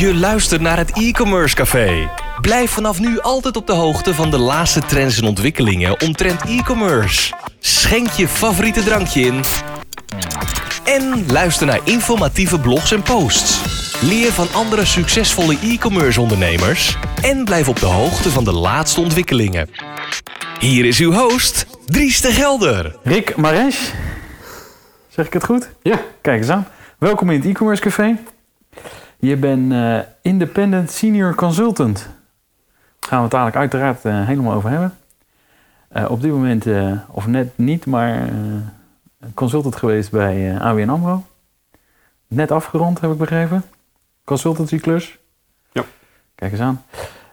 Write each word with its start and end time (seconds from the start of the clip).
Je 0.00 0.14
luistert 0.14 0.60
naar 0.60 0.76
het 0.76 0.90
e-commerce 0.92 1.54
café. 1.54 2.10
Blijf 2.40 2.70
vanaf 2.70 3.00
nu 3.00 3.20
altijd 3.20 3.56
op 3.56 3.66
de 3.66 3.72
hoogte 3.72 4.14
van 4.14 4.30
de 4.30 4.38
laatste 4.38 4.80
trends 4.80 5.18
en 5.20 5.24
ontwikkelingen 5.24 6.00
omtrent 6.00 6.42
e-commerce. 6.42 7.34
Schenk 7.58 8.08
je 8.08 8.28
favoriete 8.28 8.82
drankje 8.82 9.20
in. 9.20 9.40
En 10.84 11.32
luister 11.32 11.66
naar 11.66 11.80
informatieve 11.84 12.60
blogs 12.60 12.92
en 12.92 13.02
posts. 13.02 13.60
Leer 14.02 14.32
van 14.32 14.46
andere 14.52 14.84
succesvolle 14.84 15.58
e-commerce 15.62 16.20
ondernemers. 16.20 16.96
En 17.22 17.44
blijf 17.44 17.68
op 17.68 17.80
de 17.80 17.86
hoogte 17.86 18.30
van 18.30 18.44
de 18.44 18.52
laatste 18.52 19.00
ontwikkelingen. 19.00 19.70
Hier 20.58 20.84
is 20.84 20.98
uw 20.98 21.12
host, 21.12 21.66
Dries 21.86 22.20
de 22.20 22.32
Gelder. 22.32 22.96
Rick 23.02 23.36
Maresch. 23.36 23.92
Zeg 25.08 25.26
ik 25.26 25.32
het 25.32 25.44
goed? 25.44 25.70
Ja. 25.82 26.00
Kijk 26.20 26.38
eens 26.40 26.50
aan. 26.50 26.68
Welkom 26.98 27.30
in 27.30 27.40
het 27.40 27.48
e-commerce 27.48 27.82
café. 27.82 28.16
Je 29.20 29.36
bent 29.36 29.72
eh, 29.72 29.98
independent 30.22 30.90
senior 30.90 31.34
consultant. 31.34 31.98
Daar 31.98 33.08
gaan 33.10 33.18
we 33.18 33.22
het 33.22 33.30
dadelijk 33.30 33.56
uiteraard 33.56 34.04
eh, 34.04 34.26
helemaal 34.26 34.54
over 34.54 34.70
hebben. 34.70 34.96
Eh, 35.88 36.10
op 36.10 36.20
dit 36.20 36.30
moment, 36.30 36.66
of 37.08 37.26
net 37.26 37.58
niet, 37.58 37.86
maar 37.86 38.28
consultant 39.34 39.76
geweest 39.76 40.10
bij 40.10 40.58
ABN 40.58 40.88
AMRO. 40.88 41.24
Net 42.26 42.50
afgerond, 42.50 43.00
heb 43.00 43.10
ik 43.10 43.18
begrepen. 43.18 43.64
Consultancyklus. 44.24 45.18
Ja. 45.72 45.84
Kijk 46.34 46.52
eens 46.52 46.60
aan. 46.60 46.84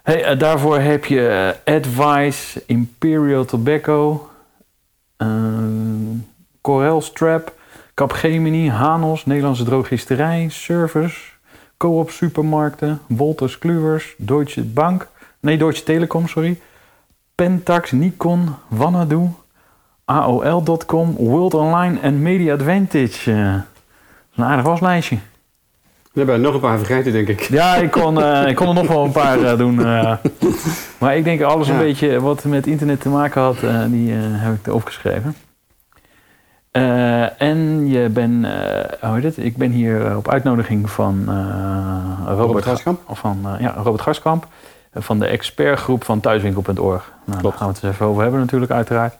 Hey, 0.03 0.37
daarvoor 0.37 0.79
heb 0.79 1.05
je 1.05 1.55
Advice, 1.65 2.63
Imperial 2.65 3.45
Tobacco, 3.45 4.29
Corel 6.61 7.01
Strap, 7.01 7.53
Capgemini, 7.93 8.69
Hanos, 8.69 9.25
Nederlandse 9.25 9.63
Drogisterij, 9.63 10.49
Service, 10.49 11.36
Coop 11.77 12.09
Supermarkten, 12.09 12.99
Wolters 13.07 13.59
Kluwers, 13.59 14.15
Deutsche 14.17 14.63
Bank, 14.63 15.07
nee 15.39 15.57
Deutsche 15.57 15.83
Telekom, 15.83 16.27
sorry, 16.27 16.59
Pentax, 17.35 17.91
Nikon, 17.91 18.55
Wanadu, 18.67 19.29
AOL.com, 20.05 21.15
World 21.15 21.53
Online 21.53 21.99
en 21.99 22.21
Media 22.21 22.53
Advantage. 22.53 23.31
Eh, 23.31 23.53
een 24.35 24.43
aardig 24.43 24.65
waslijstje. 24.65 25.17
We 26.13 26.23
hebben 26.23 26.41
nog 26.41 26.53
een 26.53 26.59
paar 26.59 26.77
vergeten, 26.77 27.11
denk 27.11 27.27
ik. 27.27 27.41
Ja, 27.41 27.75
ik 27.75 27.91
kon, 27.91 28.21
eh, 28.21 28.47
ik 28.47 28.55
kon 28.55 28.67
er 28.67 28.73
nog 28.73 28.87
wel 28.87 29.03
een 29.03 29.11
paar 29.11 29.43
eh, 29.43 29.57
doen. 29.57 29.75
maar 30.99 31.17
ik 31.17 31.23
denk 31.23 31.41
alles 31.41 31.67
een 31.67 31.77
beetje 31.77 32.19
wat 32.21 32.43
met 32.43 32.67
internet 32.67 33.01
te 33.01 33.09
maken 33.09 33.41
had, 33.41 33.59
die 33.87 34.11
heb 34.11 34.55
ik 34.55 34.67
erop 34.67 34.85
geschreven. 34.85 35.35
Eh, 36.81 37.41
en 37.41 37.87
je 37.87 38.09
bent, 38.09 38.45
eh, 38.45 38.51
hoe 39.09 39.13
heet 39.15 39.23
het? 39.23 39.37
Ik 39.37 39.57
ben 39.57 39.71
hier 39.71 40.05
eh, 40.05 40.17
op 40.17 40.29
uitnodiging 40.29 40.89
van 40.89 41.23
Robert, 42.25 42.39
Robert 42.39 42.65
Gaskamp. 42.65 42.99
Ga- 43.07 43.13
Van, 43.13 43.45
ja, 43.59 43.73
Robert 43.83 44.17
van 44.93 45.19
de 45.19 45.25
expertgroep 45.25 46.03
van 46.03 46.19
thuiswinkel.org. 46.19 47.11
Nou, 47.25 47.41
daar 47.41 47.51
gaan 47.51 47.67
we 47.67 47.73
het 47.73 47.83
eens 47.83 47.93
even 47.93 48.05
over 48.05 48.21
hebben 48.21 48.39
natuurlijk, 48.39 48.71
uiteraard. 48.71 49.17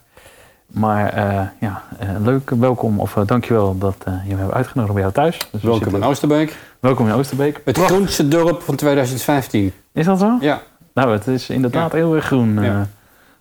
Maar 0.67 1.15
ja, 1.59 1.81
leuk, 2.23 2.49
welkom 2.49 2.99
of 2.99 3.15
uh, 3.15 3.23
dankjewel 3.25 3.77
dat 3.77 3.95
je 4.27 4.35
me 4.35 4.41
hebt 4.41 4.53
uitgenodigd 4.53 4.93
bij 4.93 5.01
jou 5.01 5.13
thuis. 5.13 5.37
Dus 5.37 5.47
we 5.51 5.57
Welkom 5.67 5.83
zitten- 5.83 6.01
in 6.01 6.07
Oosterbeek. 6.07 6.55
welkom 6.79 7.07
in 7.07 7.13
Oosterbeek. 7.13 7.61
Het 7.65 7.77
groenste 7.77 8.27
dorp 8.27 8.61
van 8.61 8.75
2015. 8.75 9.73
Is 9.93 10.05
dat 10.05 10.19
zo? 10.19 10.37
Ja. 10.39 10.61
Nou, 10.93 11.11
het 11.11 11.27
is 11.27 11.49
inderdaad 11.49 11.91
heel 11.91 12.15
erg 12.15 12.25
groen. 12.25 12.61
Ja. 12.63 12.87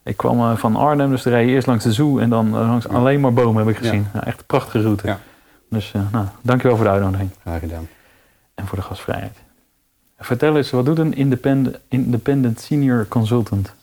Eh, 0.07 0.13
ik 0.13 0.17
kwam 0.17 0.39
eh, 0.39 0.57
van 0.57 0.77
Arnhem, 0.77 1.11
dus 1.11 1.23
dan 1.23 1.33
rij 1.33 1.47
je 1.47 1.53
eerst 1.53 1.67
langs 1.67 1.85
de 1.85 1.93
zoo 1.93 2.19
en 2.19 2.31
dan 2.31 2.47
eh, 2.47 2.53
langs 2.53 2.89
alleen 2.89 3.21
maar 3.21 3.33
bomen 3.33 3.67
heb 3.67 3.75
ik 3.75 3.83
gezien. 3.83 4.07
Ja, 4.15 4.25
echt 4.25 4.39
een 4.39 4.47
prachtige 4.47 4.83
route. 4.83 5.07
Ja. 5.07 5.19
Dus 5.71 5.93
uh, 5.97 6.03
nou, 6.13 6.27
dankjewel 6.43 6.77
voor 6.77 6.87
de 6.87 6.91
uitnodiging 6.91 7.31
Graag 7.41 7.61
gedaan. 7.61 7.89
en 8.55 8.67
voor 8.67 8.79
de 8.79 8.85
gastvrijheid. 8.85 9.37
Vertel 10.19 10.57
eens, 10.57 10.71
wat 10.71 10.85
doet 10.85 10.99
een 10.99 11.15
independent, 11.15 11.79
independent 11.89 12.61
senior 12.61 13.09
consultant? 13.09 13.75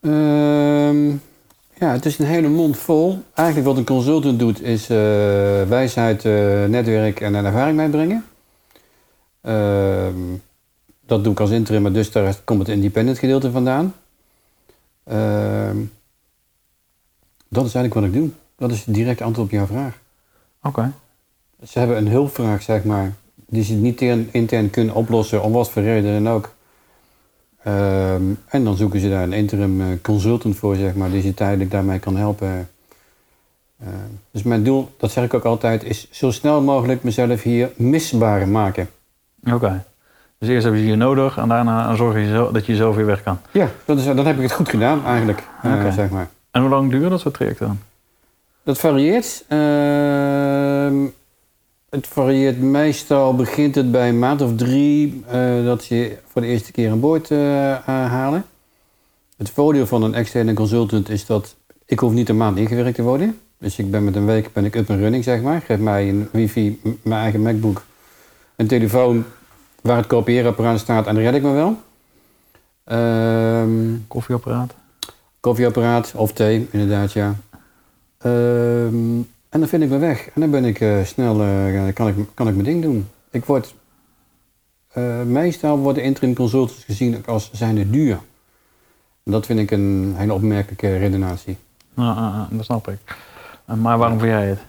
Ehm, 0.00 1.08
ja, 1.74 1.92
het 1.92 2.06
is 2.06 2.18
een 2.18 2.26
hele 2.26 2.48
mond 2.48 2.76
vol. 2.76 3.22
Eigenlijk 3.34 3.68
wat 3.68 3.76
een 3.76 3.84
consultant 3.84 4.38
doet 4.38 4.62
is 4.62 4.90
eh, 4.90 4.96
wijsheid, 5.68 6.24
eh, 6.24 6.64
netwerk 6.64 7.20
en 7.20 7.34
een 7.34 7.44
ervaring 7.44 7.76
meebrengen. 7.76 8.24
Ehm, 9.40 10.14
dat 11.06 11.24
doe 11.24 11.32
ik 11.32 11.40
als 11.40 11.50
interim, 11.50 11.82
maar 11.82 11.92
dus 11.92 12.12
daar 12.12 12.36
komt 12.44 12.58
het 12.58 12.68
independent 12.68 13.18
gedeelte 13.18 13.50
vandaan. 13.50 13.94
Ehm, 15.10 15.76
dat 17.48 17.66
is 17.66 17.74
eigenlijk 17.74 17.94
wat 17.94 18.04
ik 18.04 18.12
doe. 18.12 18.30
Dat 18.56 18.70
is 18.70 18.84
het 18.84 18.94
direct 18.94 19.20
antwoord 19.20 19.46
op 19.46 19.52
jouw 19.52 19.66
vraag. 19.66 19.98
Oké. 20.62 20.92
Ze 21.62 21.78
hebben 21.78 21.96
een 21.96 22.08
hulpvraag, 22.08 22.62
zeg 22.62 22.84
maar, 22.84 23.14
die 23.34 23.64
ze 23.64 23.74
niet 23.74 24.00
intern, 24.00 24.28
intern 24.32 24.70
kunnen 24.70 24.94
oplossen, 24.94 25.42
om 25.42 25.52
wat 25.52 25.70
voor 25.70 25.82
reden 25.82 26.22
dan 26.22 26.32
ook. 26.32 26.54
Ehm, 27.62 28.22
en 28.46 28.64
dan 28.64 28.76
zoeken 28.76 29.00
ze 29.00 29.08
daar 29.08 29.22
een 29.22 29.32
interim 29.32 29.80
eh, 29.80 29.86
consultant 30.02 30.56
voor, 30.56 30.76
zeg 30.76 30.94
maar, 30.94 31.10
die 31.10 31.22
ze 31.22 31.34
tijdelijk 31.34 31.70
daarmee 31.70 31.98
kan 31.98 32.16
helpen. 32.16 32.68
Ehm, 33.80 34.10
dus 34.30 34.42
mijn 34.42 34.64
doel, 34.64 34.88
dat 34.96 35.10
zeg 35.10 35.24
ik 35.24 35.34
ook 35.34 35.44
altijd, 35.44 35.84
is 35.84 36.10
zo 36.10 36.30
snel 36.30 36.60
mogelijk 36.60 37.02
mezelf 37.02 37.42
hier 37.42 37.70
misbaar 37.76 38.48
maken. 38.48 38.90
Oké. 39.52 39.84
Dus 40.40 40.48
eerst 40.48 40.62
hebben 40.64 40.82
ze 40.82 40.86
je 40.86 40.96
nodig 40.96 41.36
en 41.36 41.48
daarna 41.48 41.94
zorg 41.94 42.16
je 42.16 42.32
zo, 42.32 42.50
dat 42.52 42.66
je 42.66 42.76
zelf 42.76 42.96
weer 42.96 43.06
weg 43.06 43.22
kan. 43.22 43.38
Ja, 43.50 43.68
dat 43.84 43.98
is, 43.98 44.04
dan 44.04 44.26
heb 44.26 44.36
ik 44.36 44.42
het 44.42 44.52
goed 44.52 44.68
gedaan 44.68 45.04
eigenlijk, 45.04 45.42
eh, 45.62 45.72
Oké. 45.72 45.92
zeg 45.92 46.10
maar. 46.10 46.28
En 46.50 46.60
hoe 46.60 46.70
lang 46.70 46.90
duren 46.90 47.10
dat 47.10 47.20
soort 47.20 47.34
trajecten 47.34 47.66
dan? 47.66 47.78
Dat 48.62 48.78
varieert. 48.78 49.44
Ehm, 49.48 50.94
het 51.90 52.06
varieert 52.06 52.60
meestal, 52.60 53.34
begint 53.34 53.74
het 53.74 53.90
bij 53.90 54.08
een 54.08 54.18
maand 54.18 54.40
of 54.40 54.56
drie 54.56 55.24
eh, 55.26 55.64
dat 55.64 55.86
je 55.86 56.18
voor 56.26 56.42
de 56.42 56.48
eerste 56.48 56.72
keer 56.72 56.90
aan 56.90 57.00
boord 57.00 57.30
eh, 57.30 57.38
halen. 57.86 58.44
Het 59.36 59.50
voordeel 59.50 59.86
van 59.86 60.02
een 60.02 60.14
externe 60.14 60.54
consultant 60.54 61.08
is 61.08 61.26
dat 61.26 61.56
ik 61.86 61.98
hoef 61.98 62.12
niet 62.12 62.28
een 62.28 62.36
maand 62.36 62.58
ingewerkt 62.58 62.94
te 62.94 63.02
worden. 63.02 63.38
Dus 63.58 63.78
ik 63.78 63.90
ben 63.90 64.04
met 64.04 64.16
een 64.16 64.26
week 64.26 64.52
ben 64.52 64.64
ik 64.64 64.74
up 64.74 64.88
en 64.88 64.98
running, 64.98 65.24
zeg 65.24 65.42
maar. 65.42 65.60
Geef 65.60 65.78
mij 65.78 66.08
een 66.08 66.28
wifi, 66.32 66.80
mijn 67.02 67.20
eigen 67.20 67.42
MacBook, 67.42 67.84
een 68.56 68.66
telefoon 68.66 69.24
waar 69.80 69.96
het 69.96 70.06
kopieerapparaat 70.06 70.78
staat 70.78 71.06
en 71.06 71.14
dan 71.14 71.24
red 71.24 71.34
ik 71.34 71.42
me 71.42 71.52
wel. 71.52 71.76
Ehm 72.84 73.96
Koffieapparaat? 74.08 74.74
koffieapparaat 75.40 76.12
of 76.14 76.32
thee, 76.32 76.68
inderdaad, 76.70 77.12
ja. 77.12 77.34
Ehm, 78.18 79.18
en 79.48 79.60
dan 79.60 79.68
vind 79.68 79.82
ik 79.82 79.88
me 79.88 79.98
weg. 79.98 80.28
En 80.34 80.40
dan 80.40 80.50
ben 80.50 80.64
ik 80.64 80.80
eh, 80.80 81.04
snel, 81.04 81.42
eh, 81.42 81.94
kan, 81.94 82.08
ik, 82.08 82.14
kan 82.34 82.48
ik 82.48 82.54
mijn 82.54 82.64
ding 82.64 82.82
doen. 82.82 83.08
Ik 83.30 83.44
word, 83.44 83.74
eh, 84.88 85.22
meestal 85.22 85.78
worden 85.78 86.02
interim 86.02 86.34
consultants 86.34 86.84
gezien 86.84 87.26
als 87.26 87.50
zijnde 87.52 87.90
duur. 87.90 88.18
En 89.22 89.32
dat 89.32 89.46
vind 89.46 89.58
ik 89.58 89.70
een 89.70 90.14
hele 90.16 90.32
opmerkelijke 90.32 90.96
redenatie. 90.96 91.56
Ah, 91.94 92.42
dat 92.50 92.64
snap 92.64 92.88
ik. 92.88 92.98
Maar 93.64 93.98
waarom 93.98 94.18
vind 94.18 94.30
jij 94.30 94.46
het? 94.46 94.60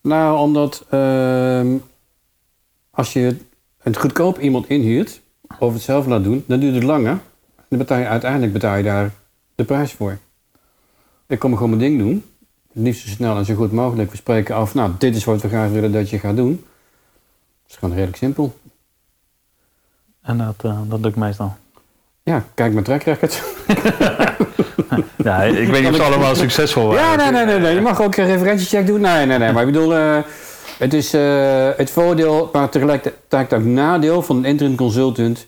Nou, 0.00 0.38
omdat 0.38 0.84
ehm, 0.88 1.76
als 2.90 3.12
je 3.12 3.36
een 3.82 3.96
goedkoop 3.96 4.38
iemand 4.38 4.68
inhuurt, 4.68 5.20
of 5.58 5.72
het 5.72 5.82
zelf 5.82 6.06
laat 6.06 6.24
doen, 6.24 6.44
dan 6.46 6.60
duurt 6.60 6.74
het 6.74 6.82
langer. 6.84 7.18
Dan 7.68 7.78
betaal 7.78 7.98
je, 7.98 8.06
uiteindelijk 8.06 8.52
betaal 8.52 8.76
je 8.76 8.82
daar 8.82 9.10
de 9.54 9.64
prijs 9.64 9.92
voor. 9.92 10.18
Ik 11.26 11.38
kom 11.38 11.52
gewoon 11.54 11.68
mijn 11.68 11.80
ding 11.82 11.98
doen. 11.98 12.24
Het 12.72 12.82
liefst 12.82 13.02
zo 13.06 13.08
snel 13.14 13.36
en 13.36 13.44
zo 13.44 13.54
goed 13.54 13.72
mogelijk. 13.72 14.10
We 14.10 14.16
spreken 14.16 14.54
af, 14.54 14.74
nou, 14.74 14.90
dit 14.98 15.16
is 15.16 15.24
wat 15.24 15.42
we 15.42 15.48
graag 15.48 15.70
willen 15.70 15.92
dat 15.92 16.10
je 16.10 16.18
gaat 16.18 16.36
doen. 16.36 16.64
Dat 17.62 17.70
is 17.70 17.76
gewoon 17.76 17.94
redelijk 17.94 18.16
simpel. 18.18 18.58
En 20.22 20.38
dat, 20.38 20.54
eh, 20.62 20.78
dat 20.88 21.00
lukt 21.00 21.16
meestal. 21.16 21.56
Ja, 22.22 22.44
kijk 22.54 22.72
mijn 22.72 22.84
track 22.84 23.02
record. 23.02 23.42
Ja, 25.24 25.42
ik 25.42 25.68
weet 25.68 25.80
niet 25.82 25.90
of 25.90 25.96
ze 25.96 26.02
allemaal 26.12 26.34
succesvol 26.34 26.92
Ja, 26.94 27.16
waren. 27.16 27.32
nee, 27.32 27.44
nee, 27.44 27.54
nee, 27.54 27.62
nee. 27.64 27.74
Je 27.74 27.80
mag 27.80 28.02
ook 28.02 28.16
een 28.16 28.26
referentiecheck 28.26 28.86
doen. 28.86 29.00
Nee, 29.00 29.26
nee, 29.26 29.38
nee. 29.38 29.52
Maar 29.52 29.66
ik 29.66 29.72
bedoel, 29.72 29.94
eh, 29.94 30.18
het 30.80 30.94
is 30.94 31.14
eh, 31.14 31.68
het 31.76 31.90
voordeel, 31.90 32.50
maar 32.52 32.68
tegelijkertijd 32.68 33.54
ook 33.54 33.64
nadeel 33.64 34.22
van 34.22 34.36
een 34.36 34.44
interim 34.44 34.76
consultant. 34.76 35.46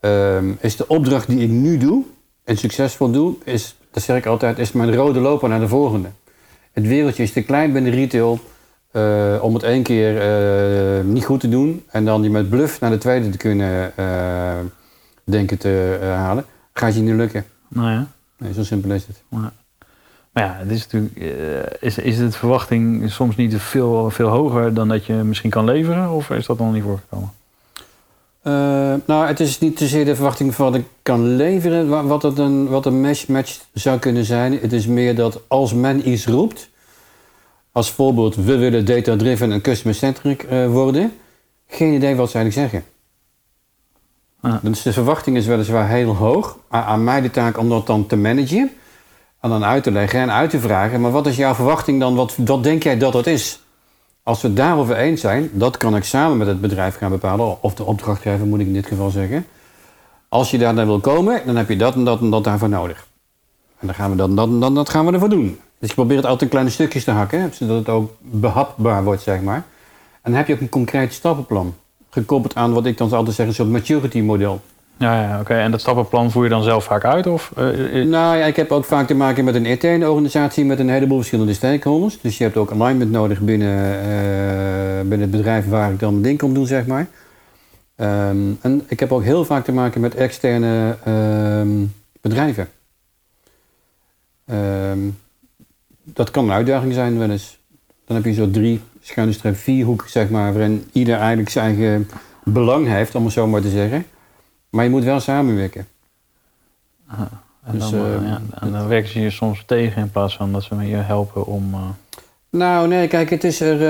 ehm, 0.00 0.52
is 0.60 0.76
de 0.76 0.88
opdracht 0.88 1.28
die 1.28 1.40
ik 1.40 1.48
nu 1.48 1.76
doe 1.76 2.04
en 2.44 2.56
succesvol 2.56 3.10
doe, 3.10 3.34
is, 3.44 3.76
dat 3.90 4.02
zeg 4.02 4.16
ik 4.16 4.26
altijd, 4.26 4.58
is 4.58 4.72
mijn 4.72 4.94
rode 4.94 5.20
loper 5.20 5.48
naar 5.48 5.60
de 5.60 5.68
volgende. 5.68 6.08
Het 6.72 6.86
wereldje 6.86 7.22
is 7.22 7.32
te 7.32 7.42
klein 7.42 7.72
binnen 7.72 7.92
retail 7.92 8.38
eh, 8.90 9.38
om 9.40 9.54
het 9.54 9.62
één 9.62 9.82
keer 9.82 10.20
eh, 10.20 11.04
niet 11.04 11.24
goed 11.24 11.40
te 11.40 11.48
doen 11.48 11.84
en 11.90 12.04
dan 12.04 12.20
die 12.20 12.30
met 12.30 12.50
bluff 12.50 12.80
naar 12.80 12.90
de 12.90 12.98
tweede 12.98 13.28
te 13.28 13.38
kunnen 13.38 13.92
denken 15.24 15.58
te 15.58 15.98
halen. 16.02 16.44
Gaat 16.72 16.94
je 16.94 17.00
niet 17.00 17.14
lukken. 17.14 17.44
Nou 17.68 17.90
ja. 17.90 18.06
Nee, 18.38 18.52
zo 18.52 18.62
simpel 18.62 18.90
is 18.90 19.06
het. 19.06 19.22
Maar 20.32 20.44
ja, 20.44 20.56
het 20.58 20.70
is 20.70 20.86
natuurlijk, 20.86 21.16
eh, 21.16 21.88
is, 21.88 21.98
is 21.98 22.16
de 22.16 22.30
verwachting 22.30 23.10
soms 23.10 23.36
niet 23.36 23.56
veel, 23.56 24.10
veel 24.10 24.28
hoger 24.28 24.74
dan 24.74 24.88
dat 24.88 25.04
je 25.06 25.12
misschien 25.12 25.50
kan 25.50 25.64
leveren? 25.64 26.10
Of 26.10 26.30
is 26.30 26.46
dat 26.46 26.58
nog 26.58 26.72
niet 26.72 26.82
voorgekomen? 26.82 27.30
Eh, 28.42 28.52
nou, 29.06 29.26
het 29.26 29.40
is 29.40 29.58
niet 29.58 29.78
zozeer 29.78 30.04
de 30.04 30.14
verwachting 30.14 30.54
van 30.54 30.64
wat 30.64 30.74
ik 30.74 30.86
kan 31.02 31.36
leveren, 31.36 31.88
wa- 31.88 32.04
wat, 32.04 32.22
het 32.22 32.38
een, 32.38 32.68
wat 32.68 32.86
een 32.86 33.00
match 33.28 33.58
zou 33.72 33.98
kunnen 33.98 34.24
zijn. 34.24 34.58
Het 34.60 34.72
is 34.72 34.86
meer 34.86 35.14
dat 35.14 35.40
als 35.48 35.74
men 35.74 36.08
iets 36.08 36.26
roept, 36.26 36.68
als 37.72 37.90
voorbeeld, 37.90 38.34
we 38.34 38.56
willen 38.56 38.84
data-driven 38.84 39.52
en 39.52 39.60
customer-centric 39.60 40.42
eh, 40.42 40.66
worden, 40.66 41.12
Geen 41.72 41.92
idee 41.92 42.14
wat 42.14 42.30
ze 42.30 42.38
eigenlijk 42.38 42.70
zeggen. 42.70 42.90
Ah. 44.40 44.54
Dus 44.62 44.82
de 44.82 44.92
verwachting 44.92 45.36
is 45.36 45.46
weliswaar 45.46 45.88
heel 45.88 46.14
hoog. 46.16 46.56
Maar 46.70 46.82
aan 46.82 47.04
mij 47.04 47.20
de 47.20 47.30
taak 47.30 47.58
om 47.58 47.68
dat 47.68 47.86
dan 47.86 48.06
te 48.06 48.16
managen. 48.16 48.70
En 49.40 49.50
dan 49.50 49.64
uit 49.64 49.82
te 49.82 49.90
leggen 49.90 50.20
en 50.20 50.32
uit 50.32 50.50
te 50.50 50.60
vragen. 50.60 51.00
Maar 51.00 51.10
wat 51.10 51.26
is 51.26 51.36
jouw 51.36 51.54
verwachting 51.54 52.00
dan? 52.00 52.14
Wat, 52.14 52.36
wat 52.36 52.62
denk 52.62 52.82
jij 52.82 52.98
dat 52.98 53.12
het 53.12 53.26
is? 53.26 53.60
Als 54.22 54.42
we 54.42 54.52
daarover 54.52 54.96
eens 54.96 55.20
zijn, 55.20 55.50
dat 55.52 55.76
kan 55.76 55.96
ik 55.96 56.04
samen 56.04 56.36
met 56.36 56.46
het 56.46 56.60
bedrijf 56.60 56.96
gaan 56.96 57.10
bepalen. 57.10 57.62
Of 57.62 57.74
de 57.74 57.84
opdrachtgever 57.84 58.46
moet 58.46 58.60
ik 58.60 58.66
in 58.66 58.72
dit 58.72 58.86
geval 58.86 59.10
zeggen. 59.10 59.46
Als 60.28 60.50
je 60.50 60.58
daar 60.58 60.74
naar 60.74 60.86
wil 60.86 61.00
komen, 61.00 61.42
dan 61.46 61.56
heb 61.56 61.68
je 61.68 61.76
dat 61.76 61.94
en 61.94 62.04
dat 62.04 62.20
en 62.20 62.30
dat 62.30 62.44
daarvoor 62.44 62.68
nodig. 62.68 63.06
En 63.78 63.86
dan 63.86 63.96
gaan 63.96 64.10
we 64.10 64.16
dat 64.16 64.28
en 64.28 64.34
dat 64.34 64.48
en 64.48 64.60
dat, 64.60 64.74
dat 64.74 64.88
gaan 64.88 65.06
we 65.06 65.12
ervoor 65.12 65.28
doen. 65.28 65.58
Dus 65.78 65.88
je 65.88 65.94
probeert 65.94 66.16
het 66.16 66.26
altijd 66.26 66.42
in 66.42 66.48
kleine 66.48 66.70
stukjes 66.70 67.04
te 67.04 67.10
hakken, 67.10 67.54
zodat 67.54 67.78
het 67.78 67.88
ook 67.88 68.12
behapbaar 68.20 69.04
wordt, 69.04 69.22
zeg 69.22 69.40
maar. 69.40 69.64
En 70.22 70.30
dan 70.30 70.34
heb 70.34 70.46
je 70.46 70.54
ook 70.54 70.60
een 70.60 70.68
concreet 70.68 71.12
stappenplan. 71.12 71.74
Gekoppeld 72.10 72.54
aan 72.54 72.72
wat 72.72 72.86
ik 72.86 72.98
dan 72.98 73.12
altijd 73.12 73.36
zeg, 73.36 73.46
een 73.46 73.54
soort 73.54 73.68
maturity 73.68 74.20
model. 74.20 74.60
Ja, 75.00 75.22
ja 75.22 75.40
oké. 75.40 75.54
En 75.54 75.70
dat 75.70 75.80
stappenplan 75.80 76.30
voer 76.30 76.42
je 76.42 76.48
dan 76.48 76.62
zelf 76.62 76.84
vaak 76.84 77.04
uit? 77.04 77.26
Of, 77.26 77.52
eh, 77.56 77.64
Nou 78.04 78.36
ja, 78.36 78.44
ik 78.44 78.56
heb 78.56 78.70
ook 78.72 78.84
vaak 78.84 79.06
te 79.06 79.14
maken 79.14 79.44
met 79.44 79.54
een 79.54 79.66
interne 79.66 80.10
organisatie 80.10 80.64
met 80.64 80.78
een 80.78 80.88
heleboel 80.88 81.16
verschillende 81.16 81.54
stakeholders. 81.54 82.20
Dus 82.20 82.38
je 82.38 82.44
hebt 82.44 82.56
ook 82.56 82.70
alignment 82.72 83.10
nodig 83.10 83.40
binnen, 83.40 85.08
binnen 85.08 85.20
het 85.20 85.30
bedrijf 85.30 85.68
waar 85.68 85.92
ik 85.92 85.98
dan 85.98 86.10
mijn 86.10 86.22
ding 86.22 86.38
kom 86.38 86.54
doen, 86.54 86.66
zeg 86.66 86.86
maar. 86.86 87.06
Ehm, 87.96 88.52
en 88.60 88.82
ik 88.88 89.00
heb 89.00 89.12
ook 89.12 89.22
heel 89.22 89.44
vaak 89.44 89.64
te 89.64 89.72
maken 89.72 90.00
met 90.00 90.14
externe 90.14 90.96
ehm, 91.04 91.84
bedrijven. 92.20 92.68
Ehm, 94.46 94.98
dat 96.04 96.30
kan 96.30 96.44
een 96.44 96.52
uitdaging 96.52 96.94
zijn 96.94 97.18
wel 97.18 97.30
eens. 97.30 97.58
Dan 98.04 98.16
heb 98.16 98.24
je 98.24 98.32
zo 98.32 98.50
drie 98.50 98.80
schuine 99.00 99.32
streep 99.32 99.56
vier 99.56 99.84
hoek, 99.84 100.04
zeg 100.08 100.28
maar, 100.28 100.52
waarin 100.52 100.88
ieder 100.92 101.16
eigenlijk 101.18 101.48
zijn 101.48 101.64
eigen 101.64 102.08
belang 102.44 102.86
heeft, 102.86 103.14
om 103.14 103.24
het 103.24 103.32
zo 103.32 103.46
maar 103.46 103.60
te 103.60 103.70
zeggen. 103.70 104.04
Maar 104.70 104.84
je 104.84 104.90
moet 104.90 105.04
wel 105.04 105.20
samenwerken. 105.20 105.86
en, 107.08 107.28
dus, 107.72 107.90
dan, 107.90 107.94
eh, 108.00 108.14
eh, 108.14 108.22
ja, 108.22 108.40
en 108.60 108.72
dan 108.72 108.88
werken 108.88 109.10
ze 109.10 109.20
je 109.20 109.30
soms 109.30 109.62
tegen 109.66 110.02
in 110.02 110.10
plaats 110.10 110.36
van 110.36 110.52
dat 110.52 110.62
ze 110.62 110.74
me 110.74 110.86
je 110.86 110.96
helpen 110.96 111.46
om... 111.46 111.74
eh, 111.74 111.80
Nou, 112.50 112.88
nee, 112.88 113.08
kijk, 113.08 113.30
het 113.30 113.44
is 113.44 113.60
er. 113.60 113.80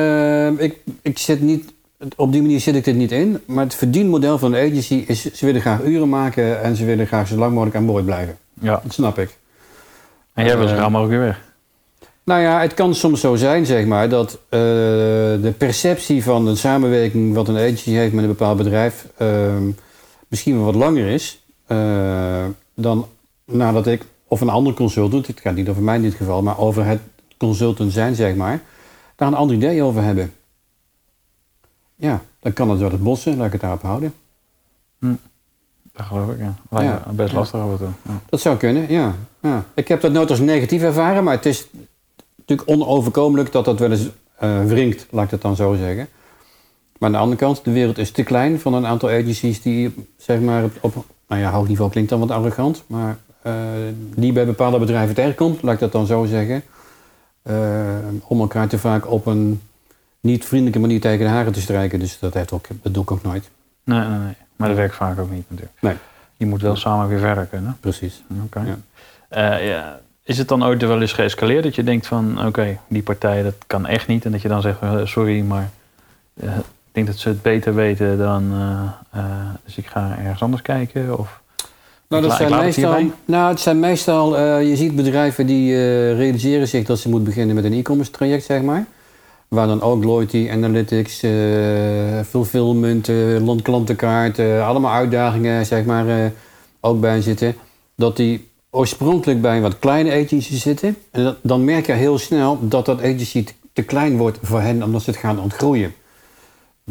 eh, 0.56 0.64
ik, 0.64 0.76
ik 1.02 1.18
zit 1.18 1.40
niet. 1.40 1.72
Op 2.16 2.32
die 2.32 2.42
manier 2.42 2.60
zit 2.60 2.74
ik 2.74 2.84
dit 2.84 2.94
niet 2.96 3.12
in. 3.12 3.40
Maar 3.46 3.64
het 3.64 3.74
verdienmodel 3.74 4.38
van 4.38 4.50
de 4.50 4.58
agency 4.58 4.94
is. 5.06 5.32
Ze 5.32 5.46
willen 5.46 5.60
graag 5.60 5.82
uren 5.82 6.08
maken 6.08 6.62
en 6.62 6.76
ze 6.76 6.84
willen 6.84 7.06
graag 7.06 7.28
zo 7.28 7.36
lang 7.36 7.52
mogelijk 7.52 7.76
aan 7.76 7.86
boord 7.86 8.04
blijven. 8.04 8.38
ja. 8.60 8.80
Dat 8.82 8.92
snap 8.92 9.18
ik. 9.18 9.38
En 10.34 10.44
jij 10.44 10.58
wil 10.58 10.68
zo 10.68 10.76
gauw 10.76 10.90
mogelijk 10.90 11.16
weer 11.18 11.26
weg. 11.26 11.40
Nou 12.24 12.40
ja, 12.42 12.60
het 12.60 12.74
kan 12.74 12.94
soms 12.94 13.20
zo 13.20 13.34
zijn, 13.36 13.66
zeg 13.66 13.84
maar, 13.86 14.08
dat 14.08 14.38
de 14.48 15.54
perceptie 15.58 16.22
van 16.22 16.46
een 16.46 16.56
samenwerking 16.56 17.34
wat 17.34 17.48
een 17.48 17.56
agency 17.56 17.90
heeft 17.90 18.12
met 18.12 18.22
een 18.22 18.30
bepaald 18.30 18.56
bedrijf 18.56 19.06
ehm, 19.16 19.70
misschien 20.30 20.56
wel 20.56 20.64
wat 20.64 20.74
langer 20.74 21.06
is 21.06 21.42
eh, 21.66 22.44
dan 22.74 23.06
nadat 23.44 23.86
ik, 23.86 24.04
of 24.28 24.40
een 24.40 24.48
andere 24.48 24.76
consultant, 24.76 25.26
het 25.26 25.40
gaat 25.40 25.54
niet 25.54 25.68
over 25.68 25.82
mij 25.82 25.96
in 25.96 26.02
dit 26.02 26.14
geval, 26.14 26.42
maar 26.42 26.58
over 26.58 26.84
het 26.84 27.00
consultant 27.38 27.92
zijn, 27.92 28.14
zeg 28.14 28.34
maar, 28.34 28.62
daar 29.16 29.28
een 29.28 29.34
ander 29.34 29.56
idee 29.56 29.82
over 29.82 30.02
hebben. 30.02 30.32
Ja, 31.96 32.22
dan 32.40 32.52
kan 32.52 32.70
het 32.70 32.78
door 32.78 32.90
het 32.90 33.02
bossen, 33.02 33.36
laat 33.36 33.46
ik 33.46 33.52
het 33.52 33.60
daarop 33.60 33.82
houden. 33.82 34.14
Dat 35.92 36.06
geloof 36.06 36.30
ik, 36.30 36.38
ja. 36.38 36.54
Lijkt 36.70 36.90
Ja. 36.90 37.02
me 37.06 37.12
best 37.12 37.32
lastig 37.32 37.60
af 37.60 37.70
en 37.70 37.78
toe. 37.78 37.88
Ja. 38.02 38.20
Dat 38.28 38.40
zou 38.40 38.56
kunnen, 38.56 38.92
ja. 38.92 39.14
ja. 39.40 39.64
Ik 39.74 39.88
heb 39.88 40.00
dat 40.00 40.12
nooit 40.12 40.30
als 40.30 40.38
negatief 40.40 40.82
ervaren, 40.82 41.24
maar 41.24 41.34
het 41.34 41.46
is 41.46 41.66
natuurlijk 42.36 42.70
onoverkomelijk 42.70 43.52
dat 43.52 43.64
dat 43.64 43.78
wel 43.78 43.90
eens 43.90 44.08
eh 44.38 44.64
wringt, 44.64 45.06
laat 45.10 45.24
ik 45.24 45.30
het 45.30 45.42
dan 45.42 45.56
zo 45.56 45.74
zeggen. 45.74 46.08
Maar 47.00 47.08
aan 47.08 47.14
de 47.14 47.20
andere 47.20 47.40
kant, 47.40 47.64
de 47.64 47.72
wereld 47.72 47.98
is 47.98 48.10
te 48.10 48.22
klein 48.22 48.60
van 48.60 48.74
een 48.74 48.86
aantal 48.86 49.08
agencies 49.08 49.62
die, 49.62 49.94
zeg 50.16 50.40
maar, 50.40 50.64
op, 50.80 51.04
nou 51.28 51.40
ja, 51.40 51.50
hoog 51.50 51.68
niveau 51.68 51.90
klinkt 51.90 52.10
dan 52.10 52.20
wat 52.20 52.30
arrogant, 52.30 52.84
maar 52.86 53.18
eh, 53.42 53.54
die 54.14 54.32
bij 54.32 54.46
bepaalde 54.46 54.78
bedrijven 54.78 55.14
tegenkomt, 55.14 55.62
laat 55.62 55.74
ik 55.74 55.80
dat 55.80 55.92
dan 55.92 56.06
zo 56.06 56.24
zeggen, 56.24 56.62
eh, 57.42 57.54
om 58.24 58.40
elkaar 58.40 58.68
te 58.68 58.78
vaak 58.78 59.10
op 59.10 59.26
een 59.26 59.60
niet 60.20 60.44
vriendelijke 60.44 60.78
manier 60.78 61.00
tegen 61.00 61.26
de 61.26 61.32
haren 61.32 61.52
te 61.52 61.60
strijken. 61.60 61.98
Dus 61.98 62.18
dat, 62.18 62.34
heeft 62.34 62.52
ook, 62.52 62.66
dat 62.82 62.94
doe 62.94 63.02
ik 63.02 63.10
ook 63.10 63.22
nooit. 63.22 63.50
Nee, 63.84 63.98
nee, 63.98 64.18
nee. 64.18 64.34
Maar 64.56 64.68
dat 64.68 64.76
werkt 64.76 64.94
vaak 64.94 65.18
ook 65.18 65.30
niet 65.30 65.44
natuurlijk. 65.48 65.78
Nee. 65.80 65.96
Je 66.36 66.46
moet 66.46 66.62
wel 66.62 66.76
samen 66.76 67.08
weer 67.08 67.18
verder 67.18 67.46
kunnen. 67.46 67.76
Precies. 67.80 68.22
Oké. 68.44 68.60
Ja. 68.60 68.78
Eh, 69.28 69.68
ja. 69.68 70.00
Is 70.22 70.38
het 70.38 70.48
dan 70.48 70.64
ooit 70.64 70.82
wel 70.82 71.00
eens 71.00 71.12
geëscaleerd 71.12 71.62
dat 71.62 71.74
je 71.74 71.82
denkt 71.82 72.06
van 72.06 72.46
oké, 72.46 72.78
die 72.88 73.02
partij 73.02 73.42
dat 73.42 73.54
kan 73.66 73.86
echt 73.86 74.06
niet. 74.06 74.24
En 74.24 74.32
dat 74.32 74.42
je 74.42 74.48
dan 74.48 74.62
zegt 74.62 74.78
sorry, 75.04 75.40
maar 75.40 75.70
ik 76.90 76.96
denk 76.96 77.06
dat 77.06 77.18
ze 77.18 77.28
het 77.28 77.42
beter 77.42 77.74
weten 77.74 78.18
dan 78.18 78.52
eh, 78.52 79.20
eh, 79.20 79.24
dus 79.64 79.76
ik 79.76 79.86
ga 79.86 80.16
ergens 80.18 80.42
anders 80.42 80.62
kijken. 80.62 81.18
Of 81.18 81.40
Nou, 82.08 82.22
dat 82.22 82.32
zijn 82.36 82.52
het 82.52 82.62
meestal, 82.62 83.10
nou, 83.24 83.50
het 83.50 83.60
zijn 83.60 83.78
meestal, 83.80 84.36
eh, 84.38 84.68
je 84.68 84.76
ziet 84.76 84.96
bedrijven 84.96 85.46
die 85.46 85.74
realiseren 86.14 86.68
zich 86.68 86.84
dat 86.84 86.98
ze 86.98 87.08
moeten 87.08 87.28
beginnen 87.28 87.54
met 87.54 87.64
een 87.64 87.72
e-commerce 87.72 88.10
traject, 88.10 88.44
zeg 88.44 88.62
maar. 88.62 88.86
Waar 89.48 89.66
dan 89.66 89.82
ook 89.82 90.04
loyalty, 90.04 90.48
analytics, 90.52 91.22
fulfillment, 92.28 93.10
klantenkaart, 93.62 94.38
eh, 94.38 94.68
allemaal 94.68 94.92
uitdagingen, 94.92 95.66
zeg 95.66 95.84
maar, 95.84 96.32
ook 96.80 97.00
bij 97.00 97.20
zitten. 97.22 97.54
Dat 97.96 98.16
die 98.16 98.48
oorspronkelijk 98.70 99.40
bij 99.40 99.60
wat 99.60 99.78
kleine 99.78 100.24
agencies 100.24 100.62
zitten. 100.62 100.96
En 101.10 101.24
dat- 101.24 101.36
dan 101.42 101.64
merk 101.64 101.86
je 101.86 101.92
heel 101.92 102.18
snel 102.18 102.58
dat 102.68 102.84
dat 102.86 102.98
agency 103.00 103.44
te 103.72 103.82
klein 103.82 104.16
wordt 104.16 104.38
voor 104.42 104.60
hen, 104.60 104.82
omdat 104.82 105.02
ze 105.02 105.10
het 105.10 105.18
gaan 105.18 105.40
ontgroeien. 105.40 105.94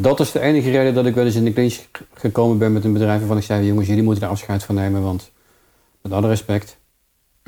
Dat 0.00 0.20
is 0.20 0.32
de 0.32 0.40
enige 0.40 0.70
reden 0.70 0.94
dat 0.94 1.06
ik 1.06 1.14
wel 1.14 1.24
eens 1.24 1.34
in 1.34 1.44
de 1.44 1.52
clinch 1.52 1.78
gekomen 2.14 2.58
ben 2.58 2.72
met 2.72 2.84
een 2.84 2.92
bedrijf 2.92 3.18
waarvan 3.18 3.36
ik 3.36 3.42
zei, 3.42 3.66
jongens, 3.66 3.88
jullie 3.88 4.02
moeten 4.02 4.22
er 4.22 4.30
afscheid 4.30 4.64
van 4.64 4.74
nemen, 4.74 5.02
want 5.02 5.30
met 6.00 6.12
alle 6.12 6.28
respect. 6.28 6.76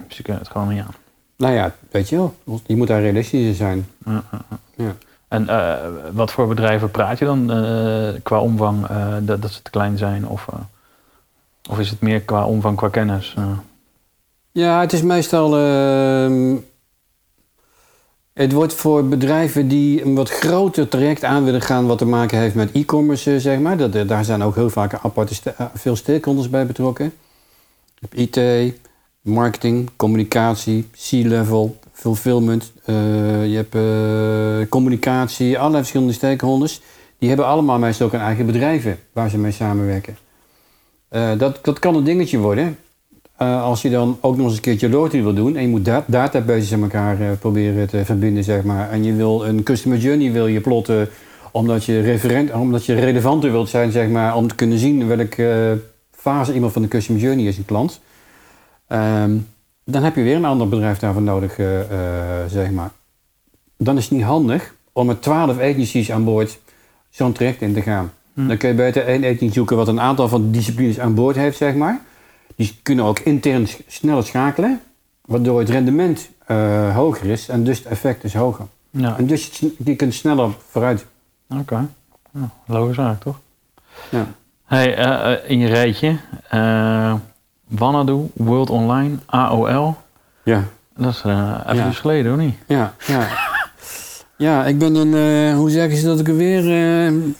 ze 0.08 0.22
kunnen 0.22 0.42
het 0.42 0.50
gewoon 0.50 0.68
niet 0.68 0.82
aan. 0.82 0.94
Nou 1.36 1.54
ja, 1.54 1.74
weet 1.90 2.08
je 2.08 2.16
wel, 2.16 2.34
je 2.66 2.76
moet 2.76 2.86
daar 2.86 3.00
realistisch 3.00 3.46
in 3.46 3.54
zijn. 3.54 3.86
Ja. 4.76 4.96
En 5.28 5.48
eh, 5.48 5.74
wat 6.12 6.30
voor 6.30 6.48
bedrijven 6.48 6.90
praat 6.90 7.18
je 7.18 7.24
dan 7.24 7.50
eh, 7.50 8.08
qua 8.22 8.40
omvang 8.40 8.86
eh, 8.86 9.14
dat, 9.20 9.42
dat 9.42 9.50
ze 9.52 9.62
te 9.62 9.70
klein 9.70 9.98
zijn? 9.98 10.28
Of, 10.28 10.46
of 11.70 11.78
is 11.78 11.90
het 11.90 12.00
meer 12.00 12.20
qua 12.20 12.44
omvang, 12.44 12.76
qua 12.76 12.88
kennis? 12.88 13.34
Ja, 14.50 14.80
het 14.80 14.92
is 14.92 15.02
meestal. 15.02 15.50
Het 18.32 18.52
wordt 18.52 18.74
voor 18.74 19.08
bedrijven 19.08 19.68
die 19.68 20.04
een 20.04 20.14
wat 20.14 20.30
groter 20.30 20.88
traject 20.88 21.24
aan 21.24 21.44
willen 21.44 21.62
gaan, 21.62 21.86
wat 21.86 21.98
te 21.98 22.04
maken 22.04 22.38
heeft 22.38 22.54
met 22.54 22.72
e-commerce, 22.72 23.34
eh, 23.34 23.40
zeg 23.40 23.58
maar. 23.58 23.76
Dat, 23.76 23.94
eh, 23.94 24.08
daar 24.08 24.24
zijn 24.24 24.42
ook 24.42 24.54
heel 24.54 24.70
vaak 24.70 24.94
aparte 24.94 25.34
eh, 25.56 25.66
veel 25.74 25.96
stakeholders 25.96 26.50
bij 26.50 26.66
betrokken. 26.66 27.12
IT, 28.10 28.40
marketing, 29.20 29.90
communicatie, 29.96 30.88
C-level, 30.92 31.78
fulfillment. 31.92 32.72
je 32.84 33.64
hebt 33.70 34.68
communicatie, 34.68 35.58
allerlei 35.58 35.78
verschillende 35.78 36.12
stakeholders. 36.12 36.80
Die 37.18 37.28
hebben 37.28 37.46
allemaal 37.46 37.78
meestal 37.78 38.06
ook 38.06 38.12
hun 38.12 38.20
eigen 38.20 38.46
bedrijven 38.46 38.98
waar 39.12 39.30
ze 39.30 39.38
mee 39.38 39.52
samenwerken. 39.52 40.16
Dat, 41.38 41.58
dat 41.64 41.78
kan 41.78 41.94
een 41.94 42.04
dingetje 42.04 42.38
worden. 42.38 42.78
Eh, 43.42 43.62
als 43.62 43.82
je 43.82 43.90
dan 43.90 44.18
ook 44.20 44.36
nog 44.36 44.46
eens 44.46 44.54
een 44.54 44.60
keertje 44.60 44.88
loyalty 44.88 45.22
wil 45.22 45.34
doen 45.34 45.56
en 45.56 45.62
je 45.62 45.68
moet 45.68 45.84
da 45.84 46.04
databases 46.06 46.72
aan 46.72 46.82
elkaar 46.82 47.20
eh, 47.20 47.28
proberen 47.38 47.88
te 47.88 48.04
verbinden, 48.04 48.44
zeg 48.44 48.62
maar. 48.62 48.90
En 48.90 49.04
je 49.04 49.14
wil 49.14 49.46
een 49.46 49.62
customer 49.62 49.98
journey 49.98 50.32
wil 50.32 50.46
je 50.46 50.60
plotten 50.60 51.08
omdat 51.50 51.84
je, 51.84 52.00
referent, 52.00 52.52
omdat 52.52 52.86
je 52.86 52.94
relevanter 52.94 53.50
wilt 53.50 53.68
zijn, 53.68 53.92
zeg 53.92 54.08
maar, 54.08 54.36
om 54.36 54.48
te 54.48 54.54
kunnen 54.54 54.78
zien 54.78 55.06
welke 55.06 55.50
eh, 55.50 56.18
fase 56.20 56.54
iemand 56.54 56.72
van 56.72 56.82
de 56.82 56.88
customer 56.88 57.22
journey 57.22 57.44
is, 57.44 57.58
een 57.58 57.64
klant. 57.64 58.00
Ehm, 58.86 59.36
dan 59.84 60.02
heb 60.02 60.16
je 60.16 60.22
weer 60.22 60.36
een 60.36 60.44
ander 60.44 60.68
bedrijf 60.68 60.98
daarvoor 60.98 61.22
nodig, 61.22 61.54
zeg 62.48 62.70
maar. 62.70 62.90
Dan 63.76 63.96
is 63.96 64.02
het 64.02 64.12
niet 64.12 64.22
handig 64.22 64.74
om 64.92 65.06
met 65.06 65.22
twaalf 65.22 65.58
agencies 65.58 66.12
aan 66.12 66.24
boord 66.24 66.58
zo'n 67.10 67.32
traject 67.32 67.62
in 67.62 67.74
te 67.74 67.82
gaan. 67.82 68.12
Hm. 68.34 68.48
Dan 68.48 68.56
kun 68.56 68.68
je 68.68 68.74
beter 68.74 69.06
één 69.06 69.24
agency 69.24 69.52
zoeken 69.52 69.76
wat 69.76 69.88
een 69.88 70.00
aantal 70.00 70.28
van 70.28 70.42
die 70.42 70.50
disciplines 70.50 71.00
aan 71.00 71.14
boord 71.14 71.36
heeft, 71.36 71.56
zeg 71.56 71.74
maar. 71.74 72.00
Die 72.62 72.78
kunnen 72.82 73.04
ook 73.04 73.18
intern 73.18 73.68
sneller 73.86 74.24
schakelen, 74.24 74.80
waardoor 75.24 75.58
het 75.58 75.68
rendement 75.68 76.28
eh, 76.46 76.94
hoger 76.96 77.26
is 77.26 77.48
en 77.48 77.64
dus 77.64 77.78
het 77.78 77.86
effect 77.86 78.24
is 78.24 78.34
hoger. 78.34 78.66
Ja, 78.90 79.16
En 79.18 79.26
dus 79.26 79.60
je, 79.84 79.96
kunt 79.96 80.14
sneller 80.14 80.50
vooruit. 80.70 81.06
oké. 81.58 81.88
Ja, 82.32 82.50
logisch 82.66 82.96
eigenlijk, 82.98 83.20
toch? 83.20 83.38
Ja. 84.10 84.26
Hey, 84.64 84.94
eh, 84.96 85.32
eh, 85.32 85.38
in 85.50 85.58
je 85.58 85.66
rijtje. 85.66 86.16
Wanadu, 87.68 88.30
World 88.34 88.70
Online, 88.70 89.16
AOL. 89.26 89.96
Ja, 90.44 90.64
Dat 90.96 91.12
is 91.12 91.22
even 91.24 91.76
Ja. 91.76 91.90
geleden, 91.92 92.32
of 92.32 92.38
niet? 92.38 92.54
ja, 92.66 92.94
ja. 93.06 93.28
ja, 94.46 94.64
ik 94.66 94.78
ben 94.78 94.94
een, 94.94 95.54
hoe 95.54 95.70
zeggen 95.70 95.96
ze 95.96 96.06
dat 96.06 96.20
ik 96.20 96.28
er 96.28 96.36
weer, 96.36 96.62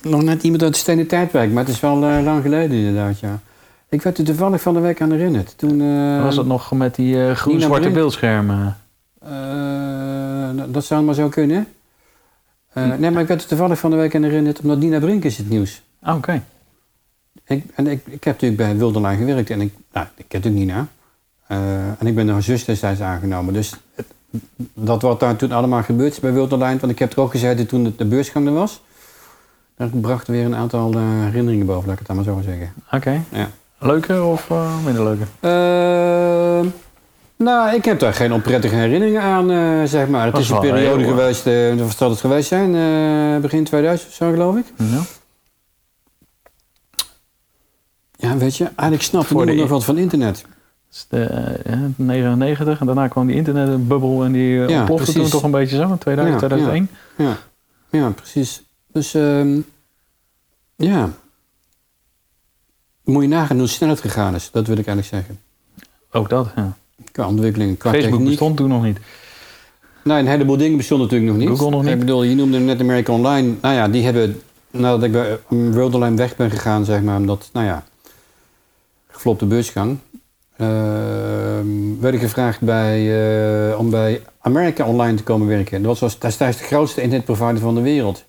nog 0.03 0.23
net 0.23 0.43
iemand 0.43 0.63
uit 0.63 0.73
de 0.73 0.79
stenen 0.79 1.07
tijdperk, 1.07 1.51
maar 1.53 1.65
het 1.65 1.73
is 1.75 1.81
wel 1.81 1.97
lang 1.97 2.43
geleden 2.43 2.77
inderdaad, 2.77 3.21
ja. 3.21 3.39
Ik 3.93 4.03
werd 4.03 4.19
er 4.19 4.25
toevallig 4.25 4.61
van 4.63 4.75
de 4.75 4.81
week 4.81 5.01
aan 5.01 5.11
herinnerd. 5.11 5.59
Toen, 5.59 5.81
eh, 5.81 6.23
Was 6.23 6.35
dat 6.35 6.47
nog 6.47 6.73
met 6.73 6.95
die 6.95 7.27
eh 7.27 7.35
groen-zwarte 7.35 7.91
beeldschermen? 7.91 8.77
Eh, 9.19 10.57
dat- 10.57 10.75
dat 10.75 10.85
zou 10.85 11.05
maar 11.05 11.15
zo 11.15 11.29
kunnen. 11.29 11.67
Eh, 12.73 12.87
nee, 12.99 13.11
maar 13.11 13.23
ik 13.23 13.29
werd 13.29 13.43
er 13.43 13.49
toevallig 13.49 13.79
van 13.79 13.91
de 13.91 13.97
week 13.97 14.15
aan 14.15 14.23
herinnerd, 14.23 14.61
omdat 14.61 14.79
Nina 14.79 14.99
Brink 14.99 15.25
is 15.25 15.37
het 15.37 15.49
nieuws. 15.49 15.83
Ah, 16.03 16.17
Oké. 16.17 16.43
Ik, 17.47 17.65
en 17.75 17.87
ik, 17.87 18.01
ik 18.07 18.25
heb 18.25 18.35
natuurlijk 18.35 18.57
bij 18.63 18.77
Wilderlijn 18.77 19.19
gewerkt 19.19 19.51
en 19.51 19.61
ik, 19.61 19.73
nou, 19.93 20.07
ik 20.17 20.25
ken 20.29 20.41
natuurlijk 20.41 20.65
Nina. 20.65 20.87
En 21.99 22.07
ik 22.07 22.15
ben 22.15 22.29
haar 22.29 22.43
zus 22.43 22.65
destijds 22.65 23.01
aangenomen. 23.01 23.55
Dus 23.55 23.73
het- 23.95 24.13
dat 24.75 25.03
wat 25.03 25.21
daar 25.21 25.37
toen 25.37 25.53
allemaal 25.53 25.83
gebeurd 25.83 26.13
is 26.13 26.21
bij 26.21 26.33
Wilderlijn, 26.33 26.79
want 26.79 26.93
ik 26.93 26.99
heb 26.99 27.13
er 27.13 27.21
ook 27.21 27.31
gezeten 27.31 27.67
toen 27.67 27.85
het 27.85 27.99
de 27.99 28.05
beursgang 28.05 28.47
er 28.47 28.53
was. 28.53 28.83
Daar 29.77 29.89
bracht 29.89 30.27
weer 30.29 30.45
een 30.45 30.55
aantal 30.57 30.99
herinneringen 30.99 31.67
boven, 31.67 31.83
laat 31.89 31.93
ik 31.93 31.99
het 31.99 32.07
dan 32.07 32.17
maar 32.17 32.25
zo 32.25 32.41
zeggen. 32.45 32.73
Oké. 32.93 33.23
Ja. 33.31 33.49
Leuker 33.83 34.25
of 34.25 34.51
eh, 34.51 34.85
minder 34.85 35.05
leuker? 35.05 35.27
Eh, 35.41 36.67
nou, 37.37 37.75
ik 37.75 37.85
heb 37.85 37.99
daar 37.99 38.15
geen 38.15 38.33
onprettige 38.33 38.75
herinneringen 38.75 39.23
aan, 39.23 39.51
eh, 39.51 39.83
zeg 39.85 40.09
maar. 40.09 40.27
Het 40.27 40.39
is 40.39 40.51
een 40.51 40.61
periode 40.61 41.03
eh, 41.05 41.09
geweest, 41.09 41.47
eh 41.47 41.75
wat 41.75 41.97
zal 41.97 42.11
het 42.11 42.21
geweest 42.21 42.49
zijn? 42.49 42.71
Begin 43.41 43.65
2000 43.65 44.09
of 44.09 44.15
zo, 44.15 44.31
geloof 44.31 44.57
ik. 44.57 44.65
Ja. 44.77 45.01
Ja, 48.17 48.37
weet 48.37 48.57
je, 48.57 48.65
eigenlijk 48.77 49.11
de 49.11 49.35
niemand 49.35 49.57
nog 49.59 49.69
wat 49.69 49.85
van 49.85 49.99
internet. 49.99 50.43
Dat 50.43 50.51
is 50.93 51.07
de 51.09 51.25
eh, 51.65 51.79
99 51.97 52.81
en 52.81 52.87
daarna 52.87 53.09
kwam 53.09 53.27
die 53.27 53.37
internetbubbel 53.37 54.25
en 54.25 54.33
die 54.33 54.59
Ja, 54.59 54.79
ontplofte 54.79 55.13
toen 55.13 55.29
toch 55.29 55.43
een 55.43 55.51
beetje 55.51 55.77
zo, 55.77 55.97
2000, 55.99 56.41
Ja, 56.41 56.47
2001. 56.49 56.89
Ja, 57.17 57.37
ja 57.91 58.11
precies. 58.11 58.63
Dus 58.93 59.15
ehm, 59.15 59.61
ja. 60.77 61.11
Moet 63.05 63.23
je 63.23 63.29
nagaan 63.29 63.59
hoe 63.59 63.67
snel 63.67 63.89
het 63.89 64.01
gegaan 64.01 64.35
is. 64.35 64.51
Dat 64.53 64.67
wil 64.67 64.77
ik 64.77 64.87
eigenlijk 64.87 65.09
zeggen. 65.09 65.41
Ook 66.11 66.29
dat, 66.29 66.49
ja. 66.57 66.77
Qua 67.13 67.27
ontwikkeling, 67.27 67.79
qua 67.79 67.91
Facebook 67.91 68.11
techniek. 68.11 68.29
bestond 68.29 68.57
toen 68.57 68.69
nog 68.69 68.83
niet. 68.85 68.99
Nee, 70.05 70.19
een 70.19 70.27
heleboel 70.27 70.57
dingen 70.57 70.77
bestonden 70.77 71.07
natuurlijk 71.07 71.33
nog 71.33 71.43
niet. 71.49 71.59
Google 71.59 71.77
nog 71.77 71.83
niet. 71.83 71.93
Ik 71.93 71.99
bedoel, 71.99 72.23
je 72.23 72.35
noemde 72.35 72.59
net 72.59 72.81
America 72.81 73.13
Online. 73.13 73.55
Nou 73.61 73.75
ja, 73.75 73.89
die 73.89 74.05
hebben, 74.05 74.41
nadat 74.71 75.03
ik 75.03 75.13
bij 75.13 75.39
um, 75.51 75.73
World 75.73 75.95
Online 75.95 76.17
weg 76.17 76.37
ben 76.37 76.51
gegaan, 76.51 76.85
zeg 76.85 77.03
maar, 77.03 77.17
omdat, 77.17 77.51
nou 77.53 77.67
ja, 77.67 77.85
geflopte 79.09 79.47
beursgang. 79.47 79.99
ehm, 80.57 82.01
werd 82.01 82.15
ik 82.15 82.21
gevraagd 82.21 82.61
bij, 82.61 82.99
eh, 83.71 83.79
om 83.79 83.91
bij 83.91 84.23
America 84.41 84.87
Online 84.87 85.17
te 85.17 85.23
komen 85.23 85.47
werken. 85.47 85.83
Dat 85.83 85.99
was 85.99 86.19
destijds 86.19 86.59
de 86.59 86.65
grootste 86.65 87.01
internetprovider 87.03 87.59
van 87.59 87.75
de 87.75 87.81
wereld. 87.81 88.25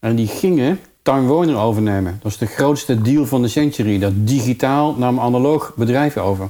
En 0.00 0.14
die 0.16 0.26
gingen 0.26 0.80
Time 1.04 1.26
Warner 1.26 1.56
overnemen. 1.56 2.18
Dat 2.22 2.32
is 2.32 2.38
de 2.38 2.46
grootste 2.46 3.02
deal 3.02 3.26
van 3.26 3.42
de 3.42 3.48
century. 3.48 3.98
Dat 3.98 4.12
digitaal 4.16 4.94
nam 4.94 5.20
analoog 5.20 5.72
bedrijf 5.76 6.16
over. 6.16 6.48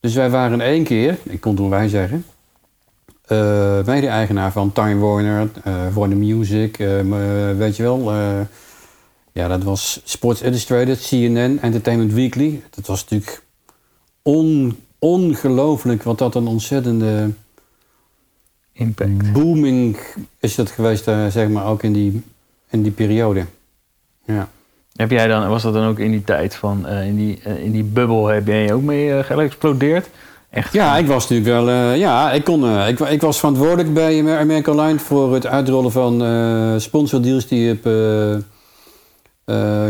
Dus 0.00 0.14
wij 0.14 0.30
waren 0.30 0.52
in 0.52 0.66
één 0.66 0.84
keer, 0.84 1.18
ik 1.22 1.40
kon 1.40 1.54
toen 1.54 1.70
wij 1.70 1.88
zeggen, 1.88 2.24
eh 3.26 3.84
mede-eigenaar 3.84 4.52
van 4.52 4.72
Time 4.72 5.00
Warner, 5.00 5.48
Warner 5.92 6.16
Music, 6.16 6.78
eh, 6.78 7.00
m- 7.00 7.12
eh, 7.14 7.56
weet 7.56 7.76
je 7.76 7.82
wel. 7.82 8.12
ja, 9.32 9.48
dat 9.48 9.62
was 9.62 10.00
Sports 10.04 10.42
Illustrated, 10.42 11.00
CNN, 11.06 11.58
Entertainment 11.60 12.12
Weekly. 12.12 12.62
Dat 12.70 12.86
was 12.86 13.00
natuurlijk 13.02 13.42
on, 14.22 14.76
ongelooflijk 14.98 16.02
wat 16.02 16.18
dat 16.18 16.34
een 16.34 16.46
ontzettende 16.46 17.30
Impact. 18.72 19.32
booming 19.32 19.96
is 20.38 20.54
dat 20.54 20.70
geweest, 20.70 21.04
zeg 21.28 21.48
maar, 21.48 21.66
ook 21.66 21.82
in 21.82 21.92
die, 21.92 22.22
in 22.72 22.82
die 22.82 22.92
periode. 22.92 23.44
Ja. 24.24 24.48
Heb 24.92 25.10
jij 25.10 25.26
dan, 25.26 25.48
was 25.48 25.62
dat 25.62 25.74
dan 25.74 25.86
ook 25.86 25.98
in 25.98 26.10
die 26.10 26.24
tijd 26.24 26.54
van, 26.54 26.86
eh, 26.86 27.06
in, 27.06 27.16
die, 27.16 27.40
eh, 27.44 27.64
in 27.64 27.70
die 27.72 27.84
bubbel 27.84 28.26
heb 28.26 28.46
jij 28.46 28.72
ook 28.72 28.82
mee 28.82 29.12
eh, 29.12 29.24
geëxplodeerd? 29.24 30.08
Echt? 30.50 30.72
Ja, 30.72 30.96
ik 30.96 31.06
was 31.06 31.28
natuurlijk 31.28 31.64
wel. 31.64 31.92
ja, 31.92 32.32
ik, 32.32 32.44
kon, 32.44 32.78
ik, 32.86 32.98
wa- 32.98 33.08
ik 33.08 33.20
was 33.20 33.38
verantwoordelijk 33.38 33.94
bij 33.94 34.38
America 34.38 34.70
Online 34.70 34.98
voor 34.98 35.34
het 35.34 35.46
uitrollen 35.46 35.92
van 35.92 36.80
sponsordeals 36.80 37.46
die 37.46 37.72
op 37.72 37.82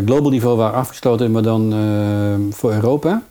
global 0.06 0.30
niveau 0.30 0.56
waren 0.56 0.74
afgesloten, 0.78 1.30
maar 1.30 1.42
dan 1.42 1.74
voor 2.52 2.72
Europa. 2.72 3.22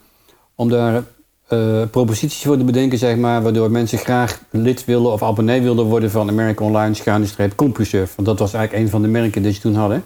Om 0.56 0.70
daar 0.70 1.04
eh, 1.52 1.82
proposities 1.92 2.44
voor 2.44 2.58
te 2.58 2.64
bedenken, 2.64 2.98
zeg 2.98 3.18
maar, 3.18 3.42
waardoor 3.42 3.72
mensen 3.72 3.98
graag 3.98 4.42
lid 4.50 4.86
wilden 4.86 5.12
of 5.12 5.24
abonnee 5.24 5.62
wilden 5.62 5.86
worden 5.86 6.12
van 6.12 6.30
America 6.30 6.64
Online 6.64 6.94
schuine 6.94 7.56
CompuServe. 7.56 8.14
Want 8.16 8.28
dat 8.28 8.40
was 8.40 8.54
eigenlijk 8.54 8.84
een 8.84 8.92
van 8.92 9.02
de 9.02 9.08
merken 9.08 9.42
die 9.42 9.54
ze 9.54 9.60
toen 9.60 9.76
hadden. 9.76 10.04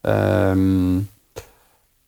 Ehm, 0.00 0.96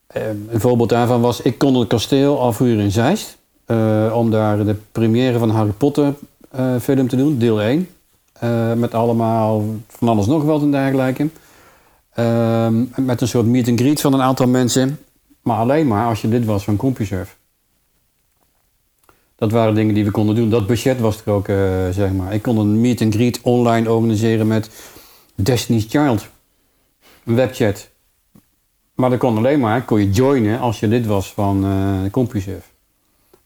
eh, 0.07 0.27
een 0.49 0.59
voorbeeld 0.59 0.89
daarvan 0.89 1.21
was, 1.21 1.41
ik 1.41 1.57
kon 1.57 1.75
het 1.75 1.87
kasteel 1.87 2.41
afhuren 2.41 2.83
in 2.83 2.91
Zeist. 2.91 3.37
eh, 3.65 4.11
om 4.15 4.31
daar 4.31 4.65
de 4.65 4.75
première 4.91 5.39
van 5.39 5.49
Harry 5.49 5.71
Potter 5.71 6.13
eh, 6.51 6.75
film 6.81 7.07
te 7.07 7.15
doen, 7.15 7.37
deel 7.37 7.61
1. 7.61 7.87
Eh, 8.33 8.73
met 8.73 8.93
allemaal 8.93 9.63
van 9.87 10.07
alles 10.07 10.25
nog 10.25 10.43
wat 10.43 10.61
en 10.61 10.71
dergelijke. 10.71 11.29
Ehm, 12.13 12.83
met 12.95 13.21
een 13.21 13.27
soort 13.27 13.45
meet 13.45 13.67
and 13.67 13.79
greet 13.79 14.01
van 14.01 14.13
een 14.13 14.21
aantal 14.21 14.47
mensen. 14.47 14.99
Maar 15.41 15.57
alleen 15.57 15.87
maar 15.87 16.07
als 16.07 16.21
je 16.21 16.27
lid 16.27 16.45
was 16.45 16.63
van 16.63 16.75
CompuServe. 16.77 17.38
Dat 19.39 19.51
waren 19.51 19.75
dingen 19.75 19.93
die 19.93 20.05
we 20.05 20.11
konden 20.11 20.35
doen. 20.35 20.49
Dat 20.49 20.67
budget 20.67 20.99
was 20.99 21.21
er 21.25 21.31
ook, 21.31 21.47
eh, 21.47 21.55
zeg 21.91 22.11
maar. 22.11 22.33
Ik 22.33 22.41
kon 22.41 22.57
een 22.57 22.81
meet 22.81 23.01
and 23.01 23.13
greet 23.13 23.39
online 23.41 23.91
organiseren 23.91 24.47
met 24.47 24.69
Destiny's 25.35 25.85
Child. 25.89 26.27
Een 27.25 27.35
webchat. 27.35 27.89
Maar 28.95 29.09
dat 29.09 29.19
kon 29.19 29.37
alleen 29.37 29.59
maar, 29.59 29.81
kon 29.83 29.99
je 29.99 30.09
joinen 30.09 30.59
als 30.59 30.79
je 30.79 30.87
lid 30.87 31.05
was 31.05 31.31
van 31.33 31.65
eh 31.65 32.11
CompuServe. 32.11 32.67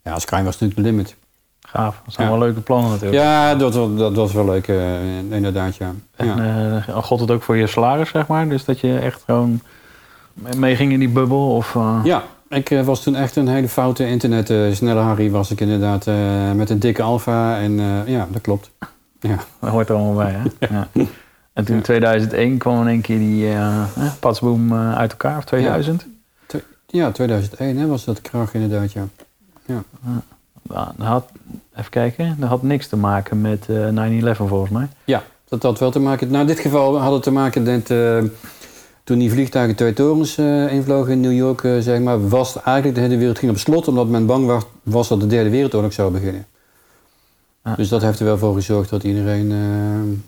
Ja, 0.03 0.19
Sky 0.19 0.35
was 0.43 0.59
natuurlijk 0.59 0.75
de 0.75 0.81
limit. 0.85 1.15
Gaaf. 1.61 2.01
Dat 2.05 2.13
zijn 2.13 2.27
Ja. 2.27 2.33
wel 2.37 2.43
leuke 2.43 2.59
plannen 2.61 2.91
natuurlijk. 2.91 3.21
Ja, 3.23 3.55
dat, 3.55 3.75
was- 3.75 3.97
dat 3.97 4.15
was 4.15 4.33
wel 4.33 4.45
leuk, 4.45 4.67
eh, 4.67 5.17
inderdaad, 5.17 5.75
ja. 5.75 5.93
En 6.15 6.27
ja. 6.27 6.81
gold 7.01 7.19
het 7.19 7.31
ook 7.31 7.43
voor 7.43 7.57
je 7.57 7.67
salaris, 7.67 8.09
zeg 8.09 8.27
maar? 8.27 8.49
Dus 8.49 8.65
dat 8.65 8.79
je 8.79 8.97
echt 8.99 9.23
gewoon 9.25 9.61
meeging 10.57 10.91
in 10.91 10.99
die 10.99 11.09
bubbel? 11.09 11.55
Of, 11.55 11.73
Ja, 12.03 12.23
ik 12.53 12.69
eh, 12.71 12.81
was 12.81 13.03
toen 13.03 13.15
echt 13.15 13.35
een 13.35 13.47
hele 13.47 13.69
foute 13.69 14.07
internet. 14.07 14.49
eh, 14.49 14.71
snelle 14.71 14.99
Harry 14.99 15.31
was 15.31 15.51
ik 15.51 15.61
inderdaad 15.61 16.07
eh, 16.07 16.51
met 16.51 16.69
een 16.69 16.79
dikke 16.79 17.01
alfa. 17.01 17.59
En 17.59 17.71
ja, 18.05 18.27
dat 18.31 18.41
klopt. 18.41 18.71
Ja. 19.19 19.37
Dat 19.59 19.69
hoort 19.69 19.89
er 19.89 19.95
allemaal 19.95 20.15
bij, 20.15 20.31
hè? 20.31 20.67
Ja. 20.75 20.87
En 21.53 21.65
toen 21.65 21.75
in 21.75 21.81
2001 21.81 22.57
kwam 22.57 22.81
in 22.81 22.87
één 22.87 23.01
keer 23.01 23.17
die 23.17 23.47
patsboom 24.19 24.71
eh, 24.71 24.95
uit 24.95 25.11
elkaar, 25.11 25.37
of 25.37 25.43
2000. 25.43 26.05
ja, 26.87 27.11
2001 27.11 27.77
hè, 27.77 27.87
was 27.87 28.05
dat 28.05 28.21
kracht 28.21 28.53
inderdaad, 28.53 28.91
ja. 28.91 29.07
Nou, 30.61 30.87
dat 30.97 31.07
had, 31.07 31.29
even 31.75 31.89
kijken, 31.89 32.35
dat 32.39 32.49
had 32.49 32.61
niks 32.63 32.87
te 32.87 32.97
maken 32.97 33.41
met 33.41 33.69
eh 33.69 34.33
9-11 34.33 34.35
volgens 34.35 34.71
mij. 34.71 34.87
Ja, 35.03 35.23
dat 35.47 35.63
had 35.63 35.79
wel 35.79 35.91
te 35.91 35.99
maken... 35.99 36.27
Nou, 36.27 36.41
in 36.41 36.47
dit 36.47 36.59
geval 36.59 36.99
had 36.99 37.13
het 37.13 37.23
te 37.23 37.31
maken 37.31 37.63
met... 37.63 37.89
toen 39.03 39.19
die 39.19 39.31
vliegtuigen 39.31 39.75
twee 39.75 39.93
torens 39.93 40.37
eh, 40.37 40.71
invlogen 40.71 41.11
in 41.11 41.19
New 41.19 41.33
York, 41.33 41.63
eh, 41.63 41.77
zeg 41.79 41.99
maar... 41.99 42.29
was 42.29 42.61
eigenlijk 42.61 42.95
de 42.95 43.01
hele 43.01 43.17
wereld 43.17 43.39
ging 43.39 43.51
op 43.51 43.57
slot... 43.57 43.87
omdat 43.87 44.07
men 44.07 44.25
bang 44.25 44.45
was, 44.45 44.63
was 44.83 45.07
dat 45.07 45.19
de 45.19 45.27
derde 45.27 45.49
wereldoorlog 45.49 45.93
zou 45.93 46.11
beginnen. 46.11 46.47
Ah. 47.61 47.75
Dus 47.75 47.89
dat 47.89 48.01
heeft 48.01 48.19
er 48.19 48.25
wel 48.25 48.37
voor 48.37 48.53
gezorgd 48.53 48.89
dat 48.89 49.03
iedereen 49.03 49.51
eh, 49.51 50.19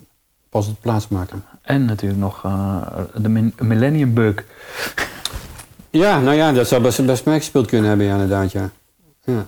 pas 0.49 0.67
op 0.67 0.81
plaats 0.81 1.07
maakte. 1.07 1.35
En 1.61 1.85
natuurlijk 1.85 2.21
nog 2.21 2.41
de 3.15 3.51
Millennium 3.57 4.13
Bug. 4.13 4.43
Ja, 5.89 6.19
nou 6.19 6.35
ja, 6.35 6.51
dat 6.51 6.67
zou 6.67 6.81
best, 6.81 7.05
best 7.05 7.25
meegespeeld 7.25 7.67
kunnen 7.67 7.89
hebben, 7.89 8.07
ja, 8.07 8.13
inderdaad, 8.13 8.51
ja. 8.51 8.69
ja. 9.23 9.45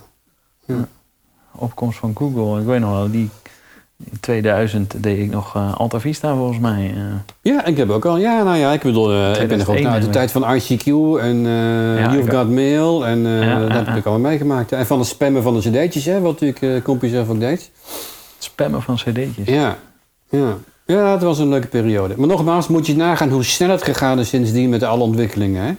Opkomst 1.51 1.99
van 1.99 2.15
Google. 2.15 2.59
Ik 2.59 2.65
weet 2.65 2.79
nog 2.79 2.91
wel, 2.91 3.11
die 3.11 3.29
in 4.05 4.19
2000 4.19 5.03
deed 5.03 5.19
ik 5.19 5.31
nog 5.31 5.55
eh 5.55 5.77
Alta 5.77 5.99
Vista 5.99 6.35
volgens 6.35 6.59
mij. 6.59 6.93
eh. 6.95 7.01
Ja, 7.41 7.65
ik 7.65 7.77
heb 7.77 7.89
ook 7.89 8.05
al, 8.05 8.17
ja, 8.17 8.43
nou 8.43 8.57
ja, 8.57 8.71
ik 8.73 8.81
bedoel, 8.81 9.11
eh, 9.11 9.41
ik 9.41 9.47
ben 9.47 9.57
nog 9.57 9.69
ook 9.69 9.75
2001 9.75 9.89
uit 9.89 10.03
de 10.03 10.09
tijd 10.09 10.31
van 10.31 10.43
ICQ 10.43 10.85
en 11.21 11.37
Ja, 11.99 12.11
You've 12.13 12.31
Got 12.31 12.49
Mail 12.49 13.05
en 13.05 13.19
Ja, 13.27 13.59
dat 13.59 13.85
heb 13.85 13.95
ik 13.95 14.05
allemaal 14.05 14.29
meegemaakt. 14.29 14.71
En 14.71 14.85
van 14.85 14.99
het 14.99 15.07
spammen 15.07 15.43
van 15.43 15.53
de 15.53 15.59
cd'tjes, 15.59 16.05
hè, 16.05 16.19
wat 16.19 16.31
natuurlijk 16.31 16.61
uh, 16.61 16.81
Compie 16.81 17.09
zelf 17.09 17.29
ook 17.29 17.39
deed. 17.39 17.71
Spammen 18.37 18.81
van 18.81 18.95
cd'tjes. 18.95 19.47
Ja, 19.47 19.77
ja. 20.29 20.57
Ja, 20.85 21.11
het 21.11 21.21
was 21.23 21.39
een 21.39 21.49
leuke 21.49 21.67
periode. 21.67 22.13
Maar 22.17 22.27
nogmaals, 22.27 22.67
moet 22.67 22.85
je 22.87 22.95
nagaan 22.95 23.29
hoe 23.29 23.43
snel 23.43 23.69
het 23.69 23.83
gegaan 23.83 24.19
is 24.19 24.29
sindsdien 24.29 24.69
met 24.69 24.83
alle 24.83 25.03
ontwikkelingen, 25.03 25.63
hè? 25.63 25.73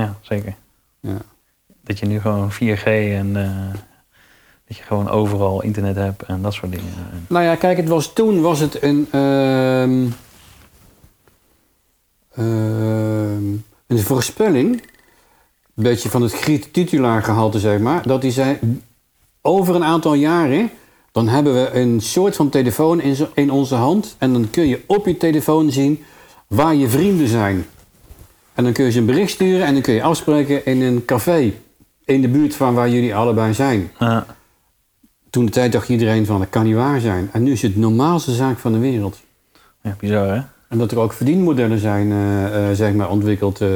Ja, 0.00 0.14
zeker. 0.20 0.54
Ja. 1.00 1.16
Dat 1.84 1.98
je 1.98 2.06
nu 2.06 2.20
gewoon 2.20 2.52
4G 2.52 2.84
en 2.84 3.36
dat 4.74 4.82
je 4.82 4.88
gewoon 4.88 5.08
overal 5.10 5.62
internet 5.62 5.96
hebt 5.96 6.22
en 6.22 6.42
dat 6.42 6.52
soort 6.52 6.70
dingen. 6.72 6.92
En- 7.12 7.24
Nou 7.28 7.44
ja, 7.44 7.54
kijk, 7.54 7.76
het 7.76 7.88
was, 7.88 8.12
toen 8.12 8.40
was 8.40 8.60
het 8.60 8.82
een, 8.82 9.06
ehm, 9.10 10.06
ehm, 12.34 13.52
een 13.86 13.98
voorspelling, 13.98 14.72
een 15.76 15.82
beetje 15.82 16.08
van 16.10 16.22
het 16.22 16.32
Griet 16.32 16.72
titulaar 16.72 17.22
gehalte, 17.22 17.58
zeg 17.58 17.78
maar, 17.78 18.06
dat 18.06 18.22
hij 18.22 18.30
zei, 18.30 18.58
over 19.42 19.74
een 19.74 19.84
aantal 19.84 20.14
jaren, 20.14 20.70
dan 21.12 21.28
hebben 21.28 21.54
we 21.54 21.70
een 21.80 22.00
soort 22.00 22.36
van 22.36 22.48
telefoon 22.48 23.00
in, 23.00 23.14
zo- 23.14 23.28
in 23.34 23.50
onze 23.50 23.74
hand 23.74 24.16
en 24.18 24.32
dan 24.32 24.50
kun 24.50 24.66
je 24.68 24.82
op 24.86 25.06
je 25.06 25.16
telefoon 25.16 25.70
zien 25.70 26.04
waar 26.46 26.74
je 26.74 26.88
vrienden 26.88 27.28
zijn. 27.28 27.66
En 28.54 28.64
dan 28.64 28.72
kun 28.72 28.84
je 28.84 28.90
ze 28.90 28.98
een 28.98 29.06
bericht 29.06 29.30
sturen 29.32 29.66
en 29.66 29.72
dan 29.72 29.82
kun 29.82 29.94
je 29.94 30.02
afspreken 30.02 30.66
in 30.66 30.82
een 30.82 31.04
café 31.04 31.52
in 32.04 32.20
de 32.20 32.28
buurt 32.28 32.54
van 32.54 32.74
waar 32.74 32.88
jullie 32.88 33.14
allebei 33.14 33.54
zijn. 33.54 33.90
Toen 35.34 35.44
de 35.44 35.50
tijd 35.50 35.72
dacht 35.72 35.88
iedereen 35.88 36.26
van, 36.26 36.38
dat 36.38 36.48
kan 36.48 36.64
niet 36.64 36.74
waar 36.74 37.00
zijn. 37.00 37.28
En 37.32 37.42
nu 37.42 37.52
is 37.52 37.62
het 37.62 37.74
de 37.74 37.80
normaalste 37.80 38.32
zaak 38.32 38.58
van 38.58 38.72
de 38.72 38.78
wereld. 38.78 39.20
ja, 39.80 39.96
bizar 39.98 40.34
hè? 40.34 40.42
En 40.68 40.78
dat 40.78 40.90
er 40.90 40.98
ook 40.98 41.12
verdienmodellen 41.12 41.78
zijn 41.78 42.12
eh, 42.12 42.70
eh, 42.70 42.76
zeg 42.76 42.92
maar 42.92 43.10
ontwikkeld 43.10 43.60
eh, 43.60 43.68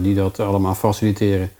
die 0.00 0.14
dat 0.14 0.40
allemaal 0.40 0.74
faciliteren. 0.74 1.50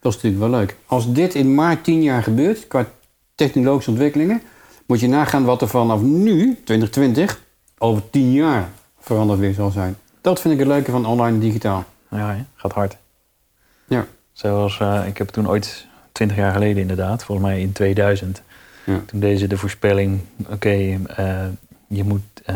Dat 0.00 0.14
is 0.14 0.22
natuurlijk 0.22 0.50
wel 0.50 0.60
leuk. 0.60 0.76
Als 0.86 1.12
dit 1.12 1.34
in 1.34 1.54
maar 1.54 1.80
tien 1.80 2.02
jaar 2.02 2.22
gebeurt, 2.22 2.66
qua 2.66 2.86
technologische 3.34 3.90
ontwikkelingen, 3.90 4.42
moet 4.86 5.00
je 5.00 5.08
nagaan 5.08 5.44
wat 5.44 5.62
er 5.62 5.68
vanaf 5.68 6.00
nu, 6.00 6.58
2020, 6.64 7.40
over 7.78 8.10
tien 8.10 8.32
jaar 8.32 8.68
veranderd 8.98 9.40
weer 9.40 9.54
zal 9.54 9.70
zijn. 9.70 9.96
Dat 10.20 10.40
vind 10.40 10.54
ik 10.54 10.60
het 10.60 10.68
leuke 10.68 10.90
van 10.90 11.06
online 11.06 11.34
en 11.34 11.40
digitaal. 11.40 11.84
Ja, 12.10 12.44
gaat 12.54 12.72
hard. 12.72 12.96
Ja. 13.86 14.06
Zoals, 14.32 14.80
ik 15.06 15.18
heb 15.18 15.28
toen 15.28 15.48
ooit, 15.48 15.86
20 16.12 16.36
jaar 16.36 16.52
geleden 16.52 16.80
inderdaad, 16.82 17.24
volgens 17.24 17.46
mij 17.46 17.60
in 17.60 17.72
2000, 17.72 18.42
Ja. 18.84 19.00
toen 19.06 19.20
deze 19.20 19.46
de 19.46 19.56
voorspelling, 19.58 20.20
oké, 20.48 20.98
eh, 21.16 21.44
je 21.88 22.04
moet, 22.04 22.22
eh, 22.44 22.54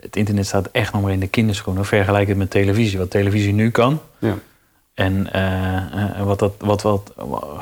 het 0.00 0.16
internet 0.16 0.46
staat 0.46 0.68
echt 0.72 0.92
nog 0.92 1.02
maar 1.02 1.12
in 1.12 1.20
de 1.20 1.26
kinderschoenen. 1.28 1.84
Vergelijk 1.84 2.28
het 2.28 2.36
met 2.36 2.50
televisie, 2.50 2.98
wat 2.98 3.10
televisie 3.10 3.52
nu 3.52 3.70
kan. 3.70 4.00
Ja. 4.18 4.34
En 4.94 5.32
eh, 5.32 6.22
wat, 6.22 6.38
dat, 6.38 6.52
wat, 6.58 6.82
wat 6.82 7.12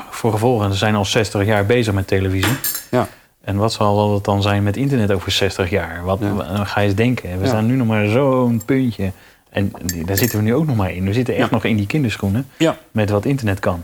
voor 0.09 0.31
gevolgen, 0.31 0.71
ze 0.71 0.77
zijn 0.77 0.95
al 0.95 1.05
60 1.05 1.45
jaar 1.45 1.65
bezig 1.65 1.93
met 1.93 2.07
televisie. 2.07 2.57
Ja. 2.91 3.07
En 3.41 3.55
wat 3.57 3.73
zal 3.73 4.09
dat 4.11 4.25
dan 4.25 4.41
zijn 4.41 4.63
met 4.63 4.77
internet 4.77 5.11
over 5.11 5.31
60 5.31 5.69
jaar? 5.69 6.03
Wat, 6.03 6.19
Ja. 6.21 6.63
ga 6.65 6.79
je 6.79 6.87
eens 6.87 6.95
denken. 6.95 7.37
We 7.37 7.43
Ja. 7.43 7.47
staan 7.47 7.65
nu 7.65 7.75
nog 7.75 7.87
maar 7.87 8.07
zo'n 8.07 8.61
puntje. 8.65 9.11
En 9.49 9.71
daar 10.05 10.17
zitten 10.17 10.37
we 10.37 10.43
nu 10.43 10.53
ook 10.53 10.65
nog 10.65 10.75
maar 10.75 10.91
in. 10.91 11.05
We 11.05 11.13
zitten 11.13 11.35
echt 11.35 11.51
nog 11.51 11.63
in 11.63 11.75
die 11.75 11.87
kinderschoenen 11.87 12.47
met 12.91 13.09
wat 13.09 13.25
internet 13.25 13.59
kan. 13.59 13.83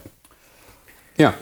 Ja. 1.16 1.34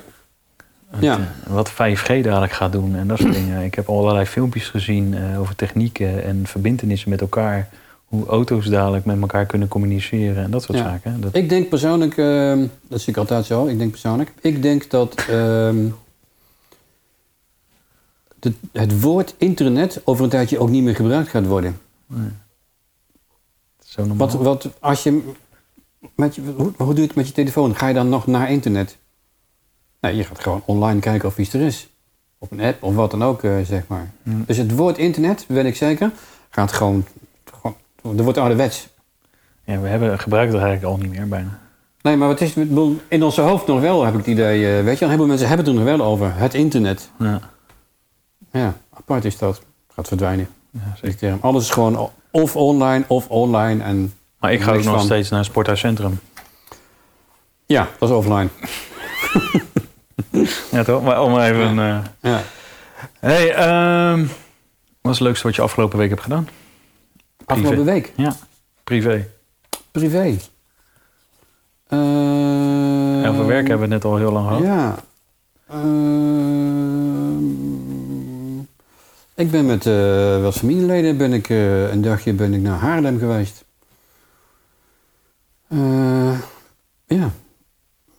Het, 0.92 1.02
Ja. 1.04 1.18
eh, 1.20 1.54
wat 1.54 1.72
5G 1.72 2.08
dadelijk 2.24 2.52
gaat 2.52 2.72
doen 2.72 2.96
en 2.96 3.08
dat 3.08 3.18
soort 3.20 3.34
dingen. 3.34 3.64
Ik 3.64 3.76
heb 3.76 3.90
allerlei 3.90 4.26
filmpjes 4.26 4.70
gezien 4.70 5.14
eh, 5.14 5.40
over 5.40 5.56
technieken 5.56 6.24
en 6.24 6.48
verbindenissen 6.48 7.10
met 7.10 7.22
elkaar. 7.22 7.70
Hoe 8.06 8.26
auto's 8.26 8.66
dadelijk 8.66 9.06
met 9.06 9.22
elkaar 9.22 9.46
kunnen 9.46 9.68
communiceren 9.68 10.44
en 10.44 10.52
dat 10.52 10.64
soort 10.64 10.78
Ja. 10.78 10.84
zaken. 10.84 11.22
Dat, 11.22 11.36
Ik 11.36 11.50
denk 11.50 11.70
persoonlijk, 11.70 12.18
ehm, 12.18 12.66
dat 12.88 13.02
zie 13.02 13.10
ik 13.14 13.18
altijd 13.20 13.46
zo, 13.46 13.66
ik 13.68 13.78
denk 13.78 13.92
persoonlijk, 13.92 14.32
ik 14.42 14.62
denk 14.62 14.90
dat 14.90 15.26
ehm, 15.30 15.88
de- 18.40 18.54
het 18.72 19.02
woord 19.02 19.34
internet 19.38 20.02
over 20.04 20.24
een 20.24 20.30
tijdje 20.30 20.60
ook 20.60 20.70
niet 20.70 20.84
meer 20.84 20.96
gebruikt 20.96 21.30
gaat 21.30 21.46
worden. 21.46 21.78
zo 23.86 24.06
normaal. 24.06 24.28
Wat, 24.30 24.34
wat 24.42 24.70
als 24.80 25.04
je, 25.04 25.32
met 26.16 26.36
je 26.36 26.42
hoe, 26.42 26.72
hoe 26.78 26.88
doe 26.88 26.96
je 26.96 27.02
het 27.02 27.16
met 27.16 27.28
je 27.28 27.34
telefoon? 27.34 27.76
Ga 27.76 27.88
je 27.88 27.94
dan 27.94 28.10
nog 28.10 28.28
naar 28.28 28.52
internet? 28.52 28.98
Nee, 30.02 30.16
je 30.16 30.24
gaat 30.24 30.40
gewoon 30.40 30.62
online 30.66 31.00
kijken 31.00 31.28
of 31.28 31.38
iets 31.38 31.54
er 31.54 31.62
is. 31.62 31.88
Op 32.38 32.52
een 32.52 32.62
app 32.62 32.84
of 32.84 32.96
wat 32.96 33.12
dan 33.12 33.24
ook, 33.24 33.44
eh, 33.44 33.52
zeg 33.64 33.84
maar. 33.88 34.12
Hmm. 34.24 34.44
Dus 34.48 34.58
het 34.58 34.76
woord 34.76 34.98
internet, 34.98 35.46
weet 35.48 35.66
ik 35.66 35.76
zeker, 35.76 36.12
gaat 36.50 36.72
gewoon, 36.72 37.06
gewoon 37.62 38.18
er 38.18 38.24
wordt 38.24 38.38
ouderwets. 38.38 38.88
Ja, 39.66 39.80
we 39.80 39.88
hebben, 39.88 40.20
gebruiken 40.20 40.56
het 40.56 40.64
eigenlijk 40.66 40.94
al 40.94 41.02
niet 41.08 41.18
meer 41.18 41.28
bijna. 41.28 41.60
Nee, 42.02 42.16
maar 42.18 42.28
wat 42.28 42.42
is, 42.42 42.54
in 43.08 43.24
ons 43.24 43.38
hoofd 43.38 43.68
nog 43.68 43.80
wel, 43.82 44.04
heb 44.04 44.14
ik 44.14 44.20
het 44.20 44.28
idee. 44.28 44.78
eh, 44.78 44.84
weet 44.84 44.98
je, 44.98 45.04
een 45.04 45.10
heleboel 45.12 45.28
mensen 45.30 45.48
hebben 45.48 45.66
het 45.66 45.76
er 45.76 45.82
nog 45.82 45.98
wel 45.98 46.08
over. 46.08 46.34
Het 46.36 46.54
internet. 46.54 47.10
Ja, 47.20 47.40
Ja, 48.52 48.74
apart 48.94 49.26
is 49.26 49.38
dat. 49.38 49.62
Gaat 49.94 50.08
verdwijnen. 50.08 50.48
ja, 50.72 50.96
zeker. 51.02 51.38
Alles 51.42 51.64
is 51.64 51.70
gewoon 51.70 52.10
of 52.32 52.56
online 52.56 53.04
of 53.08 53.28
online. 53.28 53.84
En 53.84 54.14
Maar 54.40 54.54
ik 54.54 54.62
ga 54.62 54.72
ook 54.74 54.84
nog 54.84 54.96
van. 54.96 55.04
steeds 55.04 55.30
naar 55.30 55.40
het 55.40 55.48
sporthuiscentrum. 55.48 56.20
ja, 57.66 57.88
dat 58.00 58.10
is 58.10 58.16
offline. 58.16 58.48
Ja, 60.72 60.84
toch? 60.84 61.04
Maar 61.04 61.22
om 61.24 61.40
even... 61.40 61.80
eh 61.80 61.98
Ja. 62.22 62.42
hey, 63.20 63.54
ehm, 63.56 64.20
wat 65.02 65.12
is 65.14 65.18
het 65.20 65.28
leukste 65.28 65.48
wat 65.48 65.56
je 65.56 65.62
afgelopen 65.62 65.98
week 65.98 66.10
hebt 66.10 66.22
gedaan? 66.22 66.48
Afgelopen 67.46 67.86
week. 67.86 68.12
Ja, 68.16 68.36
privé. 68.84 69.28
Privé. 69.92 70.38
Eh, 71.88 71.98
En 73.24 73.30
over 73.30 73.46
werk 73.48 73.68
hebben 73.68 73.88
we 73.90 73.94
het 73.94 74.04
net 74.04 74.12
al 74.12 74.18
heel 74.18 74.32
lang 74.32 74.48
gehad. 74.48 74.64
Ja. 74.64 74.96
Ehm, 77.22 78.60
ik 79.36 79.52
ben 79.52 79.66
met 79.66 79.86
eh 79.86 80.42
wat 80.42 80.56
familieleden 80.56 81.18
ben 81.18 81.34
ik, 81.34 81.50
eh, 81.50 81.92
een 81.92 82.02
dagje 82.02 82.34
ben 82.34 82.54
ik 82.54 82.62
naar 82.62 82.78
Haarlem 82.80 83.20
geweest. 83.20 83.64
Eh, 85.68 86.40
ja. 87.08 87.30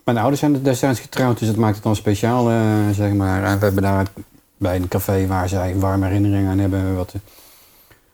Mijn 0.04 0.18
ouders 0.18 0.40
zijn 0.40 0.62
destijds 0.62 1.00
getrouwd, 1.00 1.38
dus 1.38 1.48
dat 1.48 1.56
maakt 1.56 1.74
het 1.74 1.84
dan 1.84 1.96
speciaal, 1.96 2.50
eh, 2.50 2.88
zeg 2.92 3.12
maar. 3.12 3.44
En 3.44 3.58
we 3.58 3.64
hebben 3.64 3.82
daar 3.82 4.06
bij 4.56 4.76
een 4.76 4.88
café 4.88 5.26
waar 5.26 5.48
zij 5.48 5.78
warme 5.78 6.06
herinneringen 6.06 6.50
aan 6.50 6.58
hebben, 6.58 6.78
hebben 6.78 6.96
wat 6.96 7.12
eh, 7.14 7.20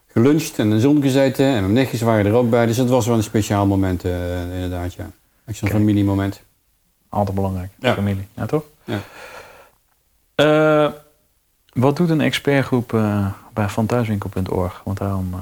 geluncht 0.07 0.59
en 0.59 0.63
in 0.63 0.69
de 0.69 0.79
zon 0.79 1.01
gezeten. 1.01 1.45
En 1.45 1.61
mijn 1.61 1.73
nichtjes 1.73 2.01
waren 2.01 2.25
er 2.25 2.33
ook 2.33 2.49
bij, 2.49 2.65
dus 2.65 2.77
het 2.77 2.89
was 2.89 3.07
wel 3.07 3.15
een 3.15 3.23
speciaal 3.23 3.65
moment, 3.65 4.03
eh, 4.03 4.53
inderdaad, 4.53 4.93
ja. 4.93 5.09
Echt 5.45 5.57
zo'n 5.57 5.69
familiemoment. 5.69 6.41
Altijd 7.09 7.35
belangrijk. 7.35 7.71
Ja. 7.79 7.93
Familie. 7.93 8.27
Ja, 8.33 8.45
toch? 8.45 8.63
Ja. 8.83 8.99
Wat 11.73 11.97
doet 11.97 12.09
een 12.09 12.21
expertgroep 12.21 12.89
bij 13.53 13.67
vanthuiswinkel.org? 13.67 14.81
Want 14.83 14.97
daarom... 14.97 15.33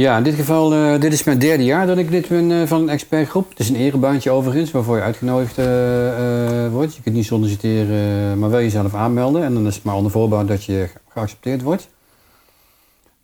Ja, 0.00 0.16
in 0.16 0.22
dit 0.22 0.34
geval, 0.34 0.74
eh, 0.74 1.00
dit 1.00 1.12
is 1.12 1.24
mijn 1.24 1.38
derde 1.38 1.64
jaar 1.64 1.86
dat 1.86 1.98
ik 1.98 2.10
lid 2.10 2.28
ben 2.28 2.50
eh, 2.50 2.66
van 2.66 2.80
een 2.82 2.88
expertgroep. 2.88 3.48
Het 3.48 3.58
is 3.58 3.68
een 3.68 3.76
erebaantje 3.76 4.30
overigens, 4.30 4.70
waarvoor 4.70 4.96
je 4.96 5.02
uitgenodigd 5.02 5.58
eh, 5.58 6.68
wordt. 6.72 6.94
Je 6.94 7.02
kunt 7.02 7.14
niet 7.14 7.26
solliciteren, 7.26 8.38
maar 8.38 8.50
wel 8.50 8.60
jezelf 8.60 8.94
aanmelden. 8.94 9.42
En 9.42 9.54
dan 9.54 9.66
is 9.66 9.74
het 9.74 9.84
maar 9.84 9.94
onder 9.94 10.12
voorbouw 10.12 10.44
dat 10.44 10.64
je 10.64 10.88
ge- 10.92 10.98
geaccepteerd 11.08 11.62
wordt. 11.62 11.88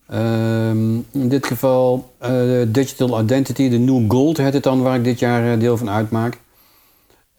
Ehm, 0.08 0.94
in 1.10 1.28
dit 1.28 1.46
geval 1.46 2.14
Digital 2.68 3.20
Identity, 3.20 3.68
de 3.68 3.78
New 3.78 4.10
Gold 4.10 4.36
heet 4.36 4.52
het 4.52 4.62
dan, 4.62 4.82
waar 4.82 4.96
ik 4.96 5.04
dit 5.04 5.18
jaar 5.18 5.58
deel 5.58 5.76
van 5.76 5.90
uitmaak. 5.90 6.38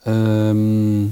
Ehm, 0.04 1.04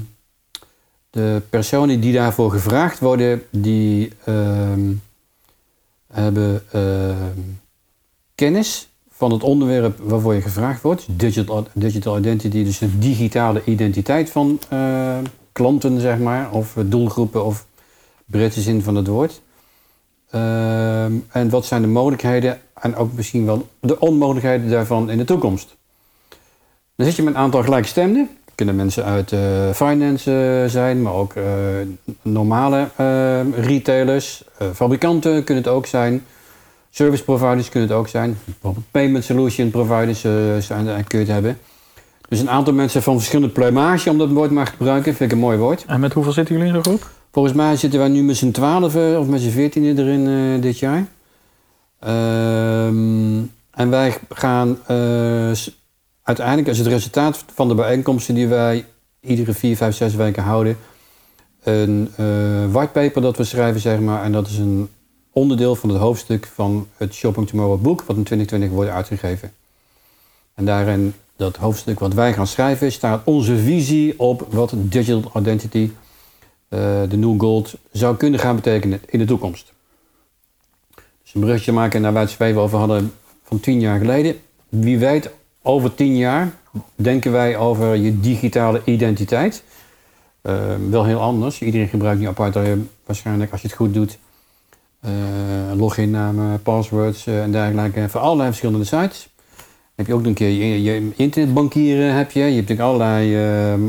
de 1.10 1.42
personen 1.50 2.00
die 2.00 2.12
daarvoor 2.12 2.50
gevraagd 2.50 2.98
worden, 2.98 3.42
die 3.50 4.12
ehm, 4.24 4.92
hebben... 6.12 6.62
ehm, 8.36 8.52
kennis 8.52 8.88
van 9.10 9.32
het 9.32 9.42
onderwerp 9.42 9.98
waarvoor 10.02 10.34
je 10.34 10.40
gevraagd 10.40 10.82
wordt. 10.82 11.06
Digital, 11.10 11.66
digital 11.72 12.18
identity, 12.18 12.64
dus 12.64 12.78
de 12.78 12.98
digitale 12.98 13.62
identiteit 13.64 14.30
van 14.30 14.60
eh, 14.68 15.18
klanten, 15.52 16.00
zeg 16.00 16.18
maar, 16.18 16.50
of 16.52 16.74
doelgroepen 16.84 17.44
of 17.44 17.66
breedste 18.24 18.60
zin 18.60 18.82
van 18.82 18.94
het 18.94 19.06
woord. 19.06 19.40
Ehm, 20.30 21.12
en 21.28 21.50
wat 21.50 21.66
zijn 21.66 21.82
de 21.82 21.88
mogelijkheden 21.88 22.60
en 22.74 22.96
ook 22.96 23.12
misschien 23.12 23.46
wel 23.46 23.68
de 23.80 24.00
onmogelijkheden 24.00 24.70
daarvan 24.70 25.10
in 25.10 25.18
de 25.18 25.24
toekomst. 25.24 25.76
Dan 26.96 27.06
zit 27.06 27.16
je 27.16 27.22
met 27.22 27.34
een 27.34 27.40
aantal 27.40 27.62
gelijkgestemden. 27.62 28.28
Kunnen 28.54 28.76
mensen 28.76 29.04
uit 29.04 29.32
eh, 29.32 29.70
finance 29.72 30.60
eh, 30.62 30.70
zijn, 30.70 31.02
maar 31.02 31.12
ook 31.12 31.32
normale 32.22 32.88
eh, 32.96 33.40
retailers. 33.54 34.44
Fabrikanten 34.74 35.44
kunnen 35.44 35.64
het 35.64 35.72
ook 35.72 35.86
zijn. 35.86 36.24
Service 36.96 37.24
providers 37.24 37.68
kunnen 37.68 37.88
het 37.88 37.98
ook 37.98 38.08
zijn. 38.08 38.38
Bijvoorbeeld 38.44 38.90
payment 38.90 39.24
solution 39.24 39.70
providers 39.70 40.24
eh, 40.24 40.32
zijn, 40.60 40.88
eh, 40.88 40.94
kun 41.06 41.18
je 41.18 41.24
het 41.24 41.32
hebben. 41.32 41.58
Dus 42.28 42.40
een 42.40 42.50
aantal 42.50 42.72
mensen 42.72 43.02
van 43.02 43.16
verschillende 43.16 43.52
pluimage, 43.52 44.10
om 44.10 44.18
dat 44.18 44.30
woord 44.30 44.50
maar 44.50 44.64
te 44.64 44.70
gebruiken, 44.70 45.14
vind 45.14 45.30
ik 45.30 45.36
een 45.36 45.42
mooi 45.42 45.58
woord. 45.58 45.84
En 45.86 46.00
met 46.00 46.12
hoeveel 46.12 46.32
zitten 46.32 46.54
jullie 46.54 46.68
in 46.68 46.74
zo'n 46.74 46.84
groep? 46.84 47.10
Volgens 47.32 47.54
mij 47.54 47.76
zitten 47.76 47.98
wij 47.98 48.08
nu 48.08 48.22
met 48.22 48.36
z'n 48.36 48.50
twaalf 48.50 48.96
of 48.96 49.26
met 49.26 49.40
z'n 49.40 49.50
veertiende 49.50 50.02
erin 50.02 50.26
eh, 50.26 50.62
dit 50.62 50.78
jaar. 50.78 51.06
Ehm, 52.00 53.38
en 53.70 53.90
wij 53.90 54.16
gaan 54.28 54.78
eh, 54.86 55.50
uiteindelijk 56.22 56.68
als 56.68 56.78
het 56.78 56.86
resultaat 56.86 57.44
van 57.54 57.68
de 57.68 57.74
bijeenkomsten 57.74 58.34
die 58.34 58.46
wij 58.46 58.84
iedere 59.20 59.52
vier, 59.52 59.76
vijf, 59.76 59.96
zes 59.96 60.14
weken 60.14 60.42
houden, 60.42 60.76
een 61.62 62.10
eh 62.16 62.26
whitepaper 62.70 63.22
dat 63.22 63.36
we 63.36 63.44
schrijven, 63.44 63.80
zeg 63.80 64.00
maar. 64.00 64.22
En 64.22 64.32
dat 64.32 64.46
is 64.46 64.58
een 64.58 64.88
onderdeel 65.36 65.76
van 65.76 65.88
het 65.88 65.98
hoofdstuk 65.98 66.46
van 66.54 66.88
het 66.96 67.14
Shopping 67.14 67.48
Tomorrow 67.48 67.80
boek, 67.80 67.98
wat 67.98 68.16
in 68.16 68.24
2020 68.24 68.70
wordt 68.70 68.90
uitgegeven. 68.90 69.52
En 70.54 70.64
daarin, 70.64 71.14
dat 71.36 71.56
hoofdstuk 71.56 71.98
wat 71.98 72.14
wij 72.14 72.32
gaan 72.32 72.46
schrijven, 72.46 72.92
staat 72.92 73.22
onze 73.24 73.56
visie 73.56 74.18
op 74.18 74.46
wat 74.50 74.72
digital 74.74 75.30
identity 75.36 75.90
eh, 76.68 76.80
de 77.08 77.16
New 77.16 77.40
Gold 77.40 77.74
zou 77.92 78.16
kunnen 78.16 78.40
gaan 78.40 78.56
betekenen 78.56 79.00
in 79.06 79.18
de 79.18 79.24
toekomst. 79.24 79.72
Dus 81.22 81.34
een 81.34 81.40
brugje 81.40 81.72
maken 81.72 82.00
naar 82.00 82.12
waar 82.12 82.24
we 82.24 82.30
het 82.30 82.40
even 82.40 82.60
over 82.60 82.78
hadden 82.78 83.12
van 83.42 83.60
tien 83.60 83.80
jaar 83.80 83.98
geleden. 83.98 84.36
Wie 84.68 84.98
weet, 84.98 85.30
over 85.62 85.94
tien 85.94 86.16
jaar 86.16 86.54
denken 86.94 87.32
wij 87.32 87.56
over 87.56 87.94
je 87.94 88.20
digitale 88.20 88.82
identiteit. 88.84 89.62
Eh, 90.40 90.54
wel 90.90 91.04
heel 91.04 91.20
anders. 91.20 91.60
Iedereen 91.60 91.88
gebruikt 91.88 92.20
nu 92.20 92.26
apart 92.26 92.56
eh, 92.56 92.72
waarschijnlijk, 93.06 93.52
als 93.52 93.60
je 93.60 93.66
het 93.66 93.76
goed 93.76 93.94
doet, 93.94 94.18
loginnamen, 95.76 96.62
passwords 96.62 97.26
eh, 97.26 97.42
en 97.42 97.52
dergelijke 97.52 98.08
voor 98.08 98.20
allerlei 98.20 98.48
verschillende 98.48 98.84
sites. 98.84 99.28
Heb 99.94 100.06
je 100.06 100.12
ook 100.14 100.18
nog 100.18 100.28
een 100.28 100.34
keer 100.34 100.48
je, 100.48 100.82
je 100.82 101.10
internetbankieren 101.16 102.14
heb 102.14 102.30
je. 102.30 102.40
Je 102.40 102.44
hebt 102.44 102.68
natuurlijk 102.68 102.88
allerlei 102.88 103.36
eh, 103.36 103.80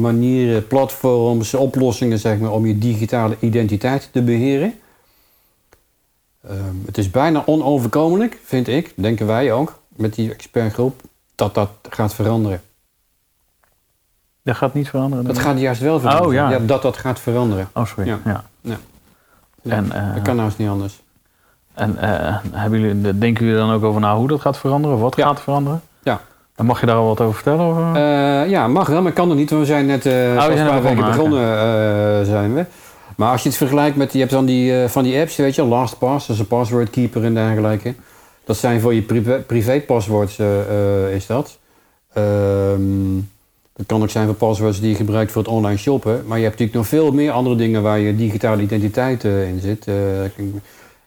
manieren, 0.00 0.66
platforms, 0.66 1.54
oplossingen 1.54 2.18
zeg 2.18 2.38
maar, 2.38 2.52
om 2.52 2.66
je 2.66 2.78
digitale 2.78 3.36
identiteit 3.40 4.08
te 4.12 4.22
beheren. 4.22 4.74
Ehm, 6.48 6.74
het 6.86 6.98
is 6.98 7.10
bijna 7.10 7.42
onoverkomelijk, 7.46 8.38
vind 8.44 8.68
ik, 8.68 8.92
denken 8.96 9.26
wij 9.26 9.52
ook, 9.52 9.80
met 9.96 10.14
die 10.14 10.32
expertgroep, 10.32 11.00
dat 11.34 11.54
dat 11.54 11.70
gaat 11.90 12.14
veranderen. 12.14 12.60
Dat 14.42 14.56
gaat 14.56 14.74
niet 14.74 14.88
veranderen? 14.88 15.24
Dat 15.24 15.38
gaat 15.38 15.60
juist 15.60 15.80
wel 15.80 16.00
veranderen. 16.00 16.44
Oh, 16.44 16.50
ja. 16.50 16.58
dat 16.58 16.82
dat 16.82 16.96
gaat 16.96 17.20
veranderen. 17.20 17.68
Oh, 17.74 17.86
sorry. 17.86 18.08
Ja. 18.08 18.20
Ja. 18.24 18.49
En, 19.62 19.92
eh, 19.92 20.14
dat 20.14 20.22
kan 20.22 20.34
nou 20.36 20.48
eens 20.48 20.56
niet 20.56 20.68
anders. 20.68 21.02
En 21.74 21.96
eh, 21.98 22.36
hebben 22.52 22.80
jullie, 22.80 23.18
denken 23.18 23.44
jullie 23.44 23.60
dan 23.60 23.70
ook 23.70 23.82
over 23.82 24.00
na 24.00 24.16
hoe 24.16 24.28
dat 24.28 24.40
gaat 24.40 24.58
veranderen? 24.58 24.96
Of 24.96 25.02
wat 25.02 25.16
Ja. 25.16 25.26
gaat 25.26 25.40
veranderen? 25.40 25.80
Ja. 26.02 26.20
En 26.56 26.66
mag 26.66 26.80
je 26.80 26.86
daar 26.86 26.96
al 26.96 27.06
wat 27.06 27.20
over 27.20 27.34
vertellen? 27.34 27.66
Of? 27.66 27.96
Eh, 27.96 28.50
ja, 28.50 28.68
mag 28.68 28.86
wel, 28.88 29.02
maar 29.02 29.12
kan 29.12 29.28
nog 29.28 29.36
niet. 29.36 29.50
want 29.50 29.62
We 29.62 29.68
zijn 29.68 29.86
net 29.86 30.06
eh 30.06 30.12
zijn 30.12 30.50
een 30.50 30.58
er 30.58 30.66
paar 30.66 30.82
weken 30.82 31.04
begonnen, 31.04 31.40
eh, 31.40 32.26
zijn 32.26 32.54
we. 32.54 32.64
Maar 33.16 33.30
als 33.32 33.42
je 33.42 33.48
het 33.48 33.58
vergelijkt 33.58 33.96
met, 33.96 34.12
je 34.12 34.18
hebt 34.18 34.30
dan 34.30 34.44
die, 34.44 34.82
eh, 34.82 34.88
van 34.88 35.02
die 35.02 35.20
apps, 35.20 35.36
weet 35.36 35.54
je, 35.54 35.62
LastPass, 35.64 36.26
dat 36.26 36.36
is 36.36 36.42
een 36.42 36.48
password 36.48 36.90
keeper 36.90 37.24
en 37.24 37.34
dergelijke. 37.34 37.94
Dat 38.44 38.56
zijn 38.56 38.80
voor 38.80 38.94
je 38.94 39.02
privé, 39.02 39.38
privé 39.38 39.72
eh, 40.38 40.60
eh, 40.60 41.14
is 41.14 41.26
dat. 41.26 41.58
Ehm, 42.12 43.18
dat 43.80 43.88
kan 43.88 44.02
ook 44.02 44.10
zijn 44.10 44.26
voor 44.26 44.34
passwords 44.34 44.80
die 44.80 44.90
je 44.90 44.94
gebruikt 44.94 45.32
voor 45.32 45.42
het 45.42 45.50
online 45.50 45.78
shoppen. 45.78 46.26
Maar 46.26 46.38
je 46.38 46.44
hebt 46.44 46.58
natuurlijk 46.58 46.78
nog 46.78 46.86
veel 46.86 47.12
meer 47.12 47.30
andere 47.30 47.56
dingen 47.56 47.82
waar 47.82 47.98
je 47.98 48.16
digitale 48.16 48.62
identiteit 48.62 49.24
eh, 49.24 49.48
in 49.48 49.60
zit. 49.60 49.86
Eh, 49.86 50.24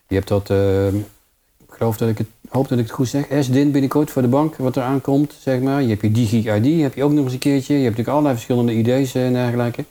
je 0.08 0.14
hebt 0.14 0.28
dat, 0.28 0.50
eh, 0.50 0.86
ik 0.86 1.68
geloof 1.68 1.96
dat 1.96 2.08
ik 2.08 2.18
het, 2.18 2.26
hoop 2.48 2.68
dat 2.68 2.78
ik 2.78 2.84
het 2.84 2.94
goed 2.94 3.08
zeg, 3.08 3.26
SDIN 3.40 3.70
binnenkort 3.70 4.10
voor 4.10 4.22
de 4.22 4.28
bank, 4.28 4.56
wat 4.56 4.76
er 4.76 4.82
aankomt, 4.82 5.36
zeg 5.40 5.60
maar. 5.60 5.82
Je 5.82 5.88
hebt 5.88 6.00
je 6.00 6.10
DigiID, 6.10 6.82
heb 6.82 6.94
je 6.94 7.04
ook 7.04 7.12
nog 7.12 7.24
eens 7.24 7.32
een 7.32 7.38
keertje. 7.38 7.74
Je 7.74 7.84
hebt 7.84 7.96
natuurlijk 7.96 8.16
allerlei 8.16 8.34
verschillende 8.34 8.74
ID's 8.74 9.14
en 9.14 9.32
dergelijke. 9.32 9.84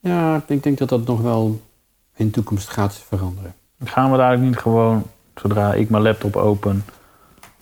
Ja, 0.00 0.44
ik 0.46 0.62
denk 0.62 0.78
dat 0.78 0.88
dat 0.88 1.06
nog 1.06 1.20
wel 1.20 1.60
in 2.16 2.26
de 2.26 2.32
toekomst 2.32 2.68
gaat 2.68 2.94
veranderen. 2.94 3.54
Gaan 3.84 4.10
we 4.10 4.16
daar 4.16 4.38
niet 4.38 4.56
gewoon, 4.56 5.02
zodra 5.34 5.74
ik 5.74 5.90
mijn 5.90 6.02
laptop 6.02 6.36
open, 6.36 6.84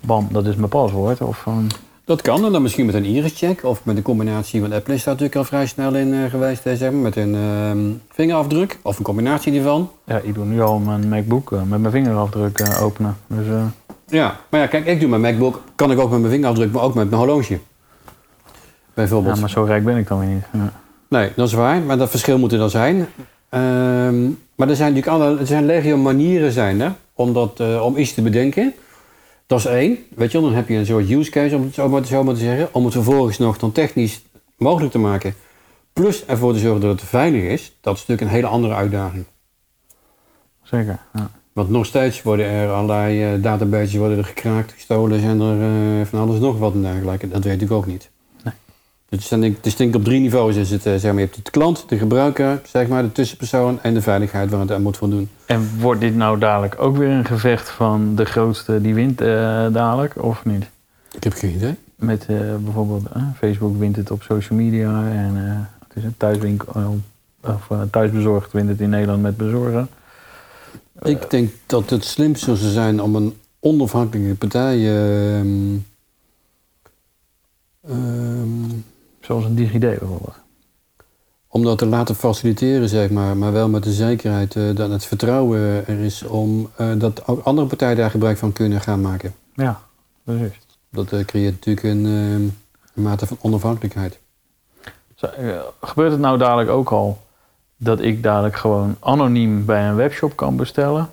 bam, 0.01 0.29
dat 0.31 0.47
is 0.47 0.57
mijn 0.57 0.69
paswoord? 0.69 1.21
Of, 1.21 1.47
ehm, 1.47 1.67
Dat 2.11 2.23
kan 2.23 2.45
en 2.45 2.53
dan 2.53 2.63
misschien 2.63 2.87
met 2.87 2.95
een 2.95 3.05
iris-check 3.05 3.65
of 3.65 3.85
met 3.85 3.97
een 3.97 4.03
combinatie, 4.03 4.61
want 4.61 4.73
Apple 4.73 4.95
is 4.95 5.05
daar 5.05 5.15
natuurlijk 5.15 5.39
al 5.39 5.45
vrij 5.45 5.67
snel 5.67 5.95
in 5.95 6.15
eh, 6.15 6.31
geweest, 6.31 6.67
eh, 6.67 6.75
zeg 6.75 6.91
maar, 6.91 7.01
met 7.01 7.17
een 7.17 7.35
ehm, 7.35 7.79
vingerafdruk 8.09 8.79
of 8.83 8.99
een 8.99 9.05
combinatie 9.05 9.53
hiervan. 9.53 9.91
ja, 10.05 10.19
ik 10.19 10.35
doe 10.35 10.45
nu 10.45 10.61
al 10.61 10.79
mijn 10.79 11.09
MacBook 11.09 11.53
eh, 11.53 11.63
met 11.63 11.81
mijn 11.81 11.93
vingerafdruk 11.93 12.63
openen. 12.81 13.17
Dus 13.27 13.47
Ja, 14.07 14.37
maar 14.49 14.61
ja, 14.61 14.67
kijk, 14.67 14.87
ik 14.87 15.01
doe 15.01 15.09
mijn 15.09 15.21
MacBook, 15.21 15.63
kan 15.75 15.91
ik 15.91 15.99
ook 15.99 16.11
met 16.11 16.19
mijn 16.19 16.33
vingerafdruk, 16.33 16.73
maar 16.73 16.83
ook 16.83 16.95
met 16.95 17.11
mijn 17.11 17.23
horloge. 17.23 17.59
Bijvoorbeeld. 18.95 19.35
ja, 19.35 19.41
maar 19.41 19.51
zo 19.51 19.63
rijk 19.63 19.85
ben 19.85 19.97
ik 19.97 20.09
dan 20.09 20.19
weer 20.19 20.29
niet. 20.29 20.45
Ja. 20.53 20.73
Nee, 21.09 21.33
dat 21.37 21.47
is 21.47 21.55
waar, 21.55 21.81
maar 21.81 21.99
dat 21.99 22.11
verschil 22.11 22.39
moet 22.39 22.53
er 22.53 22.59
dan 22.59 22.71
zijn. 22.71 23.07
Ehm, 23.49 24.23
maar 24.55 24.69
er 24.69 24.77
zijn 24.77 24.95
natuurlijk 24.95 25.23
alle, 25.23 25.39
er 25.39 25.47
zijn 25.47 25.67
legio 25.67 25.97
manieren 25.97 26.53
zijn 26.53 26.81
er, 26.81 26.95
om, 27.15 27.33
dat, 27.33 27.81
om 27.81 27.97
iets 27.97 28.15
te 28.15 28.23
bedenken. 28.23 28.75
Dat 29.51 29.59
is 29.59 29.65
één, 29.65 29.99
weet 30.15 30.33
je 30.33 30.41
dan 30.41 30.55
heb 30.55 30.69
je 30.69 30.75
een 30.75 30.87
soort 30.87 31.11
use 31.11 31.31
case, 31.31 31.57
om 31.57 31.63
het 31.63 31.75
zo 31.75 31.89
maar, 31.89 32.05
zo 32.05 32.25
maar 32.25 32.35
te 32.35 32.41
zeggen, 32.41 32.69
om 32.73 32.85
het 32.85 32.93
vervolgens 32.93 33.39
nog 33.39 33.59
dan 33.59 33.73
technisch 33.73 34.23
mogelijk 34.57 34.93
te 34.93 34.99
maken. 34.99 35.35
Plus 35.93 36.25
ervoor 36.27 36.53
te 36.53 36.59
zorgen 36.59 36.81
dat 36.81 37.01
het 37.01 37.09
veilig 37.09 37.43
is, 37.43 37.77
dat 37.81 37.95
is 37.95 38.01
natuurlijk 38.01 38.21
een 38.21 38.35
hele 38.35 38.47
andere 38.47 38.75
uitdaging. 38.75 39.25
Zeker. 40.63 40.99
Ja. 41.13 41.31
Want 41.53 41.71
nog 41.71 41.87
steeds 41.87 42.23
worden 42.23 42.47
er 42.47 42.71
allerlei 42.71 43.25
eh, 43.25 43.43
databases 43.43 43.95
worden 43.95 44.19
er 44.19 44.25
gekraakt, 44.25 44.73
gestolen, 44.73 45.21
zijn 45.21 45.41
er 45.41 45.61
eh, 46.01 46.07
van 46.07 46.21
alles 46.21 46.39
nog 46.39 46.59
wat 46.59 46.73
en 46.73 46.83
dergelijke. 46.83 47.29
Dat 47.29 47.45
weet 47.45 47.63
ik 47.63 47.71
ook 47.71 47.87
niet. 47.87 48.11
Dus 49.11 49.33
is, 49.33 49.43
het 49.43 49.67
is 49.67 49.77
denk 49.77 49.91
ik 49.91 49.97
op 49.97 50.05
drie 50.05 50.21
niveaus. 50.21 50.57
Is 50.57 50.71
het, 50.71 50.87
eh, 50.87 50.93
zeg 50.93 51.03
maar, 51.03 51.21
je 51.21 51.27
hebt 51.27 51.45
de 51.45 51.51
klant, 51.51 51.85
de 51.89 51.99
gebruiker, 51.99 52.61
zeg 52.67 52.89
maar, 52.89 53.03
de 53.03 53.13
tussenpersoon 53.13 53.83
en 53.83 53.95
de 53.95 54.03
veiligheid 54.03 54.51
waar 54.51 54.61
het 54.61 54.73
aan 54.73 54.83
moet 54.83 54.97
voldoen. 54.97 55.29
En 55.47 55.71
wordt 55.79 56.01
dit 56.01 56.17
nou 56.17 56.39
dadelijk 56.39 56.83
ook 56.83 56.97
weer 56.97 57.09
een 57.09 57.25
gevecht 57.25 57.69
van 57.69 58.15
de 58.15 58.25
grootste 58.25 58.81
die 58.81 58.95
wint 58.95 59.21
eh, 59.21 59.27
dadelijk, 59.73 60.23
of 60.23 60.45
niet? 60.45 60.71
Ik 61.13 61.25
heb 61.25 61.33
geen 61.33 61.55
idee. 61.55 61.75
Met 61.95 62.27
eh, 62.27 62.37
bijvoorbeeld 62.57 63.03
Facebook 63.37 63.79
wint 63.79 63.97
het 63.97 64.11
op 64.11 64.23
social 64.23 64.59
media 64.59 65.09
en 65.11 65.35
het 65.89 65.97
is 65.97 66.05
een 66.05 66.17
thuiswinkel, 66.17 67.01
of 67.41 67.69
thuisbezorgd 67.91 68.53
wint 68.53 68.69
het 68.69 68.81
in 68.81 68.91
Nederland 68.91 69.23
met 69.23 69.37
bezorgen. 69.37 69.89
Ik 71.03 71.31
denk 71.31 71.51
dat 71.67 71.91
het 71.91 72.05
slimst 72.05 72.43
zou 72.43 72.57
zijn 72.57 73.03
om 73.03 73.17
een 73.17 73.35
onafhankelijke 73.61 74.35
partij. 74.35 74.77
ehm, 74.77 75.77
ehm, 77.89 78.79
Zoals 79.31 79.45
een 79.45 79.55
DigiD 79.55 79.81
bijvoorbeeld. 79.81 80.35
om 81.49 81.65
dat 81.65 81.79
te 81.79 81.87
laten 81.87 82.15
faciliteren, 82.15 82.89
zeg 82.89 83.11
maar, 83.11 83.37
maar 83.37 83.53
wel 83.53 83.69
met 83.69 83.83
de 83.83 83.93
zekerheid 83.93 84.57
eh, 84.57 84.75
dat 84.75 84.91
het 84.91 85.05
vertrouwen 85.05 85.87
er 85.87 85.99
is 85.99 86.23
om 86.23 86.71
eh, 86.77 86.93
dat 86.99 87.27
ook 87.27 87.45
andere 87.45 87.67
partijen 87.67 87.97
daar 87.97 88.11
gebruik 88.11 88.39
van 88.39 88.53
kunnen 88.53 88.81
gaan 88.81 89.01
maken. 89.01 89.35
Ja, 89.55 89.81
precies. 90.25 90.59
Dat 90.89 91.13
eh, 91.13 91.25
creëert 91.25 91.53
natuurlijk 91.53 91.87
een, 91.87 92.07
ehm, 92.07 92.43
een 92.95 93.03
mate 93.03 93.27
van 93.27 93.37
onafhankelijkheid. 93.41 94.19
Zo, 95.15 95.29
gebeurt 95.81 96.11
het 96.11 96.21
nou 96.21 96.39
dadelijk 96.39 96.71
ook 96.71 96.91
al 96.91 97.21
dat 97.77 98.01
ik 98.01 98.23
dadelijk 98.23 98.57
gewoon 98.57 98.97
anoniem 99.01 99.65
bij 99.65 99.89
een 99.89 99.97
webshop 99.97 100.37
kan 100.37 100.57
bestellen, 100.57 101.11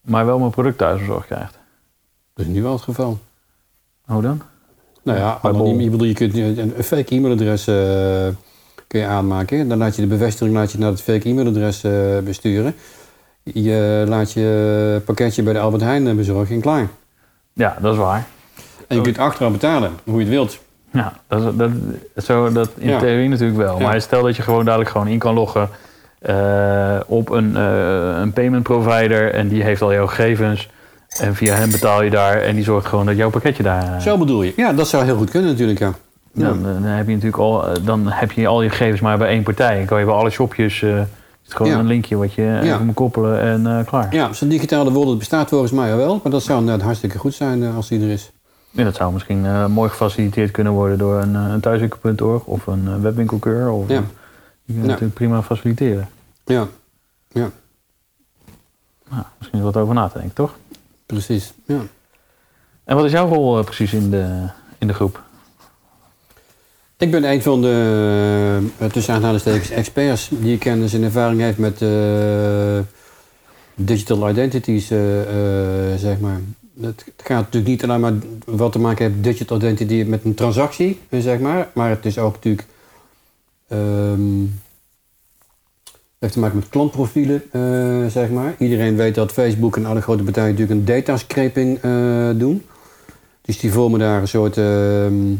maar 0.00 0.26
wel 0.26 0.38
mijn 0.38 0.50
product 0.50 0.78
thuisbezorgd 0.78 1.26
krijgt? 1.26 1.58
Dat 2.34 2.46
is 2.46 2.52
nu 2.52 2.62
wel 2.62 2.72
het 2.72 2.82
geval. 2.82 3.18
Hoe 4.04 4.22
dan? 4.22 4.42
Nou 5.02 5.18
ja, 5.18 5.38
anoniem, 5.42 5.80
je, 5.80 5.90
bedoel, 5.90 6.06
je 6.06 6.14
kunt 6.14 6.36
een, 6.36 6.72
fake 6.82 7.14
e-mailadres 7.14 7.66
eh, 7.66 7.74
kun 8.86 9.00
je 9.00 9.06
aanmaken. 9.06 9.68
Dan 9.68 9.78
laat 9.78 9.96
je 9.96 10.02
de 10.02 10.08
bevestiging 10.08 10.56
laat 10.56 10.72
je 10.72 10.78
naar 10.78 10.90
het 10.90 11.02
fake 11.02 11.28
e-mailadres 11.28 11.84
eh, 11.84 11.92
besturen. 12.24 12.74
Je 13.42 14.04
laat 14.08 14.32
je 14.32 15.00
pakketje 15.04 15.42
bij 15.42 15.52
de 15.52 15.58
Albert 15.58 15.82
Heijn 15.82 16.06
eh, 16.08 16.14
bezorgen 16.14 16.54
en 16.54 16.60
klaar. 16.60 16.88
Ja, 17.52 17.76
dat 17.80 17.92
is 17.92 17.98
waar. 17.98 18.26
En 18.88 18.96
je 18.96 19.02
kunt 19.02 19.18
achteraan 19.18 19.52
betalen, 19.52 19.90
hoe 20.04 20.14
je 20.14 20.20
het 20.20 20.28
wilt. 20.28 20.58
Ja, 20.92 21.12
dat, 21.28 21.42
is- 21.42 21.56
dat, 21.56 21.70
zo, 22.24 22.52
dat 22.52 22.70
in 22.78 22.88
Ja. 22.88 22.98
theorie 22.98 23.28
natuurlijk 23.28 23.58
wel. 23.58 23.78
Ja. 23.78 23.82
Maar 23.86 24.00
stel 24.00 24.22
dat 24.22 24.36
je 24.36 24.42
gewoon 24.42 24.64
dadelijk 24.64 24.90
gewoon 24.90 25.08
in 25.08 25.18
kan 25.18 25.34
loggen 25.34 25.68
op 27.06 27.30
een, 27.30 27.54
een 28.20 28.32
payment 28.32 28.62
provider 28.62 29.32
en 29.34 29.48
die 29.48 29.62
heeft 29.62 29.82
al 29.82 29.92
jouw 29.92 30.06
gegevens. 30.06 30.68
En 31.20 31.34
via 31.34 31.54
hem 31.54 31.70
betaal 31.70 32.02
je 32.02 32.10
daar 32.10 32.36
en 32.40 32.54
die 32.54 32.64
zorgt 32.64 32.86
gewoon 32.86 33.06
dat 33.06 33.16
jouw 33.16 33.30
pakketje 33.30 33.62
daar... 33.62 34.02
Zo 34.02 34.18
bedoel 34.18 34.42
je. 34.42 34.52
Ja, 34.56 34.72
dat 34.72 34.88
zou 34.88 35.04
heel 35.04 35.16
goed 35.16 35.30
kunnen 35.30 35.50
natuurlijk, 35.50 35.78
ja. 35.78 35.92
Ja. 36.32 36.46
Dan, 36.48 36.62
dan 36.62 36.82
heb 36.82 37.06
je 37.06 37.12
natuurlijk 37.14 37.42
al, 37.42 37.66
eh, 37.68 37.84
dan 37.84 38.06
heb 38.08 38.32
je 38.32 38.46
al 38.46 38.62
je 38.62 38.70
gegevens 38.70 39.00
maar 39.00 39.18
bij 39.18 39.28
één 39.28 39.42
partij. 39.42 39.80
En 39.80 39.86
kan 39.86 39.98
je 39.98 40.04
bij 40.04 40.14
alle 40.14 40.30
shopjes, 40.30 40.82
eh, 40.82 40.98
is 40.98 41.06
het 41.42 41.54
gewoon 41.54 41.72
Ja. 41.72 41.78
een 41.78 41.86
linkje 41.86 42.16
wat 42.16 42.32
je 42.34 42.42
Ja. 42.62 42.78
moet 42.78 42.94
koppelen 42.94 43.40
en 43.40 43.66
eh, 43.78 43.86
klaar. 43.86 44.14
Ja, 44.14 44.32
zo'n 44.32 44.48
digitale 44.48 44.92
wereld 44.92 45.18
bestaat 45.18 45.48
volgens 45.48 45.72
mij 45.72 45.90
al 45.90 45.96
wel. 45.96 46.20
Maar 46.22 46.32
dat 46.32 46.42
zou 46.42 46.58
inderdaad 46.58 46.84
hartstikke 46.84 47.18
goed 47.18 47.34
zijn 47.34 47.64
als 47.74 47.88
die 47.88 48.00
er 48.02 48.10
is. 48.10 48.30
En 48.74 48.84
dat 48.84 48.94
zou 48.94 49.12
misschien 49.12 49.70
mooi 49.72 49.90
gefaciliteerd 49.90 50.50
kunnen 50.50 50.72
worden 50.72 50.98
door 50.98 51.20
een, 51.20 51.34
een 51.34 51.60
thuiswinkel.org 51.60 52.44
of 52.44 52.66
een 52.66 53.02
webwinkelkeur. 53.02 53.70
Of, 53.70 53.88
Ja. 53.88 54.02
Ja. 54.64 54.74
natuurlijk 54.86 55.14
prima 55.14 55.42
faciliteren. 55.42 56.08
Ja, 56.44 56.66
Nou, 57.32 59.22
misschien 59.38 59.58
is 59.60 59.66
er 59.66 59.72
wat 59.72 59.82
over 59.82 59.94
na 59.94 60.08
te 60.08 60.18
denken, 60.18 60.34
toch? 60.34 60.54
Precies. 61.12 61.52
Ja. 61.66 61.80
En 62.84 62.96
wat 62.96 63.04
is 63.04 63.12
jouw 63.12 63.28
rol 63.28 63.58
eh, 63.58 63.64
precies 63.64 63.92
in 63.92 64.10
de, 64.10 64.48
in 64.78 64.86
de 64.86 64.94
groep? 64.94 65.22
Ik 66.96 67.10
ben 67.10 67.24
een 67.24 67.42
van 67.42 67.62
de, 67.62 68.58
uh, 68.80 68.88
tussen 68.88 69.14
aanhalingstekens, 69.14 69.70
experts 69.70 70.28
die 70.30 70.58
kennis 70.58 70.94
en 70.94 71.02
ervaring 71.02 71.40
heeft 71.40 71.58
met 71.58 71.82
eh, 71.82 72.78
digital 73.74 74.28
identities, 74.30 74.90
eh, 74.90 75.20
eh, 75.92 75.98
zeg 75.98 76.20
maar. 76.20 76.40
Het 76.80 77.04
gaat 77.16 77.38
natuurlijk 77.38 77.66
niet 77.66 77.84
alleen 77.84 78.00
maar 78.00 78.12
wat 78.44 78.72
te 78.72 78.78
maken 78.78 79.04
heeft 79.04 79.22
digital 79.22 79.56
identity 79.56 80.04
met 80.06 80.24
een 80.24 80.34
transactie, 80.34 81.00
eh, 81.08 81.20
zeg 81.20 81.38
maar. 81.38 81.68
Maar 81.74 81.90
het 81.90 82.06
is 82.06 82.18
ook 82.18 82.34
natuurlijk, 82.34 82.66
ehm 83.68 84.44
heeft 86.22 86.34
te 86.34 86.40
maken 86.40 86.58
met 86.58 86.68
klantprofielen, 86.68 87.42
eh, 87.52 88.06
zeg 88.06 88.30
maar. 88.30 88.54
Iedereen 88.58 88.96
weet 88.96 89.14
dat 89.14 89.32
Facebook 89.32 89.76
en 89.76 89.86
alle 89.86 90.00
grote 90.00 90.22
partijen 90.22 90.50
natuurlijk 90.50 90.78
een 90.78 90.84
datascraping 90.84 91.78
eh 91.78 92.30
doen. 92.34 92.66
Dus 93.40 93.58
die 93.58 93.72
vormen 93.72 94.00
daar 94.00 94.20
een 94.20 94.28
soort... 94.28 94.56
ehm, 94.56 95.34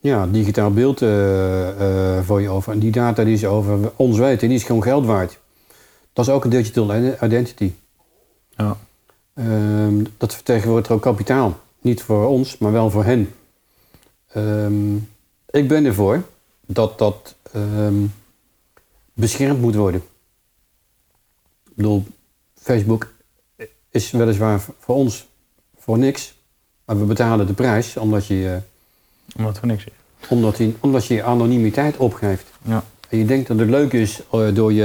ja, 0.00 0.26
digitaal 0.26 0.72
beeld 0.72 1.02
eh, 1.02 2.20
voor 2.22 2.40
je 2.40 2.48
over. 2.48 2.72
En 2.72 2.78
die 2.78 2.90
data 2.90 3.24
die 3.24 3.36
ze 3.36 3.46
over 3.46 3.92
ons 3.96 4.18
weten, 4.18 4.48
die 4.48 4.56
is 4.56 4.64
gewoon 4.64 4.82
geld 4.82 5.06
waard. 5.06 5.38
Dat 6.12 6.26
is 6.26 6.32
ook 6.32 6.44
een 6.44 6.50
digital 6.50 6.94
identity. 7.22 7.72
Ja. 8.56 8.76
Ehm, 9.34 10.04
dat 10.16 10.34
vertegenwoordigt 10.34 10.90
ook 10.90 11.02
kapitaal. 11.02 11.58
Niet 11.80 12.02
voor 12.02 12.26
ons, 12.26 12.58
maar 12.58 12.72
wel 12.72 12.90
voor 12.90 13.04
hen. 13.04 13.34
Ehm, 14.32 14.96
ik 15.50 15.68
ben 15.68 15.84
ervoor 15.84 16.22
dat 16.66 16.98
dat 16.98 17.36
beschermd 19.12 19.60
moet 19.60 19.74
worden. 19.74 20.02
Ik 21.78 21.84
bedoel, 21.84 22.04
Facebook 22.54 23.12
is 23.90 24.10
weliswaar 24.10 24.60
voor 24.78 24.94
ons 24.94 25.26
voor 25.76 25.98
niks. 25.98 26.34
Maar 26.84 26.98
we 26.98 27.04
betalen 27.04 27.46
de 27.46 27.52
prijs 27.52 27.96
omdat 27.96 28.26
je... 28.26 28.54
eh, 28.54 29.38
Omdat 29.38 29.58
voor 29.58 29.68
niks 29.68 29.84
is. 29.84 29.92
omdat, 30.28 30.58
hij, 30.58 30.74
omdat 30.80 31.06
je 31.06 31.14
je 31.14 31.22
anonimiteit 31.22 31.96
opgeeft. 31.96 32.46
Ja. 32.62 32.84
En 33.08 33.18
je 33.18 33.24
denkt 33.24 33.48
dat 33.48 33.58
het 33.58 33.68
leuk 33.68 33.92
is 33.92 34.20
eh, 34.32 34.54
door 34.54 34.72
je 34.72 34.84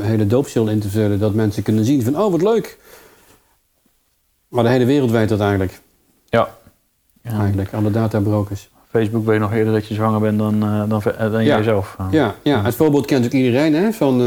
eh, 0.00 0.06
hele 0.06 0.26
doopstil 0.26 0.68
in 0.68 0.80
te 0.80 0.88
vullen, 0.88 1.18
dat 1.18 1.34
mensen 1.34 1.62
kunnen 1.62 1.84
zien 1.84 2.02
van, 2.02 2.18
oh 2.20 2.30
wat 2.30 2.42
leuk. 2.42 2.78
Maar 4.48 4.64
de 4.64 4.70
hele 4.70 4.84
wereld 4.84 5.10
weet 5.10 5.28
dat 5.28 5.40
eigenlijk. 5.40 5.80
Ja. 6.28 6.56
ja. 7.22 7.30
Eigenlijk, 7.40 7.74
alle 7.74 7.90
databrokers. 7.90 8.68
Facebook 8.90 9.26
weet 9.26 9.40
nog 9.40 9.52
eerder 9.52 9.72
dat 9.72 9.86
je 9.86 9.94
zwanger 9.94 10.20
bent 10.20 10.38
dan, 10.38 10.54
uh, 10.54 10.88
dan, 10.88 11.02
uh, 11.06 11.18
dan 11.18 11.32
Ja. 11.32 11.54
jijzelf. 11.54 11.96
Ja, 12.10 12.34
ja, 12.42 12.62
het 12.62 12.74
voorbeeld 12.74 13.06
kent 13.06 13.24
ook 13.24 13.32
iedereen. 13.32 13.74
Hè? 13.74 13.92
Van 13.92 14.12
eh, 14.12 14.26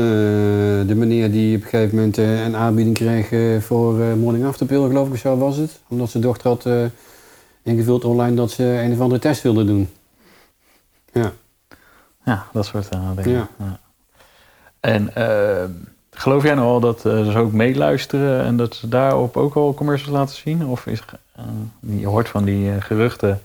de 0.87 0.93
meneer 0.95 1.31
die 1.31 1.55
op 1.57 1.63
een 1.63 1.69
gegeven 1.69 1.95
moment 1.95 2.17
eh, 2.17 2.43
een 2.45 2.55
aanbieding 2.55 2.95
kreeg 2.95 3.31
eh, 3.31 3.59
voor 3.61 4.01
eh, 4.01 4.13
morning 4.13 4.45
after 4.45 4.65
pill, 4.65 4.87
geloof 4.87 5.09
ik, 5.09 5.17
zo 5.17 5.37
was 5.37 5.57
het. 5.57 5.79
Omdat 5.87 6.09
zijn 6.09 6.23
dochter 6.23 6.47
had 6.49 6.65
eh, 6.65 6.83
ingevuld 7.63 8.05
online 8.05 8.35
dat 8.35 8.51
ze 8.51 8.63
een 8.63 8.91
of 8.93 8.99
andere 8.99 9.21
test 9.21 9.41
wilde 9.41 9.65
doen. 9.65 9.89
Ja, 11.13 11.31
Ja, 12.25 12.45
dat 12.53 12.65
soort 12.65 12.89
eh, 12.89 12.99
dingen. 13.15 13.31
Ja. 13.31 13.47
Ja. 13.59 13.79
En 14.79 15.15
eh, 15.15 15.63
geloof 16.11 16.43
jij 16.43 16.53
nou 16.53 16.67
al 16.67 16.79
dat 16.79 17.05
eh, 17.05 17.31
ze 17.31 17.37
ook 17.37 17.51
meeluisteren 17.51 18.43
en 18.45 18.57
dat 18.57 18.75
ze 18.75 18.87
daarop 18.87 19.37
ook 19.37 19.55
al 19.55 19.73
commercials 19.73 20.13
laten 20.17 20.35
zien? 20.35 20.65
Of 20.65 20.85
is, 20.87 21.03
eh, 21.35 21.43
je 21.99 22.07
hoort 22.07 22.29
van 22.29 22.43
die 22.43 22.69
eh, 22.71 22.75
geruchten. 22.81 23.41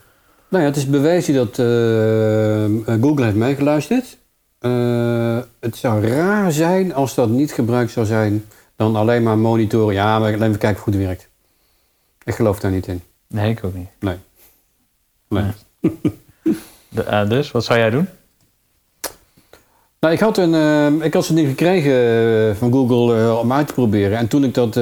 Nou 0.49 0.63
ja, 0.63 0.69
het 0.69 0.79
is 0.79 0.87
bewezen 0.87 1.35
dat 1.35 1.59
eh, 1.59 2.65
eh, 2.65 3.03
Google 3.03 3.25
heeft 3.25 3.37
meegeluisterd. 3.37 4.19
Eh, 4.59 5.39
het 5.61 5.77
zou 5.77 6.07
raar 6.07 6.53
zijn 6.53 6.95
als 6.95 7.15
dat 7.15 7.29
niet 7.29 7.53
gebruikt 7.53 7.91
zou 7.91 8.07
zijn 8.07 8.45
dan 8.77 8.97
alleen 8.97 9.23
maar 9.23 9.39
monitoren. 9.39 9.95
Ja, 9.95 10.19
maar 10.19 10.33
even 10.33 10.59
kijken 10.59 10.83
hoe 10.85 10.95
het 10.95 11.03
werkt. 11.03 11.29
Ik 12.25 12.35
geloof 12.35 12.61
daar 12.61 12.71
niet 12.71 12.87
in. 12.87 13.03
Nee, 13.27 13.51
ik 13.51 13.65
ook 13.65 13.75
niet. 13.75 13.89
Nee. 14.01 14.17
Nee. 15.29 15.51
De, 16.89 17.25
dus, 17.29 17.51
wat 17.51 17.65
zou 17.65 17.79
jij 17.79 17.91
doen? 17.91 18.09
Nou, 20.01 20.15
ik 20.15 20.21
had, 20.21 20.39
een, 20.39 20.55
eh, 20.55 21.05
ik 21.07 21.15
had 21.15 21.25
zo'n 21.25 21.37
ding 21.37 21.49
gekregen 21.49 22.57
van 22.57 22.73
Google 22.73 23.37
om 23.37 23.53
uit 23.53 23.67
te 23.67 23.73
proberen. 23.73 24.19
En 24.19 24.29
toen 24.29 24.45
ik 24.45 24.55
dat 24.55 24.77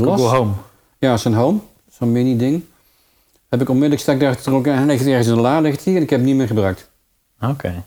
las... 0.00 0.20
Google 0.20 0.36
Home. 0.36 0.52
Ja, 0.98 1.16
zo'n 1.16 1.34
home. 1.34 1.58
Zo'n 1.90 2.12
mini-ding. 2.12 2.64
Heb 3.52 3.60
ik 3.60 3.68
onmiddellijk 3.68 4.02
stak 4.02 4.20
daar 4.20 4.34
getrokken. 4.34 4.72
En 4.72 4.78
hij 4.78 4.86
ligt 4.86 5.06
ergens 5.06 5.26
in 5.26 5.34
de 5.34 5.40
la, 5.40 5.60
ligt. 5.60 5.86
En 5.86 5.96
ik 5.96 6.10
heb 6.10 6.18
hem 6.18 6.28
niet 6.28 6.36
meer 6.36 6.46
gebruikt. 6.46 6.90
Oké. 7.40 7.84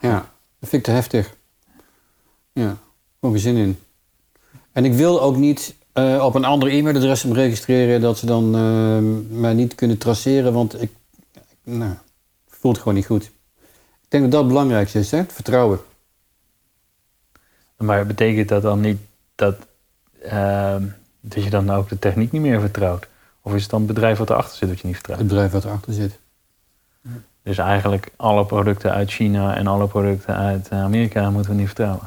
Ja, 0.00 0.30
dat 0.58 0.68
vind 0.68 0.72
ik 0.72 0.82
te 0.82 0.90
heftig. 0.90 1.34
Ja, 2.52 2.76
gewoon 3.20 3.34
geen 3.34 3.44
zin 3.44 3.56
in. 3.56 3.78
En 4.72 4.84
ik 4.84 4.92
wil 4.92 5.22
ook 5.22 5.36
niet 5.36 5.74
eh, 5.92 6.24
op 6.24 6.34
een 6.34 6.44
ander 6.44 6.68
e-mailadres 6.68 7.24
me 7.24 7.34
registreren... 7.34 8.00
dat 8.00 8.18
ze 8.18 8.26
dan 8.26 8.54
eh, 8.54 9.36
mij 9.38 9.54
niet 9.54 9.74
kunnen 9.74 9.98
traceren. 9.98 10.52
Want 10.52 10.82
ik... 10.82 10.90
Nou, 11.62 11.94
voelt 12.48 12.78
gewoon 12.78 12.94
niet 12.94 13.06
goed. 13.06 13.24
Ik 13.24 14.08
denk 14.08 14.22
dat 14.22 14.32
dat 14.32 14.40
het 14.40 14.48
belangrijkste 14.48 14.98
is, 14.98 15.10
hè? 15.10 15.18
Het 15.18 15.32
vertrouwen. 15.32 15.80
Maar 17.76 18.06
betekent 18.06 18.48
dat 18.48 18.62
dan 18.62 18.80
niet 18.80 18.98
dat, 19.34 19.56
ehm, 20.22 20.84
dat 21.20 21.44
je 21.44 21.50
dan 21.50 21.70
ook 21.70 21.88
de 21.88 21.98
techniek 21.98 22.32
niet 22.32 22.42
meer 22.42 22.60
vertrouwt? 22.60 23.06
Of 23.46 23.54
is 23.54 23.62
het 23.62 23.70
dan 23.70 23.78
het 23.78 23.88
bedrijf 23.88 24.18
wat 24.18 24.30
erachter 24.30 24.56
zit 24.56 24.68
wat 24.68 24.80
je 24.80 24.86
niet 24.86 24.94
vertrouwt? 24.94 25.18
Het 25.20 25.28
bedrijf 25.28 25.52
wat 25.52 25.64
erachter 25.64 25.92
zit. 25.92 26.18
Dus 27.42 27.58
eigenlijk 27.58 28.08
alle 28.16 28.44
producten 28.44 28.92
uit 28.92 29.10
China 29.10 29.56
en 29.56 29.66
alle 29.66 29.86
producten 29.86 30.36
uit 30.36 30.68
eh, 30.68 30.82
Amerika 30.82 31.30
moeten 31.30 31.50
we 31.50 31.56
niet 31.56 31.66
vertrouwen. 31.66 32.00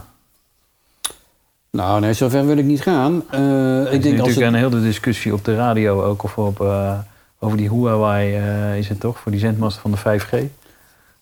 Nou, 1.71 1.99
nee, 1.99 2.13
zover 2.13 2.45
wil 2.45 2.57
ik 2.57 2.65
niet 2.65 2.81
gaan. 2.81 3.23
Eh, 3.31 3.39
Er 3.39 3.81
ik 3.81 3.97
is 3.97 4.03
denk 4.03 4.19
als 4.19 4.27
natuurlijk 4.27 4.55
het... 4.55 4.63
een 4.63 4.69
hele 4.71 4.81
discussie 4.81 5.33
op 5.33 5.45
de 5.45 5.55
radio 5.55 6.03
ook 6.03 6.23
of 6.23 6.37
op, 6.37 6.61
eh, 6.61 6.99
over 7.39 7.57
die 7.57 7.69
Huawei 7.69 8.35
is 8.77 8.89
het 8.89 8.99
toch, 8.99 9.19
voor 9.19 9.31
die 9.31 9.41
zendmasten 9.41 9.81
van 9.81 9.91
de 9.91 9.97
5G. 9.97 10.31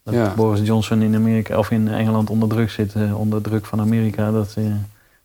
Dat 0.04 0.14
Ja. 0.14 0.34
Boris 0.36 0.68
Johnson 0.68 1.02
in 1.02 1.16
Amerika 1.16 1.58
of 1.58 1.72
in 1.72 1.88
Engeland 1.88 2.30
onder 2.30 2.50
druk 2.50 2.70
zit, 2.70 2.94
onder 3.14 3.42
druk 3.42 3.66
van 3.66 3.80
Amerika, 3.80 4.32
dat 4.32 4.50
ze 4.50 4.72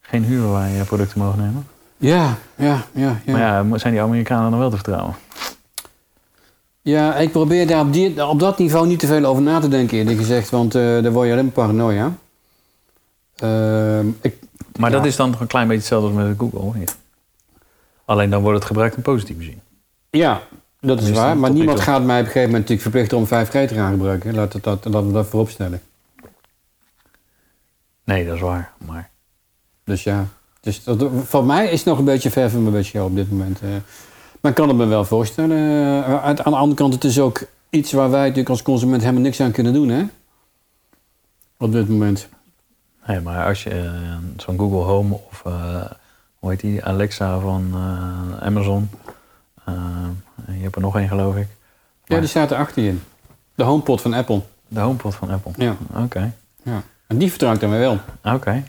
geen 0.00 0.24
Huawei 0.24 0.84
producten 0.84 1.18
mogen 1.18 1.38
nemen. 1.38 1.66
Ja, 2.02 2.38
ja, 2.56 2.84
ja. 2.92 3.20
Ja. 3.24 3.32
Maar 3.32 3.40
ja, 3.40 3.78
zijn 3.78 3.92
die 3.92 4.02
Amerikanen 4.02 4.50
dan 4.50 4.58
wel 4.60 4.70
te 4.70 4.76
vertrouwen? 4.76 5.14
ja, 6.82 7.16
ik 7.16 7.32
probeer 7.32 7.66
daar 7.66 7.80
op, 7.80 7.92
die, 7.92 8.26
op 8.26 8.40
dat 8.40 8.58
niveau 8.58 8.86
niet 8.86 8.98
te 8.98 9.06
veel 9.06 9.24
over 9.24 9.42
na 9.42 9.60
te 9.60 9.68
denken, 9.68 9.98
eerlijk 9.98 10.18
gezegd. 10.18 10.50
Want 10.50 10.74
eh 10.74 10.82
daar 10.82 11.12
word 11.12 11.26
je 11.26 11.32
alleen 11.32 11.44
maar 11.44 11.52
paranoia. 11.54 12.12
Ehm, 13.36 14.08
ik, 14.20 14.34
Maar 14.78 14.90
Ja. 14.90 14.96
dat 14.96 15.06
is 15.06 15.16
dan 15.16 15.30
toch 15.30 15.40
een 15.40 15.46
klein 15.46 15.66
beetje 15.68 15.80
hetzelfde 15.82 16.08
als 16.18 16.26
met 16.28 16.38
Google. 16.38 16.78
niet? 16.78 16.96
Alleen 18.04 18.30
dan 18.30 18.42
wordt 18.42 18.58
het 18.58 18.66
gebruikt 18.66 18.96
in 18.96 19.02
positieve 19.02 19.42
zin. 19.42 19.60
ja, 20.10 20.40
dat 20.80 21.00
is 21.00 21.10
waar. 21.10 21.36
Maar 21.36 21.50
niemand 21.50 21.80
gaat 21.80 22.02
mij 22.04 22.20
op 22.20 22.26
een 22.26 22.32
gegeven 22.32 22.50
moment 22.50 22.68
natuurlijk 22.68 22.80
verplichten 23.08 23.18
om 23.18 23.26
5G 23.26 23.68
te 23.68 23.74
gaan 23.74 23.92
gebruiken. 23.92 24.34
Laat 24.34 24.52
het, 24.52 24.62
dat, 24.64 24.84
laten 24.84 25.06
we 25.06 25.12
dat 25.12 25.26
voorop 25.26 25.48
stellen. 25.50 25.80
Nee, 28.04 28.26
dat 28.26 28.34
is 28.34 28.40
waar. 28.40 28.72
Maar 28.86 29.10
Dus 29.84 30.02
ja, 30.02 30.26
dus 30.62 30.84
dat, 30.84 31.04
voor 31.24 31.44
mij 31.44 31.64
is 31.64 31.78
het 31.78 31.88
nog 31.88 31.98
een 31.98 32.04
beetje 32.04 32.30
ver 32.30 32.50
van 32.50 32.60
mijn 32.62 32.74
beetje 32.74 33.02
op 33.02 33.14
dit 33.14 33.30
moment. 33.30 33.60
eh. 33.60 33.68
maar 34.40 34.50
ik 34.50 34.56
kan 34.56 34.68
het 34.68 34.76
me 34.76 34.86
wel 34.86 35.04
voorstellen. 35.04 35.56
Eh, 36.04 36.24
aan 36.24 36.34
de 36.34 36.42
andere 36.42 36.74
kant, 36.74 36.94
het 36.94 37.04
is 37.04 37.20
ook 37.20 37.44
iets 37.70 37.92
waar 37.92 38.10
wij 38.10 38.20
natuurlijk 38.20 38.48
als 38.48 38.62
consument 38.62 39.00
helemaal 39.00 39.22
niks 39.22 39.40
aan 39.40 39.50
kunnen 39.52 39.72
doen, 39.72 39.88
hè? 39.88 40.04
Op 41.58 41.72
dit 41.72 41.88
moment. 41.88 42.28
Nee, 43.06 43.20
maar 43.20 43.46
als 43.46 43.62
je 43.62 43.70
eh, 43.70 44.16
zo'n 44.36 44.58
Google 44.58 44.82
Home 44.92 45.14
of 45.30 45.42
hoe 46.38 46.50
heet 46.50 46.60
die, 46.60 46.84
Alexa 46.84 47.38
van 47.38 47.74
Amazon. 48.40 48.90
je 50.46 50.62
hebt 50.62 50.74
er 50.74 50.80
nog 50.80 50.96
één 50.96 51.08
geloof 51.08 51.36
ik. 51.36 51.46
Ja, 52.04 52.18
die 52.18 52.28
staat 52.28 52.50
er 52.50 52.56
achter 52.56 52.82
je. 52.82 52.96
De 53.54 53.64
HomePod 53.64 54.00
van 54.00 54.12
Apple. 54.12 54.40
De 54.68 54.80
HomePod 54.80 55.14
van 55.14 55.30
Apple. 55.30 55.52
Ja. 55.56 55.76
Oké. 55.96 56.32
ja. 56.62 56.82
En 57.06 57.18
die 57.18 57.30
vertrouw 57.30 57.52
ik 57.52 57.60
dan 57.60 57.70
weer 57.70 57.78
wel. 57.78 57.98
Oké. 58.34 58.62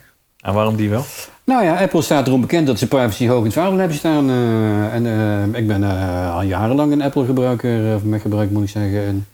En 0.43 0.53
waarom 0.53 0.75
die 0.75 0.89
wel? 0.89 1.03
Nou 1.43 1.63
ja, 1.63 1.81
Apple 1.81 2.01
staat 2.01 2.27
erom 2.27 2.41
bekend 2.41 2.67
dat 2.67 2.79
ze 2.79 2.87
privacy 2.87 3.27
hoog 3.27 3.37
in 3.39 3.43
het 3.45 3.53
vaandel 3.53 3.77
hebben 3.77 3.97
staan. 3.97 4.29
eh, 4.29 4.93
en 4.93 5.05
eh, 5.05 5.59
ik 5.61 5.67
ben 5.67 5.83
eh, 5.83 6.35
al 6.35 6.41
jarenlang 6.41 6.91
een 6.91 7.01
Apple-gebruiker, 7.01 7.95
of 7.95 8.03
met 8.03 8.21
gebruik 8.21 8.49
moet 8.51 8.63
ik 8.63 8.69
zeggen. 8.69 9.05
En 9.05 9.27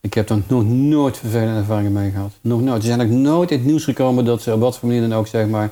ik 0.00 0.14
heb 0.14 0.26
daar 0.26 0.38
nog 0.46 0.64
nooit 0.64 1.16
vervelende 1.18 1.58
ervaringen 1.58 1.92
mee 1.92 2.10
gehad. 2.10 2.32
Nog 2.40 2.60
nooit. 2.60 2.82
Ze 2.82 2.88
zijn 2.88 3.00
ook 3.00 3.08
nooit 3.08 3.50
in 3.50 3.58
het 3.58 3.66
nieuws 3.66 3.84
gekomen 3.84 4.24
dat 4.24 4.42
ze 4.42 4.52
op 4.52 4.60
wat 4.60 4.78
voor 4.78 4.88
manier 4.88 5.08
dan 5.08 5.18
ook, 5.18 5.26
zeg 5.26 5.46
maar, 5.46 5.70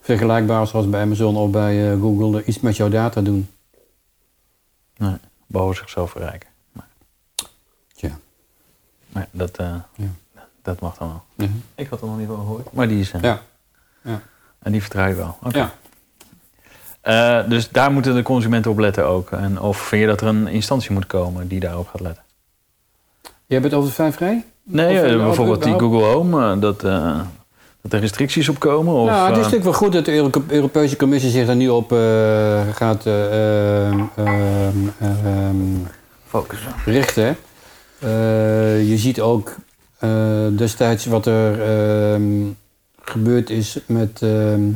vergelijkbaar 0.00 0.66
zoals 0.66 0.88
bij 0.88 1.00
Amazon 1.02 1.36
of 1.36 1.50
bij 1.50 1.96
Google, 2.00 2.38
er 2.38 2.44
iets 2.44 2.60
met 2.60 2.76
jouw 2.76 2.88
data 2.88 3.20
doen. 3.20 3.48
Nee, 4.96 5.16
behalve 5.46 5.74
zichzelf 5.74 6.10
verrijken. 6.10 6.48
Maar, 6.72 6.88
Tja. 7.94 8.18
maar 9.12 9.28
dat, 9.30 9.56
Ja. 9.96 10.14
dat 10.62 10.80
mag 10.80 10.96
dan 10.98 11.08
wel. 11.08 11.22
Ja. 11.46 11.52
Ik 11.74 11.88
had 11.88 12.00
er 12.00 12.06
nog 12.06 12.18
niet 12.18 12.26
van 12.26 12.36
gehoord. 12.36 12.72
Maar 12.72 12.88
die 12.88 13.00
is 13.00 13.12
er. 13.12 13.42
Ja. 14.04 14.20
En 14.62 14.72
die 14.72 14.80
vertrouw 14.80 15.06
je 15.08 15.14
wel. 15.14 15.38
Ja. 15.50 15.72
Eh, 17.00 17.48
dus 17.48 17.68
daar 17.70 17.92
moeten 17.92 18.14
de 18.14 18.22
consumenten 18.22 18.70
op 18.70 18.78
letten 18.78 19.06
ook. 19.06 19.30
En 19.30 19.60
of 19.60 19.76
vind 19.78 20.00
je 20.00 20.06
dat 20.08 20.20
er 20.20 20.26
een 20.26 20.46
instantie 20.46 20.92
moet 20.92 21.06
komen 21.06 21.48
die 21.48 21.60
daarop 21.60 21.88
gaat 21.88 22.00
letten? 22.00 22.22
Je 23.46 23.54
hebt 23.54 23.64
het 23.64 23.74
over 23.74 23.88
de 23.88 24.12
5G? 24.12 24.20
Nee, 24.62 24.98
Of, 24.98 25.04
eh, 25.04 25.12
eh, 25.12 25.24
bijvoorbeeld 25.24 25.62
die? 25.62 25.78
Google 25.78 26.02
Home, 26.02 26.58
dat, 26.58 26.80
dat 26.80 27.92
er 27.92 28.00
restricties 28.00 28.48
op 28.48 28.58
komen. 28.58 28.94
Of, 28.94 29.08
nou, 29.08 29.20
het 29.20 29.30
is 29.30 29.36
natuurlijk 29.36 29.64
wel 29.64 29.72
goed 29.72 29.92
dat 29.92 30.04
de 30.04 30.14
Euro- 30.14 30.44
Europese 30.48 30.96
Commissie 30.96 31.30
zich 31.30 31.46
daar 31.46 31.56
nu 31.56 31.68
op 31.68 31.90
gaat 32.72 33.06
eh, 33.06 33.88
ehm, 33.88 34.00
ehm, 34.16 34.88
ehm, 35.00 35.56
focussen. 36.26 36.72
richten. 36.84 37.36
je 38.88 38.94
ziet 38.96 39.20
ook 39.20 39.54
destijds 40.56 41.06
wat 41.06 41.26
er 41.26 41.58
gebeurd 43.04 43.50
is 43.50 43.78
met 43.86 44.22
ehm, 44.22 44.70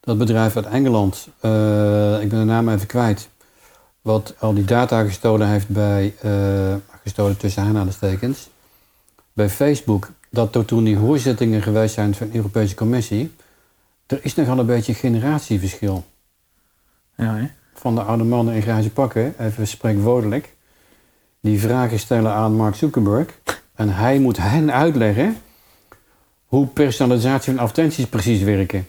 dat 0.00 0.18
bedrijf 0.18 0.56
uit 0.56 0.66
Engeland. 0.66 1.28
Eh, 1.40 2.22
ik 2.22 2.28
ben 2.28 2.38
de 2.38 2.44
naam 2.44 2.68
even 2.68 2.86
kwijt. 2.86 3.28
Wat 4.02 4.34
al 4.38 4.54
die 4.54 4.64
data 4.64 5.04
gestolen 5.04 5.48
heeft 5.48 5.68
bij, 5.68 6.14
eh, 6.20 6.74
gestolen 7.02 7.36
tussen 7.36 7.62
aanhalingstekens, 7.62 8.48
bij 9.32 9.48
Facebook. 9.48 10.10
Dat 10.30 10.54
er 10.54 10.64
toen 10.64 10.84
die 10.84 10.96
hoorzittingen 10.96 11.62
geweest 11.62 11.94
zijn 11.94 12.14
van 12.14 12.28
de 12.28 12.36
Europese 12.36 12.74
Commissie. 12.74 13.34
Er 14.06 14.18
is 14.22 14.34
nogal 14.34 14.58
een 14.58 14.66
beetje 14.66 14.94
generatieverschil 14.94 16.04
Ja, 17.16 17.34
hè? 17.34 17.46
van 17.74 17.94
de 17.94 18.02
oude 18.02 18.24
mannen 18.24 18.54
in 18.54 18.62
grijze 18.62 18.90
pakken, 18.90 19.34
even 19.38 19.66
spreekwoordelijk, 19.66 20.56
die 21.40 21.60
vragen 21.60 21.98
stellen 21.98 22.32
aan 22.32 22.56
Mark 22.56 22.74
Zuckerberg. 22.74 23.38
En 23.74 23.88
hij 23.88 24.18
moet 24.18 24.36
hen 24.36 24.72
uitleggen 24.72 25.36
hoe 26.48 26.66
personalisatie 26.66 27.52
van 27.52 27.62
advertenties 27.62 28.06
precies 28.06 28.42
werken. 28.42 28.86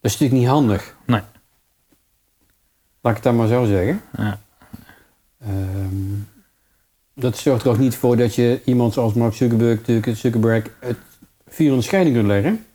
Dat 0.00 0.10
is 0.10 0.18
natuurlijk 0.18 0.40
niet 0.40 0.48
handig. 0.48 0.94
Nee. 1.06 1.20
Laat 3.00 3.16
ik 3.16 3.22
het 3.22 3.22
dan 3.22 3.36
maar 3.36 3.48
zo 3.48 3.64
zeggen. 3.64 4.00
Ja. 4.16 4.40
Ehm, 5.40 5.94
dat 7.14 7.38
zorgt 7.38 7.64
er 7.64 7.70
ook 7.70 7.78
niet 7.78 7.96
voor 7.96 8.16
dat 8.16 8.34
je 8.34 8.60
iemand 8.64 8.92
zoals 8.92 9.12
Mark 9.12 9.34
Zuckerberg, 9.34 10.16
Zuckerberg 10.16 10.70
het 10.80 10.96
in 11.56 11.76
de 11.76 11.82
scheiding 11.82 12.16
kunt 12.16 12.28
leggen. 12.28 12.66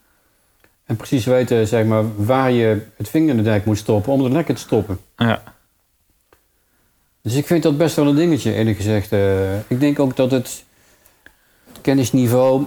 En 0.86 0.96
precies 0.96 1.26
weten 1.26 1.68
zeg 1.68 1.86
maar, 1.86 2.26
waar 2.26 2.52
je 2.52 2.82
het 2.96 3.10
vinger 3.10 3.30
in 3.30 3.38
de 3.38 3.44
dijk 3.44 3.66
moet 3.66 3.78
stoppen 3.78 4.14
om 4.14 4.24
het 4.24 4.34
lekker 4.34 4.56
te 4.56 4.62
stoppen. 4.62 5.00
Ja. 5.16 5.44
Dus 7.22 7.36
ik 7.36 7.46
vind 7.46 7.64
dat 7.64 7.78
best 7.78 7.96
wel 7.96 8.08
een 8.08 8.16
dingetje, 8.16 8.54
eerlijk 8.54 8.78
gezegd. 8.78 9.12
Eh, 9.12 9.60
ik 9.60 9.80
denk 9.80 10.00
ook 10.00 10.16
dat 10.16 10.32
het 10.32 10.64
kennisniveau 11.82 12.66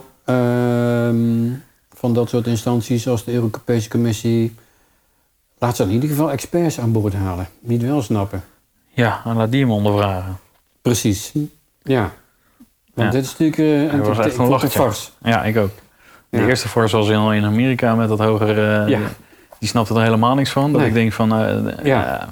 van 1.95 2.14
dat 2.14 2.29
soort 2.29 2.47
instanties, 2.47 3.03
zoals 3.03 3.25
de 3.25 3.33
Europese 3.33 3.88
Commissie, 3.88 4.55
laat 5.59 5.77
ze 5.77 5.83
in 5.83 5.90
ieder 5.90 6.09
geval 6.09 6.31
experts 6.31 6.81
aan 6.81 6.93
boord 6.93 7.14
halen. 7.14 7.49
Die 7.61 7.79
het 7.79 7.87
wel 7.87 8.03
snappen. 8.03 8.43
Ja, 8.88 9.21
en 9.25 9.37
laat 9.37 9.51
die 9.51 9.61
hem 9.61 9.71
ondervragen. 9.71 10.38
Precies. 10.83 11.33
Ja. 11.83 12.11
Want 12.95 13.12
Ja. 13.12 13.19
dit 13.21 13.25
is 13.25 13.37
natuurlijk 13.37 13.93
uh, 13.95 14.07
was 14.07 14.19
echt 14.19 14.38
een 14.38 14.71
vars. 14.71 15.12
Ja, 15.23 15.45
ik 15.45 15.57
ook. 15.57 15.71
De 16.29 16.38
Ja. 16.38 16.47
eerste 16.47 16.69
Force 16.69 16.97
was 16.97 17.09
in, 17.09 17.33
in 17.33 17.45
Amerika 17.45 17.95
met 17.95 18.09
dat 18.09 18.19
hogere... 18.19 18.88
Ja. 18.88 18.99
Die, 18.99 19.07
die 19.59 19.69
snapte 19.69 19.95
er 19.95 20.03
helemaal 20.03 20.35
niks 20.35 20.51
van. 20.51 20.71
Dat 20.73 20.81
Nee. 20.81 20.88
ik 20.88 20.95
denk 20.95 21.12
van... 21.12 21.33
eh, 21.35 21.85
Ja. 21.85 22.21
eh, 22.21 22.29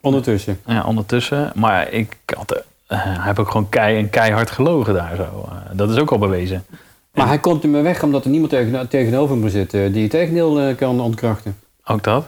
Ondertussen. 0.00 0.60
ja, 0.66 0.84
ondertussen. 0.84 1.52
Maar 1.54 1.92
ik 1.92 2.16
had... 2.36 2.64
eh, 2.86 2.98
heeft 3.24 3.38
ook 3.38 3.50
gewoon 3.50 3.68
kei 3.68 3.98
en 3.98 4.10
keihard 4.10 4.50
gelogen 4.50 4.94
daar 4.94 5.16
zo. 5.16 5.48
Eh, 5.48 5.56
dat 5.72 5.90
is 5.90 5.96
ook 5.98 6.10
al 6.10 6.18
bewezen. 6.18 6.64
Maar 7.14 7.26
hij 7.26 7.38
komt 7.38 7.62
ermee 7.62 7.82
weg 7.82 8.02
omdat 8.02 8.24
er 8.24 8.30
niemand 8.30 8.50
tegen, 8.50 8.88
tegenover 8.88 9.36
hem 9.36 9.48
zit 9.48 9.74
eh, 9.74 9.92
die 9.92 10.02
het 10.02 10.10
tegendeel 10.10 10.60
eh, 10.60 10.76
kan 10.76 11.00
ontkrachten. 11.00 11.56
Ook 11.84 12.02
dat. 12.02 12.26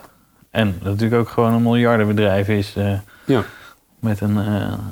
En 0.51 0.75
dat 0.83 0.92
natuurlijk 0.92 1.21
ook 1.21 1.29
gewoon 1.29 1.53
een 1.53 1.62
miljardenbedrijf 1.62 2.49
is. 2.49 2.75
eh, 2.77 2.92
Ja. 3.25 3.45
Met 4.01 4.21
een 4.21 4.38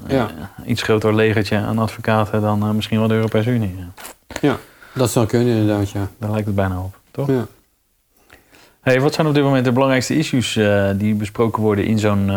Ja. 0.08 0.28
iets 0.66 0.82
groter 0.82 1.14
legertje 1.14 1.56
aan 1.58 1.78
advocaten 1.78 2.40
dan 2.40 2.74
misschien 2.76 2.98
wel 2.98 3.08
de 3.08 3.14
Europese 3.14 3.50
Unie. 3.50 3.74
Ja, 4.40 4.56
Dat 4.94 5.10
zou 5.10 5.26
kunnen 5.26 5.48
inderdaad, 5.56 5.90
ja. 5.90 6.08
Daar 6.18 6.30
lijkt 6.30 6.46
het 6.46 6.54
bijna 6.54 6.78
op, 6.80 6.96
toch? 7.10 7.28
ja. 7.28 7.46
Hey, 8.80 9.00
wat 9.00 9.14
zijn 9.14 9.26
op 9.26 9.34
dit 9.34 9.42
moment 9.42 9.64
de 9.64 9.72
belangrijkste 9.72 10.16
issues 10.16 10.58
die 10.96 11.14
besproken 11.14 11.62
worden 11.62 11.84
in 11.84 11.98
zo'n... 11.98 12.28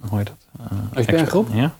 hoe 0.00 0.18
heet 0.18 0.26
dat? 0.26 0.36
Expertgroep? 0.94 1.44
expert- 1.46 1.62
Ja? 1.64 1.70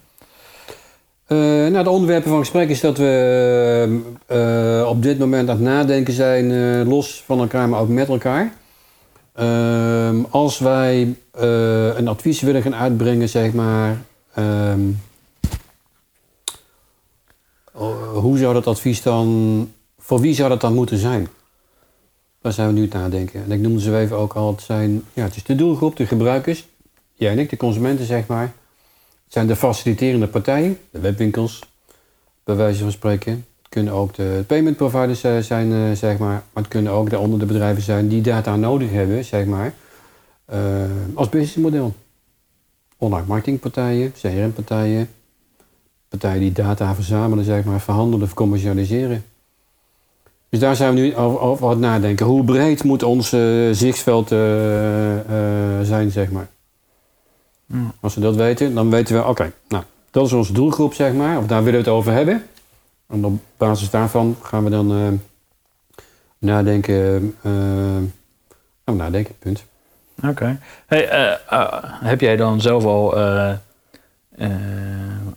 Eh, 1.26 1.38
nou, 1.38 1.84
de 1.84 1.90
onderwerpen 1.90 2.30
van 2.30 2.38
gesprek 2.38 2.68
is 2.68 2.80
dat 2.80 2.98
we 2.98 4.00
eh, 4.26 4.88
op 4.88 5.02
dit 5.02 5.18
moment 5.18 5.48
aan 5.48 5.56
het 5.56 5.64
nadenken 5.64 6.12
zijn, 6.12 6.50
eh, 6.50 6.88
los 6.88 7.22
van 7.26 7.38
elkaar, 7.38 7.68
maar 7.68 7.80
ook 7.80 7.88
met 7.88 8.08
elkaar. 8.08 8.52
Ehm, 9.32 10.22
als 10.30 10.58
wij 10.58 11.16
eh, 11.30 11.96
een 11.96 12.08
advies 12.08 12.40
willen 12.40 12.62
gaan 12.62 12.74
uitbrengen, 12.74 13.28
zeg 13.28 13.52
maar, 13.52 14.02
ehm, 14.34 14.80
hoe 18.12 18.38
zou 18.38 18.54
dat 18.54 18.66
advies 18.66 19.02
dan, 19.02 19.72
voor 19.98 20.20
wie 20.20 20.34
zou 20.34 20.48
dat 20.48 20.60
dan 20.60 20.74
moeten 20.74 20.98
zijn? 20.98 21.28
Daar 22.40 22.52
zijn 22.52 22.68
we 22.68 22.74
nu 22.74 22.80
aan 22.80 22.88
het 22.88 22.94
nadenken. 22.94 23.44
En 23.44 23.52
ik 23.52 23.60
noemde 23.60 23.80
ze 23.80 23.98
even 23.98 24.16
ook 24.16 24.32
al, 24.32 24.50
het, 24.50 24.62
zijn, 24.62 25.04
ja, 25.12 25.22
het 25.22 25.36
is 25.36 25.44
de 25.44 25.54
doelgroep, 25.54 25.96
de 25.96 26.06
gebruikers, 26.06 26.66
jij 27.14 27.32
en 27.32 27.38
ik, 27.38 27.50
de 27.50 27.56
consumenten, 27.56 28.06
zeg 28.06 28.26
maar. 28.26 28.52
Zijn 29.34 29.46
de 29.46 29.56
faciliterende 29.56 30.26
partijen, 30.26 30.78
de 30.90 31.00
webwinkels, 31.00 31.62
bij 32.44 32.54
wijze 32.54 32.82
van 32.82 32.92
spreken. 32.92 33.32
Het 33.32 33.68
kunnen 33.68 33.92
ook 33.92 34.14
de 34.14 34.44
payment 34.46 34.76
providers 34.76 35.24
eh, 35.24 35.38
zijn, 35.38 35.72
eh, 35.72 35.96
zeg 35.96 36.18
maar. 36.18 36.42
Maar 36.52 36.62
het 36.62 36.68
kunnen 36.68 36.92
ook 36.92 37.10
daaronder 37.10 37.38
de 37.38 37.46
bedrijven 37.46 37.82
zijn 37.82 38.08
die 38.08 38.22
data 38.22 38.56
nodig 38.56 38.90
hebben, 38.90 39.24
zeg 39.24 39.46
maar. 39.46 39.74
eh, 40.44 40.58
als 41.14 41.28
businessmodel. 41.28 41.94
Online 42.98 43.26
marketingpartijen, 43.26 44.12
CRM-partijen. 44.12 45.08
Partijen 46.08 46.40
die 46.40 46.52
data 46.52 46.94
verzamelen, 46.94 47.44
zeg 47.44 47.64
maar, 47.64 47.80
verhandelen 47.80 48.26
of 48.26 48.34
commercialiseren. 48.34 49.24
Dus 50.48 50.60
daar 50.60 50.76
zijn 50.76 50.94
we 50.94 51.00
nu 51.00 51.16
over, 51.16 51.40
over 51.40 51.64
aan 51.64 51.70
het 51.70 51.80
nadenken. 51.80 52.26
Hoe 52.26 52.44
breed 52.44 52.84
moet 52.84 53.02
ons 53.02 53.32
eh, 53.32 53.40
zichtsveld 53.72 54.28
zijn, 55.82 56.10
zeg 56.10 56.30
maar. 56.30 56.48
Als 58.00 58.14
we 58.14 58.20
dat 58.20 58.36
weten, 58.36 58.74
dan 58.74 58.90
weten 58.90 59.16
we, 59.16 59.26
oké, 59.26 59.52
nou, 59.68 59.84
dat 60.10 60.26
is 60.26 60.32
onze 60.32 60.52
doelgroep, 60.52 60.94
zeg 60.94 61.12
maar. 61.12 61.38
Of 61.38 61.46
daar 61.46 61.64
willen 61.64 61.80
we 61.80 61.86
het 61.86 61.96
over 61.96 62.12
hebben. 62.12 62.42
En 63.08 63.24
op 63.24 63.40
basis 63.56 63.90
daarvan 63.90 64.36
gaan 64.42 64.64
we 64.64 64.70
dan 64.70 64.90
eh, 64.90 65.08
nadenken. 66.38 67.36
we 68.84 68.92
nadenken, 68.92 69.34
punt. 69.38 69.64
Oké. 70.26 70.58
Hey, 70.86 71.08
eh, 71.08 71.76
heb 71.82 72.20
jij 72.20 72.36
dan 72.36 72.60
zelf 72.60 72.84
al... 72.84 73.14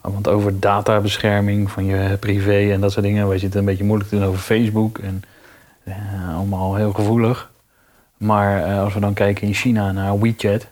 want 0.01 0.27
over 0.27 0.59
databescherming 0.59 1.71
van 1.71 1.85
je 1.85 2.17
privé 2.19 2.71
en 2.71 2.81
dat 2.81 2.91
soort 2.91 3.05
dingen... 3.05 3.27
wij 3.27 3.37
zitten 3.37 3.59
een 3.59 3.65
beetje 3.65 3.83
moeilijk 3.83 4.09
doen 4.09 4.23
over 4.23 4.39
Facebook. 4.39 4.97
En 4.97 5.23
allemaal 6.35 6.75
heel 6.75 6.93
gevoelig. 6.93 7.51
Maar 8.17 8.79
als 8.79 8.93
we 8.93 8.99
dan 8.99 9.13
kijken 9.13 9.47
in 9.47 9.53
China 9.53 9.91
naar 9.91 10.19
WeChat... 10.19 10.67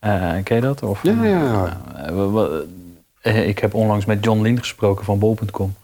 eh, 0.00 0.32
ken 0.44 0.56
je 0.56 0.62
dat? 0.62 0.82
Of, 0.82 1.02
Ja, 1.02 1.24
ja. 1.24 1.80
Eh, 2.06 3.36
eh, 3.36 3.48
ik 3.48 3.58
heb 3.58 3.74
onlangs 3.74 4.04
met 4.04 4.24
John 4.24 4.42
Lind 4.42 4.58
gesproken 4.58 5.04
van 5.04 5.18
bol.com. 5.18 5.74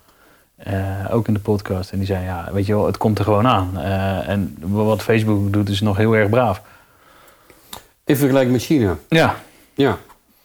Eh, 0.57 0.75
ook 1.11 1.29
in 1.29 1.35
de 1.35 1.41
podcast. 1.41 1.93
En 1.93 1.99
die 1.99 2.07
zei, 2.07 2.25
ja, 2.25 2.49
weet 2.53 2.67
je 2.67 2.75
wel, 2.75 2.87
het 2.87 2.97
komt 2.97 3.19
er 3.19 3.25
gewoon 3.25 3.47
aan. 3.47 3.79
En 4.27 4.57
wat 4.61 5.03
Facebook 5.03 5.53
doet 5.53 5.69
is 5.69 5.81
nog 5.81 5.97
heel 5.97 6.13
erg 6.13 6.29
braaf. 6.29 6.63
In 8.05 8.17
vergelijking 8.17 8.53
met 8.53 8.65
China. 8.65 8.97
Ja. 9.09 9.37
Ja, 9.75 9.99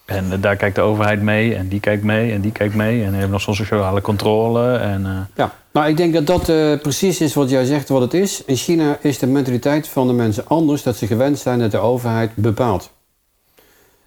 En 0.06 0.42
daar 0.42 0.56
kijkt 0.56 0.76
de 0.76 0.82
overheid 0.82 1.22
mee 1.22 1.56
en 1.56 1.68
die 1.68 1.80
kijkt 1.80 2.04
mee 2.04 2.32
en 2.32 2.42
die 2.42 2.52
kijkt 2.52 2.76
mee. 2.76 3.04
En 3.04 3.12
hebben 3.12 3.30
nog 3.32 3.42
zo'n 3.42 3.56
sociale 3.56 4.02
controle. 4.02 4.76
En, 4.76 5.30
ja. 5.36 5.54
Nou, 5.72 5.88
ik 5.88 5.98
denk 5.98 6.14
dat 6.14 6.28
dat 6.28 6.46
precies 6.82 7.22
is 7.22 7.34
wat 7.34 7.50
jij 7.50 7.66
zegt 7.66 7.90
wat 7.90 8.02
het 8.02 8.14
is. 8.14 8.46
In 8.46 8.56
China 8.56 8.98
is 9.02 9.20
de 9.20 9.28
mentaliteit 9.28 9.88
van 9.88 10.08
de 10.08 10.14
mensen 10.14 10.48
anders. 10.48 10.84
Dat 10.84 10.96
ze 10.98 11.08
gewend 11.08 11.40
zijn 11.40 11.60
dat 11.60 11.72
de 11.72 11.78
overheid 11.78 12.36
bepaalt. 12.36 12.92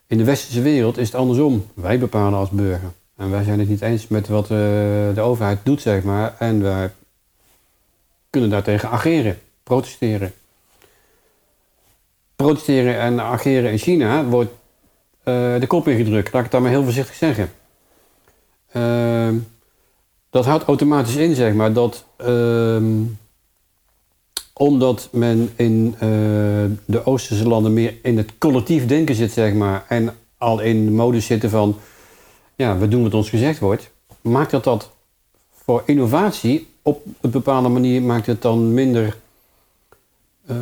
In 0.06 0.18
de 0.18 0.24
westerse 0.24 0.62
wereld 0.62 0.98
is 0.98 1.06
het 1.06 1.16
andersom. 1.16 1.66
Wij 1.74 1.98
bepalen 1.98 2.38
als 2.38 2.50
burger. 2.50 2.92
En 3.16 3.30
wij 3.30 3.44
zijn 3.44 3.58
het 3.58 3.68
niet 3.68 3.82
eens 3.82 4.08
met 4.08 4.28
wat 4.28 4.44
eh, 4.44 4.48
de 5.14 5.20
overheid 5.20 5.58
doet, 5.62 5.80
zeg 5.80 6.02
maar. 6.02 6.34
En 6.38 6.62
wij 6.62 6.90
kunnen 8.30 8.50
daartegen 8.50 8.90
ageren, 8.90 9.38
protesteren. 9.62 10.32
Protesteren 12.36 12.98
en 12.98 13.20
ageren 13.20 13.70
in 13.70 13.78
China 13.78 14.24
wordt 14.24 14.52
eh, 15.22 15.60
de 15.60 15.66
kop 15.66 15.88
ingedrukt. 15.88 16.32
Laat 16.32 16.36
ik 16.36 16.42
het 16.42 16.50
dan 16.50 16.62
maar 16.62 16.70
heel 16.70 16.84
voorzichtig 16.84 17.14
zeggen. 17.14 17.52
Ehm, 18.72 19.36
dat 20.30 20.44
houdt 20.44 20.64
automatisch 20.64 21.16
in, 21.16 21.34
zeg 21.34 21.54
maar, 21.54 21.72
dat 21.72 22.04
ehm, 22.16 23.02
omdat 24.54 25.08
men 25.12 25.50
in 25.56 25.94
eh, 25.94 26.08
de 26.84 27.04
Oosterse 27.04 27.48
landen 27.48 27.72
meer 27.72 27.94
in 28.02 28.16
het 28.16 28.32
collectief 28.38 28.86
denken 28.86 29.14
zit, 29.14 29.32
zeg 29.32 29.54
maar, 29.54 29.84
en 29.88 30.14
al 30.38 30.60
in 30.60 30.84
de 30.84 30.90
modus 30.90 31.26
zitten 31.26 31.50
van, 31.50 31.76
ja, 32.54 32.78
we 32.78 32.88
doen 32.88 33.02
wat 33.02 33.14
ons 33.14 33.28
gezegd 33.28 33.58
wordt, 33.58 33.90
maakt 34.20 34.50
dat 34.50 34.64
dat 34.64 34.90
voor 35.64 35.82
innovatie 35.86 36.66
op 36.82 37.02
een 37.20 37.30
bepaalde 37.30 37.68
manier 37.68 38.02
maakt 38.02 38.26
het 38.26 38.42
dan 38.42 38.74
minder 38.74 39.16
eh, 40.46 40.56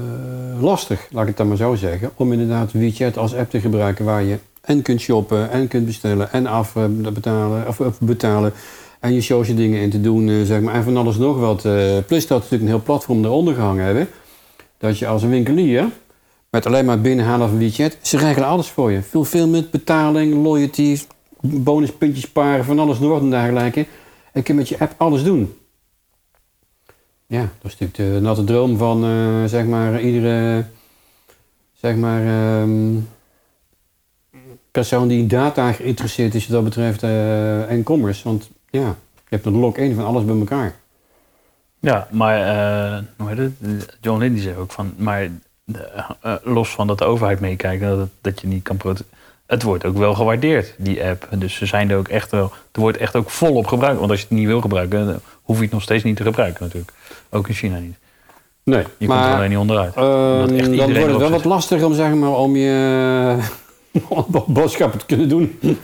lastig, 0.61 1.09
laat 1.11 1.23
ik 1.23 1.29
het 1.29 1.37
dan 1.37 1.49
maar 1.49 1.57
zo 1.57 1.75
zeggen, 1.75 2.11
om 2.15 2.33
inderdaad 2.33 2.73
WeChat 2.73 3.17
als 3.17 3.35
app 3.35 3.51
te 3.51 3.61
gebruiken 3.61 4.05
waar 4.05 4.23
je 4.23 4.39
en 4.61 4.83
kunt 4.83 5.01
shoppen 5.01 5.51
en 5.51 5.69
kunt 5.69 5.87
bestellen 5.87 6.33
en 6.33 6.47
afbetalen 6.47 7.69
of, 7.69 7.81
of 7.81 8.01
betalen 8.01 8.53
en 9.03 9.15
je 9.15 9.21
social 9.21 9.57
dingen 9.57 9.81
in 9.81 9.91
te 9.91 10.01
doen, 10.01 10.29
eh, 10.29 10.43
zeg 10.43 10.61
maar, 10.61 10.75
en 10.75 10.85
van 10.85 10.97
alles 10.97 11.17
nog 11.17 11.39
wat. 11.39 11.65
eh, 11.65 11.99
plus 12.07 12.27
dat 12.27 12.39
we 12.39 12.45
natuurlijk 12.45 12.63
een 12.63 12.69
heel 12.69 12.83
platform 12.83 13.25
eronder 13.25 13.55
gehangen 13.55 13.85
hebben, 13.85 14.09
dat 14.79 14.99
je 14.99 15.07
als 15.07 15.23
een 15.23 15.31
winkelier 15.31 15.89
met 16.51 16.67
alleen 16.67 16.85
maar 16.85 17.01
binnenhalen 17.01 17.49
van 17.49 17.59
WeChat, 17.59 17.97
ze 18.03 18.17
regelen 18.17 18.49
alles 18.49 18.69
voor 18.69 18.91
je. 18.93 19.03
Fulfillment, 19.03 19.71
betaling, 19.71 20.43
loyalty, 20.43 20.99
bonuspuntjes 21.41 22.25
sparen, 22.25 22.65
van 22.65 22.79
alles 22.79 22.99
nog 22.99 23.11
wat 23.11 23.21
en 23.21 23.31
dergelijke. 23.31 23.81
En 23.81 23.87
je 24.33 24.43
kunt 24.43 24.59
met 24.59 24.69
je 24.69 24.79
app 24.79 24.95
alles 24.97 25.23
doen. 25.25 25.55
Ja, 27.27 27.41
dat 27.41 27.73
is 27.73 27.79
natuurlijk 27.79 28.15
de 28.15 28.21
natte 28.21 28.45
droom 28.45 28.77
van, 28.77 29.05
eh, 29.05 29.45
zeg 29.45 29.65
maar, 29.65 30.01
iedere, 30.01 30.65
zeg 31.73 31.97
maar, 31.97 32.27
ehm, 32.27 32.99
persoon 34.71 35.09
die 35.09 35.19
in 35.19 35.29
data 35.29 35.73
geïnteresseerd 35.73 36.35
is 36.35 36.47
wat 36.47 36.55
dat 36.55 36.65
betreft 36.65 37.03
eh, 37.03 37.71
en 37.71 37.83
commerce. 37.83 38.25
Want 38.25 38.51
ja, 38.73 38.97
je 39.15 39.37
hebt 39.37 39.47
een 39.47 39.57
lock-in 39.57 39.95
van 39.95 40.05
alles 40.05 40.25
bij 40.25 40.39
elkaar. 40.39 40.75
ja, 41.81 42.09
maar 42.11 42.41
eh, 42.41 43.03
hoe 43.17 43.29
heet 43.29 43.39
het? 43.39 43.97
John 44.01 44.21
Lind 44.21 44.35
die 44.35 44.43
zei 44.43 44.57
ook 44.57 44.73
van... 44.73 44.95
Maar 44.97 45.23
eh, 45.23 45.31
eh, 46.21 46.35
los 46.43 46.69
van 46.69 46.87
dat 46.87 46.99
de 46.99 47.05
overheid 47.05 47.41
meekijkt, 47.41 47.83
dat, 47.83 48.09
dat 48.21 48.41
je 48.41 48.47
niet 48.47 48.63
kan 48.63 48.81
Het 49.47 49.63
wordt 49.63 49.85
ook 49.85 49.97
wel 49.97 50.15
gewaardeerd, 50.15 50.75
die 50.79 51.05
app. 51.05 51.29
Dus 51.31 51.55
ze 51.55 51.67
zijn 51.67 51.91
er 51.91 51.97
ook 51.97 52.09
echt 52.09 52.31
wel... 52.31 52.53
Er 52.73 52.81
wordt 52.81 52.99
echt 52.99 53.17
ook 53.17 53.31
volop 53.31 53.67
gebruikt. 53.67 53.99
Want 53.99 54.11
als 54.11 54.21
je 54.21 54.27
het 54.29 54.37
niet 54.37 54.47
wil 54.47 54.61
gebruiken, 54.61 55.21
hoef 55.43 55.57
je 55.57 55.63
het 55.63 55.73
nog 55.73 55.83
steeds 55.83 56.05
niet 56.05 56.17
te 56.17 56.23
gebruiken 56.23 56.65
natuurlijk. 56.65 56.93
Ook 57.31 57.49
in 57.49 57.55
China 57.55 57.79
niet. 57.79 57.97
Nee, 58.65 58.85
Je 58.99 59.07
komt 59.07 59.21
er 59.21 59.35
alleen 59.35 59.49
niet 59.49 59.59
onderuit. 59.59 59.95
echt 59.95 60.77
dan 60.77 60.93
wordt 60.93 61.11
het 61.11 61.17
wel 61.17 61.31
wat 61.31 61.45
lastiger 61.45 61.87
om, 61.87 61.95
zeg 61.95 62.15
maar, 62.15 62.37
om 62.37 62.57
je 62.57 63.39
boodschappen 64.47 64.99
te 64.99 65.07
kunnen 65.07 65.29
doen. 65.29 65.59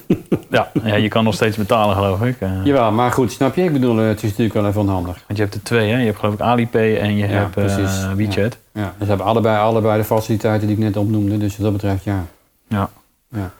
Ja, 0.51 0.71
ja, 0.85 0.95
je 0.95 1.09
kan 1.09 1.25
nog 1.25 1.35
steeds 1.35 1.57
betalen, 1.57 1.95
geloof 1.97 2.23
ik. 2.23 2.37
Eh, 2.41 2.51
Jawel, 2.65 2.93
maar 2.93 3.11
goed, 3.13 3.33
snap 3.33 3.55
je? 3.55 3.63
Ik 3.65 3.73
bedoel, 3.73 4.01
eh, 4.01 4.07
het 4.07 4.17
is 4.23 4.29
natuurlijk 4.31 4.55
wel 4.55 4.67
even 4.67 4.81
onhandig. 4.81 5.15
Want 5.27 5.39
je 5.39 5.43
hebt 5.45 5.55
er 5.55 5.63
twee, 5.63 5.91
hè? 5.91 5.99
Je 5.99 6.05
hebt 6.07 6.19
geloof 6.19 6.35
ik 6.35 6.41
Alipay 6.41 6.97
en 6.97 7.17
je 7.17 7.27
Ja, 7.29 7.33
hebt 7.33 7.51
precies. 7.51 8.07
WeChat. 8.17 8.57
Ja, 8.73 8.83
dus 8.83 8.93
ze 8.99 9.05
hebben 9.09 9.27
allebei, 9.27 9.59
allebei 9.59 9.99
de 9.99 10.05
faciliteiten 10.05 10.67
die 10.69 10.77
ik 10.77 10.83
net 10.83 10.97
opnoemde. 10.97 11.39
Dus 11.39 11.53
wat 11.57 11.63
dat 11.65 11.73
betreft, 11.73 12.05
ja. 12.05 12.25
Ja. 12.69 12.91
ja. 13.31 13.51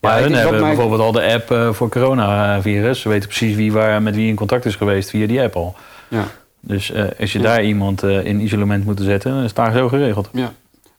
Maar 0.00 0.20
hun 0.20 0.32
hebben 0.34 0.60
mij- 0.60 0.68
bijvoorbeeld 0.74 1.00
al 1.00 1.12
de 1.12 1.32
app 1.32 1.74
voor 1.76 1.88
coronavirus. 1.88 3.00
Ze 3.00 3.08
weten 3.08 3.28
precies 3.28 3.56
wie 3.56 3.72
waar 3.72 4.02
met 4.02 4.14
wie 4.14 4.28
in 4.28 4.34
contact 4.34 4.64
is 4.64 4.76
geweest 4.76 5.10
via 5.10 5.26
die 5.26 5.42
app 5.42 5.56
al. 5.56 5.74
Ja. 6.08 6.24
Dus 6.60 6.92
als 7.20 7.32
je 7.32 7.38
daar 7.38 7.62
iemand 7.64 8.02
in 8.02 8.40
isolement 8.40 8.84
moet 8.84 9.00
zetten, 9.02 9.30
dan 9.30 9.40
is 9.40 9.46
het 9.46 9.56
daar 9.56 9.72
zo 9.72 9.88
geregeld. 9.88 10.28
Ja. 10.32 10.52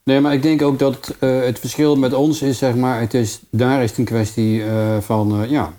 Nee, 0.06 0.20
maar 0.20 0.34
ik 0.34 0.42
denk 0.42 0.62
ook 0.62 0.80
dat 0.80 1.16
eh, 1.20 1.40
het 1.40 1.60
verschil 1.60 1.96
met 1.96 2.14
ons 2.14 2.42
is, 2.42 2.58
zeg 2.58 2.76
maar, 2.76 3.00
het 3.00 3.14
is, 3.14 3.40
daar 3.50 3.84
is 3.84 3.90
het 3.90 4.00
een 4.00 4.06
kwestie 4.06 4.64
eh, 4.64 4.98
van, 5.00 5.42
eh, 5.42 5.50
ja, 5.50 5.74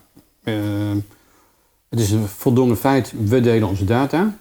het 1.89 2.01
is 2.01 2.11
een 2.11 2.29
voldongen 2.29 2.77
feit, 2.77 3.13
we 3.25 3.41
delen 3.41 3.69
onze 3.69 3.85
data. 3.85 4.37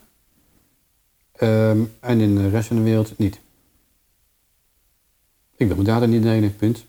Ehm, 1.32 1.80
en 2.00 2.20
in 2.20 2.36
de 2.36 2.50
rest 2.50 2.68
van 2.68 2.78
de 2.78 2.84
wereld 2.84 3.18
niet. 3.18 3.40
Ik 5.56 5.68
wil 5.68 5.76
mijn 5.76 5.88
data 5.88 6.06
niet 6.06 6.24
delen, 6.24 6.56
punt. 6.56 6.86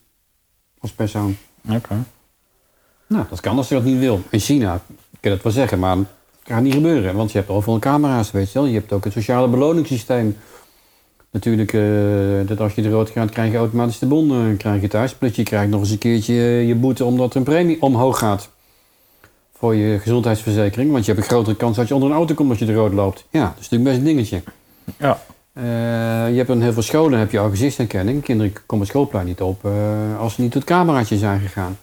Als 0.79 0.93
persoon. 0.93 1.37
Oké. 1.69 2.05
Nou, 3.07 3.25
dat 3.31 3.41
kan 3.41 3.57
als 3.57 3.69
je 3.69 3.75
dat 3.75 3.85
niet 3.85 3.99
wil. 3.99 4.23
In 4.31 4.41
China 4.41 4.83
kan 5.21 5.31
dat 5.31 5.43
wel 5.43 5.53
zeggen, 5.53 5.79
maar 5.79 5.97
het 5.97 6.07
gaat 6.43 6.63
niet 6.63 6.75
gebeuren. 6.75 7.15
Want 7.15 7.33
je 7.33 7.39
hebt 7.39 7.51
overal 7.51 7.79
camera's, 7.79 8.31
weet 8.31 8.53
je 8.53 8.59
wel. 8.59 8.69
Je 8.69 8.79
hebt 8.79 8.93
ook 8.93 9.05
het 9.05 9.13
sociale 9.13 9.49
beloningssysteem. 9.49 10.37
Natuurlijk, 11.31 11.73
eh, 11.73 12.49
dat 12.49 12.61
als 12.61 12.75
je 12.75 12.83
de 12.83 12.91
rood 12.91 13.11
gaat, 13.11 13.31
krijg 13.31 13.53
je 13.53 13.57
automatisch 13.57 13.99
de 13.99 14.07
bon 14.07 14.31
eh, 14.31 14.57
krijg 14.59 14.81
je 14.81 14.89
thuis. 14.89 15.15
Plus 15.15 15.37
je 15.37 15.43
krijgt 15.43 15.71
nog 15.71 15.81
eens 15.81 15.91
een 15.91 15.99
keertje 15.99 16.35
eh, 16.35 16.67
je 16.69 16.75
boete 16.75 17.05
omdat 17.05 17.31
er 17.31 17.37
een 17.37 17.43
premie 17.43 17.83
omhoog 17.83 18.19
gaat. 18.19 18.51
Voor 19.53 19.75
je 19.75 19.99
gezondheidsverzekering. 19.99 20.93
Want 20.93 21.05
je 21.05 21.13
hebt 21.13 21.25
een 21.25 21.31
grotere 21.31 21.57
kans 21.57 21.77
dat 21.77 21.89
je 21.89 21.95
onder 21.95 22.11
een 22.11 22.17
auto 22.17 22.35
komt 22.35 22.51
als 22.51 22.59
je 22.59 22.65
de 22.65 22.75
rood 22.75 22.93
loopt. 22.93 23.25
Ja, 23.31 23.45
dat 23.45 23.59
is 23.61 23.69
natuurlijk 23.69 23.85
best 23.91 23.99
een 23.99 24.05
dingetje. 24.05 24.43
Ja. 24.99 25.21
Je 26.29 26.37
hebt 26.37 26.49
in 26.49 26.63
heel 26.63 26.73
veel 26.73 26.83
scholen 26.83 27.19
heb 27.19 27.31
je 27.31 27.39
al 27.39 27.51
gezichtsherkenning. 27.51 28.23
Kinderen 28.23 28.53
komen 28.53 28.85
het 28.85 28.95
schoolplein 28.95 29.27
niet 29.27 29.41
op 29.41 29.69
als 30.19 30.35
ze 30.35 30.41
niet 30.41 30.55
het 30.55 30.65
cameraatje 30.65 31.19
zijn 31.19 31.41
gegaan. 31.41 31.79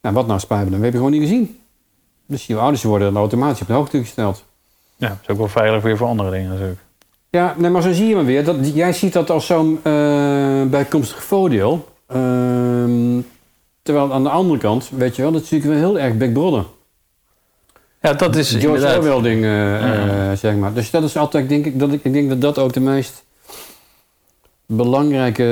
Nou, 0.00 0.14
wat 0.14 0.26
nou 0.26 0.40
spijpen, 0.40 0.70
dan 0.70 0.82
heb 0.82 0.90
je 0.90 0.96
gewoon 0.96 1.12
niet 1.12 1.20
gezien. 1.20 1.60
Dus 2.26 2.46
je 2.46 2.56
ouders 2.56 2.82
worden 2.82 3.12
dan 3.12 3.22
automatisch 3.22 3.60
op 3.60 3.66
de 3.66 3.72
hoogte 3.72 3.98
gesteld. 3.98 4.44
ja, 4.96 5.08
dat 5.08 5.18
is 5.22 5.28
ook 5.28 5.36
wel 5.36 5.48
veilig 5.48 5.82
weer 5.82 5.96
voor 5.96 6.06
andere 6.06 6.30
dingen 6.30 6.50
natuurlijk. 6.50 6.80
Ja, 7.32 7.54
nee, 7.58 7.70
maar 7.70 7.82
zo 7.82 7.92
zie 7.92 8.06
je 8.08 8.14
maar 8.14 8.24
weer. 8.24 8.44
Dat, 8.44 8.56
jij 8.74 8.92
ziet 8.92 9.12
dat 9.12 9.30
als 9.30 9.46
zo'n 9.46 9.80
eh, 9.82 10.62
bijkomstig 10.62 11.22
voordeel. 11.24 11.88
Ehm, 12.06 13.20
terwijl 13.82 14.12
aan 14.12 14.22
de 14.22 14.28
andere 14.28 14.58
kant, 14.58 14.90
weet 14.96 15.16
je 15.16 15.22
wel, 15.22 15.32
dat 15.32 15.44
zie 15.44 15.58
ik 15.58 15.64
wel 15.64 15.76
heel 15.76 15.98
erg 15.98 16.16
Big 16.16 16.32
Brother. 16.32 16.64
Ja, 18.02 18.12
dat 18.12 18.36
is 18.36 18.50
George 18.50 18.66
inderdaad... 18.66 18.96
Orwell 18.96 19.22
ding, 19.22 19.44
eh, 19.44 19.50
Ja. 19.80 20.30
eh, 20.30 20.36
zeg 20.36 20.54
maar. 20.54 20.72
Dus 20.72 20.90
dat 20.90 21.02
is 21.02 21.16
altijd, 21.16 21.48
denk 21.48 21.66
ik, 21.66 21.78
dat 21.78 21.92
ik, 21.92 22.04
ik 22.04 22.12
denk 22.12 22.28
dat 22.28 22.40
dat 22.40 22.58
ook 22.58 22.72
de 22.72 22.80
meest 22.80 23.24
belangrijke, 24.66 25.42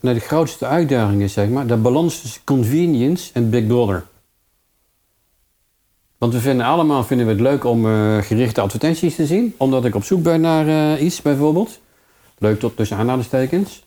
nee, 0.00 0.14
de 0.14 0.20
grootste 0.20 0.66
uitdaging 0.66 1.22
is, 1.22 1.32
zeg 1.32 1.48
maar. 1.48 1.66
De 1.66 1.76
balans 1.76 2.20
tussen 2.20 2.40
convenience 2.44 3.30
en 3.32 3.50
Big 3.50 3.66
Brother. 3.66 4.04
Want 6.18 6.32
we 6.32 6.40
vinden 6.40 6.66
allemaal 6.66 7.04
vinden 7.04 7.26
we 7.26 7.32
het 7.32 7.40
leuk 7.40 7.64
om 7.64 7.86
eh, 7.86 8.18
gerichte 8.22 8.60
advertenties 8.60 9.14
te 9.14 9.26
zien. 9.26 9.54
Omdat 9.56 9.84
ik 9.84 9.94
op 9.94 10.04
zoek 10.04 10.22
ben 10.22 10.40
naar 10.40 10.68
eh, 10.68 11.04
iets, 11.04 11.22
bijvoorbeeld. 11.22 11.80
Leuk 12.38 12.58
tot 12.58 12.76
tussen 12.76 12.96
aanhalingstekens. 12.96 13.86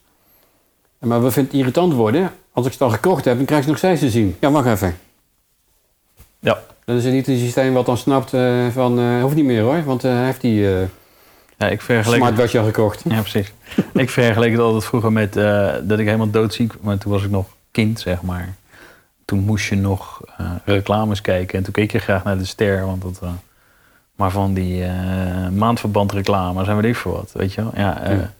Maar 0.98 1.22
we 1.22 1.30
vinden 1.30 1.52
het 1.52 1.60
irritant 1.60 1.92
worden. 1.92 2.30
Als 2.52 2.66
ik 2.66 2.72
het 2.72 2.80
al 2.80 2.90
gekocht 2.90 3.24
heb, 3.24 3.36
dan 3.36 3.44
krijg 3.44 3.60
ik 3.60 3.68
het 3.68 3.82
nog 3.82 3.90
steeds 3.90 4.00
te 4.00 4.18
zien. 4.18 4.36
Ja, 4.40 4.50
wacht 4.50 4.66
even. 4.66 4.96
Ja. 6.38 6.62
Dat 6.84 6.96
is 6.96 7.04
niet 7.04 7.28
een 7.28 7.38
systeem 7.38 7.72
wat 7.72 7.86
dan 7.86 7.96
snapt 7.96 8.34
eh, 8.34 8.68
van, 8.68 9.20
hoeft 9.20 9.34
niet 9.34 9.44
meer 9.44 9.62
hoor, 9.62 9.84
want 9.84 10.02
hij 10.02 10.24
heeft 10.24 10.40
die 10.40 10.60
ja, 11.56 11.68
ik 11.68 11.80
vergelijk... 11.80 12.22
smartwatch 12.22 12.54
al 12.54 12.64
gekocht. 12.64 13.02
Ja, 13.08 13.20
precies. 13.20 13.52
ik 13.94 14.10
vergeleek 14.10 14.50
het 14.50 14.60
altijd 14.60 14.84
vroeger 14.84 15.12
met 15.12 15.32
dat 15.82 15.98
ik 15.98 16.06
helemaal 16.06 16.30
doodziek... 16.30 16.72
Maar 16.80 16.98
toen 16.98 17.12
was 17.12 17.24
ik 17.24 17.30
nog 17.30 17.46
kind, 17.70 18.00
zeg 18.00 18.22
maar. 18.22 18.54
Toen 19.32 19.44
moest 19.44 19.68
je 19.68 19.76
nog 19.76 20.20
eh, 20.36 20.50
reclames 20.64 21.20
kijken. 21.20 21.58
En 21.58 21.64
toen 21.64 21.72
keek 21.72 21.92
je 21.92 21.98
graag 21.98 22.24
naar 22.24 22.38
de 22.38 22.44
ster. 22.44 22.86
Want 22.86 23.02
dat, 23.02 23.18
eh, 23.22 23.28
maar 24.14 24.30
van 24.30 24.54
die 24.54 24.84
eh 24.84 25.48
maandverband 25.48 26.12
reclame, 26.12 26.64
zijn 26.64 26.76
we 26.76 26.88
ik 26.88 26.96
voor 26.96 27.12
wat, 27.12 27.30
weet 27.34 27.52
je 27.52 27.62
wel. 27.62 27.70
Ja, 27.76 28.00
Ja. 28.10 28.32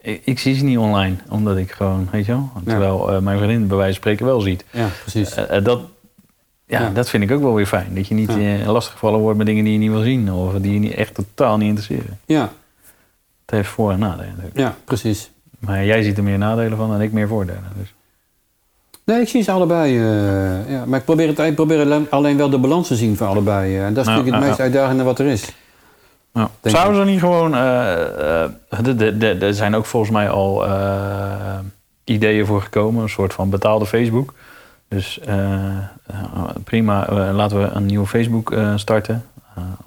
Ik, 0.00 0.22
ik 0.24 0.38
zie 0.38 0.54
ze 0.54 0.64
niet 0.64 0.78
online, 0.78 1.16
omdat 1.28 1.56
ik 1.56 1.70
gewoon, 1.70 2.08
weet 2.10 2.26
je 2.26 2.32
wel. 2.32 2.50
Terwijl 2.64 3.20
mijn 3.22 3.38
vriendin 3.38 3.66
bij 3.66 3.76
wijze 3.76 3.92
van 3.92 4.00
spreken 4.02 4.26
wel 4.26 4.40
ziet. 4.40 4.64
Ja, 4.70 4.86
precies. 5.00 5.34
Dat, 5.62 5.80
ja, 6.66 6.80
Ja. 6.80 6.90
dat 6.90 7.08
vind 7.10 7.22
ik 7.22 7.30
ook 7.30 7.42
wel 7.42 7.54
weer 7.54 7.66
fijn. 7.66 7.94
Dat 7.94 8.06
je 8.08 8.14
niet 8.14 8.32
Ja. 8.34 8.72
lastiggevallen 8.72 9.20
wordt 9.20 9.38
met 9.38 9.46
dingen 9.46 9.64
die 9.64 9.72
je 9.72 9.78
niet 9.78 9.90
wil 9.90 10.02
zien. 10.02 10.32
Of 10.32 10.52
die 10.54 10.72
je 10.72 10.78
niet, 10.78 10.94
echt 10.94 11.14
totaal 11.14 11.56
niet 11.56 11.68
interesseren. 11.68 12.18
Ja, 12.26 12.42
Het 13.46 13.50
heeft 13.54 13.68
voor- 13.68 13.92
en 13.92 13.98
nadelen 13.98 14.28
natuurlijk. 14.30 14.58
ja, 14.58 14.74
precies. 14.84 15.30
Maar 15.58 15.84
jij 15.84 16.02
ziet 16.02 16.16
er 16.16 16.22
meer 16.24 16.38
nadelen 16.38 16.76
van 16.78 16.94
en 16.94 17.00
ik 17.00 17.12
meer 17.12 17.28
voordelen. 17.28 17.64
Dus. 17.78 17.94
Nee, 19.06 19.20
ik 19.20 19.28
zie 19.28 19.42
ze 19.42 19.50
allebei. 19.50 19.98
eh, 19.98 20.70
ja, 20.70 20.84
maar 20.86 20.98
ik 20.98 21.04
probeer, 21.04 21.28
het, 21.28 21.38
ik 21.38 21.54
probeer 21.54 22.06
alleen- 22.10 22.36
wel 22.36 22.50
de 22.50 22.58
balans 22.58 22.88
te 22.88 22.96
zien 22.96 23.16
van 23.16 23.28
allebei. 23.28 23.76
eh, 23.76 23.86
en 23.86 23.94
dat 23.94 24.02
is 24.02 24.08
natuurlijk 24.08 24.36
het 24.36 24.44
meest 24.48 24.60
uitdagende 24.60 25.02
wat 25.02 25.18
er 25.18 25.26
is. 25.26 25.52
Denk 26.32 26.76
Zouden 26.76 27.00
ze 27.00 27.10
niet 27.10 27.20
gewoon... 27.20 27.54
eh, 27.54 28.80
de- 28.82 28.94
de- 28.96 29.16
de- 29.18 29.36
Er 29.46 29.54
zijn 29.54 29.74
ook 29.74 29.86
volgens 29.86 30.12
mij 30.12 30.30
al 30.30 30.64
ideeën 32.04 32.46
voor 32.46 32.62
gekomen. 32.62 33.02
Een 33.02 33.08
soort 33.08 33.32
van 33.32 33.50
betaalde 33.50 33.86
Facebook. 33.86 34.34
Dus 34.88 35.20
prima, 36.64 37.12
laten 37.32 37.60
we 37.60 37.66
een 37.66 37.86
nieuwe 37.86 38.06
Facebook 38.06 38.54
starten. 38.76 39.24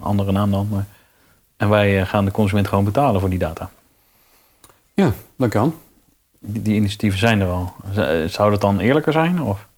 Andere 0.00 0.32
naam 0.32 0.50
dan. 0.50 0.68
Maar. 0.70 0.84
En 1.56 1.68
wij 1.68 2.06
gaan 2.06 2.24
de 2.24 2.30
consument 2.30 2.68
gewoon 2.68 2.84
betalen 2.84 3.20
voor 3.20 3.30
die 3.30 3.38
data. 3.38 3.70
Ja, 4.94 5.12
dat 5.36 5.48
kan. 5.48 5.74
Die, 6.42 6.74
initiatieven 6.74 7.18
zijn 7.18 7.40
er 7.40 7.48
al. 7.48 7.72
Zou 8.28 8.50
dat 8.50 8.60
dan 8.60 8.78
eerlijker 8.78 9.12
zijn? 9.12 9.42
Of? 9.42 9.68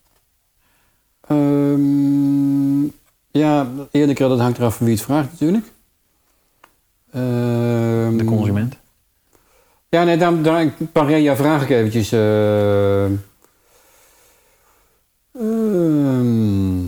Ehm, 1.20 2.82
ja, 3.30 3.66
eerlijk 3.90 4.18
dat 4.18 4.38
hangt 4.40 4.58
eraf 4.58 4.76
van 4.76 4.86
wie 4.86 4.94
het 4.94 5.04
vraagt 5.04 5.30
natuurlijk. 5.30 5.72
Ehm, 7.12 8.16
De 8.16 8.24
consument? 8.24 8.76
Ja, 9.88 10.04
nee, 10.04 10.16
daar, 10.16 10.42
daar 10.42 10.66
pareer 10.92 11.20
jouw 11.20 11.36
vraag 11.36 11.62
ik 11.62 11.70
eventjes. 11.70 12.12
eh. 12.12 13.04
Ehm, 15.34 16.84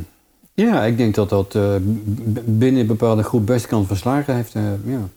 ja, 0.54 0.82
ik 0.84 0.96
denk 0.96 1.14
dat 1.14 1.28
dat 1.28 1.54
eh, 1.54 1.74
binnen 2.44 2.80
een 2.80 2.86
bepaalde 2.86 3.22
groep 3.22 3.46
best 3.46 3.66
kans 3.66 3.86
van 3.86 3.96
slagen 3.96 4.34
heeft. 4.34 4.54
eh, 4.54 4.62
ja. 4.84 5.08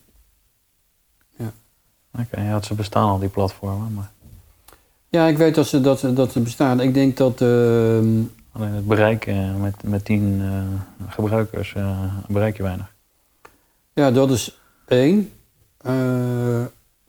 Oké, 2.19 2.41
ja, 2.41 2.61
ze 2.61 2.73
bestaan 2.73 3.09
al 3.09 3.19
die 3.19 3.29
platformen. 3.29 3.93
Maar 3.93 4.11
ja, 5.17 5.27
ik 5.27 5.37
weet 5.37 5.55
dat 5.55 5.67
ze, 5.67 5.81
dat, 5.81 6.03
dat 6.13 6.31
ze 6.31 6.39
bestaan. 6.39 6.79
Ik 6.79 6.93
denk 6.93 7.17
dat... 7.17 7.41
ehm, 7.41 8.07
alleen 8.51 8.73
het 8.73 8.87
bereik 8.87 9.25
eh, 9.25 9.55
met, 9.55 9.75
met 9.83 10.05
tien 10.05 10.41
eh, 10.41 11.11
gebruikers 11.13 11.73
eh, 11.73 12.13
bereik 12.27 12.57
je 12.57 12.63
weinig. 12.63 12.93
ja, 13.93 14.11
dat 14.11 14.31
is 14.31 14.59
één. 14.87 15.31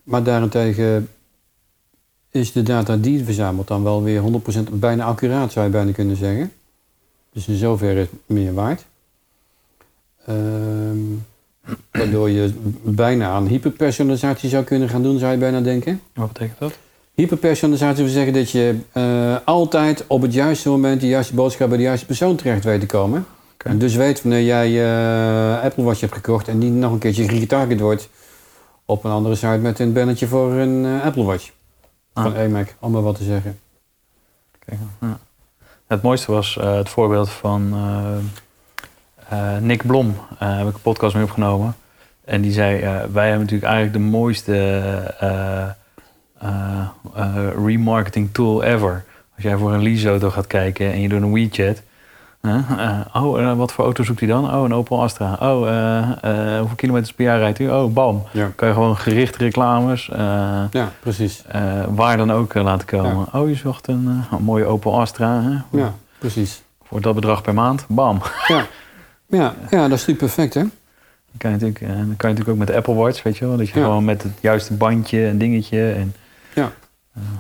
Maar 0.03 0.23
daarentegen 0.23 1.09
is 2.31 2.53
de 2.53 2.63
data 2.63 2.97
die 2.97 3.19
je 3.19 3.25
verzamelt 3.25 3.69
dan 3.69 3.83
wel 3.83 4.03
weer 4.03 4.23
100% 4.23 4.73
bijna 4.73 5.05
accuraat, 5.05 5.53
zou 5.53 5.67
je 5.67 5.73
bijna 5.73 5.93
kunnen 5.93 6.17
zeggen. 6.17 6.53
Dus 7.33 7.49
in 7.49 7.57
zoverre 7.57 8.01
is 8.01 8.11
het 8.11 8.21
meer 8.27 8.55
waard. 8.55 8.85
Ehm, 10.27 10.99
waardoor 11.91 12.31
je 12.31 12.53
bijna 12.83 13.29
aan 13.29 13.47
hyperpersonalisatie 13.47 14.49
zou 14.49 14.65
kunnen 14.65 14.89
gaan 14.89 15.03
doen, 15.03 15.19
zou 15.19 15.33
je 15.33 15.39
bijna 15.39 15.61
denken. 15.61 16.01
Wat 16.15 16.33
betekent 16.33 16.59
dat? 16.59 16.79
Hyperpersonalisatie 17.19 18.05
wil 18.05 18.13
zeggen 18.13 18.33
dat 18.33 18.51
je 18.51 18.79
eh, 18.93 19.37
altijd 19.45 20.05
op 20.07 20.23
het 20.23 20.33
juiste 20.33 20.69
moment 20.69 21.01
de 21.01 21.07
juiste 21.07 21.35
boodschap 21.35 21.69
bij 21.69 21.77
de 21.77 21.83
juiste 21.83 22.07
persoon 22.07 22.37
terecht 22.37 22.65
weet 22.65 22.81
te 22.81 22.87
komen. 22.87 23.27
En 23.57 23.79
dus 23.79 23.95
weet 23.95 24.23
wanneer 24.23 24.43
jij 24.43 24.69
eh, 24.69 25.65
Apple 25.65 25.83
Watch 25.83 26.01
hebt 26.01 26.13
gekocht 26.13 26.49
en 26.49 26.59
die 26.59 26.71
nog 26.71 26.93
een 26.93 26.99
keertje 26.99 27.29
getarget 27.29 27.81
wordt 27.81 28.09
op 28.85 29.05
een 29.05 29.11
andere 29.11 29.35
site 29.35 29.59
met 29.59 29.79
een 29.79 29.93
bannetje 29.93 30.27
voor 30.27 30.53
een 30.53 30.85
eh, 30.85 31.05
Apple 31.05 31.25
Watch. 31.25 31.51
Ah. 32.13 32.23
Van 32.23 32.37
AMAC, 32.37 32.75
om 32.79 32.93
maar 32.93 33.03
wat 33.03 33.17
te 33.17 33.25
zeggen. 33.25 33.59
Kijk, 34.65 34.79
ja. 35.01 35.19
Het 35.87 36.03
mooiste 36.03 36.33
was 36.33 36.55
het 36.61 36.89
voorbeeld 36.89 37.31
van 37.31 37.75
Nick 39.61 39.87
Blom. 39.87 40.15
Daar 40.39 40.59
heb 40.59 40.69
ik 40.69 40.75
een 40.75 40.81
podcast 40.81 41.15
mee 41.15 41.25
opgenomen. 41.25 41.77
En 42.25 42.41
die 42.41 42.53
zei, 42.53 42.81
wij 43.13 43.29
hebben 43.29 43.47
natuurlijk 43.47 43.73
eigenlijk 43.73 43.93
de 43.93 44.11
mooiste 44.11 45.77
eh, 46.41 46.81
eh, 47.15 47.35
remarketing 47.67 48.29
tool 48.33 48.63
ever. 48.63 49.05
Als 49.35 49.45
jij 49.45 49.57
voor 49.57 49.73
een 49.73 49.83
leaseauto 49.83 50.31
gaat 50.31 50.47
kijken 50.47 50.93
en 50.93 51.01
je 51.01 51.09
doet 51.09 51.23
een 51.23 51.33
WeChat. 51.33 51.83
eh, 52.41 53.01
oh, 53.13 53.57
wat 53.57 53.73
voor 53.73 53.85
auto 53.85 54.03
zoekt 54.05 54.21
hij 54.21 54.29
dan? 54.29 54.55
Oh, 54.55 54.65
een 54.65 54.75
Opel 54.75 55.03
Astra. 55.03 55.33
Oh, 55.41 55.61
hoeveel 56.59 56.77
kilometers 56.77 57.13
per 57.13 57.25
jaar 57.25 57.39
rijdt 57.39 57.59
u? 57.59 57.71
Oh, 57.71 57.93
bam. 57.93 58.23
Ja, 58.33 58.51
Kan 58.57 58.69
je 58.69 58.75
gewoon 58.75 58.97
gericht 58.97 59.37
reclames... 59.37 60.07
ja 60.71 60.93
precies. 61.01 61.43
waar 61.89 62.17
dan 62.17 62.33
ook 62.33 62.55
laten 62.55 62.87
komen. 62.87 63.27
Oh, 63.33 63.49
je 63.49 63.55
zocht 63.55 63.89
een, 63.89 64.07
een 64.31 64.43
mooie 64.43 64.65
Opel 64.65 65.01
Astra. 65.01 65.43
Hè? 65.43 65.79
Ja, 65.79 65.95
precies. 66.19 66.63
Voor 66.85 67.01
dat 67.01 67.15
bedrag 67.15 67.43
per 67.43 67.55
maand. 67.55 67.85
Bam. 67.89 68.21
Ja, 68.47 68.67
ja, 69.27 69.55
ja 69.71 69.89
dat 69.89 69.99
is 69.99 70.07
natuurlijk 70.07 70.19
perfect, 70.19 70.55
hè? 70.55 70.61
Dan 70.61 71.39
kan 71.39 71.51
je 71.51 71.57
natuurlijk, 71.57 71.81
dan 71.81 71.97
kan 72.17 72.31
je 72.31 72.37
natuurlijk 72.37 72.49
ook 72.49 72.57
met 72.59 72.67
de 72.67 72.77
Apple 72.77 72.95
Watch, 72.95 73.23
weet 73.23 73.37
je 73.37 73.47
wel. 73.47 73.57
Dat 73.57 73.69
je 73.69 73.79
Ja. 73.79 73.85
gewoon 73.85 74.05
met 74.05 74.23
het 74.23 74.33
juiste 74.41 74.75
bandje 74.75 75.27
en 75.27 75.39
dingetje. 75.39 75.93
En, 75.93 76.15
Ja. 76.59 76.73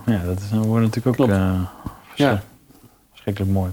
Ja, 0.06 0.24
dat 0.24 0.40
is, 0.40 0.48
dan 0.50 0.62
wordt 0.62 0.84
natuurlijk 0.84 1.20
ook 1.20 1.28
eh, 1.28 1.34
Ja. 1.36 1.70
verschrik- 2.08 2.40
verschrikkelijk 3.10 3.52
mooi. 3.52 3.72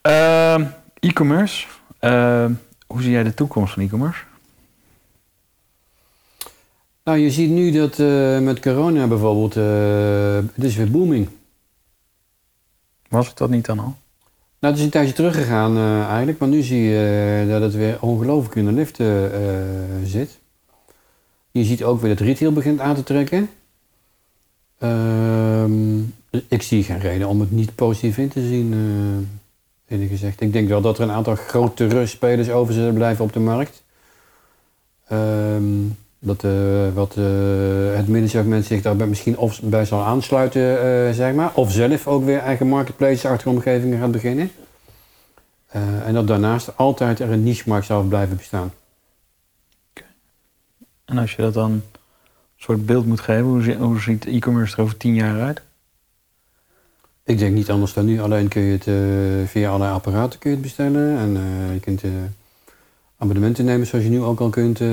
Ehm, 0.00 0.64
E-commerce. 1.00 1.66
Ehm, 1.98 2.52
Hoe 2.86 3.02
zie 3.02 3.10
jij 3.10 3.22
de 3.22 3.34
toekomst 3.34 3.72
van 3.74 3.82
e-commerce? 3.82 4.22
Nou, 7.04 7.18
je 7.18 7.30
ziet 7.30 7.50
nu 7.50 7.70
dat 7.70 7.98
eh, 7.98 8.38
met 8.38 8.60
corona 8.60 9.06
bijvoorbeeld, 9.06 9.56
eh, 9.56 10.54
het 10.54 10.64
is 10.64 10.76
weer 10.76 10.90
booming. 10.90 11.28
Was 13.08 13.28
het 13.28 13.36
dat 13.38 13.50
niet 13.50 13.64
dan 13.66 13.78
al? 13.78 13.94
Nou, 14.58 14.72
het 14.74 14.76
is 14.76 14.82
een 14.84 14.90
tijdje 14.90 15.14
teruggegaan 15.14 15.76
eigenlijk, 16.08 16.38
maar 16.38 16.48
nu 16.48 16.62
zie 16.62 16.82
je 16.82 17.46
dat 17.48 17.62
het 17.62 17.74
weer 17.74 17.96
ongelooflijk 18.00 18.54
in 18.54 18.64
de 18.64 18.72
lift 18.72 18.96
zit. 20.04 20.38
Je 21.50 21.64
ziet 21.64 21.84
ook 21.84 22.00
weer 22.00 22.16
dat 22.16 22.26
retail 22.26 22.52
begint 22.52 22.80
aan 22.80 22.94
te 22.94 23.02
trekken. 23.02 23.50
Ehm, 24.78 25.98
ik 26.48 26.62
zie 26.62 26.82
geen 26.82 26.98
reden 26.98 27.28
om 27.28 27.40
het 27.40 27.50
niet 27.50 27.74
positief 27.74 28.18
in 28.18 28.28
te 28.28 28.46
zien, 28.46 28.72
uh, 29.88 30.08
gezegd. 30.08 30.40
Ik 30.40 30.52
denk 30.52 30.68
wel 30.68 30.80
dat 30.80 30.98
er 30.98 31.04
een 31.04 31.10
aantal 31.10 31.34
grotere 31.34 32.06
spelers 32.06 32.50
over 32.50 32.74
zullen 32.74 32.94
blijven 32.94 33.24
op 33.24 33.32
de 33.32 33.40
markt. 33.40 33.82
Ehm, 35.08 35.64
dat 36.18 36.44
uh, 36.44 36.52
wat, 36.94 37.16
uh, 37.18 37.24
het 37.96 38.08
middensegment 38.08 38.64
zich 38.64 38.82
daar 38.82 39.08
misschien 39.08 39.38
of 39.38 39.60
bij 39.62 39.84
zal 39.84 40.02
aansluiten, 40.02 41.14
zeg 41.14 41.34
maar. 41.34 41.50
Of 41.54 41.72
zelf 41.72 42.06
ook 42.06 42.24
weer 42.24 42.38
eigen 42.38 42.68
marketplaces-achtige 42.68 43.48
omgevingen 43.48 43.98
gaat 43.98 44.12
beginnen. 44.12 44.50
en 46.04 46.14
dat 46.14 46.26
daarnaast 46.26 46.76
altijd 46.76 47.20
er 47.20 47.30
een 47.30 47.42
niche-markt 47.42 47.86
zal 47.86 48.02
blijven 48.02 48.36
bestaan. 48.36 48.72
En 51.10 51.18
als 51.18 51.34
je 51.34 51.42
dat 51.42 51.54
dan 51.54 51.70
een 51.70 51.82
soort 52.56 52.86
beeld 52.86 53.06
moet 53.06 53.20
geven, 53.20 53.44
hoe, 53.44 53.74
hoe 53.74 54.00
ziet 54.00 54.26
e-commerce 54.26 54.76
er 54.76 54.82
over 54.82 54.96
tien 54.96 55.14
jaar 55.14 55.40
uit? 55.40 55.62
Ik 57.24 57.38
denk 57.38 57.54
niet 57.54 57.70
anders 57.70 57.92
dan 57.92 58.04
nu. 58.04 58.20
Alleen 58.20 58.48
kun 58.48 58.62
je 58.62 58.78
het 58.78 59.50
via 59.50 59.68
allerlei 59.68 59.92
apparaten 59.92 60.38
kun 60.38 60.50
je 60.50 60.56
het 60.56 60.64
bestellen. 60.64 61.18
En 61.18 61.32
je 61.72 61.80
kunt 61.80 62.02
abonnementen 63.20 63.64
nemen 63.64 63.86
zoals 63.86 64.04
je 64.04 64.10
nu 64.10 64.22
ook 64.22 64.40
al 64.40 64.50
kunt, 64.50 64.80
uh, 64.80 64.88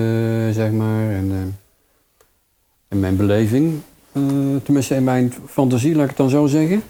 zeg 0.50 0.72
maar. 0.72 1.12
En, 1.12 1.26
uh, 1.32 1.38
in 2.88 3.00
mijn 3.00 3.16
beleving, 3.16 3.82
uh, 4.12 4.24
tenminste 4.64 4.96
in 4.96 5.04
mijn 5.04 5.34
fantasie, 5.48 5.96
laat 5.96 6.04
ik 6.04 6.10
het 6.10 6.18
dan 6.18 6.30
zo 6.30 6.48
zeggen. 6.48 6.84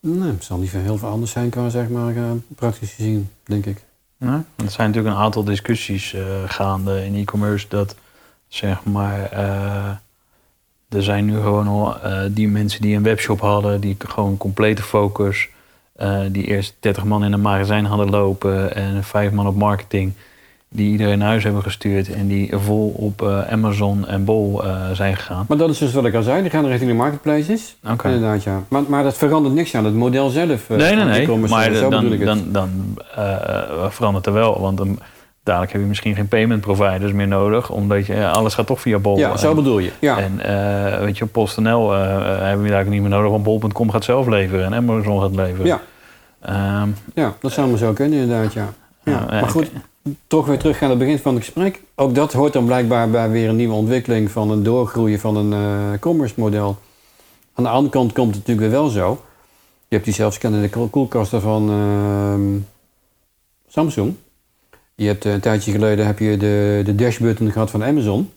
Nee, 0.00 0.30
het 0.30 0.44
zal 0.44 0.58
niet 0.58 0.70
veel 0.70 0.80
heel 0.80 0.98
veel 0.98 1.08
anders 1.08 1.30
zijn 1.30 1.50
qua, 1.50 1.68
zeg 1.68 1.88
maar, 1.88 2.14
praktisch 2.54 2.92
gezien, 2.92 3.28
denk 3.44 3.66
ik. 3.66 3.84
Nee, 4.16 4.30
er 4.30 4.70
zijn 4.70 4.86
natuurlijk 4.88 5.14
een 5.14 5.22
aantal 5.22 5.44
discussies 5.44 6.16
gaande 6.46 7.04
in 7.04 7.14
e-commerce 7.14 7.66
dat, 7.68 7.94
zeg 8.48 8.84
maar, 8.84 9.32
er 10.88 11.02
zijn 11.02 11.24
nu 11.24 11.34
gewoon 11.34 11.66
al 11.66 11.96
die 12.30 12.48
mensen 12.48 12.80
die 12.80 12.96
een 12.96 13.02
webshop 13.02 13.40
hadden, 13.40 13.80
die 13.80 13.96
gewoon 13.98 14.36
complete 14.36 14.82
focus, 14.82 15.48
die 16.30 16.44
eerst 16.44 16.74
30 16.80 17.04
man 17.04 17.24
in 17.24 17.32
een 17.32 17.40
magazijn 17.40 17.84
hadden 17.84 18.10
lopen 18.10 18.74
en 18.74 19.04
vijf 19.04 19.32
man 19.32 19.46
op 19.46 19.56
marketing 19.56 20.12
die 20.68 20.90
iedereen 20.90 21.18
naar 21.18 21.28
huis 21.28 21.44
hebben 21.44 21.62
gestuurd 21.62 22.12
en 22.12 22.26
die 22.26 22.56
vol 22.56 22.88
op 22.96 23.22
uh, 23.22 23.52
Amazon 23.52 24.06
en 24.06 24.24
Bol 24.24 24.64
uh, 24.64 24.90
zijn 24.92 25.16
gegaan. 25.16 25.44
Maar 25.48 25.56
dat 25.56 25.70
is 25.70 25.78
dus 25.78 25.92
wat 25.92 26.04
ik 26.04 26.14
al 26.14 26.22
zei, 26.22 26.42
die 26.42 26.50
gaan 26.50 26.66
richting 26.66 26.90
de 26.90 26.96
marketplaces. 26.96 27.76
Okay. 27.92 28.12
Inderdaad, 28.12 28.42
ja. 28.42 28.62
Maar, 28.68 28.82
maar 28.88 29.02
dat 29.02 29.16
verandert 29.16 29.54
niks 29.54 29.74
aan 29.74 29.84
het 29.84 29.94
model 29.94 30.28
zelf. 30.28 30.70
Uh, 30.70 30.76
nee, 30.76 30.94
nee, 30.94 31.04
nee. 31.04 31.48
Maar 31.48 31.72
dan, 31.72 31.90
dan, 31.90 32.18
dan, 32.18 32.52
dan 32.52 32.96
verandert 33.90 34.26
er 34.26 34.32
wel, 34.32 34.60
want 34.60 34.76
dan, 34.78 34.98
dadelijk 35.46 35.72
heb 35.72 35.80
je 35.80 35.86
misschien 35.86 36.14
geen 36.14 36.28
payment 36.28 36.60
providers 36.60 37.12
meer 37.12 37.28
nodig, 37.28 37.70
omdat 37.70 38.06
je, 38.06 38.28
alles 38.28 38.54
gaat 38.54 38.66
toch 38.66 38.80
via 38.80 38.98
Bol. 38.98 39.18
Ja, 39.18 39.36
zo 39.36 39.54
bedoel 39.54 39.78
je. 39.78 39.90
Ja. 39.98 40.18
En 40.18 40.36
weet 41.04 41.18
je, 41.18 41.26
PostNL 41.26 41.90
hebben 41.90 42.40
we 42.40 42.48
eigenlijk 42.48 42.88
niet 42.88 43.00
meer 43.00 43.10
nodig, 43.10 43.30
want 43.30 43.42
Bol.com 43.42 43.90
gaat 43.90 44.04
zelf 44.04 44.26
leveren 44.26 44.64
en 44.64 44.74
Amazon 44.74 45.20
gaat 45.20 45.34
leveren. 45.34 45.66
Ja, 45.66 45.80
um, 46.82 46.94
ja 47.14 47.34
dat 47.40 47.52
zou 47.52 47.68
maar 47.68 47.78
zo 47.78 47.92
kunnen 47.92 48.18
inderdaad, 48.18 48.52
ja. 48.52 48.68
ja. 49.04 49.26
maar 49.30 49.48
goed 49.48 49.70
toch 50.26 50.46
weer 50.46 50.58
terug 50.58 50.82
aan 50.82 50.90
het 50.90 50.98
begin 50.98 51.18
van 51.18 51.34
het 51.34 51.44
gesprek. 51.44 51.82
Ook 51.94 52.14
dat 52.14 52.32
hoort 52.32 52.52
dan 52.52 52.64
blijkbaar 52.64 53.10
bij 53.10 53.30
weer 53.30 53.48
een 53.48 53.56
nieuwe 53.56 53.74
ontwikkeling 53.74 54.30
van 54.30 54.50
een 54.50 54.62
doorgroeien 54.62 55.20
van 55.20 55.36
een 55.36 55.52
uh, 55.52 55.98
commerce 56.00 56.34
model. 56.36 56.78
Aan 57.54 57.64
de 57.64 57.70
andere 57.70 57.90
kant 57.90 58.12
komt 58.12 58.34
het 58.34 58.46
natuurlijk 58.46 58.72
weer 58.72 58.80
wel 58.80 58.88
zo. 58.88 59.20
Je 59.88 59.94
hebt 59.94 60.04
die 60.04 60.14
zelfscannende 60.14 60.68
koelkasten 60.90 61.40
van 61.40 61.70
uh, 61.70 62.62
Samsung. 63.68 64.14
Je 64.96 65.06
hebt 65.06 65.24
uh, 65.24 65.32
een 65.32 65.40
tijdje 65.40 65.70
geleden 65.70 66.06
heb 66.06 66.18
je 66.18 66.36
de, 66.36 66.82
de 66.84 66.94
dashbutton 66.94 67.50
gehad 67.50 67.70
van 67.70 67.84
Amazon. 67.84 68.30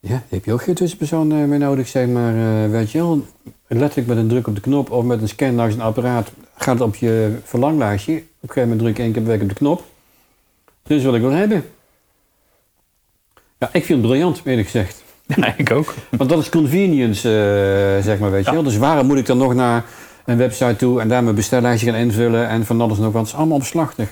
Ja, 0.00 0.08
daar 0.08 0.22
heb 0.28 0.44
je 0.44 0.52
ook 0.52 0.62
geen 0.62 0.74
tussenpersoon 0.74 1.32
uh, 1.32 1.44
meer 1.44 1.58
nodig, 1.58 1.88
zeg 1.88 2.06
maar. 2.08 2.70
weet 2.70 2.90
je 2.90 2.98
wel, 2.98 3.26
letterlijk 3.66 4.08
met 4.08 4.16
een 4.16 4.28
druk 4.28 4.46
op 4.46 4.54
de 4.54 4.60
knop 4.60 4.90
of 4.90 5.04
met 5.04 5.22
een 5.22 5.28
scan 5.28 5.54
langs 5.54 5.74
een 5.74 5.80
apparaat 5.80 6.30
gaat 6.60 6.78
het 6.78 6.88
op 6.88 6.94
je 6.94 7.38
verlanglijstje. 7.44 8.12
Op 8.12 8.20
een 8.20 8.48
gegeven 8.48 8.62
moment 8.62 8.80
druk 8.80 8.96
je 8.96 9.02
één 9.02 9.12
keer 9.12 9.22
per 9.22 9.30
week 9.30 9.42
op 9.42 9.48
de 9.48 9.54
knop. 9.54 9.84
Dus 10.82 11.02
wil 11.02 11.14
ik 11.14 11.20
wel 11.20 11.30
hebben. 11.30 11.64
Ja, 13.58 13.68
ik 13.72 13.84
vind 13.84 13.98
het 13.98 14.08
briljant, 14.08 14.40
eerlijk 14.44 14.68
gezegd. 14.68 15.02
Ja, 15.36 15.54
ik 15.56 15.70
ook. 15.70 15.94
Want 16.10 16.30
dat 16.30 16.38
is 16.38 16.48
convenience, 16.48 17.28
uh, 17.28 18.04
zeg 18.04 18.18
maar, 18.18 18.30
weet 18.30 18.44
je 18.44 18.52
wel. 18.52 18.62
Dus 18.62 18.76
waarom 18.76 19.06
moet 19.06 19.18
ik 19.18 19.26
dan 19.26 19.38
nog 19.38 19.54
naar 19.54 19.84
een 20.24 20.36
website 20.36 20.76
toe 20.76 21.00
en 21.00 21.08
daar 21.08 21.22
mijn 21.22 21.34
bestellijstje 21.34 21.90
gaan 21.90 22.00
invullen 22.00 22.48
en 22.48 22.66
van 22.66 22.80
alles 22.80 22.98
nog 22.98 23.12
wat? 23.12 23.22
Het 23.22 23.30
is 23.30 23.36
allemaal 23.36 23.56
omslachtig. 23.56 24.10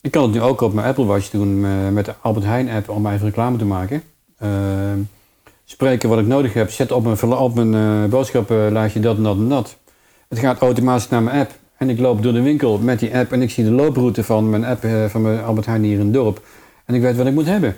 Ik 0.00 0.10
kan 0.10 0.22
het 0.22 0.32
nu 0.32 0.40
ook 0.40 0.60
op 0.60 0.72
mijn 0.72 0.86
Apple 0.86 1.04
Watch 1.04 1.30
doen 1.30 1.64
uh, 1.64 1.88
met 1.88 2.04
de 2.04 2.14
Albert 2.20 2.44
Heijn 2.44 2.68
app 2.68 2.88
om 2.88 3.06
even 3.06 3.26
reclame 3.26 3.58
te 3.58 3.64
maken. 3.64 4.02
Uh, 4.42 4.48
spreken 5.64 6.08
wat 6.08 6.18
ik 6.18 6.26
nodig 6.26 6.54
heb, 6.54 6.70
zet 6.70 6.92
op 6.92 7.04
mijn, 7.04 7.32
op 7.32 7.54
mijn 7.54 8.10
boodschappenlijstje 8.10 9.00
dat 9.00 9.16
en 9.16 9.22
dat 9.22 9.36
en 9.36 9.48
dat. 9.48 9.76
Het 10.28 10.38
gaat 10.38 10.60
automatisch 10.60 11.08
naar 11.08 11.22
mijn 11.22 11.40
app. 11.40 11.58
En 11.76 11.90
ik 11.90 11.98
loop 11.98 12.22
door 12.22 12.32
de 12.32 12.42
winkel 12.42 12.78
met 12.78 12.98
die 12.98 13.16
app 13.16 13.32
en 13.32 13.42
ik 13.42 13.50
zie 13.50 13.64
de 13.64 13.70
looproute 13.70 14.24
van 14.24 14.50
mijn 14.50 14.64
app 14.64 14.84
uh, 14.84 15.04
van 15.04 15.22
mijn 15.22 15.44
Albert 15.44 15.66
Heijn 15.66 15.82
hier 15.82 15.98
in 15.98 16.04
het 16.04 16.14
dorp. 16.14 16.42
En 16.84 16.94
ik 16.94 17.00
weet 17.00 17.16
wat 17.16 17.26
ik 17.26 17.32
moet 17.32 17.46
hebben. 17.46 17.76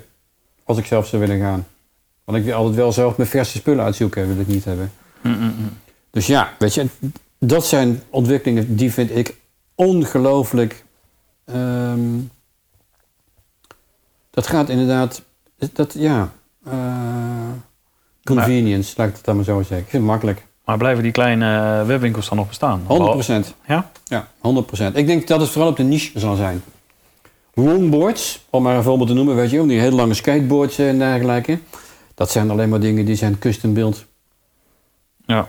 Als 0.64 0.78
ik 0.78 0.86
zelf 0.86 1.06
zou 1.06 1.22
willen 1.22 1.40
gaan. 1.40 1.66
Want 2.24 2.38
ik 2.38 2.44
wil 2.44 2.54
altijd 2.54 2.76
wel 2.76 2.92
zelf 2.92 3.16
mijn 3.16 3.28
verse 3.28 3.58
spullen 3.58 3.84
uitzoeken, 3.84 4.28
wil 4.28 4.40
ik 4.40 4.46
niet 4.46 4.64
hebben. 4.64 4.92
Mm 5.20 5.32
-mm. 5.38 5.52
Dus 6.10 6.26
ja, 6.26 6.52
weet 6.58 6.74
je, 6.74 6.86
dat 7.38 7.66
zijn 7.66 8.02
ontwikkelingen 8.10 8.76
die 8.76 8.92
vind 8.92 9.16
ik 9.16 9.34
ongelooflijk. 9.74 10.84
Um, 11.44 12.30
dat 14.30 14.46
gaat 14.46 14.68
inderdaad, 14.68 15.22
dat 15.72 15.94
ja, 15.98 16.32
uh, 16.66 16.72
convenience, 18.24 18.94
laat 18.96 19.08
ik 19.08 19.14
het 19.14 19.24
dan 19.24 19.36
maar 19.36 19.44
zo 19.44 19.58
zeggen. 19.58 19.78
Ik 19.78 19.88
vind 19.88 20.02
het 20.02 20.12
makkelijk. 20.12 20.46
Maar 20.64 20.76
blijven 20.78 21.02
die 21.02 21.12
kleine 21.12 21.82
webwinkels 21.86 22.28
dan 22.28 22.38
nog 22.38 22.48
bestaan? 22.48 22.82
100%. 22.82 22.86
Ja? 23.66 23.90
Ja, 24.04 24.28
100%. 24.92 24.94
Ik 24.94 25.06
denk 25.06 25.26
dat 25.26 25.40
het 25.40 25.50
vooral 25.50 25.70
op 25.70 25.76
de 25.76 25.82
niche 25.82 26.18
zal 26.18 26.36
zijn. 26.36 26.62
Longboards, 27.54 28.46
om 28.50 28.62
maar 28.62 28.76
een 28.76 28.82
voorbeeld 28.82 29.08
te 29.08 29.14
noemen, 29.14 29.36
weet 29.36 29.50
je, 29.50 29.66
die 29.66 29.80
hele 29.80 29.96
lange 29.96 30.14
skateboards 30.14 30.78
en 30.78 30.98
dergelijke. 30.98 31.58
Dat 32.14 32.30
zijn 32.30 32.50
alleen 32.50 32.68
maar 32.68 32.80
dingen 32.80 33.04
die 33.04 33.14
zijn 33.14 33.38
custom 33.38 33.74
build. 33.74 34.04
Ja. 35.26 35.48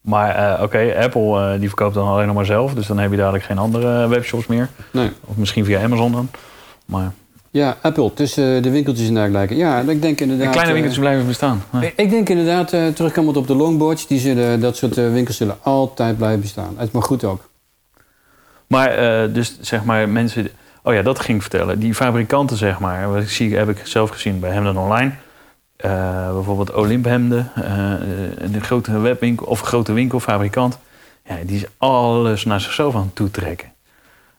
Maar 0.00 0.36
uh, 0.36 0.52
oké, 0.52 0.62
okay, 0.62 1.02
Apple 1.04 1.52
uh, 1.52 1.60
die 1.60 1.68
verkoopt 1.68 1.94
dan 1.94 2.08
alleen 2.08 2.26
nog 2.26 2.36
maar 2.36 2.44
zelf, 2.44 2.74
dus 2.74 2.86
dan 2.86 2.98
heb 2.98 3.10
je 3.10 3.16
dadelijk 3.16 3.44
geen 3.44 3.58
andere 3.58 4.08
webshops 4.08 4.46
meer. 4.46 4.68
Nee. 4.92 5.10
Of 5.24 5.36
misschien 5.36 5.64
via 5.64 5.82
Amazon 5.82 6.12
dan. 6.12 6.30
Maar 6.84 7.12
ja, 7.50 7.76
Apple, 7.82 8.12
tussen 8.14 8.62
de 8.62 8.70
winkeltjes 8.70 9.08
en 9.08 9.14
dergelijke. 9.14 9.56
Ja, 9.56 9.80
ik 9.80 10.02
denk 10.02 10.20
inderdaad... 10.20 10.46
De 10.46 10.52
kleine 10.52 10.72
winkeltjes 10.72 11.02
blijven 11.04 11.26
bestaan. 11.26 11.62
Ja. 11.72 11.90
Ik 11.96 12.10
denk 12.10 12.28
inderdaad, 12.28 12.68
terugkomend 12.68 13.36
op 13.36 13.46
de 13.46 13.54
longboards, 13.54 14.06
die 14.06 14.18
zullen, 14.18 14.60
dat 14.60 14.76
soort 14.76 14.94
winkels 14.94 15.36
zullen 15.36 15.56
altijd 15.62 16.16
blijven 16.16 16.40
bestaan. 16.40 16.74
Het 16.76 16.92
mag 16.92 17.04
goed 17.04 17.24
ook. 17.24 17.48
Maar 18.66 18.94
dus 19.32 19.58
zeg 19.60 19.84
maar 19.84 20.08
mensen... 20.08 20.48
Oh 20.82 20.94
ja, 20.94 21.02
dat 21.02 21.20
ging 21.20 21.36
ik 21.36 21.42
vertellen. 21.42 21.78
Die 21.78 21.94
fabrikanten 21.94 22.56
zeg 22.56 22.78
maar, 22.78 23.12
wat 23.12 23.22
ik 23.22 23.30
zie, 23.30 23.56
heb 23.56 23.68
ik 23.68 23.80
zelf 23.84 24.10
gezien 24.10 24.40
bij 24.40 24.50
Hemden 24.50 24.76
Online. 24.76 25.12
Bijvoorbeeld 26.32 26.72
Olymp 26.72 27.04
Hemden, 27.04 27.50
een 28.36 28.62
grote 28.62 28.98
webwinkel 28.98 29.46
of 29.46 29.60
een 29.60 29.66
grote 29.66 29.92
winkelfabrikant. 29.92 30.78
Ja, 31.24 31.36
die 31.46 31.56
is 31.56 31.66
alles 31.76 32.44
naar 32.44 32.60
zichzelf 32.60 32.94
aan 32.94 33.02
het 33.02 33.14
toetrekken. 33.14 33.72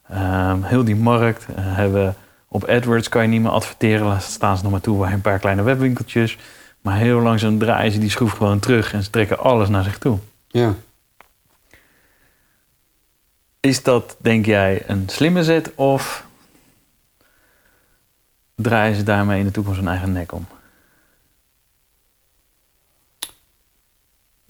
Ehm, 0.09 0.61
heel 0.61 0.83
die 0.83 0.95
markt 0.95 1.47
hebben 1.55 2.15
op 2.47 2.63
AdWords 2.63 3.09
kan 3.09 3.21
je 3.21 3.27
niet 3.27 3.41
meer 3.41 3.51
adverteren. 3.51 4.07
Daar 4.07 4.21
staan 4.21 4.57
ze 4.57 4.63
nog 4.63 4.71
maar 4.71 4.81
toe 4.81 4.99
bij 4.99 5.11
een 5.11 5.21
paar 5.21 5.39
kleine 5.39 5.61
webwinkeltjes. 5.61 6.37
Maar 6.81 6.97
heel 6.97 7.19
langzaam 7.19 7.59
draaien 7.59 7.91
ze 7.91 7.99
die 7.99 8.09
schroef 8.09 8.31
gewoon 8.31 8.59
terug 8.59 8.93
en 8.93 9.03
ze 9.03 9.09
trekken 9.09 9.39
alles 9.39 9.69
naar 9.69 9.83
zich 9.83 9.97
toe. 9.97 10.17
Ja. 10.47 10.75
Is 13.59 13.83
dat, 13.83 14.15
denk 14.19 14.45
jij, 14.45 14.83
een 14.87 15.09
slimme 15.09 15.43
zet 15.43 15.75
of 15.75 16.25
draaien 18.55 18.95
ze 18.95 19.03
daarmee 19.03 19.39
in 19.39 19.45
de 19.45 19.51
toekomst 19.51 19.79
hun 19.79 19.89
eigen 19.89 20.11
nek 20.11 20.31
om? 20.31 20.47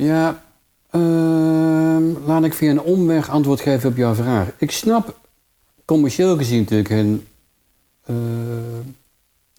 Ja, 0.01 0.43
uh, 0.91 2.25
laat 2.25 2.43
ik 2.43 2.53
via 2.53 2.69
een 2.69 2.81
omweg 2.81 3.29
antwoord 3.29 3.61
geven 3.61 3.89
op 3.89 3.97
jouw 3.97 4.13
vraag. 4.13 4.47
Ik 4.57 4.71
snap 4.71 5.19
commercieel 5.85 6.37
gezien 6.37 6.59
natuurlijk 6.59 6.89
hun 6.89 7.27
uh, 8.09 8.15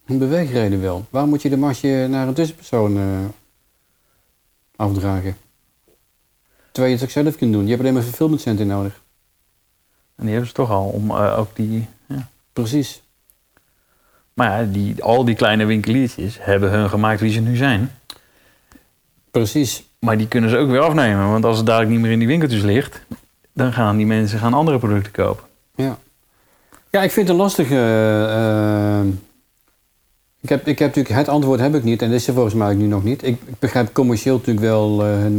een 0.05 0.17
beweegreden 0.17 0.81
wel. 0.81 1.05
Waarom 1.09 1.29
moet 1.29 1.41
je 1.41 1.49
de 1.49 1.57
masje 1.57 2.07
naar 2.09 2.27
een 2.27 2.33
tussenpersoon 2.33 2.97
uh, 2.97 3.19
afdragen? 4.75 5.37
Terwijl 6.71 6.93
je 6.93 6.99
het 6.99 7.09
ook 7.09 7.23
zelf 7.23 7.35
kunt 7.35 7.53
doen. 7.53 7.63
Je 7.63 7.69
hebt 7.69 7.81
alleen 7.81 7.93
maar 7.93 8.03
fulfillment 8.03 8.41
center 8.41 8.65
nodig. 8.65 9.01
En 10.15 10.23
die 10.23 10.31
hebben 10.31 10.47
ze 10.47 10.55
toch 10.55 10.71
al 10.71 10.87
om 10.87 11.11
eh, 11.11 11.39
ook 11.39 11.55
die... 11.55 11.87
Ja. 12.07 12.29
Precies. 12.53 13.01
Maar 14.33 14.61
ja, 14.61 14.71
die, 14.71 15.03
al 15.03 15.25
die 15.25 15.35
kleine 15.35 15.65
winkeliertjes 15.65 16.37
hebben 16.39 16.71
hun 16.71 16.89
gemaakt 16.89 17.19
wie 17.19 17.31
ze 17.31 17.39
nu 17.39 17.55
zijn. 17.55 17.91
Precies. 19.31 19.83
Maar 20.03 20.17
die 20.17 20.27
kunnen 20.27 20.49
ze 20.49 20.57
ook 20.57 20.69
weer 20.69 20.79
afnemen. 20.79 21.31
Want 21.31 21.45
als 21.45 21.57
het 21.57 21.65
dadelijk 21.65 21.91
niet 21.91 21.99
meer 22.01 22.11
in 22.11 22.19
die 22.19 22.27
winkeltjes 22.27 22.61
ligt... 22.61 23.01
dan 23.53 23.73
gaan 23.73 23.97
die 23.97 24.05
mensen 24.05 24.39
gaan 24.39 24.53
andere 24.53 24.77
producten 24.77 25.11
kopen. 25.11 25.43
Ja. 25.75 25.97
Ja, 26.89 27.01
ik 27.03 27.11
vind 27.11 27.27
het 27.27 27.35
een 27.37 27.41
lastige. 27.41 27.75
eh, 27.75 28.99
ik, 30.41 30.49
heb, 30.49 30.67
ik 30.67 30.79
heb 30.79 30.87
natuurlijk 30.87 31.15
het 31.15 31.27
antwoord 31.27 31.59
heb 31.59 31.75
ik 31.75 31.83
niet 31.83 32.01
en 32.01 32.09
dat 32.09 32.19
is 32.19 32.27
er 32.27 32.33
volgens 32.33 32.53
mij 32.55 32.71
ook 32.71 32.77
nu 32.77 32.85
nog 32.85 33.03
niet. 33.03 33.23
Ik, 33.23 33.37
ik 33.45 33.59
begrijp 33.59 33.93
commercieel 33.93 34.35
natuurlijk 34.37 34.65
wel 34.65 35.01
eh, 35.03 35.07
hun. 35.07 35.37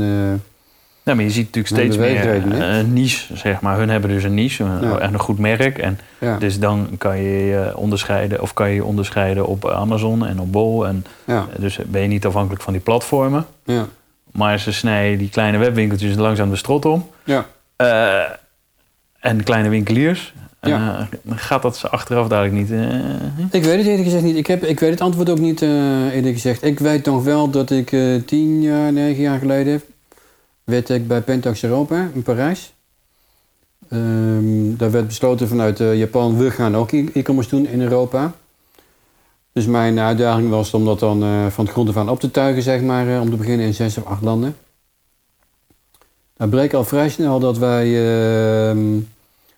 Ja, 1.02 1.14
maar 1.14 1.24
je 1.24 1.30
ziet 1.30 1.44
natuurlijk 1.54 1.74
steeds 1.74 1.96
meer 1.96 2.44
een 2.60 2.92
niche, 2.92 3.36
zeg 3.36 3.60
maar. 3.60 3.78
Hun 3.78 3.88
hebben 3.88 4.10
dus 4.10 4.24
een 4.24 4.34
niche 4.34 4.64
Ja. 4.64 4.98
en 4.98 5.12
een 5.12 5.20
goed 5.20 5.38
merk. 5.38 5.78
En 5.78 5.98
ja, 6.18 6.38
dus 6.38 6.58
dan 6.58 6.88
kan 6.98 7.18
je 7.22 7.44
je 7.44 7.72
onderscheiden, 7.76 8.42
of 8.42 8.52
kan 8.54 8.68
je 8.68 8.74
je 8.74 8.84
onderscheiden 8.84 9.46
op 9.46 9.68
Amazon 9.68 10.26
en 10.26 10.40
op 10.40 10.52
Bol. 10.52 10.86
En 10.86 11.04
ja, 11.24 11.46
dus 11.58 11.78
ben 11.86 12.02
je 12.02 12.08
niet 12.08 12.26
afhankelijk 12.26 12.62
van 12.62 12.72
die 12.72 12.82
platformen. 12.82 13.46
ja, 13.64 13.86
Maar 14.36 14.58
ze 14.60 14.72
snijden 14.72 15.18
die 15.18 15.28
kleine 15.28 15.58
webwinkeltjes 15.58 16.14
langzaam 16.16 16.50
de 16.50 16.56
strot 16.56 16.84
om. 16.84 17.08
ja. 17.24 17.46
Eh, 17.76 18.22
en 19.20 19.42
kleine 19.42 19.68
winkeliers. 19.68 20.34
Ja. 20.60 21.08
eh, 21.28 21.32
gaat 21.36 21.62
dat 21.62 21.76
ze 21.76 21.88
achteraf 21.88 22.28
dadelijk 22.28 22.54
niet... 22.54 22.70
eh, 22.70 22.88
Ik 23.50 23.64
weet 23.64 23.76
het 23.76 23.86
eerlijk 23.86 24.04
gezegd 24.04 24.22
niet. 24.22 24.36
Ik, 24.36 24.46
heb, 24.46 24.64
ik 24.64 24.80
weet 24.80 24.90
het 24.90 25.00
antwoord 25.00 25.30
ook 25.30 25.38
niet 25.38 25.62
eerlijk 25.62 26.34
gezegd. 26.34 26.62
Ik 26.64 26.78
weet 26.78 27.04
nog 27.04 27.24
wel 27.24 27.50
dat 27.50 27.70
ik 27.70 27.88
tien 28.26 28.62
jaar, 28.62 28.92
negen 28.92 29.22
jaar 29.22 29.38
geleden 29.38 29.82
werd 30.64 30.88
ik 30.88 31.08
bij 31.08 31.20
Pentax 31.20 31.62
Europa 31.62 32.08
in 32.14 32.22
Parijs. 32.22 32.72
Ehm, 33.88 34.76
daar 34.76 34.90
werd 34.90 35.06
besloten 35.06 35.48
vanuit 35.48 35.78
Japan, 35.78 36.36
we 36.38 36.50
gaan 36.50 36.76
ook 36.76 36.92
e-commerce 36.92 37.50
doen 37.50 37.66
in 37.66 37.80
Europa. 37.82 38.32
Dus 39.54 39.66
mijn 39.66 39.98
uitdaging 40.00 40.50
was 40.50 40.74
om 40.74 40.84
dat 40.84 40.98
dan 40.98 41.22
eh, 41.22 41.46
van 41.46 41.64
het 41.64 41.72
grond 41.72 41.88
af 41.88 41.96
aan 41.96 42.08
op 42.08 42.20
te 42.20 42.30
tuigen, 42.30 42.62
zeg 42.62 42.80
maar, 42.80 43.14
eh, 43.14 43.20
om 43.20 43.30
te 43.30 43.36
beginnen 43.36 43.66
in 43.66 43.74
zes 43.74 43.98
of 43.98 44.04
acht 44.04 44.22
landen. 44.22 44.56
Nou 46.36 46.50
bleek 46.50 46.72
al 46.74 46.84
vrij 46.84 47.08
snel 47.08 47.38
dat 47.38 47.58
wij 47.58 47.86
ehm, 48.68 48.98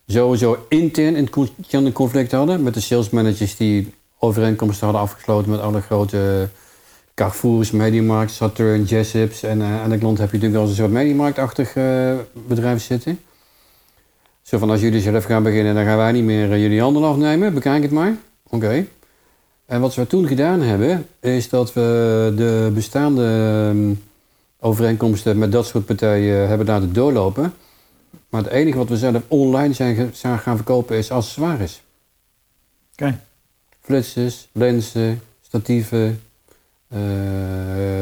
sowieso 0.06 0.66
intern 0.68 1.14
een 1.14 1.30
con- 1.30 1.48
een 1.70 1.92
conflict 1.92 2.32
hadden 2.32 2.62
met 2.62 2.74
de 2.74 2.80
salesmanagers 2.80 3.56
die 3.56 3.94
overeenkomsten 4.18 4.84
hadden 4.84 5.02
afgesloten 5.04 5.50
met 5.50 5.60
alle 5.60 5.80
grote 5.80 6.48
Carrefour's, 7.14 7.70
Mediamarkt, 7.70 8.30
Saturn, 8.32 8.82
Jessip's 8.82 9.42
en 9.42 9.60
eh, 9.60 9.82
aan 9.82 9.90
de 9.90 9.98
klant 9.98 10.18
heb 10.18 10.30
je 10.30 10.36
natuurlijk 10.36 10.52
wel 10.52 10.62
eens 10.62 10.70
een 10.70 10.84
soort 10.84 10.90
Mediamarkt-achtig 10.90 11.76
eh, 11.76 12.14
bedrijf 12.32 12.82
zitten. 12.82 13.20
Zo 14.42 14.58
van 14.58 14.70
als 14.70 14.80
jullie 14.80 15.00
zelf 15.00 15.24
gaan 15.24 15.42
beginnen, 15.42 15.74
dan 15.74 15.84
gaan 15.84 15.96
wij 15.96 16.12
niet 16.12 16.24
meer 16.24 16.52
eh, 16.52 16.62
jullie 16.62 16.80
handel 16.80 17.04
afnemen, 17.06 17.54
bekijk 17.54 17.82
het 17.82 17.90
maar. 17.90 18.16
Oké. 18.50 18.86
En 19.66 19.80
wat 19.80 19.94
we 19.94 20.06
toen 20.06 20.26
gedaan 20.26 20.60
hebben, 20.60 21.06
is 21.20 21.48
dat 21.48 21.72
we 21.72 22.32
de 22.36 22.70
bestaande 22.74 23.24
ehm, 23.70 23.94
overeenkomsten 24.60 25.38
met 25.38 25.52
dat 25.52 25.66
soort 25.66 25.84
partijen 25.84 26.48
hebben 26.48 26.66
laten 26.66 26.92
doorlopen. 26.92 27.54
Maar 28.28 28.42
het 28.42 28.52
enige 28.52 28.78
wat 28.78 28.88
we 28.88 28.96
zelf 28.96 29.22
online 29.28 29.72
zijn 30.12 30.38
gaan 30.38 30.56
verkopen 30.56 30.96
is 30.96 31.10
accessoires. 31.10 31.82
Oké. 32.92 33.20
Flitsers, 33.80 34.48
lenzen, 34.52 35.20
statieven, 35.40 36.20
eh 36.88 36.98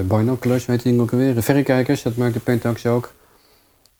binoculars, 0.05 0.67
weet 0.67 0.83
je 0.83 0.89
ding 0.89 1.01
ook 1.01 1.12
alweer. 1.12 1.43
Verrekijkers, 1.43 2.03
dat 2.03 2.17
maakt 2.17 2.35
de 2.35 2.41
Pentax 2.41 2.87
ook. 2.87 3.12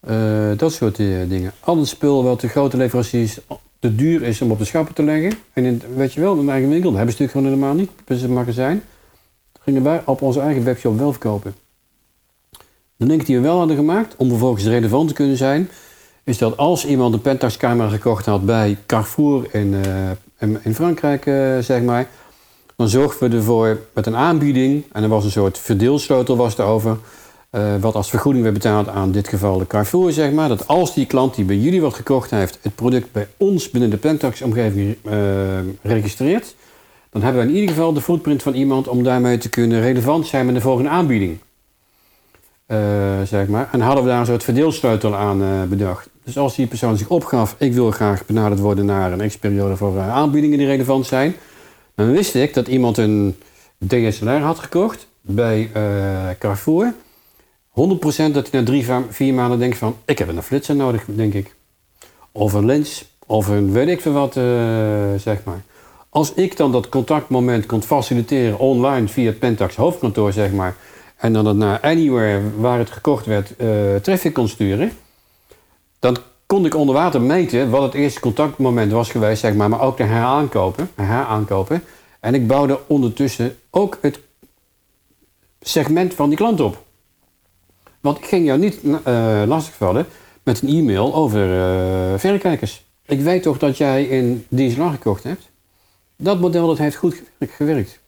Eh, 0.01 0.51
dat 0.57 0.73
soort 0.73 0.99
eh, 0.99 1.29
dingen. 1.29 1.53
Al 1.61 1.79
het 1.79 1.89
spul 1.89 2.25
wat 2.25 2.41
de 2.41 2.49
grote 2.49 2.77
leveranciers 2.77 3.39
te 3.85 3.95
duur 3.95 4.23
is 4.23 4.41
om 4.41 4.51
op 4.51 4.59
de 4.59 4.65
schappen 4.65 4.95
te 4.95 5.03
leggen. 5.03 5.33
En 5.53 5.65
in, 5.65 5.83
weet 5.95 6.13
je 6.13 6.21
wel, 6.21 6.39
een 6.39 6.49
eigen 6.49 6.69
winkel, 6.69 6.91
dat 6.91 6.99
hebben 6.99 7.17
ze 7.17 7.23
natuurlijk 7.23 7.31
gewoon 7.31 7.47
helemaal 7.47 7.75
niet. 7.75 7.91
Dus 8.05 8.21
het 8.21 8.31
magazijn. 8.31 8.83
Dat 9.53 9.63
gingen 9.63 9.83
wij 9.83 10.03
op 10.05 10.23
onze 10.23 10.41
eigen 10.41 10.65
webshop 10.65 10.99
wel 10.99 11.11
verkopen. 11.11 11.55
De 12.97 13.07
link 13.07 13.27
die 13.27 13.37
we 13.37 13.43
wel 13.43 13.59
hadden 13.59 13.77
gemaakt, 13.77 14.15
om 14.17 14.29
vervolgens 14.29 14.65
relevant 14.65 15.09
te 15.09 15.15
kunnen 15.15 15.37
zijn, 15.37 15.69
is 16.25 16.39
dat 16.39 16.57
als 16.57 16.87
iemand 16.87 17.15
een 17.15 17.21
Pentax 17.21 17.57
camera 17.57 17.89
gekocht 17.89 18.27
had 18.27 18.47
bij 18.47 18.79
Carrefour 18.87 19.55
in, 19.55 19.75
eh, 20.39 20.49
in, 20.63 20.75
Frankrijk, 20.75 21.27
eh, 21.27 21.59
zeg 21.59 21.83
maar, 21.83 22.09
dan 22.77 22.89
zorgden 22.89 23.31
we 23.31 23.37
ervoor 23.37 23.81
met 23.95 24.07
een 24.07 24.17
aanbieding, 24.17 24.85
en 24.93 25.03
er 25.03 25.09
was 25.09 25.25
een 25.25 25.31
soort 25.31 25.59
verdeelsleutel 25.59 26.37
was 26.37 26.59
erover, 26.59 26.97
eh, 27.55 27.75
wat 27.81 27.95
als 27.95 28.11
vergoeding 28.11 28.43
werd 28.43 28.55
betaald 28.55 28.89
aan 28.89 29.13
dit 29.13 29.29
geval 29.29 29.59
de 29.59 29.67
Carrefour, 29.67 30.13
zeg 30.13 30.33
maar, 30.33 30.49
dat 30.49 30.69
als 30.69 30.95
die 30.95 31.07
klant 31.07 31.35
die 31.35 31.45
bij 31.45 31.57
jullie 31.57 31.81
wat 31.81 31.95
gekocht 31.95 32.31
heeft, 32.31 32.59
het 32.63 32.75
product 32.75 33.13
bij 33.13 33.29
ons 33.37 33.71
binnen 33.71 33.91
de 33.91 33.97
Pentax-omgeving 33.97 34.97
eh, 35.03 35.15
registreert, 35.83 36.55
dan 37.11 37.23
hebben 37.23 37.43
we 37.43 37.49
in 37.49 37.55
ieder 37.55 37.75
geval 37.75 37.93
de 37.93 38.01
footprint 38.01 38.43
van 38.43 38.55
iemand 38.55 38.89
om 38.89 39.03
daarmee 39.03 39.39
te 39.39 39.49
kunnen 39.49 39.81
relevant 39.81 40.27
zijn 40.27 40.47
met 40.47 40.55
de 40.55 40.61
volgende 40.61 40.91
aanbieding. 40.91 41.39
Eh, 42.67 42.79
zeg 43.25 43.47
maar. 43.47 43.69
En 43.73 43.81
hadden 43.81 44.05
we 44.05 44.11
daar 44.11 44.21
een 44.21 44.27
soort 44.27 44.45
verdeelsleutel 44.45 45.17
aan 45.17 45.69
bedacht. 45.69 46.09
Dus 46.25 46.39
als 46.39 46.55
die 46.55 46.67
persoon 46.67 46.97
zich 46.97 47.09
opgaf, 47.09 47.55
ik 47.59 47.73
wil 47.73 47.91
graag 47.91 48.27
benaderd 48.27 48.61
worden 48.61 48.85
naar 48.85 49.13
een 49.13 49.29
x-periode 49.29 49.77
voor 49.77 50.01
aanbiedingen 50.01 50.59
die 50.59 50.67
relevant 50.67 51.07
zijn, 51.07 51.35
dan 51.95 52.13
wist 52.13 52.35
ik 52.35 52.55
dat 52.55 52.69
iemand 52.69 52.99
een 52.99 53.37
DSLR 53.87 54.41
had 54.41 54.59
gekocht 54.59 55.07
bij 55.21 55.71
Carrefour. 56.39 56.95
100% 57.75 58.33
dat 58.33 58.51
hij 58.51 58.61
na 58.61 58.63
drie, 58.63 58.87
vier 59.11 59.35
maanden 59.35 59.59
denkt 59.59 59.79
van, 59.79 59.97
ik 60.05 60.19
heb 60.19 60.29
een 60.29 60.43
flitser 60.43 60.77
nodig, 60.77 61.05
denk 61.07 61.35
ik. 61.35 61.55
Of 62.33 62.53
een 62.53 62.67
lens, 62.67 63.05
of 63.27 63.49
een 63.49 63.73
weet 63.73 63.89
ik 63.89 64.01
veel 64.01 64.13
wat, 64.13 64.37
eh, 64.37 64.45
zeg 65.17 65.45
maar. 65.45 65.63
Als 66.09 66.35
ik 66.35 66.57
dan 66.57 66.73
dat 66.73 66.89
contactmoment 66.89 67.67
kon 67.67 67.83
faciliteren 67.83 68.59
online 68.59 69.09
via 69.09 69.27
het 69.27 69.39
Pentax 69.39 69.77
hoofdkantoor, 69.77 70.33
zeg 70.33 70.53
maar, 70.53 70.77
en 71.17 71.33
dan 71.33 71.47
het 71.47 71.57
naar 71.57 71.81
anywhere 71.81 72.41
waar 72.57 72.79
het 72.79 72.91
gekocht 72.91 73.27
werd 73.27 73.57
eh 73.57 73.95
traffic 74.03 74.33
kon 74.33 74.49
sturen, 74.49 74.93
dan 75.99 76.17
kon 76.47 76.67
ik 76.67 76.75
onder 76.75 76.95
water 76.95 77.21
meten 77.21 77.71
wat 77.71 77.83
het 77.83 77.95
eerste 77.95 78.21
contactmoment 78.21 78.93
was 78.93 79.11
geweest, 79.11 79.41
zeg 79.41 79.55
maar, 79.55 79.69
maar 79.69 79.81
ook 79.81 79.97
de 79.97 80.03
heraankopen, 80.03 80.91
heraankopen. 80.95 81.83
En 82.21 82.35
ik 82.35 82.47
bouwde 82.47 82.81
ondertussen 82.87 83.57
ook 83.71 83.99
het 84.01 84.21
segment 85.61 86.15
van 86.15 86.29
die 86.29 86.39
klant 86.39 86.61
op. 86.61 86.84
Want 88.05 88.19
ik 88.19 88.25
ging 88.25 88.47
jou 88.47 88.59
niet 88.59 88.79
eh 89.05 89.43
lastigvallen 89.47 90.07
met 90.43 90.63
een 90.63 90.69
e-mail 90.69 91.15
over 91.15 91.43
eh 91.43 92.19
verrekijkers. 92.19 92.85
Ik 93.07 93.21
weet 93.21 93.43
toch 93.43 93.59
dat 93.59 93.77
jij 93.77 94.19
een 94.19 94.47
DSLR 94.49 94.91
gekocht 94.91 95.23
hebt? 95.23 95.51
Dat 96.17 96.41
model 96.41 96.67
dat 96.67 96.79
heeft 96.79 96.97
goed 96.97 97.15
ge- 97.39 97.47
gewerkt. 97.47 97.99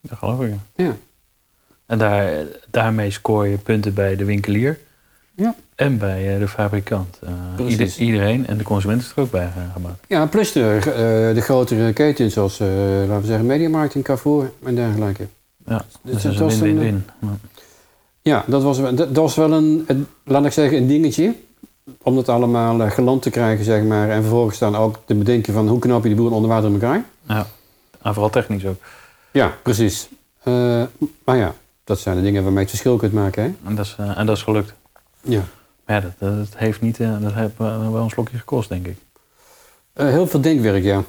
Dat 0.00 0.18
geloof 0.18 0.40
ik. 0.42 0.52
Ja. 0.74 0.96
En 1.86 1.98
daar, 1.98 2.32
daarmee 2.70 3.10
scoor 3.10 3.46
je 3.46 3.56
punten 3.58 3.94
bij 3.94 4.16
de 4.16 4.24
winkelier. 4.24 4.78
Ja. 5.34 5.54
En 5.74 5.98
bij 5.98 6.32
eh, 6.34 6.38
de 6.40 6.48
fabrikant. 6.48 7.18
Ieder- 7.66 7.96
iedereen. 7.98 8.46
En 8.46 8.58
de 8.58 8.64
consument 8.64 9.02
is 9.02 9.12
er 9.16 9.22
ook 9.22 9.30
bij 9.30 9.50
gemaakt. 9.72 10.04
Ja, 10.08 10.26
plus 10.26 10.52
de, 10.52 10.80
de 11.34 11.40
grotere 11.40 11.92
ketens 11.92 12.32
zoals, 12.34 12.60
eh, 12.60 12.66
laten 13.06 13.20
we 13.20 13.26
zeggen, 13.26 13.46
Mediamarkt 13.46 13.94
en 13.94 14.02
Carrefour 14.02 14.52
en 14.64 14.74
dergelijke. 14.74 15.26
Ja, 15.66 15.84
Dus 16.02 16.22
dus 16.22 16.36
dat 16.36 16.52
is 16.52 16.60
een 16.60 16.66
een, 16.68 16.78
win-win. 16.78 17.04
Ja. 18.28 18.44
Dat 18.46 18.62
was, 18.62 18.78
wel- 18.78 18.94
dat, 18.94 19.08
was 19.12 19.34
wel 19.34 19.52
een, 19.52 19.86
laat 20.24 20.44
ik 20.44 20.52
zeggen, 20.52 20.78
een 20.78 20.86
dingetje. 20.86 21.34
Om 22.02 22.14
dat 22.14 22.28
allemaal 22.28 22.82
eh, 22.82 22.90
geland 22.90 23.22
te 23.22 23.30
krijgen, 23.30 23.64
zeg 23.64 23.82
maar. 23.82 24.10
En 24.10 24.20
vervolgens 24.22 24.58
dan 24.58 24.76
ook 24.76 24.98
te 25.04 25.14
bedenken 25.14 25.52
van 25.52 25.68
hoe 25.68 25.78
knap 25.78 26.02
je 26.02 26.08
de 26.08 26.14
boel 26.14 26.30
onder 26.32 26.50
water 26.50 26.68
in 26.68 26.74
elkaar. 26.74 27.04
Ja. 27.28 27.46
En 28.02 28.12
vooral 28.12 28.30
technisch 28.30 28.66
ook. 28.66 28.80
Ja, 29.30 29.54
precies. 29.62 30.08
Eh, 30.42 30.82
maar 31.24 31.36
ja, 31.36 31.54
dat 31.84 31.98
zijn 31.98 32.16
de 32.16 32.22
dingen 32.22 32.42
waarmee 32.42 32.64
je 32.64 32.70
het 32.70 32.78
verschil 32.78 32.96
kunt 32.96 33.12
maken, 33.12 33.42
hè? 33.42 33.68
En 33.68 33.74
dat 33.74 33.84
is, 33.84 33.96
eh, 33.98 34.18
en 34.18 34.26
dat 34.26 34.36
is 34.36 34.42
gelukt. 34.42 34.72
Ja. 35.22 35.42
Maar 35.84 35.96
ja, 35.96 36.02
dat, 36.18 36.38
dat 36.38 36.48
heeft 36.56 36.80
niet, 36.80 36.96
dat 36.98 37.32
heeft 37.32 37.58
wel 37.58 37.96
een 37.96 38.10
slokje 38.10 38.38
gekost, 38.38 38.68
denk 38.68 38.86
ik. 38.86 38.96
Heel 39.94 40.26
veel 40.26 40.40
denkwerk, 40.40 40.82
ja. 40.82 41.02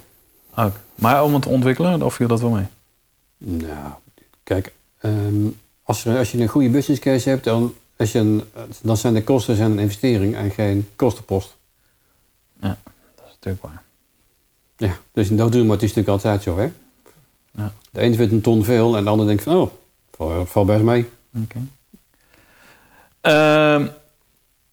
Ook. 0.56 0.74
Maar 0.96 1.24
om 1.24 1.34
het 1.34 1.42
te 1.42 1.50
ontwikkelen, 1.50 2.02
of 2.02 2.14
viel 2.14 2.28
dat 2.28 2.42
wel 2.42 2.50
mee? 2.50 2.66
Nou, 3.38 3.92
kijk, 4.44 4.74
ehm, 5.00 5.48
als, 5.90 6.06
er, 6.06 6.18
als 6.18 6.32
je 6.32 6.42
een 6.42 6.48
goede 6.48 6.70
business 6.70 7.02
case 7.02 7.30
hebt, 7.30 7.44
dan, 7.44 7.74
als 7.98 8.12
je 8.12 8.20
een, 8.20 8.44
dan 8.82 8.98
zijn 8.98 9.14
de 9.14 9.24
kosten 9.24 9.56
zijn 9.56 9.72
een 9.72 9.80
investering 9.80 10.36
en 10.36 10.52
geen 10.52 10.90
kostenpost. 10.96 11.56
Dat 12.60 12.78
is 13.16 13.32
natuurlijk 13.34 13.64
waar. 13.64 13.82
Ja, 14.78 14.98
dus 15.12 15.30
in 15.30 15.38
dat 15.38 15.52
doen, 15.52 15.66
maar 15.66 15.76
het 15.76 15.84
is 15.84 15.94
natuurlijk 15.94 16.24
altijd 16.24 16.44
zo, 16.44 16.58
hè? 16.58 16.72
Ja. 17.52 17.74
De 17.92 18.02
een 18.02 18.16
vindt 18.16 18.32
een 18.32 18.42
ton 18.42 18.64
veel 18.64 18.98
en 18.98 19.04
de 19.04 19.10
ander 19.10 19.28
denkt 19.28 19.44
van, 19.44 19.56
oh, 19.56 19.72
valt 20.12 20.50
val 20.50 20.66
best 20.66 20.84
mee. 20.84 21.10
Oké. 21.44 21.60
Ehm, 23.22 23.88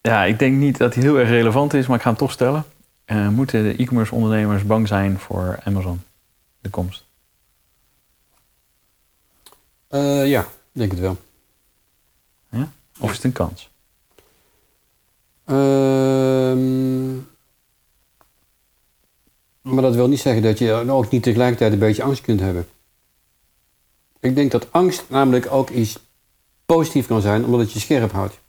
ja, 0.01 0.25
ik 0.25 0.39
denk 0.39 0.57
niet 0.57 0.79
dat 0.79 0.95
hij 0.95 1.03
heel 1.03 1.19
erg 1.19 1.29
relevant 1.29 1.75
is, 1.75 1.87
maar 1.87 1.97
ik 1.97 2.03
ga 2.03 2.09
hem 2.09 2.19
toch 2.19 2.33
stellen. 2.33 2.65
Eh, 3.05 3.29
moeten 3.29 3.63
de 3.63 3.77
e-commerce 3.77 4.15
ondernemers 4.15 4.65
bang 4.65 4.89
zijn 4.89 5.19
voor 5.19 5.59
Amazon? 5.65 6.03
De 6.61 6.71
komst. 6.71 7.05
Eh, 9.89 10.27
ja, 10.27 10.47
denk 10.79 10.91
het 10.91 11.01
wel. 11.01 11.17
Of 12.99 13.11
is 13.11 13.17
het 13.17 13.25
een 13.25 13.33
kans? 13.33 13.71
Ehm, 15.45 17.15
Maar 19.75 19.83
dat 19.83 19.95
wil 19.95 20.09
niet 20.09 20.21
zeggen 20.21 20.43
dat 20.43 20.59
je 20.59 20.73
ook 20.73 21.11
niet 21.11 21.23
tegelijkertijd 21.23 21.73
een 21.73 21.79
beetje 21.79 22.03
angst 22.03 22.23
kunt 22.23 22.41
hebben. 22.41 22.69
Ik 24.21 24.35
denk 24.35 24.51
dat 24.51 24.73
angst 24.73 25.05
namelijk 25.09 25.53
ook 25.53 25.71
iets 25.71 25.99
positief 26.67 27.07
kan 27.07 27.21
zijn, 27.21 27.45
omdat 27.45 27.61
het 27.61 27.73
je 27.73 27.79
scherp 27.79 28.13
houdt. 28.13 28.41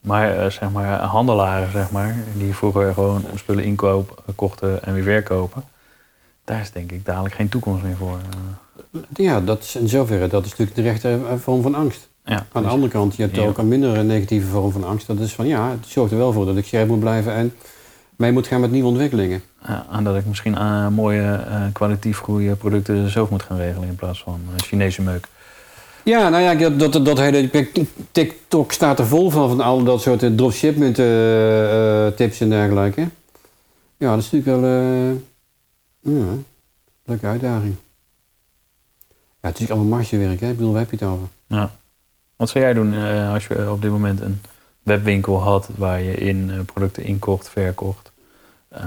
Maar 0.00 0.38
eh, 0.38 0.50
zeg 0.50 0.70
maar, 0.70 1.00
handelaren, 1.00 1.70
zeg 1.70 1.90
maar, 1.90 2.24
die 2.36 2.54
vroeger 2.54 2.94
gewoon 2.94 3.24
spullen 3.34 3.64
inkoop, 3.64 4.24
kochten 4.34 4.82
en 4.82 4.94
weer 4.94 5.02
verkopen. 5.02 5.64
Daar 6.44 6.60
is 6.60 6.70
denk 6.72 6.92
ik 6.92 7.04
dadelijk 7.04 7.34
geen 7.34 7.48
toekomst 7.48 7.82
meer 7.84 7.96
voor. 7.96 8.18
eh. 8.92 9.00
Ja, 9.16 9.40
dat 9.40 9.62
is 9.62 9.76
in 9.76 9.88
zoverre, 9.88 10.26
dat 10.28 10.44
is 10.44 10.50
natuurlijk 10.50 10.76
de 10.76 10.82
rechte 10.82 11.08
eh, 11.08 11.36
vorm 11.38 11.62
van 11.62 11.74
angst. 11.74 12.08
ja, 12.24 12.46
Aan 12.52 12.62
de 12.62 12.68
andere 12.68 12.92
kant, 12.92 13.16
je 13.16 13.22
hebt 13.22 13.36
Ja. 13.36 13.42
ook 13.42 13.58
een 13.58 13.68
minder 13.68 14.04
negatieve 14.04 14.46
vorm 14.46 14.72
van 14.72 14.84
angst. 14.84 15.06
Dat 15.06 15.18
is 15.18 15.32
van 15.32 15.46
ja, 15.46 15.70
het 15.70 15.86
zorgt 15.86 16.12
er 16.12 16.18
wel 16.18 16.32
voor 16.32 16.46
dat 16.46 16.56
ik 16.56 16.64
scherp 16.66 16.88
moet 16.88 17.00
blijven 17.00 17.34
en 17.34 17.54
mee 18.16 18.32
moet 18.32 18.46
gaan 18.46 18.60
met 18.60 18.70
nieuwe 18.70 18.88
ontwikkelingen. 18.88 19.42
Ja, 19.66 19.86
en 19.92 20.04
dat 20.04 20.16
ik 20.16 20.26
misschien 20.26 20.54
eh, 20.56 20.88
mooie, 20.88 21.40
kwalitatief 21.72 22.18
goede 22.18 22.54
producten 22.56 23.10
zelf 23.10 23.30
moet 23.30 23.42
gaan 23.42 23.56
regelen 23.56 23.88
in 23.88 23.94
plaats 23.96 24.22
van 24.22 24.40
Chinese 24.56 25.02
meuk. 25.02 25.26
Ja, 26.04 26.28
nou 26.28 26.42
ja, 26.42 26.68
dat, 26.68 26.92
dat, 26.92 27.04
dat 27.06 27.18
hele 27.18 27.50
TikTok 28.12 28.72
staat 28.72 28.98
er 28.98 29.06
vol 29.06 29.30
van, 29.30 29.48
van 29.48 29.60
al 29.60 29.82
dat 29.84 30.00
soort 30.02 30.36
dropshipment 30.36 30.94
tips 32.16 32.40
en 32.40 32.48
dergelijke. 32.48 33.00
Ja, 33.96 34.14
dat 34.14 34.18
is 34.24 34.30
natuurlijk 34.30 34.60
wel 34.60 34.70
ja, 36.02 36.34
leuke 37.04 37.26
uitdaging. 37.26 37.74
Ja, 39.40 39.48
het 39.48 39.60
is 39.60 39.70
allemaal 39.70 39.98
margewerk, 39.98 40.40
hè? 40.40 40.50
Ik 40.50 40.56
bedoel, 40.56 40.72
waar 40.72 40.80
heb 40.80 40.90
je 40.90 40.96
het 40.96 41.14
over? 41.14 41.26
Ja. 41.46 41.70
Wat 42.36 42.50
zou 42.50 42.64
jij 42.64 42.72
doen 42.72 42.94
eh, 42.94 43.32
als 43.32 43.46
je 43.46 43.70
op 43.70 43.82
dit 43.82 43.90
moment 43.90 44.20
een 44.20 44.40
webwinkel 44.82 45.40
had 45.40 45.68
waar 45.76 46.02
je 46.02 46.14
in 46.14 46.50
eh, 46.50 46.60
producten 46.64 47.04
inkocht, 47.04 47.48
verkocht? 47.48 48.12
Eh, 48.68 48.82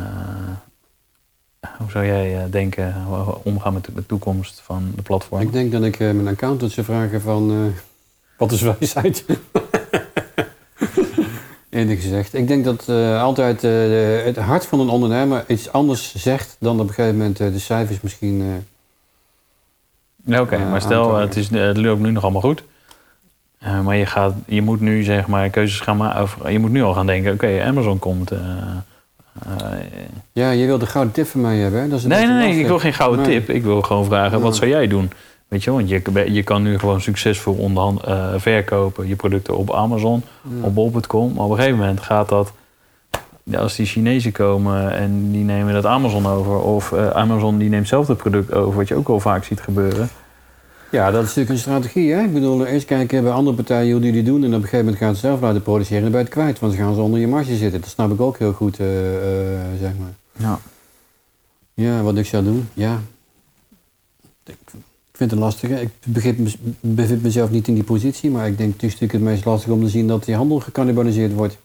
hoe 1.78 1.90
zou 1.90 2.06
jij 2.06 2.50
denken, 2.50 2.96
omgaan 3.44 3.74
met 3.74 3.90
de, 3.96 4.06
toekomst 4.06 4.62
van 4.62 4.92
de 4.96 5.02
platform? 5.02 5.42
Ik 5.42 5.52
denk 5.52 5.72
dat 5.72 5.84
ik 5.84 6.00
mijn 6.00 6.28
accountant 6.28 6.72
zou 6.72 6.86
vragen 6.86 7.22
van, 7.22 7.74
wat 8.38 8.52
is 8.52 8.62
wijsheid? 8.62 9.26
Eerlijk 11.76 12.02
gezegd. 12.02 12.34
Ik 12.34 12.48
denk 12.48 12.66
dat 12.66 12.84
eh, 12.88 13.22
altijd 13.22 13.64
eh, 13.64 13.72
het 14.24 14.38
hart 14.38 14.66
van 14.66 14.80
een 14.80 14.90
ondernemer 14.90 15.44
iets 15.48 15.72
anders 15.72 16.16
zegt 16.16 16.56
dan 16.60 16.80
op 16.80 16.88
een 16.88 16.94
gegeven 16.94 17.18
moment 17.18 17.40
eh, 17.40 17.52
de 17.52 17.60
cijfers 17.60 18.02
misschien... 18.02 18.66
Oké, 20.28 20.58
maar 20.58 20.82
stel, 20.82 21.16
het, 21.16 21.36
is, 21.36 21.50
het 21.50 21.78
loopt 21.78 22.02
nu 22.02 22.12
nog 22.12 22.24
allemaal 22.24 22.42
goed. 22.42 22.64
Maar 23.84 23.96
je, 23.96 24.06
gaat, 24.06 24.34
je 24.46 24.62
moet 24.62 24.80
nu 24.80 25.04
zeg 25.04 25.28
maar 25.28 25.50
keuzes 25.50 25.80
gaan 25.80 25.98
maken. 25.98 26.52
Je 26.52 26.60
moet 26.60 26.72
nu 26.72 26.84
al 26.84 26.94
gaan 26.94 27.06
denken, 27.06 27.34
oké, 27.34 27.64
Amazon 27.64 28.00
komt. 28.00 28.32
Ja, 30.32 30.52
je 30.52 30.66
wil 30.66 30.78
de 30.78 30.86
gouden 30.86 31.14
tip 31.14 31.28
van 31.28 31.42
mij 31.42 31.58
hebben, 31.58 31.82
hè? 31.82 31.88
Dat 31.88 32.00
is 32.00 32.06
nee, 32.06 32.28
nee, 32.28 32.38
nee, 32.38 32.60
ik 32.60 32.68
wil 32.68 32.80
geen 32.80 32.94
gouden 32.94 33.26
Nee. 33.26 33.40
tip. 33.40 33.56
Ik 33.56 33.64
wil 33.64 33.82
gewoon 33.82 34.06
vragen, 34.06 34.42
wat 34.42 34.56
zou 34.56 34.70
jij 34.70 34.88
doen? 34.88 35.12
Weet 35.48 35.64
je, 35.64 35.72
want 35.72 35.90
je, 35.90 36.02
je 36.34 36.44
kan 36.44 36.62
nu 36.64 36.80
gewoon 36.80 37.02
succesvol 37.02 37.54
onderhand 37.54 38.04
eh, 38.04 38.34
verkopen. 38.38 39.08
Je 39.08 39.16
producten 39.16 39.58
op 39.58 39.74
Amazon, 39.74 40.24
Ja. 40.42 40.66
op 40.66 40.74
bol.com. 40.76 41.34
Maar 41.34 41.44
op 41.46 41.50
een 41.52 41.58
gegeven 41.58 41.80
moment 41.80 42.00
gaat 42.02 42.30
dat... 42.30 42.52
Ja, 43.44 43.60
als 43.60 43.76
die 43.76 43.86
Chinezen 43.86 44.32
komen 44.32 44.92
en 44.96 45.32
die 45.32 45.44
nemen 45.44 45.74
dat 45.74 45.86
Amazon 45.86 46.28
over... 46.28 46.60
of 46.60 46.92
eh, 46.92 47.10
Amazon 47.10 47.58
die 47.58 47.70
neemt 47.70 47.88
zelf 47.88 48.08
het 48.08 48.18
product 48.18 48.54
over... 48.54 48.76
wat 48.78 48.88
je 48.88 48.96
ook 48.96 49.08
al 49.08 49.20
vaak 49.20 49.44
ziet 49.44 49.60
gebeuren. 49.62 50.10
Ja, 50.92 51.06
dat 51.12 51.22
is 51.22 51.28
natuurlijk 51.28 51.50
een 51.50 51.58
strategie, 51.62 52.12
hè? 52.14 52.22
Ik 52.24 52.34
bedoel, 52.34 52.66
eerst 52.66 52.86
kijken 52.86 53.24
bij 53.24 53.32
andere 53.32 53.56
partijen 53.56 53.92
hoe 53.92 54.02
die 54.02 54.12
die 54.12 54.24
doen... 54.24 54.44
en 54.44 54.48
op 54.48 54.54
een 54.54 54.62
gegeven 54.62 54.78
moment 54.86 54.98
gaan 54.98 55.14
ze 55.16 55.20
zelf 55.20 55.42
laten 55.42 55.62
produceren 55.62 55.98
en 55.98 56.04
dan 56.04 56.12
ben 56.12 56.20
je 56.20 56.26
het 56.26 56.36
kwijt. 56.36 56.60
Want 56.60 56.74
dan 56.76 56.86
gaan 56.86 56.96
ze 56.96 57.02
onder 57.02 57.20
je 57.20 57.28
marge 57.28 57.56
zitten. 57.56 57.82
Dat 57.82 57.90
snap 57.90 58.12
ik 58.12 58.22
ook 58.22 58.38
heel 58.38 58.54
goed, 58.54 58.80
eh, 58.80 58.88
zeg 59.80 59.92
maar. 60.00 60.14
Ja. 60.38 60.60
Ja, 61.74 62.02
wat 62.02 62.18
ik 62.18 62.26
zou 62.26 62.44
doen, 62.44 62.70
ja. 62.74 63.00
Ik 64.46 64.58
vind 65.16 65.32
het 65.32 65.40
lastig. 65.40 65.70
Ik 65.70 65.90
bevind 66.82 67.22
mezelf 67.24 67.50
niet 67.50 67.68
in 67.68 67.74
die 67.74 67.84
positie, 67.84 68.30
maar 68.32 68.48
ik 68.48 68.58
denk 68.58 68.74
het 68.74 68.84
is 68.84 68.92
natuurlijk 68.92 69.14
het 69.14 69.22
meest 69.32 69.46
lastig 69.46 69.72
om 69.72 69.84
te 69.84 69.90
zien 69.90 70.08
dat 70.08 70.26
die 70.26 70.36
handel 70.36 70.60
gecannibaliseerd 70.60 71.34
wordt. 71.34 71.58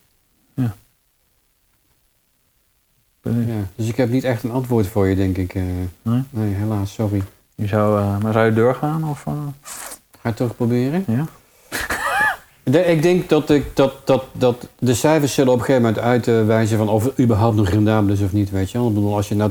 Ja, 3.23 3.69
dus 3.77 3.89
ik 3.89 3.97
heb 3.97 4.11
niet 4.11 4.25
echt 4.25 4.43
een 4.43 4.51
antwoord 4.51 4.87
voor 4.87 5.07
je, 5.09 5.15
denk 5.17 5.37
ik. 5.37 5.55
eh. 5.55 5.63
Nee? 6.03 6.23
nee, 6.31 6.55
helaas, 6.55 6.93
sorry. 6.93 7.23
Je 7.55 7.67
zou, 7.67 8.01
eh, 8.01 8.19
maar 8.19 8.33
zou 8.33 8.45
je 8.47 8.53
doorgaan? 8.53 9.05
Of, 9.09 9.27
eh? 9.27 9.33
Ga 9.63 9.79
je 10.23 10.29
het 10.29 10.37
toch 10.37 10.57
proberen? 10.57 11.05
ja? 11.07 11.25
De- 12.63 12.85
ik 12.85 13.03
denk 13.03 13.29
dat, 13.29 13.51
ik, 13.51 13.65
dat, 13.77 14.07
dat, 14.07 14.25
dat 14.33 14.69
de 14.79 14.95
cijfers 14.95 15.35
zullen 15.35 15.53
op 15.53 15.59
een 15.59 15.65
gegeven 15.65 15.87
moment 15.89 16.03
uitwijzen 16.05 16.79
van 16.79 16.89
of 16.89 17.05
het 17.05 17.21
überhaupt 17.21 17.57
nog 17.57 17.69
rendabel 17.69 18.13
is 18.13 18.21
of 18.21 18.33
niet, 18.33 18.51
weet 18.51 18.71
je. 18.71 18.79
Ik 18.79 18.95
bedoel, 18.95 19.17
als 19.17 19.29
je 19.29 19.35
nou 19.35 19.51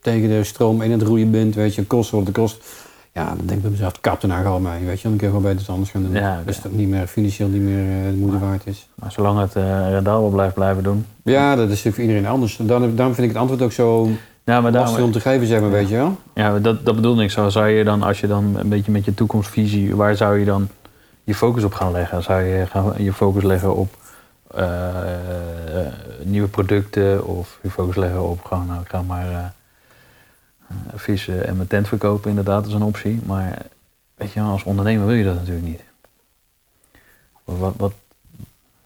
tegen 0.00 0.28
de 0.28 0.44
stroom 0.44 0.82
in 0.82 0.90
het 0.90 1.02
roeien 1.02 1.30
bent, 1.30 1.54
weet 1.54 1.74
je, 1.74 1.84
kost 1.86 2.10
wat 2.10 2.26
het 2.26 2.34
kost. 2.34 2.62
Ja, 3.12 3.24
dan 3.26 3.46
denk 3.46 3.50
ik 3.50 3.62
bij 3.62 3.70
mezelf, 3.70 4.00
kap 4.00 4.22
er 4.22 4.28
nou 4.28 4.42
gewoon 4.42 4.62
mee, 4.62 4.84
weet 4.84 5.00
je. 5.00 5.08
Dan 5.08 5.16
kun 5.16 5.26
je 5.26 5.32
gewoon 5.32 5.42
bij 5.52 5.60
iets 5.60 5.68
anders 5.68 5.90
gaan 5.90 6.02
doen. 6.02 6.12
Ja. 6.12 6.42
Dus 6.44 6.60
dat 6.60 6.72
niet 6.72 6.88
meer 6.88 7.06
financieel 7.06 7.48
niet 7.48 7.62
meer 7.62 8.04
eh, 8.04 8.10
de 8.10 8.16
moeite 8.16 8.38
waard 8.38 8.66
is. 8.66 8.88
Maar 8.94 9.12
zolang 9.12 9.40
het 9.40 9.56
eh 9.56 9.88
rendabel 9.90 10.28
blijft 10.28 10.54
blijven 10.54 10.82
doen. 10.82 11.06
Ja, 11.24 11.50
dat 11.56 11.64
is 11.64 11.68
natuurlijk 11.68 11.94
voor 11.94 12.04
iedereen 12.04 12.26
anders. 12.26 12.56
Dan, 12.56 12.66
daarom 12.96 13.14
vind 13.14 13.26
ik 13.26 13.32
het 13.32 13.36
antwoord 13.36 13.62
ook 13.62 13.72
zo 13.72 14.08
Ja, 14.44 14.60
maar 14.60 14.72
lastig 14.72 15.04
om 15.04 15.12
te 15.12 15.20
geven, 15.20 15.46
zeg 15.46 15.60
maar, 15.60 15.70
weet 15.70 15.88
je 15.88 15.96
wel. 15.96 16.16
ja, 16.34 16.58
dat, 16.58 16.84
dat 16.84 16.94
bedoelde 16.94 17.22
ik 17.22 17.30
zo. 17.30 17.48
Zou 17.48 17.68
je 17.68 17.84
dan, 17.84 18.02
als 18.02 18.20
je 18.20 18.26
dan 18.26 18.56
een 18.56 18.68
beetje 18.68 18.92
met 18.92 19.04
je 19.04 19.14
toekomstvisie, 19.14 19.96
waar 19.96 20.16
zou 20.16 20.38
je 20.38 20.44
dan 20.44 20.68
je 21.24 21.34
focus 21.34 21.64
op 21.64 21.72
gaan 21.72 21.92
leggen? 21.92 22.22
Zou 22.22 22.42
je 22.42 22.66
gaan, 22.66 22.92
je 22.98 23.12
focus 23.12 23.42
leggen 23.42 23.76
op 23.76 23.94
eh, 24.54 24.88
nieuwe 26.22 26.48
producten 26.48 27.26
of 27.26 27.58
je 27.62 27.70
focus 27.70 27.96
leggen 27.96 28.28
op 28.28 28.44
gewoon, 28.44 28.66
nou, 28.66 28.80
ik 28.80 28.88
ga 28.88 29.02
maar 29.02 29.54
vissen 30.94 31.46
en 31.46 31.56
mijn 31.56 31.68
tent 31.68 31.88
verkopen, 31.88 32.30
inderdaad, 32.30 32.66
is 32.66 32.72
een 32.72 32.82
optie. 32.82 33.20
Maar 33.26 33.62
weet 34.14 34.32
je, 34.32 34.40
als 34.40 34.62
ondernemer 34.62 35.06
wil 35.06 35.16
je 35.16 35.24
dat 35.24 35.34
natuurlijk 35.34 35.66
niet. 35.66 35.82
Wat, 37.44 37.74
wat, 37.76 37.92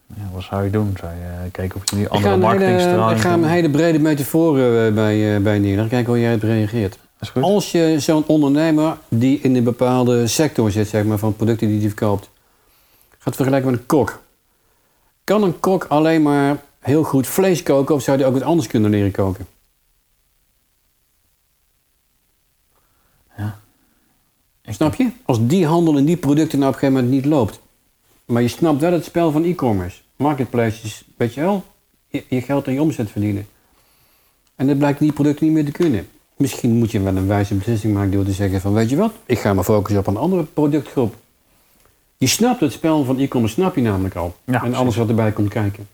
ja, 0.06 0.22
wat 0.32 0.42
zou 0.42 0.64
je 0.64 0.70
doen? 0.70 0.96
Zou 1.00 1.12
je 1.12 1.50
kijken 1.50 1.76
of 1.76 1.82
ga 1.90 2.06
andere 2.08 2.36
marketingstraling 2.36 3.18
ik 3.18 3.24
ga 3.24 3.32
een 3.32 3.44
hele 3.44 3.70
brede 3.70 3.98
metafoor 3.98 4.58
eh, 4.58 4.92
bij, 4.92 5.36
eh, 5.36 5.42
bij 5.42 5.58
neerleggen. 5.58 5.88
Kijken 5.88 6.12
hoe 6.12 6.20
jij 6.20 6.30
het 6.30 6.42
reageert. 6.42 6.98
Is 7.20 7.28
goed? 7.28 7.42
Als 7.42 7.72
je 7.72 7.96
zo'n 7.98 8.24
ondernemer 8.26 8.96
die 9.08 9.40
in 9.40 9.56
een 9.56 9.64
bepaalde 9.64 10.26
sector 10.26 10.70
zit, 10.70 10.88
zeg 10.88 11.04
maar, 11.04 11.18
van 11.18 11.36
producten 11.36 11.66
die 11.68 11.78
hij 11.78 11.88
verkoopt, 11.88 12.30
gaat 13.18 13.36
vergelijken 13.36 13.70
met 13.70 13.80
een 13.80 13.86
kok. 13.86 14.22
Kan 15.24 15.42
een 15.42 15.60
kok 15.60 15.84
alleen 15.88 16.22
maar 16.22 16.56
heel 16.80 17.02
goed 17.02 17.26
vlees 17.26 17.62
koken 17.62 17.94
of 17.94 18.02
zou 18.02 18.18
hij 18.18 18.26
ook 18.26 18.32
wat 18.32 18.42
anders 18.42 18.66
kunnen 18.66 18.90
leren 18.90 19.10
koken? 19.10 19.46
Snap 24.74 24.94
je? 24.94 25.10
Als 25.24 25.46
die 25.46 25.66
handel 25.66 25.96
in 25.96 26.04
die 26.04 26.16
producten 26.16 26.58
nou 26.58 26.70
op 26.70 26.74
een 26.74 26.80
gegeven 26.80 27.04
moment 27.04 27.22
niet 27.22 27.32
loopt. 27.32 27.60
Maar 28.24 28.42
je 28.42 28.48
snapt 28.48 28.80
wel 28.80 28.92
het 28.92 29.04
spel 29.04 29.30
van 29.30 29.44
e-commerce. 29.44 30.00
Marketplaces, 30.16 31.04
weet 31.16 31.34
je 31.34 31.40
wel? 31.40 31.64
Je, 32.08 32.24
je 32.28 32.40
geld 32.40 32.66
en 32.66 32.72
je 32.72 32.82
omzet 32.82 33.10
verdienen. 33.10 33.46
En 34.56 34.66
dat 34.66 34.78
blijkt 34.78 34.98
die 34.98 35.12
producten 35.12 35.44
niet 35.44 35.54
meer 35.54 35.64
te 35.64 35.70
kunnen. 35.70 36.08
Misschien 36.36 36.70
moet 36.70 36.90
je 36.90 37.00
wel 37.00 37.16
een 37.16 37.26
wijze 37.26 37.54
beslissing 37.54 37.94
maken 37.94 38.10
door 38.10 38.24
te 38.24 38.32
zeggen 38.32 38.60
van... 38.60 38.72
weet 38.72 38.90
je 38.90 38.96
wat, 38.96 39.12
ik 39.26 39.38
ga 39.38 39.54
me 39.54 39.64
focussen 39.64 40.00
op 40.00 40.06
een 40.06 40.16
andere 40.16 40.42
productgroep. 40.42 41.14
Je 42.16 42.26
snapt 42.26 42.60
het 42.60 42.72
spel 42.72 43.04
van 43.04 43.18
e-commerce, 43.18 43.54
snap 43.54 43.74
je 43.74 43.82
namelijk 43.82 44.14
al. 44.14 44.36
Ja, 44.44 44.52
en 44.52 44.60
precies. 44.60 44.78
alles 44.78 44.96
wat 44.96 45.08
erbij 45.08 45.32
komt 45.32 45.48
kijken. 45.48 45.88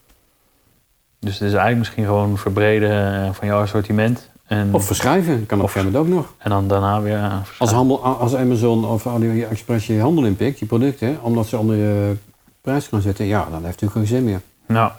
Dus 1.19 1.33
het 1.33 1.43
is 1.43 1.55
eigenlijk 1.55 1.79
misschien 1.79 2.05
gewoon 2.05 2.39
verbreden 2.39 3.25
eh, 3.25 3.33
van 3.33 3.47
jouw 3.47 3.61
assortiment. 3.61 4.31
En, 4.51 4.75
Of 4.75 4.85
verschuiven, 4.85 5.47
kan 5.47 5.61
op 5.61 5.75
een 5.75 5.97
ook 5.97 6.09
nog. 6.09 6.35
en 6.39 6.51
dan 6.51 6.69
daarna 6.69 7.01
weer 7.01 7.17
eh, 7.17 7.39
Als, 7.59 7.71
handel, 7.71 8.05
als 8.05 8.35
Amazon 8.35 8.85
of 8.85 9.07
AliExpress 9.07 9.87
je 9.87 10.01
handel 10.01 10.25
inpikt, 10.25 10.59
die 10.59 10.69
producten... 10.69 11.19
omdat 11.23 11.47
ze 11.47 11.59
onder 11.59 11.77
je 11.77 12.17
prijs 12.61 12.87
gaan 12.87 13.01
zetten... 13.01 13.27
ja, 13.27 13.39
dan 13.51 13.65
heeft 13.65 13.81
natuurlijk 13.81 13.93
geen 13.93 14.07
zin 14.07 14.25
meer. 14.25 14.41
Nou, 14.67 14.93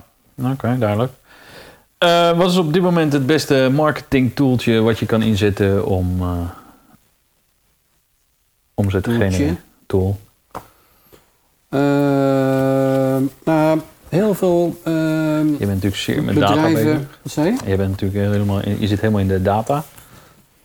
oké, 0.43 0.77
duidelijk. 0.79 1.11
Eh, 1.97 2.37
wat 2.37 2.51
is 2.51 2.57
op 2.57 2.73
dit 2.73 2.81
moment 2.81 3.13
het 3.13 3.25
beste 3.25 3.69
marketing 3.73 4.35
tooltje 4.35 4.81
wat 4.81 4.99
je 4.99 5.05
kan 5.05 5.21
inzetten 5.21 5.85
om 5.85 6.21
eh 6.21 6.49
omzet 8.73 9.03
te 9.03 9.11
genereren? 9.11 9.59
Tool. 9.85 10.19
Ehm, 11.69 13.23
nou, 13.43 13.81
heel 14.11 14.33
veel 14.33 14.79
ehm, 14.83 15.47
Je 15.47 15.55
bent 15.57 15.67
natuurlijk 15.69 15.95
zeer 15.95 16.23
met 16.23 16.35
data 16.35 16.53
bedrijven... 16.53 16.83
bezig. 16.93 17.19
Wat 17.21 17.31
zei 17.31 17.47
je? 17.47 17.69
Je, 17.69 17.75
bent 17.75 17.89
natuurlijk 17.89 18.31
helemaal, 18.31 18.63
in- 18.63 18.79
je 18.79 18.87
zit 18.87 18.99
helemaal 18.99 19.21
in 19.21 19.27
de 19.27 19.41
data. 19.41 19.83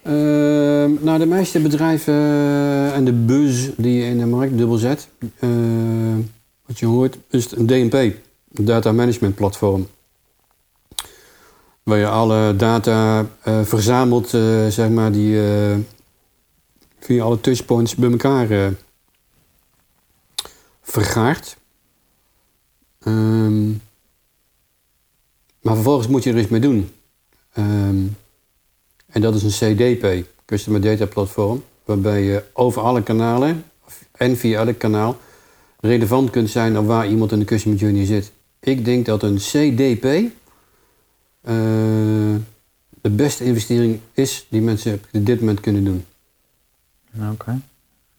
Ehm, 0.03 0.91
nou, 1.05 1.19
de 1.19 1.27
meeste 1.27 1.61
bedrijven 1.61 2.15
en 2.95 3.05
de 3.05 3.13
buzz 3.13 3.69
die 3.77 3.95
je 3.99 4.05
in 4.05 4.19
de 4.19 4.27
markt 4.27 4.57
dubbel 4.59 4.77
zet, 4.77 5.09
eh, 5.39 5.49
wat 6.67 6.79
je 6.79 6.87
hoort, 6.87 7.17
is 7.31 7.51
een 7.57 7.67
DMP, 7.67 7.93
een 7.95 8.65
Data 8.65 8.93
Management 8.93 9.35
Platform. 9.35 9.87
Waar 11.83 11.99
je 11.99 12.07
alle 12.09 12.57
data 12.57 13.27
eh, 13.43 13.61
verzamelt, 13.63 14.35
eh, 14.35 14.67
zeg 14.69 14.89
maar, 14.89 15.13
die 15.13 15.41
eh, 15.41 15.77
via 17.01 17.23
alle 17.25 17.41
touchpoints 17.41 17.95
bij 17.95 18.11
elkaar 18.11 18.51
eh, 18.51 18.67
vergaart. 20.83 21.57
Ehm, 23.07 23.71
Maar 25.61 25.75
vervolgens 25.75 26.09
moet 26.09 26.25
je 26.25 26.33
er 26.33 26.39
iets 26.39 26.49
mee 26.49 26.61
doen. 26.61 26.91
Ehm, 27.53 28.07
en 29.07 29.21
dat 29.21 29.35
is 29.35 29.43
een 29.43 29.75
CDP, 29.75 30.27
Customer 30.45 30.81
Data 30.81 31.07
Platform, 31.07 31.65
waarbij 31.85 32.23
je 32.23 32.45
over 32.53 32.83
alle 32.83 33.03
kanalen 33.03 33.65
en 34.13 34.37
via 34.37 34.65
elk 34.67 34.79
kanaal 34.79 35.17
relevant 35.81 36.31
kunt 36.31 36.51
zijn 36.51 36.79
op 36.79 36.87
waar 36.87 37.09
iemand 37.09 37.33
in 37.33 37.39
de 37.39 37.45
customer 37.45 37.79
journey 37.79 38.05
zit. 38.05 38.33
Ik 38.61 38.85
denk 38.85 39.07
dat 39.07 39.23
een 39.23 39.37
CDP 39.37 40.05
eh, 40.05 40.33
de 43.01 43.11
beste 43.11 43.45
investering 43.45 44.01
is 44.13 44.47
die 44.49 44.61
mensen 44.61 44.93
op 45.13 45.27
dit 45.27 45.41
moment 45.41 45.61
kunnen 45.61 45.85
doen. 45.85 46.05
Oké. 47.33 47.61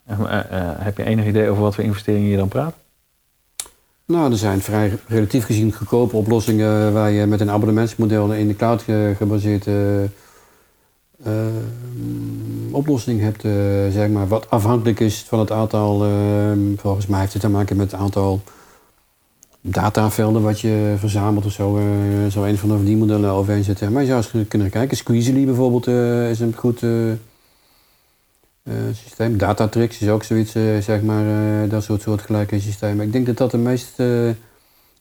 En, 0.05 0.29
eh, 0.29 0.39
eh, 0.39 0.79
heb 0.79 0.97
je 0.97 1.03
enig 1.03 1.25
idee 1.25 1.49
over 1.49 1.61
wat 1.63 1.75
voor 1.75 1.83
investeringen 1.83 2.29
je 2.29 2.37
dan 2.37 2.47
praat? 2.47 2.75
Nou, 4.07 4.31
er 4.31 4.37
zijn 4.37 4.61
vrij 4.61 4.91
relatief 5.07 5.45
gezien 5.45 5.73
goedkope 5.73 6.15
oplossingen 6.15 6.93
waar 6.93 7.11
je 7.11 7.25
met 7.25 7.39
een 7.41 7.49
abonnementsmodel 7.49 8.33
in 8.33 8.47
de 8.47 8.55
cloud 8.55 8.81
ge- 8.81 9.13
gebaseerde 9.17 10.09
eh, 11.23 11.45
oplossing 12.71 13.19
hebt, 13.21 13.43
eh, 13.43 13.51
zeg 13.91 14.09
maar, 14.09 14.27
wat 14.27 14.49
afhankelijk 14.49 14.99
is 14.99 15.23
van 15.27 15.39
het 15.39 15.51
aantal, 15.51 16.03
eh, 16.05 16.11
volgens 16.77 17.07
mij 17.07 17.19
heeft 17.19 17.33
het 17.33 17.41
te 17.41 17.49
maken 17.49 17.77
met 17.77 17.91
het 17.91 17.99
aantal 17.99 18.41
datavelden 19.61 20.41
wat 20.41 20.59
je 20.59 20.95
verzamelt 20.97 21.45
of 21.45 21.51
zo. 21.51 21.77
eh 21.77 21.83
zo 22.31 22.43
een 22.43 22.57
van 22.57 22.69
de 22.69 22.75
verdienmodellen 22.75 23.29
overheen 23.31 23.63
zetten. 23.63 23.91
Maar 23.91 24.01
je 24.01 24.07
zou 24.07 24.23
eens 24.33 24.47
kunnen 24.47 24.69
kijken. 24.69 24.97
Squeezely 24.97 25.45
bijvoorbeeld 25.45 25.87
eh, 25.87 26.29
is 26.29 26.39
een 26.39 26.53
goed 26.55 26.81
systeem. 28.93 29.37
Datatrix 29.37 29.99
is 29.99 30.09
ook 30.09 30.23
zoiets, 30.23 30.55
eh, 30.55 30.77
zeg 30.77 31.01
maar, 31.01 31.25
eh, 31.63 31.69
dat 31.69 31.83
soort 31.83 32.01
soortgelijke 32.01 32.59
systemen. 32.59 33.05
Ik 33.05 33.11
denk 33.11 33.25
dat 33.25 33.37
dat 33.37 33.51
de 33.51 33.57
meest 33.57 33.99
eh, 33.99 34.29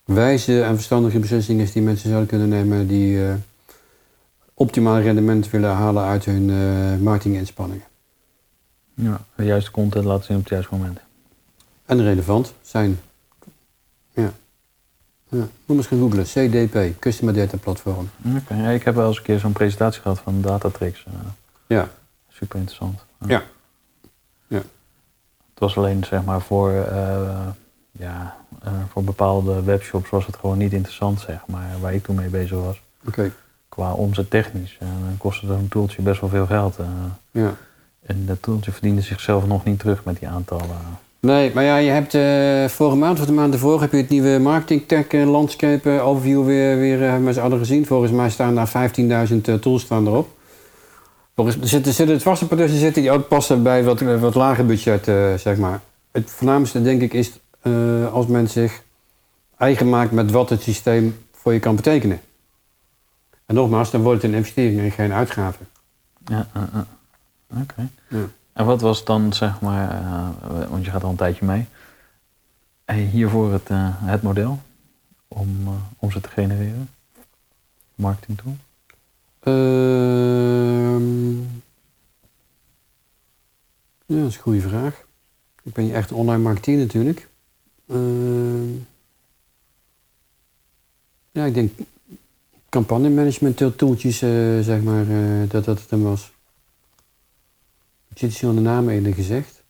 wijze 0.05 0.63
en 0.63 0.75
verstandige 0.75 1.19
beslissing 1.19 1.61
is 1.61 1.73
die 1.73 1.83
mensen 1.83 2.09
zouden 2.09 2.29
kunnen 2.29 2.49
nemen 2.49 2.87
die 2.87 3.27
eh 3.27 3.35
optimaal 4.59 5.01
rendement 5.01 5.51
willen 5.51 5.71
halen 5.71 6.05
uit 6.05 6.25
hun 6.25 6.51
eh 6.51 7.01
marketinginspanningen. 7.03 7.85
Ja, 8.95 9.21
de 9.35 9.45
juiste 9.45 9.71
content 9.71 10.05
laten 10.05 10.25
zien 10.25 10.37
op 10.37 10.43
het 10.43 10.51
juiste 10.53 10.75
moment. 10.75 10.99
En 11.87 12.03
relevant 12.03 12.53
zijn. 12.63 12.99
Ja. 14.15 14.33
ja. 15.29 15.49
Moet 15.67 15.77
eens 15.77 15.87
gaan 15.87 15.99
googlen. 15.99 16.25
CDP, 16.25 17.01
Customer 17.01 17.35
Data 17.35 17.57
Platform. 17.57 18.11
Oké, 18.37 18.55
ja, 18.55 18.69
ik 18.69 18.83
heb 18.85 18.95
wel 18.95 19.09
eens 19.09 19.17
een 19.17 19.23
keer 19.23 19.39
zo'n 19.39 19.53
presentatie 19.53 20.01
gehad 20.03 20.19
van 20.19 20.41
Datatrix. 20.41 21.05
eh, 21.07 21.13
Ja. 21.67 21.89
super 22.29 22.59
interessant. 22.59 23.05
Ja. 23.21 23.27
Ja. 23.29 23.43
Het 25.57 25.65
was 25.65 25.77
alleen 25.77 26.05
zeg 26.05 26.25
maar 26.25 26.41
voor, 26.41 26.71
eh, 26.71 27.47
ja, 27.93 28.37
eh, 28.63 28.73
voor 28.93 29.05
bepaalde 29.05 29.63
webshops 29.63 30.11
was 30.11 30.27
het 30.27 30.37
gewoon 30.37 30.59
niet 30.59 30.73
interessant, 30.73 31.21
zeg 31.21 31.39
maar, 31.47 31.67
waar 31.81 31.95
ik 31.95 32.05
toen 32.05 32.17
mee 32.17 32.29
bezig 32.29 32.59
was. 32.59 32.81
Oké. 33.07 33.33
Qua 33.69 33.93
omzet 33.93 34.31
technisch. 34.31 34.77
En 34.81 34.87
dan 35.05 35.17
kostte 35.19 35.47
zo'n 35.47 35.69
toeltje 35.69 36.03
best 36.03 36.21
wel 36.21 36.31
veel 36.31 36.47
geld. 36.47 36.77
eh. 36.79 36.87
Ja. 37.31 37.55
en 38.07 38.27
dat 38.27 38.43
toeltje 38.43 38.73
verdiende 38.73 39.01
zichzelf 39.01 39.47
nog 39.47 39.65
niet 39.65 39.79
terug 39.79 40.05
met 40.05 40.19
die 40.19 40.29
aantallen. 40.29 40.77
Nee, 41.21 41.51
maar 41.55 41.65
ja, 41.65 41.77
je 41.77 41.91
hebt 41.91 42.13
vorige 42.73 42.97
maand 42.97 43.21
of 43.21 43.27
de 43.27 43.33
maand 43.33 43.55
ervoor 43.55 43.81
heb 43.81 43.91
je 43.91 43.97
het 43.97 44.09
nieuwe 44.09 44.39
marketing 44.39 44.87
tech 44.87 45.13
landscape 45.13 46.01
overview 46.01 46.45
weer, 46.45 46.79
weer 46.79 47.41
allen 47.41 47.59
gezien. 47.59 47.87
Volgens 47.87 48.13
mij 48.13 48.31
staan 48.31 48.55
daar 48.55 48.91
15.000 49.29 49.49
eh, 49.49 49.55
tools 49.55 49.83
staan 49.83 50.07
erop. 50.07 50.36
Volgens, 51.37 51.71
zitten, 51.71 51.93
zitten 51.93 52.15
het 52.15 52.25
vaste 52.25 52.47
producten 52.47 52.79
zitten 52.79 53.03
die 53.03 53.11
ook 53.11 53.29
passen 53.29 53.63
bij 53.63 53.85
wat, 53.85 54.01
eh, 54.01 54.21
wat 54.21 54.35
lager 54.35 54.67
budget, 54.67 55.09
eh, 55.09 55.35
zeg 55.35 55.57
maar. 55.57 55.81
Het 56.11 56.31
voornaamste 56.31 56.83
denk 56.83 57.03
ik 57.03 57.13
is 57.13 57.33
eh, 57.61 58.13
als 58.13 58.27
men 58.27 58.49
zich 58.49 58.83
eigen 59.57 59.89
maakt 59.89 60.13
met 60.13 60.31
wat 60.31 60.51
het 60.51 60.63
systeem 60.63 61.19
voor 61.33 61.53
je 61.53 61.59
kan 61.59 61.77
betekenen. 61.77 62.21
En 63.47 63.55
nogmaals, 63.55 63.91
dan 63.91 64.03
wordt 64.03 64.23
het 64.23 64.31
een 64.31 64.37
investering 64.37 64.81
en 64.81 64.91
geen 64.91 65.13
uitgave. 65.13 65.65
Ja, 66.25 66.49
eh. 66.53 67.61
oké. 67.61 67.89
Ja. 68.09 68.25
En 68.53 68.67
wat 68.67 68.81
was 68.81 69.05
dan, 69.05 69.33
zeg 69.33 69.61
maar, 69.61 70.03
want 70.69 70.85
je 70.85 70.91
gaat 70.91 71.05
al 71.05 71.11
een 71.11 71.17
tijdje 71.17 71.47
mee, 71.47 71.67
en 72.85 72.97
hiervoor 72.97 73.53
het, 73.53 73.69
het 74.05 74.23
model 74.23 74.61
om, 75.29 75.69
om 75.99 76.11
ze 76.11 76.21
te 76.21 76.29
genereren? 76.29 76.89
Marketing 77.95 78.39
tool? 78.39 78.57
Ehm, 79.47 81.37
ja, 84.07 84.21
dat 84.21 84.29
is 84.29 84.37
een 84.37 84.43
goede 84.43 84.61
vraag. 84.61 85.05
Ik 85.63 85.73
ben 85.73 85.85
niet 85.85 85.93
echt 85.93 86.13
online 86.13 86.43
marketeer 86.43 86.77
natuurlijk. 86.77 87.29
Ehm, 87.89 88.69
ja, 91.31 91.45
ik 91.45 91.55
denk 91.55 91.73
campagne 92.69 93.09
management 93.09 93.79
tooltjes, 93.79 94.23
eh, 94.23 94.61
zeg 94.61 94.83
maar, 94.83 95.11
eh, 95.11 95.49
dat 95.49 95.65
dat 95.65 95.81
het 95.81 95.91
hem 95.91 96.03
was. 96.03 96.33
Ik 98.09 98.19
zit 98.19 98.37
hier 98.37 98.49
aan 98.49 98.55
de 98.55 98.61
naam 98.61 98.89
eerlijk 98.89 99.15
gezegd. 99.15 99.63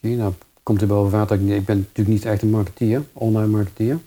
Zie 0.00 0.10
je, 0.10 0.16
nou 0.16 0.32
komt 0.62 0.80
er 0.80 0.86
boven 0.86 1.18
water. 1.18 1.40
Ik 1.40 1.48
ik 1.48 1.64
ben 1.64 1.78
natuurlijk 1.78 2.08
niet 2.08 2.24
echt 2.24 2.42
een 2.42 2.50
marketeer, 2.50 3.04
online 3.12 3.50
marketeer. 3.50 3.98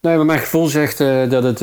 Nee, 0.00 0.16
maar 0.16 0.26
mijn 0.26 0.38
gevoel 0.38 0.66
zegt 0.66 1.00
eh, 1.00 1.30
dat 1.30 1.42
het... 1.42 1.60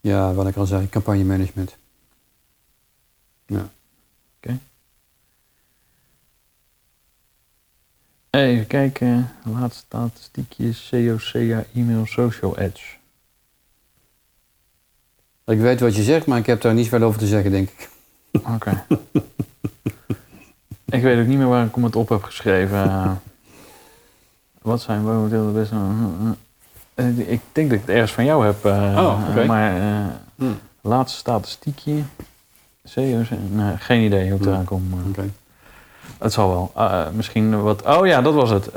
ja, 0.00 0.34
wat 0.34 0.46
ik 0.46 0.56
al 0.56 0.66
zei, 0.66 0.88
campagne 0.88 1.24
management. 1.24 1.76
Ja. 3.46 3.70
Even 8.30 8.66
kijken, 8.66 9.30
laatste 9.44 9.84
statistiekje, 9.86 10.72
SEO, 10.72 11.16
CA, 11.16 11.64
e-mail, 11.74 12.06
social 12.06 12.58
ads. 12.58 12.98
Ik 15.46 15.58
weet 15.58 15.80
wat 15.80 15.96
je 15.96 16.02
zegt, 16.02 16.26
maar 16.26 16.38
ik 16.38 16.46
heb 16.46 16.60
daar 16.60 16.74
niet 16.74 16.88
veel 16.88 17.02
over 17.02 17.20
te 17.20 17.26
zeggen, 17.26 17.50
denk 17.50 17.68
ik. 17.68 17.90
Oké. 18.54 18.84
ik 20.96 21.02
weet 21.02 21.20
ook 21.20 21.26
niet 21.26 21.38
meer 21.38 21.48
waar 21.48 21.66
ik 21.66 21.76
om 21.76 21.84
het 21.84 21.96
op 21.96 22.08
heb 22.08 22.22
geschreven. 22.22 22.88
Wat 24.62 24.80
zijn 24.80 25.02
momenteel 25.02 25.46
de 25.46 25.52
beste... 25.52 25.76
Eh, 26.94 27.18
ik 27.18 27.40
denk 27.52 27.70
dat 27.70 27.78
ik 27.78 27.84
het 27.86 27.94
ergens 27.94 28.12
van 28.12 28.24
jou 28.24 28.44
heb. 28.46 28.64
eh, 28.64 28.94
Oh, 28.98 29.28
oké. 29.30 29.44
Maar 29.44 29.76
eh, 29.76 30.06
Hmm. 30.36 30.58
laatste 30.80 31.18
statistiekje. 31.18 32.02
SEO, 32.84 33.22
nee, 33.50 33.76
geen 33.76 34.02
idee 34.02 34.22
hoe 34.22 34.32
het 34.32 34.40
Hmm. 34.40 34.52
eraan 34.52 34.64
komt. 34.64 34.90
maar 34.90 35.04
Oké. 35.08 35.30
Het 36.18 36.32
zal 36.32 36.48
wel. 36.48 36.70
Eh, 36.76 37.06
misschien 37.12 37.62
wat... 37.62 37.86
Oh 37.86 38.06
ja, 38.06 38.22
dat 38.22 38.34
was 38.34 38.50
het. 38.50 38.72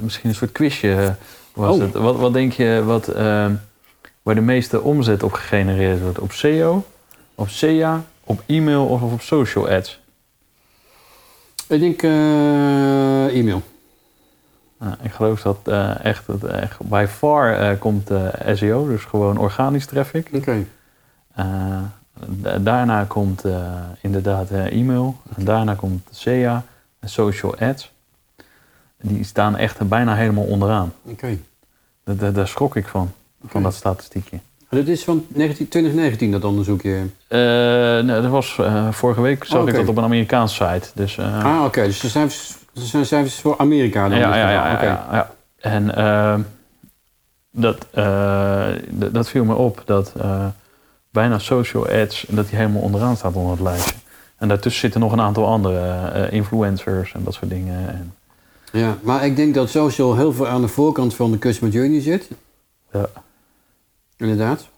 Misschien 0.00 0.28
een 0.28 0.34
soort 0.36 0.52
quizje 0.52 1.14
was 1.52 1.74
Oh. 1.76 1.80
het. 1.82 1.92
Wat, 1.94 2.16
wat 2.16 2.32
denk 2.32 2.52
je 2.52 2.82
wat, 2.84 3.06
waar 4.22 4.34
de 4.34 4.40
meeste 4.40 4.80
omzet 4.80 5.22
op 5.22 5.32
gegenereerd 5.32 6.00
wordt? 6.00 6.18
Op 6.18 6.32
SEO, 6.32 6.84
op 7.34 7.48
SEA, 7.48 8.02
op 8.24 8.42
e-mail 8.46 8.86
of 8.86 9.02
op 9.02 9.20
social 9.20 9.68
ads? 9.68 10.00
Ik 11.68 11.80
denk 11.80 12.02
e-mail. 13.32 13.62
Nou, 14.82 14.94
ik 15.02 15.12
geloof 15.12 15.42
dat 15.42 15.58
eh, 15.64 16.04
echt, 16.04 16.26
het, 16.26 16.44
echt 16.44 16.78
by 16.80 17.06
far 17.08 17.54
eh, 17.54 17.78
komt 17.78 18.10
eh, 18.10 18.26
SEO, 18.54 18.86
dus 18.88 19.04
gewoon 19.04 19.36
organisch 19.38 19.86
traffic. 19.86 20.28
Oké. 20.32 20.64
Da- 22.26 22.58
daarna 22.58 23.04
komt 23.04 23.44
inderdaad 24.00 24.50
e-mail. 24.50 25.16
En 25.36 25.44
daarna 25.44 25.74
komt 25.74 26.08
SEA 26.10 26.64
en 27.00 27.08
social 27.08 27.56
ads. 27.58 27.92
Die 29.00 29.24
staan 29.24 29.56
echt 29.56 29.88
bijna 29.88 30.14
helemaal 30.14 30.44
onderaan. 30.44 30.92
Oké. 31.02 31.38
Da- 32.04 32.12
da- 32.14 32.30
daar 32.30 32.48
schrok 32.48 32.76
ik 32.76 32.86
van, 32.88 33.12
van 33.46 33.62
dat 33.62 33.74
statistiekje. 33.74 34.38
Dit 34.68 34.88
is 34.88 35.04
van 35.04 35.26
19, 35.28 35.68
2019, 35.68 36.30
dat 36.30 36.44
onderzoekje. 36.44 37.06
Nee, 37.28 38.04
dat 38.04 38.26
was, 38.30 38.60
vorige 38.90 39.20
week 39.20 39.44
zag 39.44 39.56
Oh, 39.60 39.62
ik 39.62 39.68
oké. 39.68 39.78
dat 39.80 39.88
op 39.88 39.96
een 39.96 40.04
Amerikaanse 40.04 40.54
site. 40.72 40.88
Dus, 40.94 41.18
Ah, 41.18 41.62
oké. 41.64 41.82
Dus 41.84 42.00
de 42.00 42.08
cijfers, 42.08 42.56
de 42.72 42.80
zijn 42.80 43.06
cijfers 43.06 43.40
voor 43.40 43.58
Amerika 43.58 44.08
dan? 44.08 44.18
ja, 44.18 44.36
ja, 44.36 44.50
ja, 44.50 44.66
ja, 44.68 44.74
Oké. 44.74 44.84
ja, 44.84 45.06
ja. 45.12 45.30
En 45.56 45.94
eh, 45.94 46.38
dat, 47.50 47.86
eh, 47.90 48.68
dat 48.90 49.28
viel 49.28 49.44
me 49.44 49.54
op 49.54 49.82
dat 49.84 50.12
eh, 50.16 50.46
bijna 51.10 51.38
social 51.38 51.88
ads, 51.88 52.24
dat 52.28 52.48
die 52.48 52.56
helemaal 52.56 52.82
onderaan 52.82 53.16
staat 53.16 53.34
onder 53.34 53.50
het 53.52 53.60
lijstje. 53.60 53.94
En 54.36 54.48
daartussen 54.48 54.80
zitten 54.80 55.00
nog 55.00 55.12
een 55.12 55.20
aantal 55.20 55.46
andere 55.46 56.08
eh, 56.10 56.32
influencers 56.32 57.12
en 57.12 57.24
dat 57.24 57.34
soort 57.34 57.50
dingen. 57.50 57.88
En, 57.88 58.14
Ja, 58.72 58.98
maar 59.02 59.24
ik 59.26 59.36
denk 59.36 59.54
dat 59.54 59.68
social 59.70 60.16
heel 60.16 60.32
veel 60.32 60.48
aan 60.48 60.60
de 60.60 60.68
voorkant 60.68 61.14
van 61.14 61.30
de 61.30 61.38
customer 61.38 61.74
journey 61.74 62.00
zit. 62.00 62.28
ja. 62.92 63.08
Inderdaad. 64.16 64.68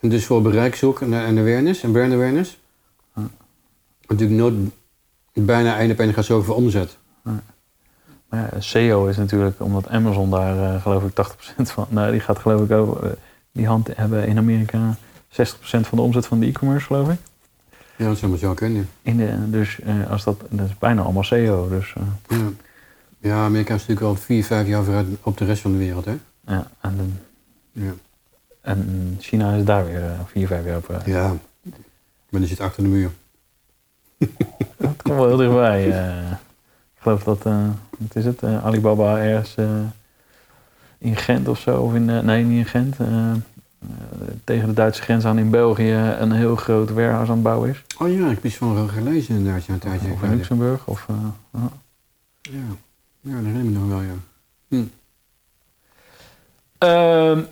En 0.00 0.08
dus 0.08 0.24
voor 0.26 0.42
bereikzoek 0.42 1.00
en, 1.00 1.12
en 1.12 1.38
awareness 1.38 1.82
en 1.82 1.92
brand 1.92 2.12
awareness. 2.12 2.58
Natuurlijk 4.08 4.40
nooit 4.40 4.54
bijna 5.44 5.78
één 5.78 5.90
op 5.90 5.98
één 5.98 6.14
gaat 6.14 6.26
voor 6.26 6.54
omzet. 6.54 6.96
Maar 7.22 7.40
ja, 8.30 8.60
SEO 8.60 9.06
is 9.06 9.16
natuurlijk, 9.16 9.60
omdat 9.60 9.88
Amazon 9.88 10.30
daar 10.30 10.74
eh, 10.74 10.82
geloof 10.82 11.02
ik 11.02 11.10
80% 11.10 11.62
van, 11.62 11.86
nou 11.88 12.10
die 12.10 12.20
gaat 12.20 12.38
geloof 12.38 12.60
ik 12.62 12.70
over, 12.70 13.04
eh, 13.04 13.10
die 13.52 13.66
hand 13.66 13.88
hebben 13.96 14.26
in 14.26 14.38
Amerika 14.38 14.96
60% 15.28 15.86
van 15.86 15.98
de 15.98 16.00
omzet 16.00 16.26
van 16.26 16.40
de 16.40 16.46
e-commerce 16.46 16.86
geloof 16.86 17.08
ik. 17.10 17.18
Ja, 17.96 18.06
dat 18.08 18.18
zou 18.18 18.30
maar 18.30 18.40
zo 18.40 18.54
kunnen. 18.54 18.88
In 19.02 19.16
de, 19.16 19.50
dus 19.50 19.80
eh, 19.80 20.10
als 20.10 20.24
dat, 20.24 20.40
dat 20.50 20.66
is 20.66 20.78
bijna 20.78 21.02
allemaal 21.02 21.22
SEO. 21.24 21.68
Dus, 21.68 21.94
Ja. 22.28 22.36
Ja, 23.18 23.44
Amerika 23.44 23.74
is 23.74 23.80
natuurlijk 23.80 24.06
al 24.06 24.14
vier, 24.16 24.44
vijf 24.44 24.66
jaar 24.66 24.84
vooruit 24.84 25.06
op 25.22 25.38
de 25.38 25.44
rest 25.44 25.62
van 25.62 25.72
de 25.72 25.78
wereld, 25.78 26.04
hè? 26.04 26.16
Ja, 26.46 26.70
en, 26.80 27.20
Ja. 27.72 27.92
en 28.60 29.16
China 29.20 29.52
is 29.54 29.64
daar 29.64 29.84
weer 29.86 30.10
vier, 30.26 30.46
vijf 30.46 30.64
jaar 30.64 30.76
op. 30.76 30.88
eh. 30.90 31.06
Ja. 31.06 31.36
Maar 32.28 32.40
die 32.40 32.46
zit 32.46 32.60
achter 32.60 32.82
de 32.82 32.88
muur. 32.88 33.10
Dat 34.78 35.02
komt 35.02 35.18
wel 35.18 35.26
heel 35.28 35.36
dichtbij. 35.36 35.92
eh. 35.92 36.30
ik 36.94 37.02
geloof 37.02 37.22
dat, 37.24 37.46
eh, 37.46 37.68
wat 37.98 38.14
is 38.16 38.24
het, 38.24 38.42
eh, 38.42 38.64
Alibaba 38.64 39.18
ergens 39.18 39.54
in 40.98 41.16
Gent 41.16 41.48
of 41.48 41.58
zo, 41.60 41.80
of 41.82 41.94
in, 41.94 42.04
nee 42.04 42.44
niet 42.44 42.58
in 42.58 42.64
Gent, 42.66 42.96
tegen 44.44 44.68
de 44.68 44.74
Duitse 44.74 45.02
grens 45.02 45.24
aan 45.24 45.38
in 45.38 45.50
België 45.50 45.92
een 46.18 46.32
heel 46.32 46.56
groot 46.56 46.90
warehouse 46.90 47.30
aan 47.30 47.36
het 47.36 47.42
bouwen 47.46 47.70
is. 47.70 47.82
Oh 47.98 48.08
ja, 48.12 48.24
ik 48.28 48.34
heb 48.34 48.44
iets 48.44 48.56
van 48.56 48.88
gelezen 48.88 49.36
inderdaad, 49.36 49.64
ja, 49.64 49.72
een 49.72 49.78
tijdje 49.80 50.12
Of 50.12 50.22
in. 50.22 50.34
Luxemburg. 50.36 50.86
Of, 50.86 51.06
ja. 51.08 51.32
Ja. 52.42 52.58
ja, 53.20 53.34
dat 53.34 53.44
herinner 53.44 53.64
ik 53.64 53.78
nog 53.78 53.88
wel, 53.88 54.00
ja. 54.00 54.14
Ehm, 56.78 57.42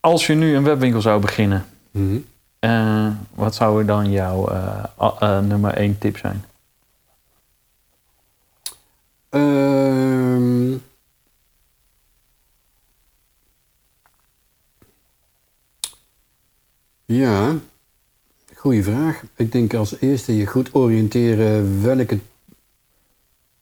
als 0.00 0.26
je 0.26 0.34
nu 0.34 0.54
een 0.56 0.64
webwinkel 0.64 1.00
zou 1.00 1.20
beginnen, 1.20 1.64
Mhm. 1.90 2.16
Eh, 2.60 3.10
wat 3.34 3.54
zou 3.54 3.78
er 3.78 3.86
dan 3.86 4.10
jouw 4.10 4.48
eh, 4.48 4.84
eh, 4.98 5.40
nummer 5.40 5.74
één 5.74 5.98
tip 5.98 6.16
zijn? 6.16 6.44
Ehm. 9.28 10.76
ja, 17.04 17.54
goede 18.54 18.82
vraag. 18.82 19.22
Ik 19.36 19.52
denk 19.52 19.74
als 19.74 20.00
eerste 20.00 20.36
je 20.36 20.46
goed 20.46 20.74
oriënteren 20.74 21.82
welke 21.82 22.18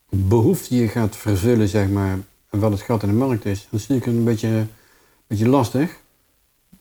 behoefte 0.08 0.76
je 0.76 0.88
gaat 0.88 1.16
vervullen, 1.16 1.68
zeg 1.68 1.88
maar, 1.88 2.18
en 2.50 2.58
wat 2.60 2.70
het 2.70 2.80
gat 2.80 3.02
in 3.02 3.08
de 3.08 3.14
markt 3.14 3.44
is. 3.44 3.68
Dat 3.70 3.80
is 3.80 3.86
natuurlijk 3.86 4.18
een 4.18 4.24
beetje, 4.24 4.48
een 4.48 4.70
beetje 5.26 5.48
lastig. 5.48 6.00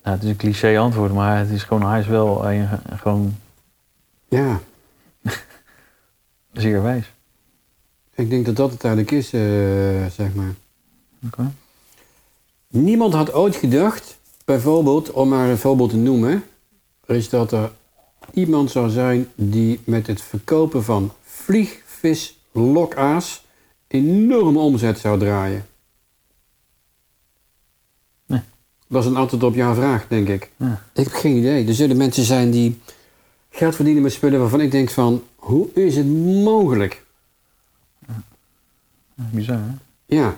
Nou, 0.08 0.20
het 0.20 0.28
is 0.28 0.34
een 0.34 0.38
cliché 0.38 0.80
antwoord, 0.80 1.14
maar 1.14 1.38
het 1.38 1.50
is 1.50 1.64
gewoon, 1.64 1.90
hij 1.90 2.00
is 2.00 2.08
wel 2.08 2.46
gewoon 2.96 3.36
Ja, 4.28 4.62
zeer 6.54 6.84
wijs. 6.84 7.14
ik 8.16 8.30
denk 8.30 8.46
dat 8.46 8.56
dat 8.56 8.72
het 8.72 8.84
eigenlijk 8.84 9.16
is, 9.16 9.34
eh, 9.34 9.42
zeg 10.06 10.34
maar. 10.34 10.54
Oké. 11.26 11.52
Niemand 12.68 13.14
had 13.14 13.34
ooit 13.34 13.56
gedacht, 13.56 14.18
bijvoorbeeld, 14.46 15.12
om 15.12 15.30
maar 15.30 15.50
een 15.50 15.58
voorbeeld 15.58 15.90
te 15.90 15.98
noemen, 15.98 16.44
is 17.06 17.30
dat 17.30 17.52
er 17.52 17.72
iemand 18.34 18.72
zou 18.72 18.90
zijn 18.90 19.28
die 19.36 19.80
met 19.84 20.08
het 20.08 20.22
verkopen 20.22 20.84
van 20.84 21.14
vliegvis 21.24 22.38
lokaas 22.52 23.46
enorme 23.88 24.60
omzet 24.60 25.00
zou 25.00 25.20
draaien. 25.20 25.66
Nee. 28.26 28.42
Dat 28.88 29.04
is 29.04 29.10
een 29.10 29.16
antwoord 29.16 29.44
op 29.44 29.56
jouw 29.56 29.74
vraag, 29.74 30.08
denk 30.08 30.28
ik. 30.28 30.52
Ja. 30.58 30.82
Ik 30.94 31.04
heb 31.04 31.14
geen 31.14 31.38
idee. 31.38 31.68
Er 31.68 31.74
zullen 31.74 31.98
mensen 31.98 32.24
zijn 32.24 32.52
die 32.52 32.80
geld 33.50 33.76
verdienen 33.76 34.04
met 34.04 34.12
spullen 34.12 34.40
waarvan 34.40 34.62
ik 34.62 34.72
denk 34.72 34.90
van, 34.90 35.24
hoe 35.36 35.68
is 35.74 35.96
het 35.96 36.08
mogelijk? 36.44 37.06
Bizar, 39.16 39.58
hè? 39.58 39.72
Ja. 40.16 40.36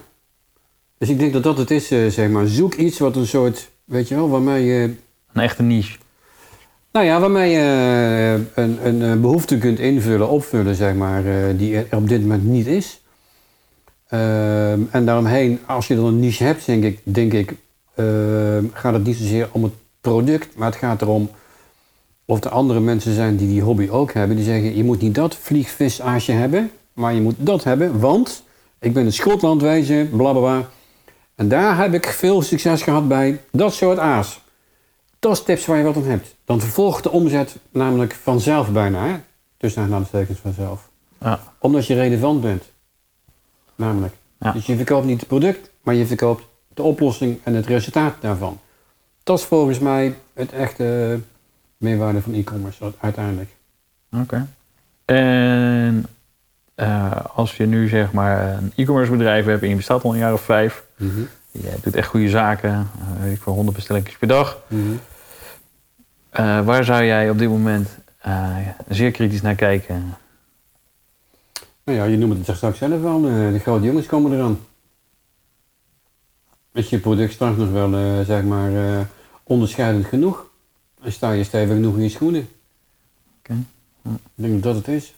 Dus 0.97 1.09
ik 1.09 1.19
denk 1.19 1.33
dat 1.33 1.43
dat 1.43 1.57
het 1.57 1.71
is, 1.71 1.91
eh, 1.91 2.07
zeg 2.07 2.29
maar. 2.29 2.47
Zoek 2.47 2.73
iets 2.73 2.99
wat 2.99 3.15
een 3.15 3.27
soort, 3.27 3.69
weet 3.83 4.07
je 4.07 4.15
wel, 4.15 4.29
waarmee 4.29 4.65
je... 4.65 4.93
Een 5.33 5.41
echte 5.41 5.63
niche. 5.63 5.97
Nou 6.91 7.05
ja, 7.05 7.19
waarmee 7.19 7.51
je 7.51 7.59
eh, 7.59 8.63
een, 8.63 8.87
een, 8.87 9.01
eh, 9.01 9.21
behoefte 9.21 9.57
kunt 9.57 9.79
invullen, 9.79 10.29
opvullen, 10.29 10.75
zeg 10.75 10.95
maar, 10.95 11.23
die 11.57 11.75
er 11.75 11.97
op 11.97 12.09
dit 12.09 12.21
moment 12.21 12.43
niet 12.43 12.67
is. 12.67 13.01
Ehm, 14.07 14.81
en 14.91 15.05
daaromheen, 15.05 15.59
als 15.65 15.87
je 15.87 15.95
dan 15.95 16.05
een 16.05 16.19
niche 16.19 16.43
hebt, 16.43 16.65
denk 16.65 16.83
ik, 16.83 16.99
denk 17.03 17.33
ik 17.33 17.55
gaat 18.73 18.93
het 18.93 19.03
niet 19.03 19.17
zozeer 19.17 19.49
om 19.51 19.63
het 19.63 19.73
product, 20.01 20.55
maar 20.55 20.67
het 20.67 20.79
gaat 20.79 21.01
erom 21.01 21.29
of 22.25 22.43
er 22.43 22.51
andere 22.51 22.79
mensen 22.79 23.13
zijn 23.13 23.35
die 23.35 23.47
die 23.47 23.61
hobby 23.61 23.89
ook 23.89 24.13
hebben. 24.13 24.35
Die 24.35 24.45
zeggen, 24.45 24.75
je 24.75 24.83
moet 24.83 25.01
niet 25.01 25.15
dat 25.15 25.35
vliegvisaasje 25.35 26.31
hebben, 26.31 26.71
maar 26.93 27.13
je 27.13 27.21
moet 27.21 27.35
dat 27.37 27.63
hebben, 27.63 27.99
want 27.99 28.43
ik 28.79 28.93
ben 28.93 29.05
in 29.05 29.13
Schotland 29.13 29.61
wezen, 29.61 30.09
bla 30.09 30.31
bla 30.31 30.39
bla. 30.39 30.69
En 31.35 31.47
daar 31.47 31.77
heb 31.77 31.93
ik 31.93 32.05
veel 32.05 32.41
succes 32.41 32.81
gehad 32.81 33.07
bij 33.07 33.41
dat 33.51 33.73
soort 33.73 33.97
aas. 33.97 34.41
Dat 35.19 35.31
is 35.31 35.43
tips 35.43 35.65
waar 35.65 35.77
je 35.77 35.83
wat 35.83 35.95
aan 35.95 36.03
hebt. 36.03 36.35
Dan 36.45 36.59
vervolgt 36.59 37.03
de 37.03 37.11
omzet 37.11 37.55
namelijk 37.71 38.13
vanzelf 38.13 38.71
bijna. 38.71 39.07
Hè? 39.07 39.15
Tussen 39.57 39.81
aanhalingstekens 39.81 40.39
vanzelf. 40.39 40.89
Ja. 41.21 41.39
Omdat 41.59 41.87
je 41.87 41.95
relevant 41.95 42.41
bent. 42.41 42.63
Namelijk. 43.75 44.13
Ja. 44.39 44.51
Dus 44.51 44.65
je 44.65 44.75
verkoopt 44.75 45.05
niet 45.05 45.19
het 45.19 45.27
product, 45.27 45.69
maar 45.81 45.95
je 45.95 46.05
verkoopt 46.05 46.43
de 46.79 46.85
oplossing 46.85 47.39
en 47.43 47.53
het 47.53 47.65
resultaat 47.65 48.13
daarvan. 48.19 48.59
Dat 49.23 49.39
is 49.39 49.45
volgens 49.45 49.79
mij 49.79 50.15
het 50.33 50.51
echte 50.51 51.19
meerwaarde 51.77 52.21
van 52.21 52.33
e-commerce 52.33 52.93
uiteindelijk. 52.99 53.49
Oké. 54.21 54.47
En 55.05 56.05
eh, 56.75 57.11
als 57.35 57.57
je 57.57 57.65
nu 57.65 57.87
zeg 57.87 58.11
maar 58.11 58.53
een 58.57 58.71
e-commerce 58.75 59.11
bedrijf 59.11 59.45
hebt 59.45 59.61
en 59.63 59.69
je 59.69 59.75
bestaat 59.75 60.03
al 60.03 60.11
een 60.13 60.17
jaar 60.19 60.33
of 60.33 60.41
vijf, 60.41 60.83
Mhm. 60.97 61.19
je 61.51 61.73
doet 61.83 61.95
echt 61.95 62.07
goede 62.07 62.29
zaken, 62.29 62.69
eh, 62.69 63.23
weet 63.23 63.35
ik 63.35 63.41
voor 63.41 63.53
100 63.53 63.75
bestellingen 63.75 64.11
per 64.19 64.27
dag. 64.27 64.57
Mhm. 64.67 64.81
Eh, 66.29 66.65
waar 66.65 66.83
zou 66.83 67.03
jij 67.03 67.29
op 67.29 67.37
dit 67.37 67.49
moment 67.49 67.89
zeer 68.89 69.11
kritisch 69.11 69.41
naar 69.41 69.55
kijken? 69.55 70.17
Nou 71.83 71.97
ja, 71.97 72.03
je 72.03 72.17
noemt 72.17 72.47
het 72.47 72.55
straks 72.57 72.77
zelf 72.77 73.03
al. 73.05 73.21
de 73.21 73.59
grote 73.61 73.85
jongens 73.85 74.05
komen 74.05 74.33
eraan. 74.33 74.59
Is 76.73 76.89
je 76.89 76.99
product 76.99 77.33
straks 77.33 77.57
nog 77.57 77.71
wel, 77.71 77.93
eh, 77.93 78.25
zeg 78.25 78.43
maar, 78.43 78.73
eh, 78.73 79.05
onderscheidend 79.43 80.05
genoeg? 80.05 80.49
En 81.01 81.11
sta 81.11 81.31
je 81.31 81.43
stevig 81.43 81.75
genoeg 81.75 81.95
in 81.95 82.03
je 82.03 82.09
schoenen? 82.09 82.49
Oké. 83.39 83.63
Ik 84.03 84.19
denk 84.35 84.63
dat 84.63 84.75
het 84.75 84.87
is. 84.87 85.15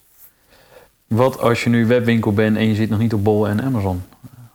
Wat 1.08 1.39
als 1.39 1.64
je 1.64 1.70
nu 1.70 1.86
webwinkel 1.86 2.34
bent 2.34 2.58
en 2.58 2.68
je 2.68 2.76
zit 2.76 2.89
nog 2.89 2.99
niet 2.99 3.14
op 3.14 3.24
Bol 3.24 3.47
en 3.47 3.62
Amazon? 3.62 4.02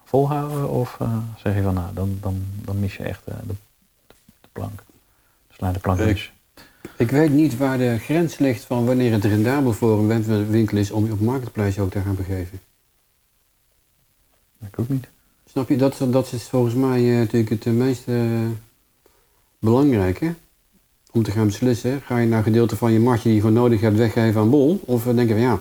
Volhouden 0.05 0.71
of 0.71 0.97
eh, 1.01 1.19
zeg 1.37 1.55
je 1.55 1.63
van 1.63 1.75
nou, 1.75 1.95
dan, 1.95 2.19
dan, 2.21 2.45
dan 2.65 2.81
mis 2.81 2.97
je 2.97 3.03
echt 3.03 3.25
de, 3.25 3.33
de 3.47 3.55
plank. 4.53 4.83
Sla 5.51 5.73
de 5.73 5.79
plank 5.79 5.99
mis. 5.99 6.33
Ik 6.97 7.11
weet 7.11 7.31
niet 7.31 7.57
waar 7.57 7.79
de 7.79 7.99
grens 7.99 8.39
ligt 8.39 8.65
van 8.65 8.85
wanneer 8.85 9.13
het 9.13 9.25
rendabel 9.25 9.73
voor 9.73 9.99
een 9.99 10.27
webwinkel 10.27 10.77
is 10.77 10.91
om 10.91 11.07
je 11.07 11.13
op 11.13 11.21
Marketplace 11.21 11.81
ook 11.81 11.91
te 11.91 12.01
gaan 12.01 12.17
begeven. 12.17 12.61
Ik 14.67 14.79
ook 14.79 14.89
niet. 14.89 15.09
Snap 15.57 15.69
je? 15.69 15.77
Dat, 15.77 15.99
dat 16.07 16.33
is 16.33 16.43
volgens 16.43 16.75
mij 16.75 17.13
eh, 17.13 17.19
natuurlijk 17.19 17.51
het 17.51 17.67
eh, 17.67 17.73
meest 17.73 18.09
eh, 18.09 18.17
belangrijke. 19.59 20.35
Om 21.13 21.23
te 21.23 21.31
gaan 21.31 21.47
beslissen, 21.47 22.01
ga 22.05 22.19
je 22.19 22.27
nou 22.27 22.43
gedeelte 22.43 22.77
van 22.77 22.93
je 22.93 23.01
marge 23.01 23.23
die 23.23 23.35
je 23.35 23.41
gewoon 23.41 23.55
nodig 23.55 23.81
hebt 23.81 23.97
weggeven 23.97 24.41
aan 24.41 24.51
Bol? 24.51 24.81
Of 24.85 25.05
denk 25.05 25.29
je 25.29 25.35
van 25.35 25.43
ja, 25.43 25.61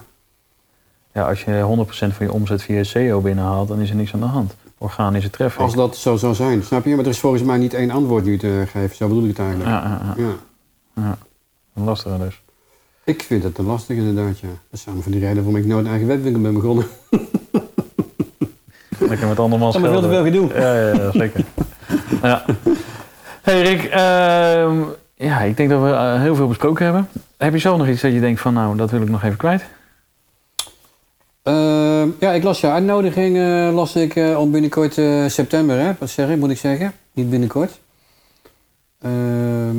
Ja, 1.13 1.27
als 1.27 1.43
je 1.43 1.85
100% 2.11 2.15
van 2.15 2.25
je 2.25 2.31
omzet 2.31 2.61
via 2.61 2.83
SEO 2.83 3.21
binnenhaalt, 3.21 3.67
dan 3.67 3.79
is 3.79 3.89
er 3.89 3.95
niks 3.95 4.13
aan 4.13 4.19
de 4.19 4.25
hand. 4.25 4.55
Organische 4.77 5.29
traffic. 5.29 5.61
als 5.61 5.73
dat 5.73 5.95
zo 5.95 6.15
zou 6.15 6.33
zijn. 6.33 6.63
Snap 6.63 6.85
je? 6.85 6.95
Maar 6.95 7.05
er 7.05 7.11
is 7.11 7.19
volgens 7.19 7.43
mij 7.43 7.57
niet 7.57 7.73
één 7.73 7.91
antwoord 7.91 8.25
nu 8.25 8.37
te 8.37 8.63
geven. 8.67 8.95
Zo 8.95 9.07
bedoel 9.07 9.23
ik 9.23 9.29
het 9.29 9.39
eigenlijk. 9.39 9.69
Ja, 9.69 9.83
ja, 9.83 10.13
ja. 10.17 10.23
Ja. 10.23 10.37
ja. 11.03 11.17
Een 11.75 11.83
lastige 11.83 12.17
dus. 12.17 12.41
Ik 13.03 13.23
vind 13.23 13.43
het 13.43 13.55
te 13.55 13.63
lastig 13.63 13.97
inderdaad, 13.97 14.39
ja. 14.39 14.47
Dat 14.47 14.57
is 14.71 14.81
samen 14.81 15.03
van 15.03 15.11
die 15.11 15.21
reden 15.21 15.35
waarom 15.35 15.55
ik 15.55 15.65
nooit 15.65 15.85
een 15.85 15.91
eigen 15.91 16.07
webwinkel 16.07 16.41
ben 16.41 16.53
begonnen. 16.53 16.85
Lekker 19.07 19.27
met 19.27 19.39
andermans 19.39 19.73
Dat 19.75 19.83
is 19.83 19.89
veel 19.89 20.01
te 20.01 20.07
geld. 20.07 20.23
veel 20.23 20.31
gedoe. 20.31 20.61
Ja, 20.61 20.75
ja, 20.79 20.93
ja, 21.03 21.11
zeker. 21.11 21.43
ja. 22.21 22.45
Hey 23.41 23.61
Rick, 23.61 23.83
ehm, 23.83 24.81
ja, 25.15 25.39
ik 25.41 25.57
denk 25.57 25.69
dat 25.69 25.81
we 25.81 25.89
eh, 25.89 26.21
heel 26.21 26.35
veel 26.35 26.47
besproken 26.47 26.85
hebben. 26.85 27.07
Heb 27.37 27.53
je 27.53 27.59
zelf 27.59 27.77
nog 27.77 27.87
iets 27.87 28.01
dat 28.01 28.13
je 28.13 28.19
denkt 28.19 28.41
van, 28.41 28.53
nou, 28.53 28.77
dat 28.77 28.91
wil 28.91 29.01
ik 29.01 29.09
nog 29.09 29.23
even 29.23 29.37
kwijt? 29.37 29.65
Ehm, 31.43 32.09
ja, 32.19 32.31
ik 32.31 32.43
las 32.43 32.61
je 32.61 32.69
uitnodiging, 32.69 33.37
eh, 33.37 33.69
las 33.73 33.95
ik 33.95 34.15
eh, 34.15 34.39
om 34.39 34.51
binnenkort 34.51 34.97
eh, 34.97 35.25
september, 35.27 35.79
hè? 35.79 35.91
Wat 35.99 36.09
zeg 36.09 36.29
ik, 36.29 36.37
moet 36.37 36.49
ik 36.49 36.57
zeggen? 36.57 36.93
Niet 37.13 37.29
binnenkort. 37.29 37.79
Ehm, 39.01 39.75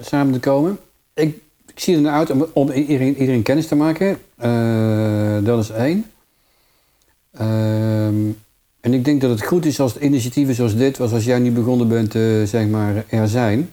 samen 0.00 0.32
te 0.32 0.40
komen. 0.40 0.78
Ik, 1.14 1.36
ik 1.66 1.80
zie 1.80 1.94
er 1.96 2.00
naar 2.00 2.12
uit 2.14 2.30
om, 2.30 2.46
om 2.52 2.70
iedereen, 2.70 3.16
iedereen 3.16 3.42
kennis 3.42 3.66
te 3.66 3.74
maken. 3.74 4.18
Eh, 4.36 5.36
dat 5.42 5.62
is 5.62 5.70
één. 5.70 6.04
Ehm, 7.32 8.30
en 8.80 8.94
ik 8.94 9.04
denk 9.04 9.20
dat 9.20 9.30
het 9.30 9.44
goed 9.44 9.64
is 9.64 9.80
als 9.80 9.98
initiatieven 9.98 10.54
zoals 10.54 10.76
dit, 10.76 10.96
zoals 10.96 11.24
jij 11.24 11.38
nu 11.38 11.50
begonnen 11.50 11.88
bent, 11.88 12.14
eh, 12.14 12.42
zeg 12.42 12.66
maar, 12.66 13.04
er 13.08 13.28
zijn. 13.28 13.70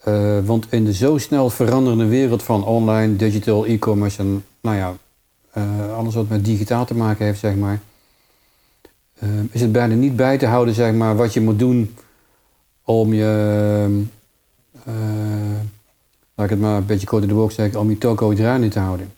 Eh, 0.00 0.38
want 0.44 0.66
in 0.70 0.84
de 0.84 0.92
zo 0.92 1.18
snel 1.18 1.50
veranderende 1.50 2.06
wereld 2.06 2.42
van 2.42 2.64
online, 2.64 3.16
digital, 3.16 3.66
e-commerce 3.66 4.18
en 4.18 4.44
nou 4.60 4.76
ja, 4.76 4.94
eh, 5.54 5.96
alles 5.96 6.14
wat 6.14 6.28
met 6.28 6.44
digitaal 6.44 6.84
te 6.84 6.94
maken 6.94 7.24
heeft, 7.24 7.38
zeg 7.38 7.56
maar, 7.56 7.80
eh, 9.18 9.28
is 9.50 9.60
het 9.60 9.72
bijna 9.72 9.94
niet 9.94 10.16
bij 10.16 10.38
te 10.38 10.46
houden, 10.46 10.74
zeg 10.74 10.94
maar, 10.94 11.16
wat 11.16 11.32
je 11.32 11.40
moet 11.40 11.58
doen 11.58 11.94
om 12.84 13.12
je, 13.12 14.04
eh, 14.84 14.94
laat 16.34 16.44
ik 16.44 16.50
het 16.50 16.60
maar 16.60 16.76
een 16.76 16.86
beetje 16.86 17.06
kort 17.06 17.22
in 17.22 17.28
de 17.28 17.34
bocht 17.34 17.54
zeggen, 17.54 17.80
om 17.80 17.90
je 17.90 17.98
toko 17.98 18.34
draaiende 18.34 18.68
te 18.68 18.78
houden. 18.78 19.12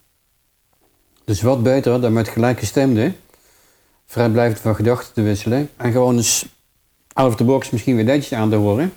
Dus 1.26 1.42
wat 1.42 1.62
beter 1.62 2.00
dan 2.00 2.12
met 2.12 2.28
gelijkgestemden 2.28 3.16
vrijblijvend 4.06 4.60
van 4.60 4.74
gedachten 4.74 5.12
te 5.14 5.22
wisselen. 5.22 5.70
En 5.76 5.92
gewoon 5.92 6.16
eens 6.16 6.46
out 7.12 7.28
of 7.28 7.36
the 7.36 7.44
box 7.44 7.70
misschien 7.70 7.96
weer 7.96 8.06
dingetjes 8.06 8.38
aan 8.38 8.50
te 8.50 8.56
horen. 8.56 8.92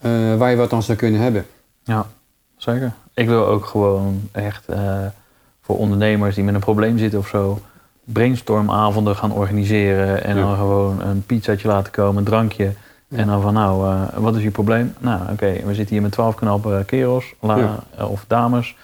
eh, 0.00 0.36
waar 0.36 0.50
je 0.50 0.56
wat 0.56 0.72
aan 0.72 0.82
zou 0.82 0.98
kunnen 0.98 1.20
hebben. 1.20 1.46
Ja, 1.82 2.06
zeker. 2.56 2.92
Ik 3.14 3.26
wil 3.28 3.46
ook 3.46 3.64
gewoon 3.66 4.28
echt 4.32 4.66
eh, 4.68 5.06
voor 5.60 5.76
ondernemers 5.78 6.34
die 6.34 6.44
met 6.44 6.54
een 6.54 6.60
probleem 6.60 6.98
zitten 6.98 7.18
of 7.18 7.28
zo, 7.28 7.60
brainstormavonden 8.04 9.16
gaan 9.16 9.32
organiseren 9.32 10.24
en 10.24 10.36
Ja. 10.36 10.42
dan 10.42 10.56
gewoon 10.56 11.00
een 11.00 11.22
pizzaatje 11.26 11.68
laten 11.68 11.92
komen, 11.92 12.16
een 12.16 12.24
drankje. 12.24 12.72
Ja. 13.08 13.16
En 13.18 13.26
dan 13.26 13.42
van 13.42 13.54
nou, 13.54 13.86
eh, 13.94 14.02
wat 14.18 14.36
is 14.36 14.42
je 14.42 14.50
probleem? 14.50 14.94
Nou, 14.98 15.20
oké, 15.32 15.52
we 15.64 15.74
zitten 15.74 15.94
hier 15.94 16.02
met 16.02 16.12
twaalf 16.12 16.34
knappe 16.34 16.82
kerels 16.86 17.34
la- 17.40 17.56
Ja. 17.96 18.04
of 18.06 18.24
dames, 18.26 18.76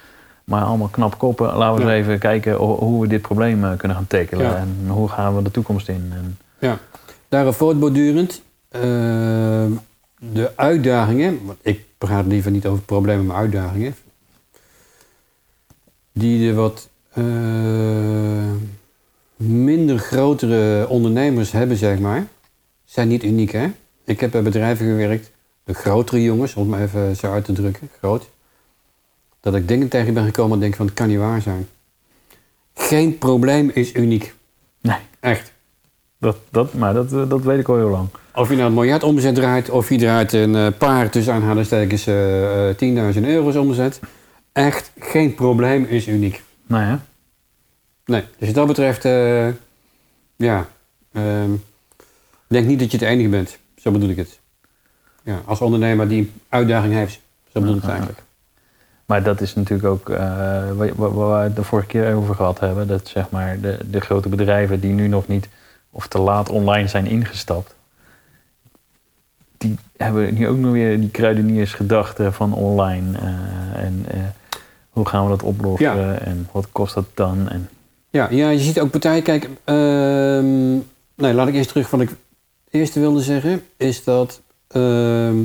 maar 0.51 0.63
allemaal 0.63 0.89
knap 0.89 1.19
koppen. 1.19 1.57
Laten 1.57 1.85
we 1.85 1.91
Ja. 1.91 1.97
eens 1.97 2.07
even 2.07 2.19
kijken 2.19 2.53
ho- 2.55 2.79
hoe 2.79 3.01
we 3.01 3.07
dit 3.09 3.23
probleem 3.23 3.65
eh, 3.65 3.77
kunnen 3.77 3.97
gaan 3.97 4.07
tackelen 4.07 4.47
Ja. 4.47 4.57
en 4.57 4.89
hoe 4.89 5.09
gaan 5.09 5.37
we 5.37 5.43
de 5.43 5.51
toekomst 5.51 5.89
in. 5.89 6.13
En, 6.15 6.39
Daarop 7.29 7.55
voortbordurend, 7.55 8.43
eh, 8.69 8.81
de 10.19 10.53
uitdagingen, 10.57 11.39
want 11.45 11.59
ik 11.63 11.85
praat 11.99 12.27
liever 12.27 12.51
niet 12.51 12.67
over 12.67 12.83
problemen, 12.83 13.27
maar 13.27 13.37
uitdagingen, 13.37 13.95
die 16.13 16.49
de 16.49 16.55
wat 16.55 16.89
eh, 17.13 17.25
minder 19.37 19.99
grotere 19.99 20.89
ondernemers 20.89 21.53
hebben, 21.53 21.77
zeg 21.77 21.99
maar, 21.99 22.27
zijn 22.85 23.09
niet 23.09 23.25
uniek, 23.25 23.51
hè? 23.53 23.67
Ik 24.05 24.21
heb 24.21 24.31
bij 24.31 24.43
bedrijven 24.43 24.87
gewerkt, 24.87 25.31
de 25.65 25.75
grotere 25.75 26.23
jongens, 26.23 26.55
om 26.55 26.61
het 26.63 26.71
maar 26.71 26.81
even 26.81 27.17
zo 27.17 27.33
uit 27.33 27.45
te 27.45 27.53
drukken, 27.53 27.89
groot, 27.99 28.29
dat 29.41 29.55
ik 29.55 29.69
dingen 29.69 29.89
tegen 29.89 30.15
ben 30.15 30.25
gekomen 30.25 30.53
en 30.53 30.61
denk 30.61 30.75
van, 30.75 30.87
het 30.87 30.95
kan 30.95 31.09
niet 31.09 31.19
waar 31.19 31.43
zijn. 31.43 31.69
Geen 32.75 33.19
probleem 33.19 33.71
is 33.75 33.95
uniek. 33.95 34.35
Nee. 34.81 34.99
Echt. 35.21 35.53
dat, 36.19 36.37
dat, 36.51 36.75
maar 36.75 36.95
dat, 36.95 37.13
eh, 37.13 37.29
dat 37.29 37.43
weet 37.43 37.59
ik 37.59 37.69
al 37.69 37.77
heel 37.77 37.89
lang. 37.89 38.09
Of 38.35 38.49
je 38.49 38.57
nou 38.57 38.69
een 38.69 38.75
miljard 38.75 39.03
omzet 39.03 39.35
draait, 39.35 39.71
of 39.71 39.89
je 39.89 39.99
draait 39.99 40.33
een 40.33 40.55
eh, 40.55 40.67
paar 40.79 41.11
tussen 41.11 41.33
aanhalingstekens 41.33 42.07
eh 42.07 42.69
eh 42.69 43.15
10.000 43.15 43.23
euro's 43.23 43.57
omzet. 43.57 44.01
Echt 44.53 44.93
geen 44.99 45.35
probleem 45.35 45.85
is 45.85 46.07
uniek. 46.07 46.43
Nee, 46.67 46.83
hè? 46.83 46.97
Nee, 48.05 48.25
dus 48.39 48.47
wat 48.47 48.55
dat 48.55 48.67
betreft, 48.67 49.03
ja, 50.37 50.69
ehm, 51.13 51.51
denk 52.47 52.67
niet 52.67 52.79
dat 52.79 52.91
je 52.91 52.99
het 52.99 53.07
enige 53.07 53.29
bent. 53.29 53.59
Zo 53.77 53.91
bedoel 53.91 54.09
ik 54.09 54.17
het. 54.17 54.39
Ja, 55.23 55.43
als 55.45 55.61
ondernemer 55.61 56.09
die 56.09 56.19
een 56.19 56.33
uitdaging 56.49 56.95
heeft, 56.95 57.21
zo 57.53 57.61
bedoel 57.61 57.75
ik 57.75 57.81
het 57.81 57.91
eigenlijk. 57.91 58.23
Maar 59.11 59.23
dat 59.23 59.41
is 59.41 59.55
natuurlijk 59.55 59.89
ook 59.89 60.09
eh, 60.11 60.19
waar, 60.97 61.19
we 61.19 61.35
het 61.35 61.57
de 61.57 61.63
vorige 61.63 61.87
keer 61.87 62.15
over 62.15 62.35
gehad 62.35 62.61
hebben. 62.61 62.87
Dat 62.87 63.09
zeg 63.09 63.31
maar 63.31 63.61
de, 63.61 63.79
de 63.91 64.01
grote 64.01 64.29
bedrijven 64.29 64.81
die 64.81 64.93
nu 64.93 65.09
nog 65.09 65.27
niet 65.27 65.49
of 65.91 66.07
te 66.07 66.19
laat 66.19 66.49
online 66.49 66.89
zijn 66.89 67.07
ingestapt. 67.07 67.75
Die 69.59 69.79
hebben 69.97 70.35
nu 70.35 70.49
ook 70.49 70.57
nog 70.57 70.73
weer 70.73 71.01
die 71.01 71.11
kruideniersgedachte 71.11 72.33
van 72.33 72.55
online. 72.55 73.19
eh, 73.19 73.85
en 73.85 74.05
eh, 74.09 74.19
hoe 74.91 75.09
gaan 75.09 75.25
we 75.25 75.31
dat 75.31 75.43
oplossen? 75.43 75.97
Ja. 75.97 76.19
En 76.19 76.49
wat 76.53 76.67
kost 76.73 76.95
dat 76.95 77.07
dan? 77.15 77.49
En, 77.49 77.69
Ja, 78.11 78.29
ja, 78.31 78.51
je 78.51 78.59
ziet 78.59 78.81
ook 78.81 78.91
partijen, 78.91 79.23
kijk, 79.23 79.49
ehm, 79.65 80.73
nee, 81.15 81.35
laat 81.35 81.49
ik 81.49 81.55
eerst 81.55 81.69
terug 81.69 81.91
wat 81.91 82.01
ik 82.01 82.11
eerste 82.71 83.01
wilde 83.01 83.23
zeggen, 83.23 83.63
is 83.77 84.05
dat 84.05 84.41
ehm, 84.69 85.37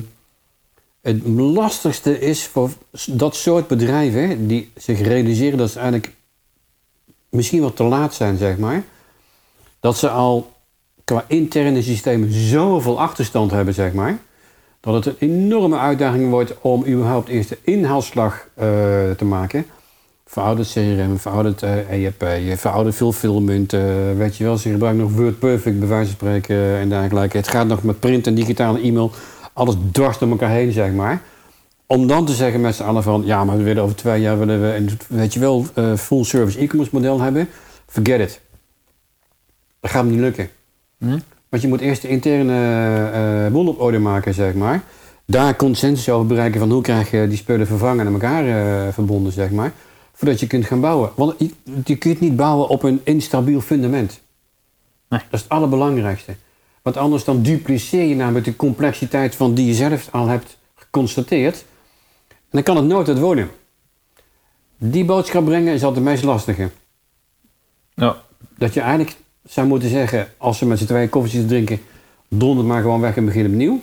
het 1.05 1.27
lastigste 1.37 2.19
is 2.19 2.45
voor 2.45 2.69
dat 3.09 3.35
soort 3.35 3.67
bedrijven 3.67 4.47
die 4.47 4.71
zich 4.75 5.01
realiseren 5.01 5.57
dat 5.57 5.69
ze 5.69 5.79
eigenlijk 5.79 6.15
misschien 7.29 7.61
wat 7.61 7.75
te 7.75 7.83
laat 7.83 8.13
zijn, 8.13 8.37
zeg 8.37 8.57
maar, 8.57 8.83
dat 9.79 9.97
ze 9.97 10.09
al 10.09 10.51
qua 11.03 11.25
interne 11.27 11.81
systemen 11.81 12.31
zoveel 12.31 12.99
achterstand 12.99 13.51
hebben, 13.51 13.73
zeg 13.73 13.93
maar, 13.93 14.17
dat 14.79 14.93
het 14.93 15.05
een 15.05 15.29
enorme 15.29 15.77
uitdaging 15.77 16.29
wordt 16.29 16.61
om 16.61 16.85
überhaupt 16.85 17.29
eerst 17.29 17.49
de 17.49 17.57
inhaalslag 17.63 18.47
eh, 18.53 18.65
te 19.17 19.25
maken 19.25 19.65
verouderd 20.25 20.71
CRM, 20.71 21.19
verouderd 21.19 21.63
eh 21.63 22.05
ERP, 22.05 22.25
verouderd 22.59 22.95
fulfillment, 22.95 23.73
eh 23.73 23.81
weet 24.17 24.37
je 24.37 24.43
wel. 24.43 24.57
Ze 24.57 24.69
gebruiken 24.69 25.03
nog 25.03 25.11
WordPerfect 25.11 25.79
bij 25.79 25.87
wijze 25.87 26.09
van 26.09 26.15
spreken 26.15 26.77
en 26.77 26.89
dergelijke. 26.89 27.37
Het 27.37 27.47
gaat 27.47 27.67
nog 27.67 27.83
met 27.83 27.99
print 27.99 28.27
en 28.27 28.35
digitale 28.35 28.79
e-mail. 28.81 29.11
Alles 29.55 29.75
dwars 29.91 30.17
door 30.17 30.29
elkaar 30.29 30.49
heen, 30.49 30.71
zeg 30.71 30.91
maar. 30.91 31.21
Om 31.85 32.07
dan 32.07 32.25
te 32.25 32.33
zeggen 32.33 32.61
met 32.61 32.75
z'n 32.75 32.83
allen 32.83 33.03
van... 33.03 33.25
ja, 33.25 33.43
maar 33.43 33.57
we 33.57 33.63
willen 33.63 33.83
over 33.83 33.95
twee 33.95 34.21
jaar 34.21 34.39
willen 34.39 34.61
we 34.61 34.75
een, 34.75 34.89
weet 35.07 35.33
je 35.33 35.39
wel, 35.39 35.65
eh, 35.73 35.93
full 35.93 36.23
service 36.23 36.59
e-commerce 36.59 36.95
model 36.95 37.21
hebben. 37.21 37.49
Forget 37.87 38.19
it. 38.19 38.41
Dat 39.79 39.91
gaat 39.91 40.05
niet 40.05 40.19
lukken. 40.19 40.49
Hm? 40.97 41.19
Want 41.49 41.61
je 41.61 41.67
moet 41.67 41.81
eerst 41.81 42.01
de 42.01 42.07
interne 42.07 43.09
eh 43.45 43.51
boel 43.51 43.67
op 43.67 43.81
orde 43.81 43.99
maken, 43.99 44.33
zeg 44.33 44.53
maar. 44.53 44.83
Daar 45.25 45.55
consensus 45.55 46.09
over 46.09 46.27
bereiken 46.27 46.59
van 46.59 46.71
hoe 46.71 46.81
krijg 46.81 47.11
je 47.11 47.27
die 47.27 47.37
spullen 47.37 47.67
vervangen 47.67 48.07
en 48.07 48.13
elkaar 48.13 48.47
eh, 48.47 48.93
verbonden, 48.93 49.31
zeg 49.31 49.51
maar. 49.51 49.73
Voordat 50.13 50.39
je 50.39 50.47
kunt 50.47 50.65
gaan 50.65 50.81
bouwen. 50.81 51.09
Want 51.15 51.35
je, 51.37 51.49
je 51.85 51.95
kunt 51.95 52.19
niet 52.19 52.35
bouwen 52.35 52.67
op 52.67 52.83
een 52.83 53.01
instabiel 53.03 53.61
fundament. 53.61 54.21
Nee. 55.09 55.19
Dat 55.19 55.39
is 55.39 55.41
het 55.41 55.49
allerbelangrijkste. 55.49 56.35
Want 56.85 56.97
anders 56.97 57.23
dan 57.23 57.41
dupliceer 57.41 58.05
je 58.05 58.15
namelijk 58.15 58.45
de 58.45 58.55
complexiteit 58.55 59.35
van 59.35 59.53
die 59.53 59.65
je 59.65 59.73
zelf 59.73 60.07
al 60.11 60.27
hebt 60.27 60.57
geconstateerd. 60.75 61.65
En 62.27 62.35
dan 62.49 62.63
kan 62.63 62.75
het 62.75 62.85
nooit 62.85 63.07
het 63.07 63.19
worden. 63.19 63.49
Die 64.77 65.05
boodschap 65.05 65.45
brengen 65.45 65.73
is 65.73 65.83
altijd 65.83 66.03
het 66.05 66.13
meest 66.13 66.23
lastige. 66.23 66.69
ja, 67.93 68.21
Dat 68.57 68.73
je 68.73 68.79
eigenlijk 68.81 69.15
zou 69.43 69.67
moeten 69.67 69.89
zeggen, 69.89 70.27
als 70.37 70.57
ze 70.57 70.65
met 70.65 70.79
z'n 70.79 70.85
tweeën 70.85 71.09
koffietjes 71.09 71.47
drinken, 71.47 71.81
donder 72.29 72.65
maar 72.65 72.81
gewoon 72.81 73.01
weg 73.01 73.17
en 73.17 73.25
begin 73.25 73.45
opnieuw. 73.45 73.81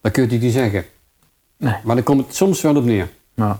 Dan 0.00 0.12
kun 0.12 0.22
je 0.26 0.32
het 0.32 0.42
niet 0.42 0.52
zeggen. 0.52 0.84
nee. 1.56 1.74
Maar 1.84 1.94
dan 1.94 2.04
komt 2.04 2.26
het 2.26 2.34
soms 2.36 2.60
wel 2.60 2.76
op 2.76 2.84
neer, 2.84 3.08
Nou, 3.34 3.56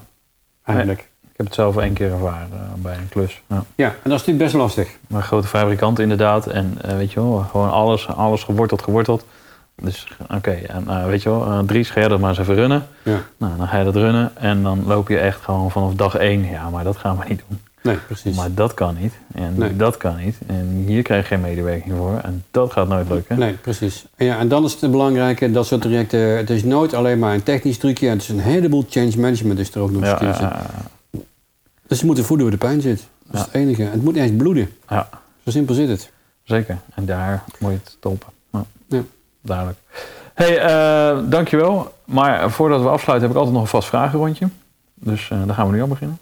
eigenlijk. 0.65 1.11
Ik 1.33 1.39
heb 1.39 1.47
het 1.47 1.55
zelf 1.55 1.77
één 1.77 1.93
keer 1.93 2.13
ervaren 2.13 2.49
eh, 2.53 2.59
bij 2.83 2.95
een 2.97 3.09
klus. 3.09 3.43
Ja. 3.47 3.65
Ja, 3.75 3.87
en 3.89 3.93
dat 4.11 4.21
is 4.21 4.27
natuurlijk 4.27 4.39
best 4.39 4.55
lastig. 4.55 4.89
Maar 5.09 5.21
een 5.21 5.27
grote 5.27 5.47
fabrikant 5.47 5.99
inderdaad. 5.99 6.47
En 6.47 6.75
eh, 6.83 6.97
weet 6.97 7.13
je 7.13 7.21
wel, 7.21 7.47
gewoon 7.51 7.71
alles, 7.71 8.07
alles 8.09 8.43
geworteld, 8.43 8.83
geworteld. 8.83 9.25
Dus 9.83 10.09
oké, 10.35 10.51
en 10.51 10.85
eh, 10.89 11.07
weet 11.07 11.23
je 11.23 11.29
wel, 11.29 11.45
eh, 11.47 11.59
Dries, 11.59 11.91
ga 11.91 12.01
jij 12.01 12.09
dat 12.09 12.21
maar 12.21 12.29
eens 12.31 12.39
even 12.39 12.55
runnen. 12.55 12.87
Ja. 13.03 13.19
Nou, 13.37 13.53
dan 13.57 13.69
ga 13.69 13.79
je 13.79 13.85
dat 13.85 13.97
runnen 13.97 14.31
en 14.37 14.63
dan 14.63 14.85
loop 14.87 15.09
je 15.09 15.19
echt 15.19 15.41
gewoon 15.41 15.71
vanaf 15.71 15.95
dag 15.95 16.15
één. 16.17 16.45
Ja, 16.51 16.71
maar 16.71 16.85
dat 16.85 16.97
gaan 16.97 17.17
we 17.19 17.25
niet 17.29 17.43
doen. 17.49 17.61
Nee, 17.83 17.97
precies. 17.97 18.37
Maar 18.37 18.55
dat 18.55 18.75
kan 18.75 18.97
niet. 19.01 19.13
En 19.35 19.53
Nee. 19.57 19.77
dat 19.77 19.97
kan 19.97 20.17
niet. 20.17 20.37
En 20.47 20.85
hier 20.87 21.03
krijg 21.03 21.23
je 21.23 21.29
geen 21.35 21.41
medewerking 21.41 21.95
voor. 21.97 22.19
En 22.23 22.45
dat 22.51 22.73
gaat 22.73 22.89
nooit 22.89 23.09
lukken. 23.09 23.39
Nee, 23.39 23.53
precies. 23.53 24.07
En, 24.17 24.27
ja, 24.27 24.39
en 24.39 24.49
dan 24.49 24.65
is 24.65 24.77
het 24.81 24.91
belangrijke, 24.91 25.51
dat 25.51 25.67
soort 25.67 25.81
trajecten, 25.81 26.21
het 26.37 26.51
is 26.51 26.65
nooit 26.65 26.95
alleen 26.95 27.19
maar 27.19 27.35
een 27.35 27.43
technisch 27.43 27.79
trucje, 27.79 28.09
het 28.09 28.23
is 28.23 28.29
een 28.29 28.41
heleboel 28.41 28.85
change 28.89 29.13
management 29.19 29.59
is 29.59 29.75
er 29.75 29.81
ook 29.81 29.91
nog 29.91 30.01
eens 30.03 30.11
Ja, 30.11 30.17
tussen. 30.19 30.45
ja, 30.45 30.63
ja, 30.77 30.91
Dus 31.93 32.01
ze 32.01 32.07
moeten 32.07 32.25
voeden 32.25 32.47
waar 32.47 32.59
de 32.59 32.67
pijn 32.67 32.81
zit. 32.81 33.07
Dat 33.27 33.35
is 33.35 33.39
Ja. 33.41 33.45
het 33.47 33.55
enige. 33.55 33.83
Het 33.83 34.03
moet 34.03 34.17
eens 34.17 34.37
bloeden. 34.37 34.71
ja, 34.89 35.09
Zo 35.45 35.51
simpel 35.51 35.75
zit 35.75 35.89
het. 35.89 36.11
zeker. 36.43 36.79
En 36.95 37.05
daar 37.05 37.45
moet 37.59 37.71
je 37.71 37.77
het 37.77 37.89
stoppen. 37.99 38.29
Ja, 38.53 38.65
Ja. 38.89 39.03
Duidelijk. 39.41 39.79
hey, 40.35 40.59
eh, 40.59 41.19
dankjewel. 41.31 41.95
Maar 42.05 42.51
voordat 42.51 42.83
we 42.83 42.89
afsluiten 42.89 43.21
heb 43.29 43.31
ik 43.31 43.37
altijd 43.37 43.55
nog 43.55 43.63
een 43.63 43.69
vast 43.71 43.89
vragenrondje. 43.89 44.49
Dus 44.95 45.31
eh, 45.31 45.47
daar 45.47 45.55
gaan 45.55 45.67
we 45.67 45.73
nu 45.75 45.83
aan 45.83 45.89
beginnen. 45.89 46.19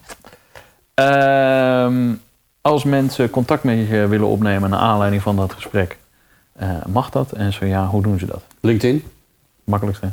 Ehm, 0.94 2.14
als 2.60 2.84
mensen 2.84 3.30
contact 3.30 3.64
met 3.64 3.88
je 3.88 4.06
willen 4.06 4.26
opnemen 4.26 4.70
naar 4.70 4.78
aanleiding 4.80 5.22
van 5.22 5.36
dat 5.36 5.52
gesprek, 5.52 5.98
eh, 6.52 6.84
mag 6.86 7.10
dat? 7.10 7.32
En 7.32 7.52
zo 7.52 7.64
ja, 7.64 7.86
hoe 7.86 8.02
doen 8.02 8.18
ze 8.18 8.26
dat? 8.26 8.42
LinkedIn. 8.60 9.04
Makkelijkste. 9.64 10.08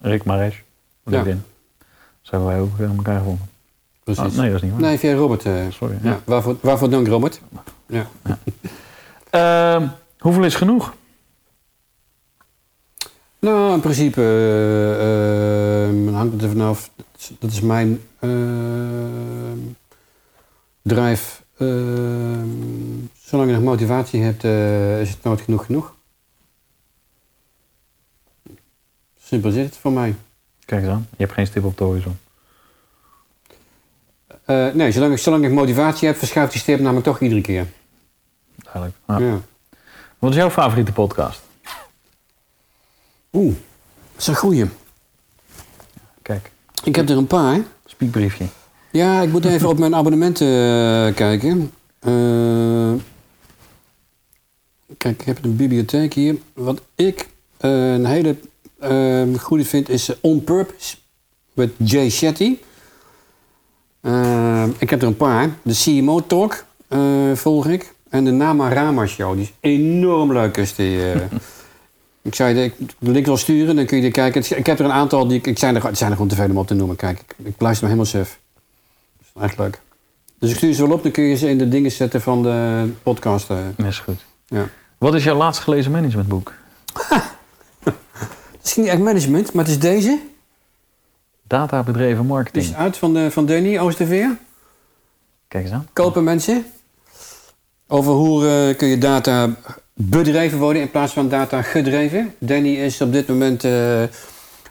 Rick 0.00 0.24
Mares. 0.24 0.62
LinkedIn. 1.04 1.44
Zo 2.22 2.30
hebben 2.30 2.48
wij 2.48 2.60
ook 2.60 2.78
eh, 2.78 2.96
elkaar 2.96 3.18
gevonden. 3.18 3.50
Precies. 4.04 4.24
Oh, 4.24 4.36
nee, 4.38 4.46
dat 4.46 4.56
is 4.56 4.62
niet 4.62 4.70
waar. 4.72 4.80
Nee, 4.80 4.98
via 4.98 5.14
Robert. 5.14 5.44
eh, 5.44 5.64
Sorry. 5.70 5.98
ja. 6.02 6.10
Ja. 6.10 6.20
Waarvoor, 6.24 6.56
waarvoor 6.60 6.90
dank, 6.90 7.06
Robert. 7.06 7.40
Ja. 7.86 8.08
Ehm, 9.30 9.88
hoeveel 10.18 10.44
is 10.44 10.54
genoeg? 10.54 10.94
Nou, 13.38 13.72
in 13.74 13.80
principe 13.80 14.20
eh, 15.00 16.14
hangt 16.14 16.32
het 16.32 16.42
er 16.42 16.48
vanaf. 16.48 16.90
Dat 16.96 17.06
is- 17.18 17.30
Dat 17.38 17.50
is 17.50 17.60
mijn 17.60 18.00
eh, 18.18 18.30
drive. 20.82 21.40
Eh, 21.56 21.66
zolang 23.22 23.48
je 23.50 23.54
nog 23.56 23.62
motivatie 23.64 24.22
hebt, 24.22 24.44
eh, 24.44 25.00
is 25.00 25.10
het 25.10 25.22
nooit 25.22 25.40
genoeg 25.40 25.64
genoeg. 25.66 25.94
Simpel 29.22 29.50
zit 29.50 29.64
het 29.64 29.76
voor 29.76 29.92
mij. 29.92 30.14
Kijk 30.64 30.82
eens 30.82 30.90
aan. 30.92 31.06
Je 31.10 31.16
hebt 31.24 31.32
geen 31.32 31.46
stip 31.46 31.64
op 31.64 31.78
de 31.78 31.84
horizon. 31.84 32.16
Eh, 34.52 34.74
nee, 34.74 34.92
zolang 34.92 35.12
ik, 35.12 35.18
zolang 35.18 35.44
ik 35.44 35.50
motivatie 35.50 36.08
heb, 36.08 36.16
verschuift 36.16 36.52
die 36.52 36.60
stip 36.60 36.78
namelijk 36.80 37.06
toch 37.06 37.20
iedere 37.20 37.40
keer. 37.40 37.66
Duidelijk. 38.56 38.94
Ja. 39.06 39.18
Ja. 39.18 39.40
Wat 40.18 40.30
is 40.30 40.36
jouw 40.36 40.50
favoriete 40.50 40.92
podcast? 40.92 41.40
Oeh, 43.32 43.54
dat 44.12 44.20
is 44.20 44.26
een 44.26 44.34
goeie. 44.36 44.66
Kijk, 46.22 46.50
Ik 46.84 46.96
heb 46.96 47.08
er 47.08 47.16
een 47.16 47.26
paar. 47.26 47.60
spiekbriefje. 47.86 48.44
Ja, 48.90 49.20
ik 49.20 49.30
moet 49.30 49.44
even 49.44 49.68
op 49.68 49.78
mijn 49.78 49.94
abonnementen 49.94 50.46
eh, 50.46 51.14
kijken. 51.14 51.72
Eh, 51.98 52.92
kijk, 54.98 55.20
ik 55.20 55.26
heb 55.26 55.44
een 55.44 55.56
bibliotheek 55.56 56.14
hier. 56.14 56.36
Wat 56.52 56.80
ik 56.94 57.28
een 57.58 58.06
hele 58.06 58.36
goede 59.38 59.64
vind 59.64 59.88
is 59.88 60.20
On 60.20 60.44
Purpose 60.44 60.96
met 61.52 61.70
Jay 61.76 62.10
Shetty. 62.10 62.56
Eh, 64.02 64.64
ik 64.78 64.90
heb 64.90 65.00
er 65.02 65.08
een 65.08 65.16
paar. 65.16 65.50
De 65.62 65.74
CMO 65.74 66.26
Talk 66.26 66.64
eh, 66.88 67.00
volg 67.34 67.66
ik. 67.66 67.94
En 68.08 68.24
de 68.24 68.30
Nama 68.30 68.72
Rama 68.72 69.06
Show. 69.06 69.34
Die 69.34 69.42
is 69.42 69.52
enorm 69.60 70.32
leuk. 70.32 70.56
Is 70.56 70.74
die, 70.74 71.12
eh. 71.12 71.20
ik 72.22 72.34
zou 72.34 72.50
je 72.54 72.72
de, 72.98 73.10
link 73.10 73.26
wel 73.26 73.36
sturen, 73.36 73.76
dan 73.76 73.84
kun 73.86 73.98
je 73.98 74.04
er 74.04 74.10
kijken. 74.10 74.58
Ik 74.58 74.66
heb 74.66 74.78
er 74.78 74.84
een 74.84 74.92
aantal, 74.92 75.26
die, 75.26 75.40
ik- 75.42 75.58
zijn 75.58 75.74
er, 75.76 75.86
het 75.86 75.98
zijn 75.98 76.10
er 76.10 76.16
gewoon 76.16 76.30
te 76.30 76.36
veel 76.36 76.50
om 76.50 76.58
op 76.58 76.66
te 76.66 76.74
noemen. 76.74 76.96
Kijk, 76.96 77.18
ik, 77.20 77.46
ik 77.46 77.54
luister 77.58 77.88
me 77.88 77.92
helemaal 77.94 78.12
suf. 78.12 78.38
Dat 79.32 79.42
is 79.42 79.48
echt 79.48 79.58
leuk. 79.58 79.80
Dus 80.38 80.50
ik 80.50 80.56
stuur 80.56 80.72
ze 80.74 80.86
wel 80.86 80.96
op, 80.96 81.02
dan 81.02 81.12
kun 81.12 81.24
je 81.24 81.36
ze 81.36 81.48
in 81.48 81.58
de 81.58 81.68
dingen 81.68 81.90
zetten 81.92 82.20
van 82.22 82.42
de 82.42 82.88
podcast. 83.02 83.50
eh. 83.50 83.56
Dat 83.76 83.86
is 83.86 83.98
goed. 83.98 84.24
Ja. 84.46 84.68
Wat 84.98 85.14
is 85.14 85.24
jouw 85.24 85.36
laatst 85.36 85.62
gelezen 85.62 85.90
managementboek? 85.92 86.52
Het 87.84 88.70
is 88.70 88.76
niet 88.76 88.86
echt 88.86 88.98
management, 89.00 89.52
maar 89.52 89.64
het 89.64 89.72
is 89.72 89.78
deze. 89.80 90.18
Databedreven 91.42 92.26
marketing. 92.26 92.64
is 92.64 92.74
uit 92.74 92.96
van, 92.96 93.14
de, 93.14 93.30
van 93.30 93.46
Danny 93.46 93.78
Oosterveer. 93.78 94.36
Kijk 95.48 95.64
eens 95.64 95.72
aan. 95.72 95.88
Kopen 95.92 96.24
mensen. 96.24 96.64
Over 97.88 98.12
hoe 98.12 98.46
eh, 98.48 98.76
kun 98.76 98.88
je 98.88 98.98
data 98.98 99.48
bedreven 99.94 100.58
worden 100.58 100.82
in 100.82 100.90
plaats 100.90 101.12
van 101.12 101.28
data 101.28 101.62
gedreven. 101.62 102.34
Danny 102.38 102.74
is 102.74 103.00
op 103.00 103.12
dit 103.12 103.28
moment 103.28 103.64
eh, 103.64 104.02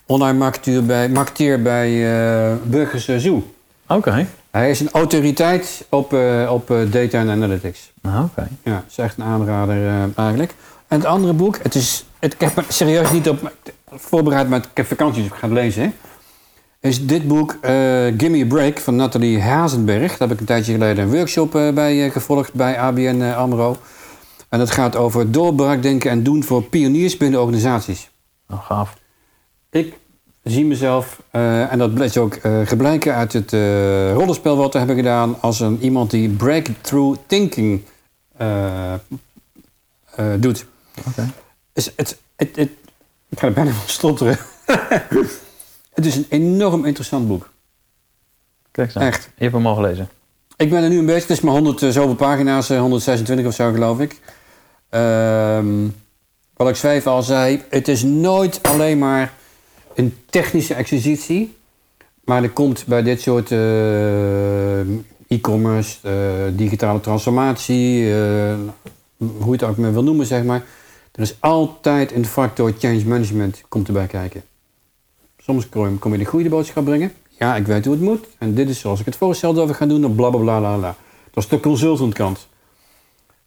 online 0.05 0.37
marketeer 0.37 0.85
bij, 0.85 1.09
marketeer 1.09 1.61
bij 1.61 1.89
eh, 2.49 2.55
Burgers 2.63 3.07
eh, 3.07 3.17
Zoo. 3.17 3.51
Oké. 3.87 4.27
Hij 4.51 4.69
is 4.69 4.79
een 4.79 4.89
autoriteit 4.91 5.85
op, 5.89 6.13
eh, 6.13 6.49
op 6.53 6.71
eh, 6.71 6.77
data 6.91 7.19
en 7.19 7.29
analytics. 7.29 7.91
Nou, 8.01 8.23
Oké. 8.25 8.47
Ja, 8.63 8.73
dat 8.73 8.83
is 8.89 8.97
echt 8.97 9.17
een 9.17 9.23
aanrader 9.23 9.87
eh, 9.87 10.03
eigenlijk. 10.15 10.53
En 10.87 10.97
het 10.97 11.05
andere 11.05 11.33
boek, 11.33 11.57
het 11.63 11.75
is, 11.75 12.05
het, 12.19 12.33
ik 12.33 12.39
heb 12.39 12.57
er 12.57 12.65
serieus 12.67 13.11
niet 13.11 13.29
op 13.29 13.51
voorbereid, 13.91 14.49
maar 14.49 14.59
ik 14.59 14.67
heb 14.73 14.85
vakantie, 14.85 15.21
dus 15.23 15.31
ik 15.31 15.37
ga 15.37 15.47
het 15.47 15.55
lezen. 15.57 15.83
hè. 15.83 15.91
Is 16.81 17.05
dit 17.05 17.27
boek 17.27 17.57
eh 17.61 18.05
Gimme 18.17 18.41
a 18.41 18.45
Break 18.45 18.79
van 18.79 18.95
Nathalie 18.95 19.41
Hazenberg. 19.41 20.09
Daar 20.09 20.27
heb 20.27 20.31
ik 20.31 20.39
een 20.39 20.45
tijdje 20.45 20.71
geleden 20.71 21.03
een 21.03 21.11
workshop 21.11 21.55
eh, 21.55 21.73
bij 21.73 22.05
eh, 22.05 22.11
gevolgd 22.11 22.53
bij 22.53 22.79
ABN 22.79 23.21
AMRO. 23.21 23.77
En 24.49 24.59
dat 24.59 24.71
gaat 24.71 24.95
over 24.95 25.31
doorbraakdenken 25.31 26.11
en 26.11 26.23
doen 26.23 26.43
voor 26.43 26.63
pioniers 26.63 27.17
binnen 27.17 27.39
organisaties. 27.39 28.09
Nou, 28.47 28.61
gaaf. 28.61 28.93
Ik 29.69 29.97
zie 30.43 30.65
mezelf, 30.65 31.21
en 31.31 31.77
dat 31.77 31.93
blijkt 31.93 32.17
ook 32.17 32.39
gebleken 32.65 33.15
uit 33.15 33.33
het 33.33 33.51
rollenspel 34.13 34.57
wat 34.57 34.73
we 34.73 34.77
hebben 34.77 34.95
gedaan, 34.95 35.41
als 35.41 35.59
een, 35.59 35.77
iemand 35.81 36.11
die 36.11 36.29
breakthrough 36.29 37.19
thinking 37.27 37.81
doet. 40.39 40.65
Oké. 41.07 41.33
Is 41.73 41.91
het, 41.95 42.17
het, 42.35 42.55
het, 42.55 42.69
ik 43.29 43.39
ga 43.39 43.47
er 43.47 43.53
bijna 43.53 43.71
van 43.71 43.89
stotteren. 43.89 44.37
het 45.93 46.05
is 46.05 46.15
een 46.15 46.25
enorm 46.29 46.85
interessant 46.85 47.27
boek. 47.27 47.49
Kijk 48.71 48.95
aan. 48.95 49.01
Echt. 49.01 49.23
Je 49.23 49.43
hebt 49.43 49.55
hem 49.55 49.67
al 49.67 49.75
gelezen. 49.75 50.09
Ik 50.57 50.69
ben 50.69 50.83
er 50.83 50.89
nu 50.89 50.97
een 50.97 51.05
beetje, 51.05 51.21
het 51.21 51.29
is 51.29 51.41
maar 51.41 51.53
100 51.53 51.81
eh, 51.81 51.89
zoveel 51.89 52.15
pagina's, 52.15 52.69
eh, 52.69 52.79
126 52.79 53.45
of 53.45 53.53
zo 53.53 53.71
geloof 53.71 53.99
ik. 53.99 54.19
Ehm, 54.89 55.87
wat 56.53 56.69
ik 56.69 56.75
schreef 56.75 57.07
al 57.07 57.23
zei, 57.23 57.63
het 57.69 57.87
is 57.87 58.03
nooit 58.03 58.63
alleen 58.63 58.97
maar 58.97 59.33
een 59.95 60.17
technische 60.29 60.73
exercitie. 60.73 61.59
Maar 62.23 62.43
er 62.43 62.49
komt 62.49 62.85
bij 62.87 63.01
dit 63.03 63.21
soort 63.21 63.51
eh, 63.51 64.79
e-commerce, 65.27 65.97
eh, 66.01 66.13
digitale 66.57 66.99
transformatie, 66.99 68.13
eh, 68.13 68.53
hoe 69.17 69.45
je 69.45 69.51
het 69.51 69.63
ook 69.63 69.77
maar 69.77 69.93
wil 69.93 70.03
noemen, 70.03 70.25
zeg 70.25 70.43
maar. 70.43 70.63
Er 71.11 71.21
is 71.21 71.35
altijd 71.39 72.11
een 72.11 72.25
factor 72.25 72.73
change 72.79 73.05
management 73.05 73.63
komt 73.67 73.87
erbij 73.87 74.07
kijken. 74.07 74.43
Soms 75.51 75.99
kom 75.99 76.11
je, 76.11 76.17
de 76.17 76.25
goede 76.25 76.49
boodschap 76.49 76.85
brengen. 76.85 77.11
Ja, 77.27 77.55
ik 77.55 77.65
weet 77.65 77.85
hoe 77.85 77.93
het 77.93 78.03
moet. 78.03 78.27
En 78.37 78.53
dit 78.53 78.69
is 78.69 78.79
zoals 78.79 78.99
ik 78.99 79.05
het 79.05 79.15
voorstel 79.15 79.53
dat 79.53 79.67
we 79.67 79.73
gaan 79.73 79.87
doen. 79.87 80.03
En 80.03 80.15
bla 80.15 80.29
bla 80.29 80.39
bla 80.39 80.59
bla 80.59 80.77
bla. 80.77 80.95
Dat 81.31 81.43
is 81.43 81.49
de 81.49 81.59
consultant 81.59 82.13
kant. 82.13 82.47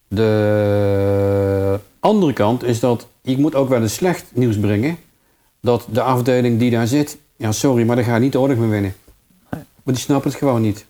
De 0.09 1.81
andere 2.01 2.33
kant 2.33 2.65
is 2.65 2.81
dat 2.81 3.07
ik 3.23 3.39
moet 3.39 3.55
ook 3.55 3.69
wel 3.69 3.83
eens 3.83 3.95
slecht 3.95 4.25
nieuws 4.33 4.59
brengen. 4.59 4.97
Dat 5.61 5.87
de 5.91 6.03
afdeling 6.03 6.59
die 6.59 6.71
daar 6.71 6.87
zit, 6.87 7.19
ja 7.37 7.53
sorry, 7.53 7.87
maar 7.87 7.97
daar 7.97 8.05
ga 8.05 8.15
je 8.15 8.21
niet 8.21 8.33
de 8.33 8.41
oorlog 8.41 8.57
mee 8.57 8.69
winnen. 8.69 8.95
Maar 9.51 9.95
die 9.95 9.97
snappen 9.97 10.31
het 10.31 10.39
gewoon 10.39 10.63
niet. 10.63 10.87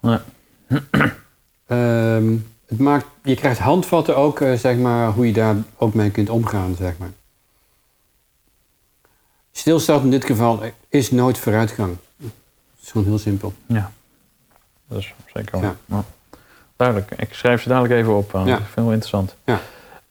Nee. 0.00 0.18
Ehm, 1.66 2.36
het 2.66 2.78
maakt, 2.78 3.06
je 3.22 3.34
krijgt 3.34 3.58
handvatten 3.58 4.16
ook, 4.16 4.40
eh, 4.40 4.52
zeg 4.52 4.76
maar, 4.76 5.12
hoe 5.12 5.26
je 5.26 5.32
daar 5.32 5.56
ook 5.76 5.94
mee 5.94 6.10
kunt 6.10 6.30
omgaan, 6.30 6.74
zeg 6.78 6.98
maar. 6.98 7.10
Stilstand 9.56 10.04
in 10.04 10.10
dit 10.10 10.24
geval 10.24 10.62
is 10.88 11.10
nooit 11.10 11.38
vooruitgang. 11.38 11.96
Het 12.16 12.30
is 12.82 12.90
gewoon 12.90 13.06
heel 13.06 13.18
simpel. 13.18 13.54
Ja. 13.66 13.92
Dat 14.88 14.98
is 14.98 15.14
zeker 15.34 15.60
waar. 15.60 15.76
Ja. 15.86 16.04
Duidelijk. 16.76 17.10
Ik 17.10 17.34
schrijf 17.34 17.62
ze 17.62 17.68
dadelijk 17.68 17.94
even 17.94 18.16
op. 18.16 18.32
want 18.32 18.48
Ja. 18.48 18.52
Ik 18.52 18.58
vind 18.58 18.74
het 18.74 18.84
wel 18.84 18.92
interessant. 18.92 19.34
Ja. 19.44 19.60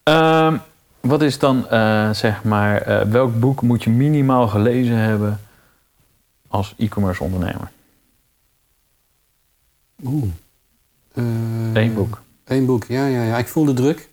Ehm, 0.04 0.58
wat 1.00 1.22
is 1.22 1.40
dan, 1.40 1.70
eh, 1.70 2.10
zeg 2.12 2.44
maar, 2.44 2.82
eh, 2.82 3.02
welk 3.02 3.40
boek 3.40 3.62
moet 3.62 3.84
je 3.84 3.90
minimaal 3.90 4.48
gelezen 4.48 4.98
hebben 4.98 5.40
als 6.48 6.74
e-commerce 6.78 7.24
ondernemer? 7.24 7.72
Oeh. 10.06 10.30
Eh, 11.14 11.24
Eén 11.74 11.94
boek. 11.94 12.22
Eén 12.46 12.66
boek, 12.66 12.84
ja, 12.86 13.06
ja, 13.06 13.24
ja. 13.24 13.38
Ik 13.38 13.48
voel 13.48 13.66
de 13.66 13.74
druk. 13.74 14.10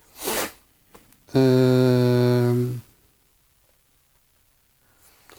Ehm, 1.31 2.57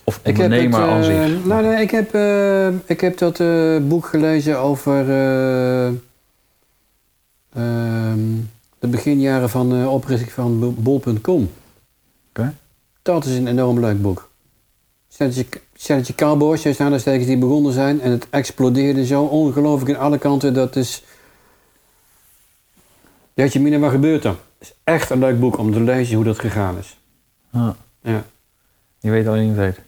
Of 0.04 0.20
ondernemer 0.24 0.80
het, 0.80 0.90
aan 0.90 0.98
eh, 1.00 1.04
zich. 1.04 1.44
Nou, 1.44 1.62
nee, 1.62 1.82
ik 1.82 1.90
heb, 1.90 2.14
eh, 2.14 2.68
ik 2.68 3.00
heb 3.00 3.18
dat 3.18 3.40
eh, 3.40 3.76
boek 3.82 4.06
gelezen 4.06 4.58
over 4.58 5.10
eh, 5.10 5.86
ehm, 5.86 5.94
de 8.78 8.88
beginjaren 8.88 9.50
van 9.50 9.68
de 9.68 9.88
oprichting 9.88 10.32
van 10.32 10.58
Bol- 10.58 10.74
bol.com. 10.78 11.50
Oké. 12.28 12.54
Dat 13.02 13.24
is 13.24 13.36
een 13.36 13.46
enorm 13.46 13.80
leuk 13.80 14.02
boek. 14.02 14.30
Stelletje, 15.74 16.14
cowboys, 16.14 16.62
juist 16.62 16.80
aanstekens 16.80 17.26
die 17.26 17.38
begonnen 17.38 17.72
zijn 17.72 18.00
en 18.00 18.10
het 18.10 18.26
explodeerde 18.30 19.06
zo 19.06 19.22
ongelooflijk 19.24 19.90
in 19.90 19.96
alle 20.02 20.18
kanten. 20.18 20.54
Dat 20.54 20.76
is... 20.76 21.02
Ja, 23.34 23.46
je 23.50 23.60
mina, 23.60 23.78
wat 23.78 23.90
gebeurt 23.90 24.24
er? 24.24 24.30
Het 24.58 24.68
is 24.68 24.74
echt 24.84 25.10
een 25.10 25.18
leuk 25.18 25.40
boek 25.40 25.58
om 25.58 25.72
te 25.72 25.80
lezen 25.80 26.16
hoe 26.16 26.24
dat 26.24 26.38
gegaan 26.38 26.78
is. 26.78 26.98
Ja. 27.50 27.76
Ja. 28.02 28.24
Je 29.00 29.10
weet 29.10 29.26
alleen 29.26 29.46
niet 29.48 29.56
weet. 29.56 29.78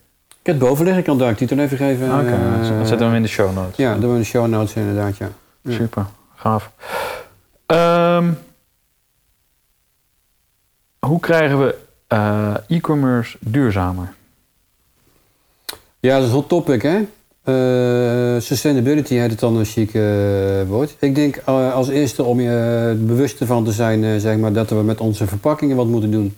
Ik 0.47 0.53
heb 0.53 0.61
het 0.61 0.71
boven 0.71 0.85
liggen, 0.85 1.03
ik 1.03 1.09
kan 1.09 1.29
de 1.29 1.35
titel 1.35 1.59
even 1.59 1.77
geven. 1.77 2.07
Oké, 2.07 2.31
eh, 2.31 2.69
dan 2.69 2.87
zetten 2.87 3.11
we 3.11 3.17
in 3.17 3.23
de 3.23 3.29
show 3.29 3.55
notes. 3.55 3.77
Ja, 3.77 3.95
doen 3.95 4.09
we 4.09 4.15
in 4.15 4.21
de 4.21 4.27
show 4.27 4.47
notes 4.47 4.75
inderdaad, 4.75 5.17
ja. 5.17 5.29
Ja. 5.61 5.73
Super, 5.73 6.07
gaaf. 6.35 6.71
Ehm, 7.67 8.33
hoe 10.99 11.21
krijgen 11.21 11.59
we 11.59 11.75
eh, 12.07 12.55
e-commerce 12.69 13.37
duurzamer? 13.41 14.15
Ja, 16.01 16.15
dat 16.15 16.23
is 16.23 16.29
een 16.29 16.35
hot 16.35 16.49
topic, 16.49 16.83
hè? 16.83 16.99
Eh, 17.43 18.41
sustainability 18.41 19.15
heet 19.15 19.31
het 19.31 19.41
dan 19.41 19.57
een 19.57 19.65
chic 19.65 19.95
eh, 19.95 20.03
woord. 20.67 20.97
Ik 20.99 21.15
denk 21.15 21.39
als 21.75 21.89
eerste 21.89 22.23
om 22.23 22.41
je 22.41 22.97
bewust 23.07 23.41
ervan 23.41 23.65
te 23.65 23.73
zijn, 23.73 24.21
zeg 24.21 24.37
maar, 24.37 24.53
dat 24.53 24.71
we 24.71 24.83
met 24.83 25.01
onze 25.01 25.27
verpakkingen 25.27 25.77
wat 25.77 25.87
moeten 25.87 26.11
doen. 26.11 26.37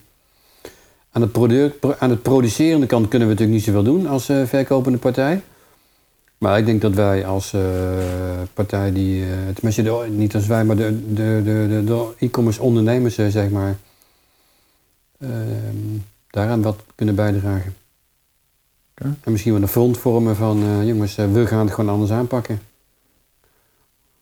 Aan 1.19 1.25
het, 1.25 1.33
product, 1.33 1.81
pro- 1.81 1.95
aan 1.99 2.11
het 2.11 2.23
producerende 2.23 2.87
kant 2.87 3.09
kunnen 3.09 3.29
we 3.29 3.35
natuurlijk 3.35 3.59
niet 3.59 3.75
zoveel 3.75 3.93
doen 3.93 4.07
als 4.07 4.29
eh, 4.29 4.45
verkopende 4.45 4.99
partij. 4.99 5.43
Maar 6.39 6.59
ik 6.59 6.67
denk 6.67 6.81
dat 6.81 6.95
wij 6.95 7.27
als 7.27 7.53
eh, 7.53 7.61
partij 8.55 8.93
die, 8.93 9.23
eh, 9.23 9.29
tenminste 9.55 9.83
de, 9.83 10.07
niet 10.11 10.35
als 10.35 10.47
wij, 10.47 10.65
maar 10.65 10.77
de, 10.77 11.13
de, 11.15 11.41
de, 11.45 11.83
de, 11.85 12.15
e-commerce 12.19 12.63
ondernemers, 12.63 13.15
zeg 13.15 13.51
maar, 13.51 13.77
ehm, 15.21 15.77
daaraan 16.31 16.63
wat 16.63 16.77
kunnen 16.95 17.15
bijdragen. 17.15 17.75
En 18.95 19.17
misschien 19.25 19.53
wel 19.53 19.63
een 19.63 19.69
front 19.69 19.99
vormen 19.99 20.37
van, 20.37 20.87
jongens, 20.87 21.15
we 21.15 21.47
gaan 21.47 21.67
het 21.67 21.75
gewoon 21.75 21.93
anders 21.93 22.11
aanpakken. 22.11 22.61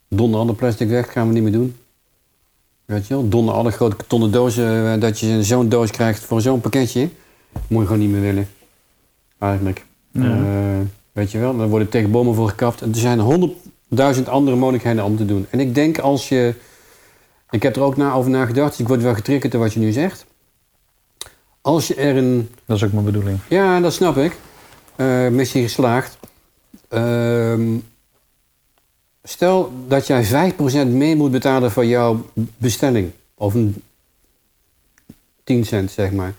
Donder 0.09 0.40
alle 0.40 0.55
plastic 0.55 0.89
weg, 0.89 1.12
gaan 1.12 1.28
we 1.28 1.35
niet 1.35 1.43
meer 1.43 1.52
doen. 1.52 1.77
Weet 2.87 3.07
je 3.07 3.15
wel, 3.15 3.29
donder 3.29 3.55
alle 3.55 3.71
grote 3.71 3.97
kartonnen 3.97 4.31
dozen, 4.31 4.93
eh, 4.93 5.01
dat 5.01 5.19
je 5.19 5.43
zo'n 5.43 5.69
doos 5.69 5.91
krijgt 5.91 6.25
voor 6.25 6.41
zo'n 6.41 6.61
pakketje. 6.61 7.09
Moet 7.67 7.81
je 7.81 7.87
gewoon 7.87 8.01
niet 8.01 8.11
meer 8.11 8.21
willen. 8.21 8.49
Eigenlijk. 9.39 9.85
Ja. 10.11 10.23
Eh, 10.23 10.87
weet 11.13 11.31
je 11.31 11.39
wel, 11.39 11.57
dan 11.57 11.69
worden 11.69 11.89
tegen 11.89 12.11
bomen 12.11 12.35
voor 12.35 12.49
gekapt. 12.49 12.83
En 12.83 12.89
er 12.89 12.97
zijn 12.99 13.21
honderdduizend 13.21 14.29
andere 14.29 14.57
mogelijkheden 14.57 15.05
om 15.05 15.17
te 15.17 15.25
doen. 15.25 15.47
En 15.51 15.61
ik 15.61 15.75
denk 15.75 15.99
als 15.99 16.29
je... 16.29 16.55
Ik 17.51 17.63
heb 17.63 17.77
er 17.77 17.83
ook 17.83 17.97
na, 17.97 18.13
over 18.13 18.31
nagedacht, 18.31 18.71
dus 18.71 18.81
ik 18.81 18.89
word 18.89 19.03
wel 19.03 19.15
getriggerd 19.15 19.53
door 19.53 19.61
wat 19.61 19.73
je 19.73 19.81
nu 19.81 19.93
zegt. 19.93 20.27
Als 21.61 21.87
je 21.87 21.95
er 21.95 22.17
een 22.17 22.49
Dat 22.65 22.77
is 22.77 22.85
ook 22.85 22.93
mijn 22.93 23.05
bedoeling. 23.05 23.39
ja, 23.49 23.81
dat 23.81 23.93
snap 23.93 24.17
ik. 24.17 24.37
Eh, 24.97 25.29
missie 25.29 25.63
geslaagd. 25.63 26.19
Ehm, 26.89 27.63
Stel 29.28 29.73
dat 29.89 30.07
jij 30.07 30.53
5% 30.53 30.86
meer 30.86 31.16
moet 31.16 31.31
betalen 31.31 31.70
voor 31.70 31.85
jouw 31.85 32.27
bestelling. 32.57 33.11
Of 33.35 33.55
een 33.55 33.82
10 35.44 35.65
cent, 35.65 35.90
zeg 35.90 36.12
maar. 36.12 36.35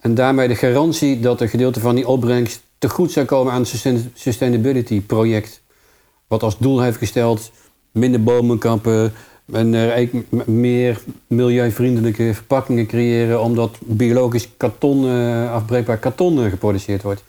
En 0.00 0.14
daarmee 0.14 0.48
de 0.48 0.54
garantie 0.54 1.20
dat 1.20 1.40
een 1.40 1.48
gedeelte 1.48 1.80
van 1.80 1.94
die 1.94 2.08
opbrengst 2.08 2.62
te 2.78 2.88
goed 2.88 3.12
zou 3.12 3.26
komen 3.26 3.52
aan 3.52 3.60
het 3.60 3.68
sustain- 3.68 4.12
sustainability 4.14 5.00
project. 5.00 5.60
Wat 6.26 6.42
als 6.42 6.58
doel 6.58 6.80
heeft 6.80 6.98
gesteld 6.98 7.50
minder 7.90 8.22
bomen 8.22 8.58
kappen 8.58 9.12
en 9.52 9.74
er 9.74 10.08
meer 10.46 11.00
milieuvriendelijke 11.26 12.34
verpakkingen 12.34 12.86
creëren 12.86 13.42
omdat 13.42 13.76
biologisch 13.80 14.48
karton, 14.56 15.08
eh, 15.08 15.52
afbreekbaar 15.52 15.98
karton 15.98 16.44
eh, 16.44 16.50
geproduceerd 16.50 17.02
wordt. 17.02 17.24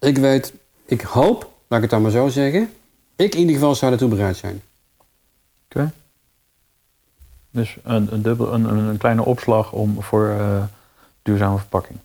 Ik 0.00 0.18
weet, 0.18 0.52
ik 0.86 1.00
hoop, 1.00 1.50
laat 1.68 1.76
ik 1.76 1.80
het 1.80 1.90
dan 1.90 2.02
maar 2.02 2.10
zo 2.10 2.28
zeggen, 2.28 2.70
ik 3.16 3.34
in 3.34 3.40
ieder 3.40 3.54
geval 3.54 3.74
zou 3.74 3.90
daartoe 3.90 4.08
bereid 4.08 4.36
zijn. 4.36 4.62
Oké. 5.68 5.92
Dus 7.50 7.76
een, 7.82 8.08
een, 8.10 8.22
dubbel, 8.22 8.52
een, 8.54 8.64
een 8.64 8.96
kleine 8.96 9.24
opslag 9.24 9.72
om 9.72 10.02
voor 10.02 10.28
eh, 10.28 10.62
duurzame 11.22 11.58
verpakking. 11.58 11.98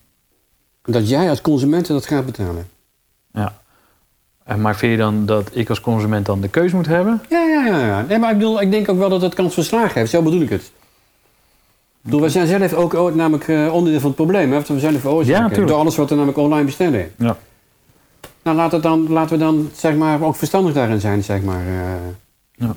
Dat 0.84 1.10
jij 1.10 1.30
als 1.30 1.42
consument 1.42 1.88
dat 1.88 2.06
gaat 2.06 2.26
betalen. 2.26 2.70
Ja. 3.34 3.60
En 4.44 4.62
maar 4.62 4.76
vind 4.76 4.92
je 4.92 4.98
dan 4.98 5.26
dat 5.26 5.50
ik 5.54 5.70
als 5.70 5.82
consument 5.82 6.26
dan 6.26 6.42
de 6.42 6.48
keuze 6.50 6.76
moet 6.76 6.86
hebben? 6.88 7.22
Ja, 7.30 7.42
ja, 7.44 7.66
ja. 7.66 7.86
ja. 7.86 8.02
Nee, 8.02 8.18
maar 8.20 8.32
ik, 8.32 8.38
bedoel, 8.38 8.62
ik 8.62 8.72
denk 8.72 8.90
ook 8.90 8.98
wel 8.98 9.10
dat 9.10 9.22
het 9.22 9.34
kans 9.34 9.54
van 9.54 9.64
slagen 9.64 10.00
heeft. 10.00 10.12
Zo 10.12 10.22
bedoel 10.22 10.42
ik 10.42 10.50
het. 10.50 10.62
Ik 10.62 10.72
bedoel, 12.08 12.20
wij 12.22 12.30
zijn 12.30 12.48
zelf 12.48 12.74
ook 12.74 12.94
ooit 12.94 13.16
namelijk 13.16 13.48
eh, 13.48 13.74
onderdeel 13.74 14.00
van 14.00 14.10
het 14.10 14.18
probleem. 14.18 14.48
Hè? 14.50 14.54
Want 14.56 14.68
we 14.68 14.80
zijn 14.80 14.92
de 14.92 14.98
Ja, 14.98 15.04
veroorzaker. 15.04 15.48
tuurlijk. 15.48 15.68
door 15.68 15.78
alles 15.80 15.96
wat 15.96 16.10
we 16.10 16.16
namelijk 16.16 16.38
online 16.40 16.66
bestellen. 16.66 17.12
Ja. 17.18 17.38
Nou, 18.44 18.58
laten 18.58 18.78
we 18.78 18.84
dan, 18.84 19.10
laten 19.10 19.38
we 19.38 19.44
dan 19.44 19.70
zeg 19.76 19.96
maar, 19.96 20.22
ook 20.24 20.36
verstandig 20.36 20.74
daarin 20.74 21.00
zijn, 21.00 21.24
zeg 21.24 21.42
maar. 21.42 21.66
eh. 21.68 21.94
Ja. 22.52 22.76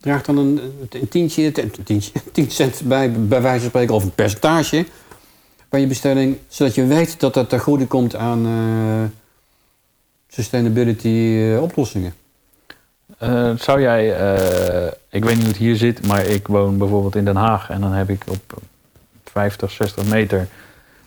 Draag 0.00 0.22
dan 0.22 0.36
een, 0.36 0.60
een 0.90 1.08
tientje, 1.08 1.52
tientje, 1.84 2.12
10 2.32 2.50
cent 2.50 2.80
bij, 2.84 3.12
bij 3.12 3.42
wijze 3.42 3.60
van 3.60 3.68
spreken, 3.68 3.94
of 3.94 4.02
een 4.04 4.14
percentage 4.14 4.86
bij 5.68 5.80
je 5.80 5.86
bestelling. 5.86 6.36
Zodat 6.48 6.74
je 6.74 6.86
weet 6.86 7.20
dat 7.20 7.34
dat 7.34 7.48
ten 7.48 7.60
goede 7.60 7.86
komt 7.86 8.16
aan 8.16 8.46
eh, 8.46 9.10
sustainability 10.28 11.08
eh, 11.08 11.62
oplossingen. 11.62 12.14
Zou 13.56 13.80
jij, 13.80 14.06
ik 15.10 15.24
weet 15.24 15.34
niet 15.34 15.42
hoe 15.42 15.52
het 15.52 15.56
hier 15.56 15.76
zit, 15.76 16.06
maar 16.06 16.26
ik 16.26 16.46
woon 16.46 16.78
bijvoorbeeld 16.78 17.16
in 17.16 17.24
Den 17.24 17.36
Haag 17.36 17.70
en 17.70 17.80
dan 17.80 17.92
heb 17.92 18.08
ik 18.10 18.24
op 18.28 18.62
50, 19.24 19.70
60 19.70 20.04
meter, 20.04 20.48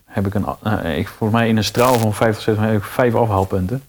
heb 0.06 0.26
ik 0.28 0.34
een, 0.34 0.46
ik, 0.98 1.08
volgens 1.08 1.40
mij 1.40 1.48
in 1.50 1.58
een 1.58 1.64
straal 1.64 2.00
van 2.00 2.14
50, 2.14 2.44
60 2.44 2.64
meter 2.64 2.74
heb 2.74 2.84
ik 2.84 2.90
vijf 2.90 3.16
afhaalpunten. 3.16 3.84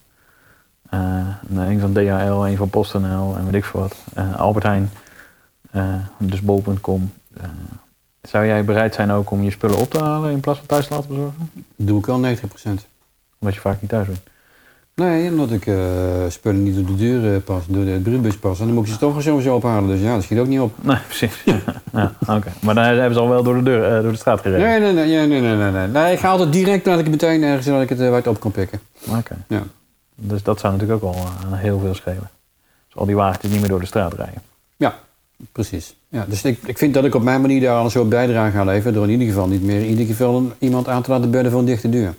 Eh, 0.97 1.69
een 1.69 1.81
van 1.81 1.93
DHL, 1.93 2.45
een 2.45 2.57
van 2.57 2.71
PostNL 2.71 3.37
en 3.37 3.45
weet 3.45 3.55
ik 3.55 3.65
veel 3.65 3.81
wat. 3.81 3.97
Eh, 4.15 4.41
Albert 4.41 4.65
Heijn, 4.65 4.91
eh, 5.71 5.95
dus 6.19 6.41
bol.com. 6.41 7.13
Zou 8.23 8.47
jij 8.47 8.65
bereid 8.65 8.95
zijn 8.95 9.11
ook 9.11 9.31
om 9.31 9.43
je 9.43 9.51
spullen 9.51 9.79
op 9.79 9.91
te 9.91 9.99
halen 9.99 10.31
in 10.33 10.41
plaats 10.41 10.59
van 10.59 10.69
thuis 10.69 10.87
te 10.87 10.95
laten 10.95 11.09
bezorgen? 11.09 11.51
Dat 11.55 11.87
doe 11.87 11.99
ik 11.99 12.09
al 12.09 12.19
90%. 12.19 12.87
Omdat 13.39 13.55
je 13.55 13.61
vaak 13.61 13.81
niet 13.81 13.91
thuis 13.91 14.07
bent. 14.07 14.21
Nee, 14.95 15.31
omdat 15.31 15.51
ik 15.51 15.63
spullen 16.29 16.63
niet 16.63 16.75
door 16.75 16.85
de 16.85 16.97
deur 16.97 17.41
pas, 17.41 17.63
door 17.67 17.85
de 17.85 18.01
brievenbus 18.03 18.37
pas. 18.37 18.61
En 18.61 18.67
dan 18.67 18.75
moet 18.75 18.87
ik 18.87 18.93
ze 18.93 18.99
toch 18.99 19.23
sowieso 19.23 19.55
ophalen. 19.55 19.89
Dus 19.89 20.01
ja, 20.01 20.15
dat 20.15 20.23
schiet 20.23 20.39
ook 20.39 20.47
niet 20.47 20.61
op. 20.61 20.73
Nee, 20.83 20.99
precies. 21.07 21.45
ja, 21.93 22.13
oké. 22.21 22.53
Maar 22.61 22.75
dan 22.75 22.85
hebben 22.85 23.15
ze 23.15 23.21
al 23.21 23.29
wel 23.29 23.43
door 23.43 23.55
de, 23.55 23.63
deur, 23.63 24.03
door 24.03 24.13
de 24.13 24.19
straat 24.19 24.41
gereden. 24.41 24.67
Nee, 24.67 24.81
nee, 24.81 24.93
nee, 24.93 25.27
nee, 25.27 25.41
nee, 25.41 25.57
nee, 25.57 25.71
nee, 25.71 25.87
nee. 25.87 26.13
Ik 26.13 26.19
ga 26.19 26.29
altijd 26.29 26.53
direct 26.53 26.87
laat 26.87 26.99
ik 26.99 27.05
het 27.05 27.23
meteen 27.23 27.43
ergens 27.43 27.67
dat 27.67 27.83
ik 27.83 27.89
het 27.89 27.99
waar 27.99 28.13
het 28.13 28.27
op 28.27 28.41
kan 28.41 28.51
pikken. 28.51 28.81
Oké. 29.09 29.37
Ja. 29.49 29.63
Dus 30.17 30.43
dat 30.43 30.61
zou 30.61 30.73
natuurlijk 30.73 31.05
ook 31.05 31.15
wel 31.15 31.23
eh, 31.25 31.59
heel 31.59 31.79
veel 31.79 31.95
schelen. 31.95 32.31
Dus 32.87 32.97
al 32.97 33.07
die 33.07 33.15
wagentjes 33.17 33.51
niet 33.51 33.61
meer 33.61 33.69
door 33.69 33.81
de 33.81 33.87
straat 33.87 34.13
rijden. 34.15 34.43
Ja, 34.77 34.95
precies. 35.53 35.97
Ja, 36.09 36.25
dus 36.29 36.43
ik, 36.45 36.59
ik 36.67 36.79
vind 36.79 36.95
dat 36.95 37.05
ik 37.05 37.15
op 37.15 37.23
mijn 37.23 37.41
manier 37.41 37.61
daar 37.61 37.77
al 37.79 37.85
een 37.85 37.91
soort 37.91 38.09
bijdrage 38.09 38.57
ga 38.57 38.65
leveren. 38.65 38.93
Door 38.95 39.05
in 39.05 39.11
ieder 39.11 39.27
geval 39.27 39.47
niet 39.49 39.63
meer 39.63 39.81
in 39.81 39.87
ieder 39.89 40.07
geval 40.07 40.37
een- 40.37 40.53
iemand 40.59 40.89
aan 40.89 41.03
te 41.03 41.11
laten 41.11 41.31
bedden 41.31 41.51
voor 41.51 41.61
een 41.61 41.67
dichte 41.67 41.89
deur. 41.89 42.15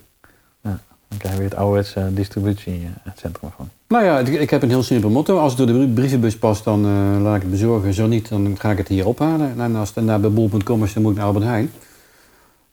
Dan 1.10 1.18
krijg 1.20 1.34
je 1.36 1.42
weer 1.42 1.50
het 1.50 1.60
ouderwetse 1.60 2.14
distributiecentrum 2.14 3.52
van. 3.56 3.70
Nou 3.88 4.04
ja, 4.06 4.20
ik, 4.20 4.28
ik 4.28 4.50
heb 4.50 4.62
een 4.62 4.70
heel 4.70 4.84
simpel 4.84 5.10
motto. 5.10 5.38
Als 5.40 5.48
het 5.50 5.58
door 5.58 5.68
de 5.68 5.74
brie- 5.74 5.94
brievenbus 5.94 6.38
past, 6.38 6.64
dan 6.64 6.86
eh, 6.86 7.22
laat 7.22 7.36
ik 7.36 7.42
het 7.42 7.52
bezorgen. 7.52 7.94
Zo 7.94 8.08
niet, 8.08 8.30
dan 8.30 8.56
ga 8.60 8.72
ik 8.72 8.78
het 8.78 8.88
hier 8.88 9.08
ophalen. 9.08 9.60
En 9.62 9.76
als 9.76 9.92
het 9.96 10.06
naar 10.06 10.20
bij 10.20 10.32
bol.com 10.32 10.84
is, 10.84 10.94
dan 10.94 11.02
moet 11.04 11.12
ik 11.12 11.18
naar 11.18 11.28
Albert 11.28 11.46
Heijn. 11.46 11.72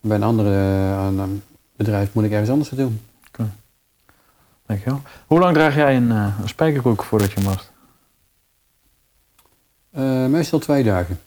Bij 0.01 0.21
een 0.21 0.39
eh, 0.41 1.07
een 1.19 1.43
bedrijf 1.77 2.09
moet 2.13 2.25
ik 2.25 2.31
ergens 2.31 2.51
anders 2.51 2.71
naartoe. 2.71 2.93
Dankjewel. 4.67 5.03
Hoe 5.27 5.39
lang 5.39 5.55
draag 5.55 5.75
jij 5.75 5.97
een, 5.97 6.11
eh, 6.11 6.27
een 6.43 6.49
spijkerbroek 6.49 7.03
voordat 7.03 7.33
je 7.33 7.41
mast? 7.41 7.73
Eh, 9.91 10.27
meestal 10.27 10.59
twee 10.59 10.83
dagen. 10.85 11.21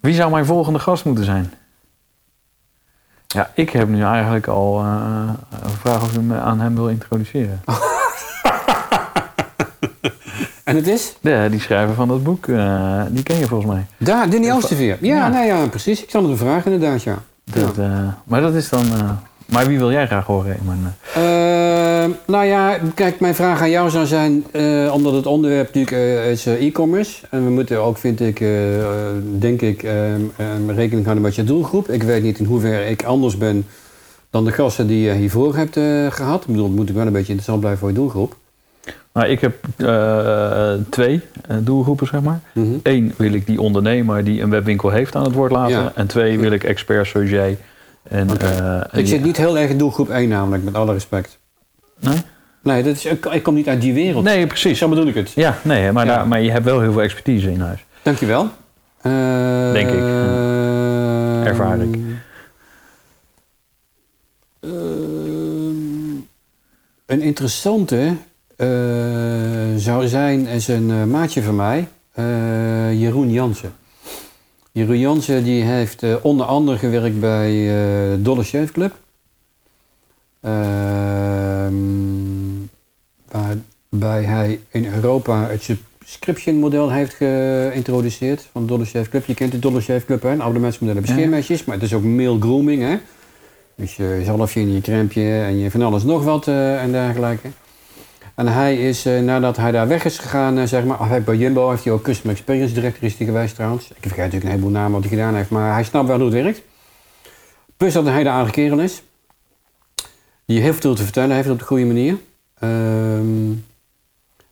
Wie 0.00 0.14
zou 0.14 0.30
mijn 0.30 0.46
volgende 0.46 0.78
gast 0.78 1.04
moeten 1.04 1.24
zijn? 1.24 1.52
Ja, 3.26 3.50
ik 3.54 3.70
heb 3.70 3.88
nu 3.88 4.02
eigenlijk 4.02 4.46
al 4.46 4.80
eh, 4.80 5.30
een 5.62 5.70
vraag 5.70 6.02
of 6.02 6.16
u 6.16 6.20
me 6.20 6.38
aan 6.38 6.60
hem 6.60 6.74
wil 6.74 6.88
introduceren. 6.88 7.60
En 10.64 10.76
het 10.76 10.86
is? 10.86 11.16
De, 11.20 11.46
die 11.50 11.60
schrijver 11.60 11.94
van 11.94 12.08
dat 12.08 12.22
boek, 12.22 12.46
die 13.08 13.22
ken 13.22 13.38
je 13.38 13.46
volgens 13.46 13.72
mij. 13.72 13.86
Daar, 13.96 14.30
Danny 14.30 14.50
Oosterveer. 14.50 14.98
Ja, 15.00 15.16
Ja. 15.16 15.28
Nee, 15.28 15.46
ja, 15.46 15.66
precies. 15.66 16.02
Ik 16.02 16.10
zal 16.10 16.24
hem 16.24 16.36
vragen 16.36 16.72
inderdaad, 16.72 17.02
ja. 17.02 17.18
Dat, 17.44 17.78
eh, 17.78 18.08
maar 18.24 18.40
dat 18.40 18.54
is 18.54 18.68
dan... 18.68 18.86
maar 19.52 19.66
wie 19.66 19.78
wil 19.78 19.90
jij 19.92 20.06
graag 20.06 20.26
horen? 20.26 20.52
Ik 20.52 20.62
mijn, 20.64 20.94
eh, 21.14 22.02
Eh, 22.04 22.10
nou 22.26 22.44
ja, 22.44 22.78
kijk, 22.94 23.20
mijn 23.20 23.34
vraag 23.34 23.60
aan 23.60 23.70
jou 23.70 23.90
zou 23.90 24.06
zijn, 24.06 24.44
eh, 24.52 24.90
omdat 24.94 25.12
het 25.12 25.26
onderwerp 25.26 25.66
natuurlijk 25.74 25.92
eh, 25.92 26.30
is 26.30 26.46
eh, 26.46 26.66
e-commerce. 26.66 27.26
En 27.30 27.44
we 27.44 27.50
moeten 27.50 27.82
ook, 27.82 27.98
vind 27.98 28.20
ik, 28.20 28.44
denk 29.38 29.62
ik, 29.62 29.82
eh, 29.82 30.14
eh, 30.14 30.20
rekening 30.66 31.02
houden 31.04 31.22
met 31.24 31.34
je 31.34 31.44
doelgroep. 31.44 31.88
Ik 31.90 32.02
weet 32.02 32.22
niet 32.22 32.38
in 32.38 32.44
hoeverre 32.44 32.90
ik 32.90 33.02
anders 33.04 33.38
ben 33.38 33.66
dan 34.30 34.44
de 34.44 34.52
gasten 34.52 34.86
die 34.86 35.02
je 35.02 35.12
hiervoor 35.12 35.56
hebt 35.56 35.76
eh, 35.76 36.06
gehad. 36.10 36.40
Ik 36.40 36.46
bedoel, 36.46 36.66
het 36.66 36.74
moet 36.76 36.90
ook 36.90 36.96
wel 36.96 37.06
een 37.06 37.12
beetje 37.12 37.32
interessant 37.32 37.60
blijven 37.60 37.80
voor 37.80 37.88
je 37.88 37.94
doelgroep. 37.94 38.36
nou, 39.12 39.28
ik 39.28 39.40
heb 39.40 39.54
twee 40.90 41.20
doelgroepen, 41.60 42.06
zeg 42.06 42.22
maar. 42.22 42.40
Mhm. 42.52 42.72
Eén 42.82 43.14
wil 43.16 43.32
ik 43.32 43.46
die 43.46 43.60
ondernemer 43.60 44.24
die 44.24 44.42
een 44.42 44.50
webwinkel 44.50 44.90
heeft 44.90 45.14
aan 45.14 45.24
het 45.24 45.32
woord 45.34 45.52
laten. 45.52 45.76
Ja. 45.76 45.92
En 45.94 46.06
twee 46.06 46.38
wil 46.38 46.50
ik 46.52 46.64
experts 46.64 47.10
zoals 47.10 47.30
jij. 47.30 47.58
En, 48.12 48.28
eh, 48.40 48.76
Ik 48.84 48.92
die- 48.92 49.06
zit 49.06 49.22
niet 49.24 49.36
heel 49.36 49.58
erg 49.58 49.70
in 49.70 49.78
doelgroep 49.78 50.08
1 50.10 50.28
namelijk, 50.28 50.64
met 50.64 50.74
alle 50.74 50.92
respect. 50.92 51.38
Nee? 52.00 52.16
Nee, 52.62 52.82
dat 52.82 52.96
is, 52.96 53.04
ik, 53.04 53.26
ik 53.26 53.42
kom 53.42 53.54
niet 53.54 53.68
uit 53.68 53.80
die 53.80 53.92
wereld. 53.92 54.24
Nee, 54.24 54.46
precies. 54.46 54.78
Zo 54.78 54.88
bedoel 54.88 55.06
ik 55.06 55.14
het. 55.14 55.30
Ja, 55.34 55.58
nee, 55.64 55.92
maar, 55.92 56.06
Ja. 56.06 56.16
Daar, 56.16 56.28
maar 56.28 56.40
je 56.40 56.50
hebt 56.50 56.64
wel 56.64 56.80
heel 56.80 56.92
veel 56.92 57.02
expertise 57.02 57.50
in 57.50 57.60
huis. 57.60 57.84
Dankjewel. 58.02 58.48
Eh, 59.00 59.72
Denk 59.72 59.88
ik. 59.88 59.94
eh, 59.94 61.46
Ervaar 61.46 61.80
ik. 61.80 61.94
eh, 64.60 64.70
een 67.06 67.20
interessante 67.22 68.16
eh, 68.56 68.68
zou 69.76 70.08
zijn, 70.08 70.46
is 70.46 70.68
een 70.68 71.10
maatje 71.10 71.42
van 71.42 71.56
mij, 71.56 71.88
Jeroen 72.96 73.30
Jansen. 73.30 73.72
Jeroen 74.72 74.98
Jansen 74.98 75.44
die 75.44 75.62
heeft 75.62 76.02
eh, 76.02 76.14
onder 76.22 76.46
andere 76.46 76.78
gewerkt 76.78 77.20
bij 77.20 77.68
Dollar 78.22 78.44
Shave 78.44 78.72
Club. 78.72 78.94
Ehm, 80.40 81.74
waarbij 83.30 84.22
hij 84.22 84.60
in 84.70 84.86
Europa 84.86 85.46
het 85.48 85.62
subscription 85.62 86.54
model 86.56 86.90
heeft 86.90 87.14
geïntroduceerd 87.14 88.48
van 88.52 88.66
Dollar 88.66 88.86
Shave 88.86 89.10
Club. 89.10 89.24
Je 89.26 89.34
kent 89.34 89.52
de 89.52 89.58
Dollar 89.58 89.82
Shave 89.82 90.06
Club, 90.06 90.22
hè? 90.22 90.30
een 90.30 90.40
abonnementsmodel 90.40 90.96
Ja. 90.96 91.06
scheermesjes, 91.06 91.64
maar 91.64 91.74
het 91.74 91.84
is 91.84 91.94
ook 91.94 92.02
male 92.02 92.40
grooming. 92.40 92.82
Hè? 92.82 92.96
Dus 93.74 93.96
je 93.96 94.22
zalfje 94.24 94.60
en 94.60 94.72
je 94.72 94.80
crèmpje 94.80 95.40
en 95.42 95.58
je 95.58 95.70
van 95.70 95.82
alles 95.82 96.02
nog 96.02 96.24
wat 96.24 96.48
eh, 96.48 96.82
en 96.82 96.92
dergelijke. 96.92 97.48
En 98.34 98.46
hij 98.46 98.88
is, 98.88 99.06
eh, 99.06 99.20
nadat 99.20 99.56
hij 99.56 99.70
daar 99.72 99.88
weg 99.88 100.04
is 100.04 100.18
gegaan, 100.18 100.58
eh, 100.58 100.64
zeg 100.64 100.84
maar, 100.84 101.22
bij 101.22 101.36
Jumbo 101.36 101.70
heeft 101.70 101.84
hij 101.84 101.92
ook 101.92 102.02
Customer 102.02 102.36
Experience 102.36 102.74
Director 102.74 103.04
is 103.04 103.16
hij 103.16 103.26
geweest 103.26 103.54
trouwens. 103.54 103.88
Ik 103.88 103.96
vergeet 103.98 104.16
natuurlijk 104.16 104.44
een 104.44 104.50
heleboel 104.50 104.70
namen 104.70 104.92
wat 104.92 105.00
hij 105.00 105.10
gedaan 105.10 105.34
heeft, 105.34 105.50
maar 105.50 105.72
hij 105.72 105.84
snapt 105.84 106.08
wel 106.08 106.16
hoe 106.16 106.34
het 106.34 106.42
werkt. 106.42 106.62
Plus 107.76 107.92
dat 107.92 108.02
hij 108.02 108.12
een 108.12 108.18
hele 108.18 108.30
aardige 108.30 108.54
kerel 108.54 108.78
is. 108.78 109.02
Die 110.44 110.60
heel 110.60 110.74
veel 110.74 110.94
te 110.94 111.02
vertellen 111.02 111.36
heeft 111.36 111.50
op 111.50 111.58
de 111.58 111.64
goede 111.64 111.84
manier. 111.84 112.16
Ehm, 112.58 113.52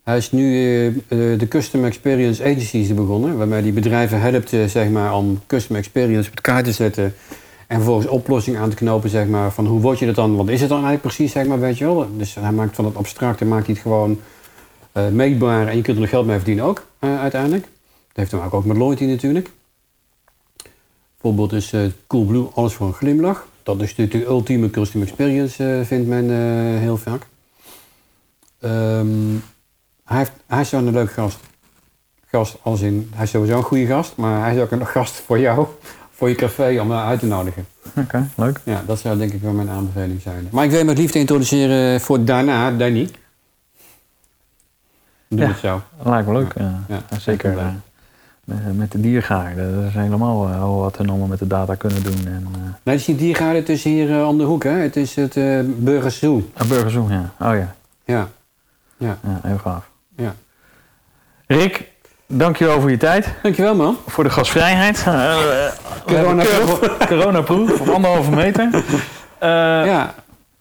hij 0.04 0.16
is 0.16 0.32
nu 0.32 0.86
eh, 0.86 1.18
de 1.38 1.46
Customer 1.48 1.88
Experience 1.88 2.42
Agencies 2.42 2.94
begonnen, 2.94 3.36
waarmee 3.36 3.62
die 3.62 3.72
bedrijven 3.72 4.20
helpt 4.20 4.48
zeg 4.48 4.88
maar, 4.88 5.14
om 5.14 5.40
Customer 5.46 5.82
Experience 5.82 6.30
op 6.30 6.36
elkaar 6.36 6.62
te 6.62 6.72
zetten. 6.72 7.14
En 7.70 7.76
vervolgens 7.76 8.06
oplossingen 8.06 8.60
aan 8.60 8.70
te 8.70 8.76
knopen, 8.76 9.10
zeg 9.10 9.26
maar, 9.26 9.52
van 9.52 9.66
hoe 9.66 9.80
word 9.80 9.98
je 9.98 10.06
dat 10.06 10.14
dan? 10.14 10.36
Wat 10.36 10.48
is 10.48 10.60
het 10.60 10.68
dan 10.68 10.84
eigenlijk 10.84 11.14
precies, 11.14 11.32
zeg 11.32 11.46
maar, 11.46 11.60
weet 11.60 11.78
je 11.78 11.84
wel? 11.84 12.08
Dus 12.16 12.34
hij 12.34 12.52
maakt 12.52 12.74
van 12.74 12.84
het 12.84 12.96
abstracte, 12.96 13.44
maakt 13.44 13.66
hij 13.66 13.74
het 13.74 13.82
gewoon 13.82 14.20
eh, 14.92 15.08
meetbaar 15.08 15.66
en 15.66 15.76
je 15.76 15.82
kunt 15.82 15.96
er 15.96 16.02
nog 16.02 16.10
geld 16.10 16.26
mee 16.26 16.36
verdienen 16.36 16.64
ook, 16.64 16.86
eh, 16.98 17.20
uiteindelijk. 17.20 17.62
Dat 17.62 17.72
heeft 18.12 18.30
te 18.30 18.36
maken 18.36 18.58
ook 18.58 18.64
met 18.64 18.76
loyalty 18.76 19.04
natuurlijk. 19.04 19.50
Bijvoorbeeld 21.12 21.52
is 21.52 21.72
eh, 21.72 21.80
Coolblue 22.06 22.48
alles 22.54 22.72
voor 22.72 22.86
een 22.86 22.92
glimlach. 22.92 23.46
Dat 23.62 23.80
is 23.80 23.96
natuurlijk 23.96 24.24
de 24.24 24.32
ultieme 24.32 24.70
customer 24.70 25.08
experience, 25.08 25.82
vindt 25.84 26.08
men 26.08 26.30
heel 26.78 26.96
vaak. 26.96 27.26
Ehm, 28.60 29.08
hij, 30.04 30.18
heeft, 30.18 30.32
hij 30.46 30.60
is 30.60 30.70
wel 30.70 30.86
een 30.86 30.92
leuke 30.92 31.12
gast. 31.12 31.38
Gast 32.26 32.56
als 32.62 32.80
in, 32.80 33.10
hij 33.14 33.24
is 33.24 33.30
sowieso 33.30 33.56
een 33.56 33.62
goede 33.62 33.86
gast, 33.86 34.16
maar 34.16 34.40
hij 34.42 34.54
is 34.54 34.62
ook 34.62 34.70
een 34.70 34.86
gast 34.86 35.14
voor 35.14 35.38
jou, 35.38 35.66
voor 36.20 36.28
je 36.28 36.34
café, 36.34 36.80
om 36.80 36.92
uit 36.92 37.20
te 37.20 37.26
nodigen. 37.26 37.66
Oké, 37.96 38.26
leuk. 38.36 38.60
Ja, 38.64 38.82
dat 38.86 38.98
zou 38.98 39.18
denk 39.18 39.32
ik 39.32 39.40
wel 39.42 39.52
mijn 39.52 39.68
aanbeveling 39.68 40.20
zijn. 40.20 40.48
Maar 40.50 40.64
ik 40.64 40.70
wil 40.70 40.78
hem 40.78 40.88
het 40.88 40.98
liefst 40.98 41.14
introduceren 41.14 42.00
voor 42.00 42.24
daarna, 42.24 42.70
Danny. 42.70 43.08
Doe 45.28 45.38
Ja. 45.40 45.46
het 45.48 45.58
zo. 45.58 45.82
Lijkt 46.04 46.26
me 46.26 46.32
leuk. 46.32 46.52
Ja. 46.58 46.80
Ja, 46.88 47.00
Ja, 47.10 47.18
zeker. 47.18 47.58
eh, 47.58 47.66
met, 48.44 48.76
met 48.76 48.92
de 48.92 49.00
diergaarden. 49.00 49.74
Dat 49.74 49.84
is 49.84 49.94
helemaal 49.94 50.48
eh, 50.48 50.76
wat 50.78 50.96
we 50.96 51.06
allemaal 51.08 51.26
met 51.26 51.38
de 51.38 51.46
data 51.46 51.74
kunnen 51.74 52.02
doen. 52.02 52.26
En, 52.26 52.46
eh 52.52 52.60
Nee, 52.60 52.72
het 52.94 53.00
is 53.00 53.06
niet 53.06 53.18
diergaarden, 53.18 53.60
het 53.60 53.68
is 53.68 53.84
hier 53.84 54.18
eh, 54.20 54.28
om 54.28 54.38
de 54.38 54.44
hoek, 54.44 54.62
hè? 54.64 54.70
Het 54.70 54.96
is 54.96 55.14
het 55.14 55.36
eh 55.36 55.60
Burgers 55.66 56.18
Zoo. 56.18 56.42
een 56.54 56.68
burgerzoen, 56.68 57.10
ja. 57.10 57.32
Oh 57.40 57.54
ja. 57.56 57.74
Ja. 58.04 58.28
ja, 58.96 59.18
heel 59.42 59.58
gaaf. 59.58 59.90
Ja. 60.16 60.34
Rick, 61.46 61.89
dankjewel 62.30 62.80
voor 62.80 62.90
je 62.90 62.96
tijd. 62.96 63.28
Dankjewel, 63.42 63.74
man. 63.74 63.96
Voor 64.06 64.24
de 64.24 64.30
gastvrijheid. 64.30 65.04
Eh, 65.06 65.36
Coronaproef. 66.06 66.78
keurig- 66.80 67.06
Coronaproef 67.08 67.80
op 67.80 67.88
anderhalve 67.88 68.30
meter. 68.30 68.68
Eh, 69.38 69.48
Ja. 69.86 70.14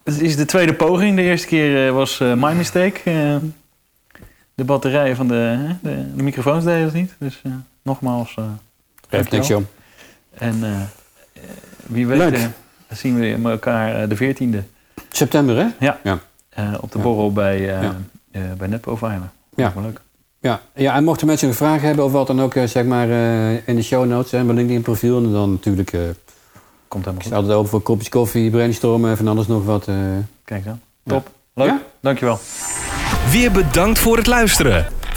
Het 0.03 0.21
is 0.21 0.35
de 0.35 0.45
tweede 0.45 0.73
poging. 0.73 1.15
De 1.15 1.21
eerste 1.21 1.47
keer 1.47 1.87
eh, 1.87 1.93
was 1.93 2.19
eh 2.19 2.33
my 2.33 2.53
mistake. 2.53 2.99
Eh, 3.03 3.35
de 4.55 4.63
batterijen 4.63 5.15
van 5.15 5.27
de, 5.27 5.33
hè, 5.33 5.75
de, 5.81 6.15
de 6.15 6.23
microfoons 6.23 6.63
deden 6.63 6.83
het 6.83 6.93
niet. 6.93 7.13
Dus 7.19 7.39
eh, 7.43 7.51
nogmaals, 7.83 8.35
eh 8.37 8.43
Geeft 9.09 9.31
niks, 9.31 9.47
joh. 9.47 9.61
En 10.37 10.63
wie 11.85 12.07
weet 12.07 12.17
zien 12.97 13.19
we 13.19 13.27
elkaar 13.51 14.01
eh, 14.01 14.09
de 14.09 14.15
14e 14.17 14.63
September, 15.09 15.55
hè? 15.55 15.65
eh, 16.49 16.73
op 16.81 16.91
de 16.91 16.97
Ja. 16.97 17.03
borrel 17.03 17.33
bij, 17.33 17.55
eh 17.75 17.81
Ja. 17.81 17.95
eh, 18.31 18.41
bij 18.57 18.67
Veilen. 18.97 19.31
Ja. 19.55 19.73
Leuk. 19.81 20.01
Ja. 20.41 20.61
ja, 20.75 20.95
en 20.95 21.03
mochten 21.03 21.27
mensen 21.27 21.47
een 21.47 21.53
vraag 21.53 21.81
hebben 21.81 22.05
of 22.05 22.11
wat 22.11 22.27
dan 22.27 22.41
ook, 22.41 22.55
eh, 22.55 22.63
zeg 22.63 22.85
maar 22.85 23.09
eh, 23.09 23.67
in 23.67 23.75
de 23.75 23.81
show 23.83 24.05
notes 24.05 24.33
en 24.33 24.45
mijn 24.45 24.57
LinkedIn 24.57 24.81
profiel. 24.81 25.17
En 25.17 25.31
dan 25.31 25.51
natuurlijk, 25.51 25.93
eh, 25.93 25.99
Komt 26.87 27.03
helemaal 27.05 27.25
sta 27.25 27.29
goed. 27.35 27.39
altijd 27.39 27.57
open 27.57 27.69
voor 27.69 27.81
kopjes 27.81 28.09
koffie, 28.09 28.49
brainstormen 28.49 29.09
en 29.09 29.17
van 29.17 29.27
alles 29.27 29.47
nog 29.47 29.65
wat. 29.65 29.87
eh. 29.87 29.95
Kijk 30.45 30.63
dan. 30.65 30.79
Ja. 31.03 31.11
Top. 31.13 31.29
Leuk. 31.53 31.67
Ja? 31.67 31.81
Dankjewel. 31.99 32.39
Weer 33.31 33.51
bedankt 33.51 33.99
voor 33.99 34.17
het 34.17 34.27
luisteren. 34.27 34.87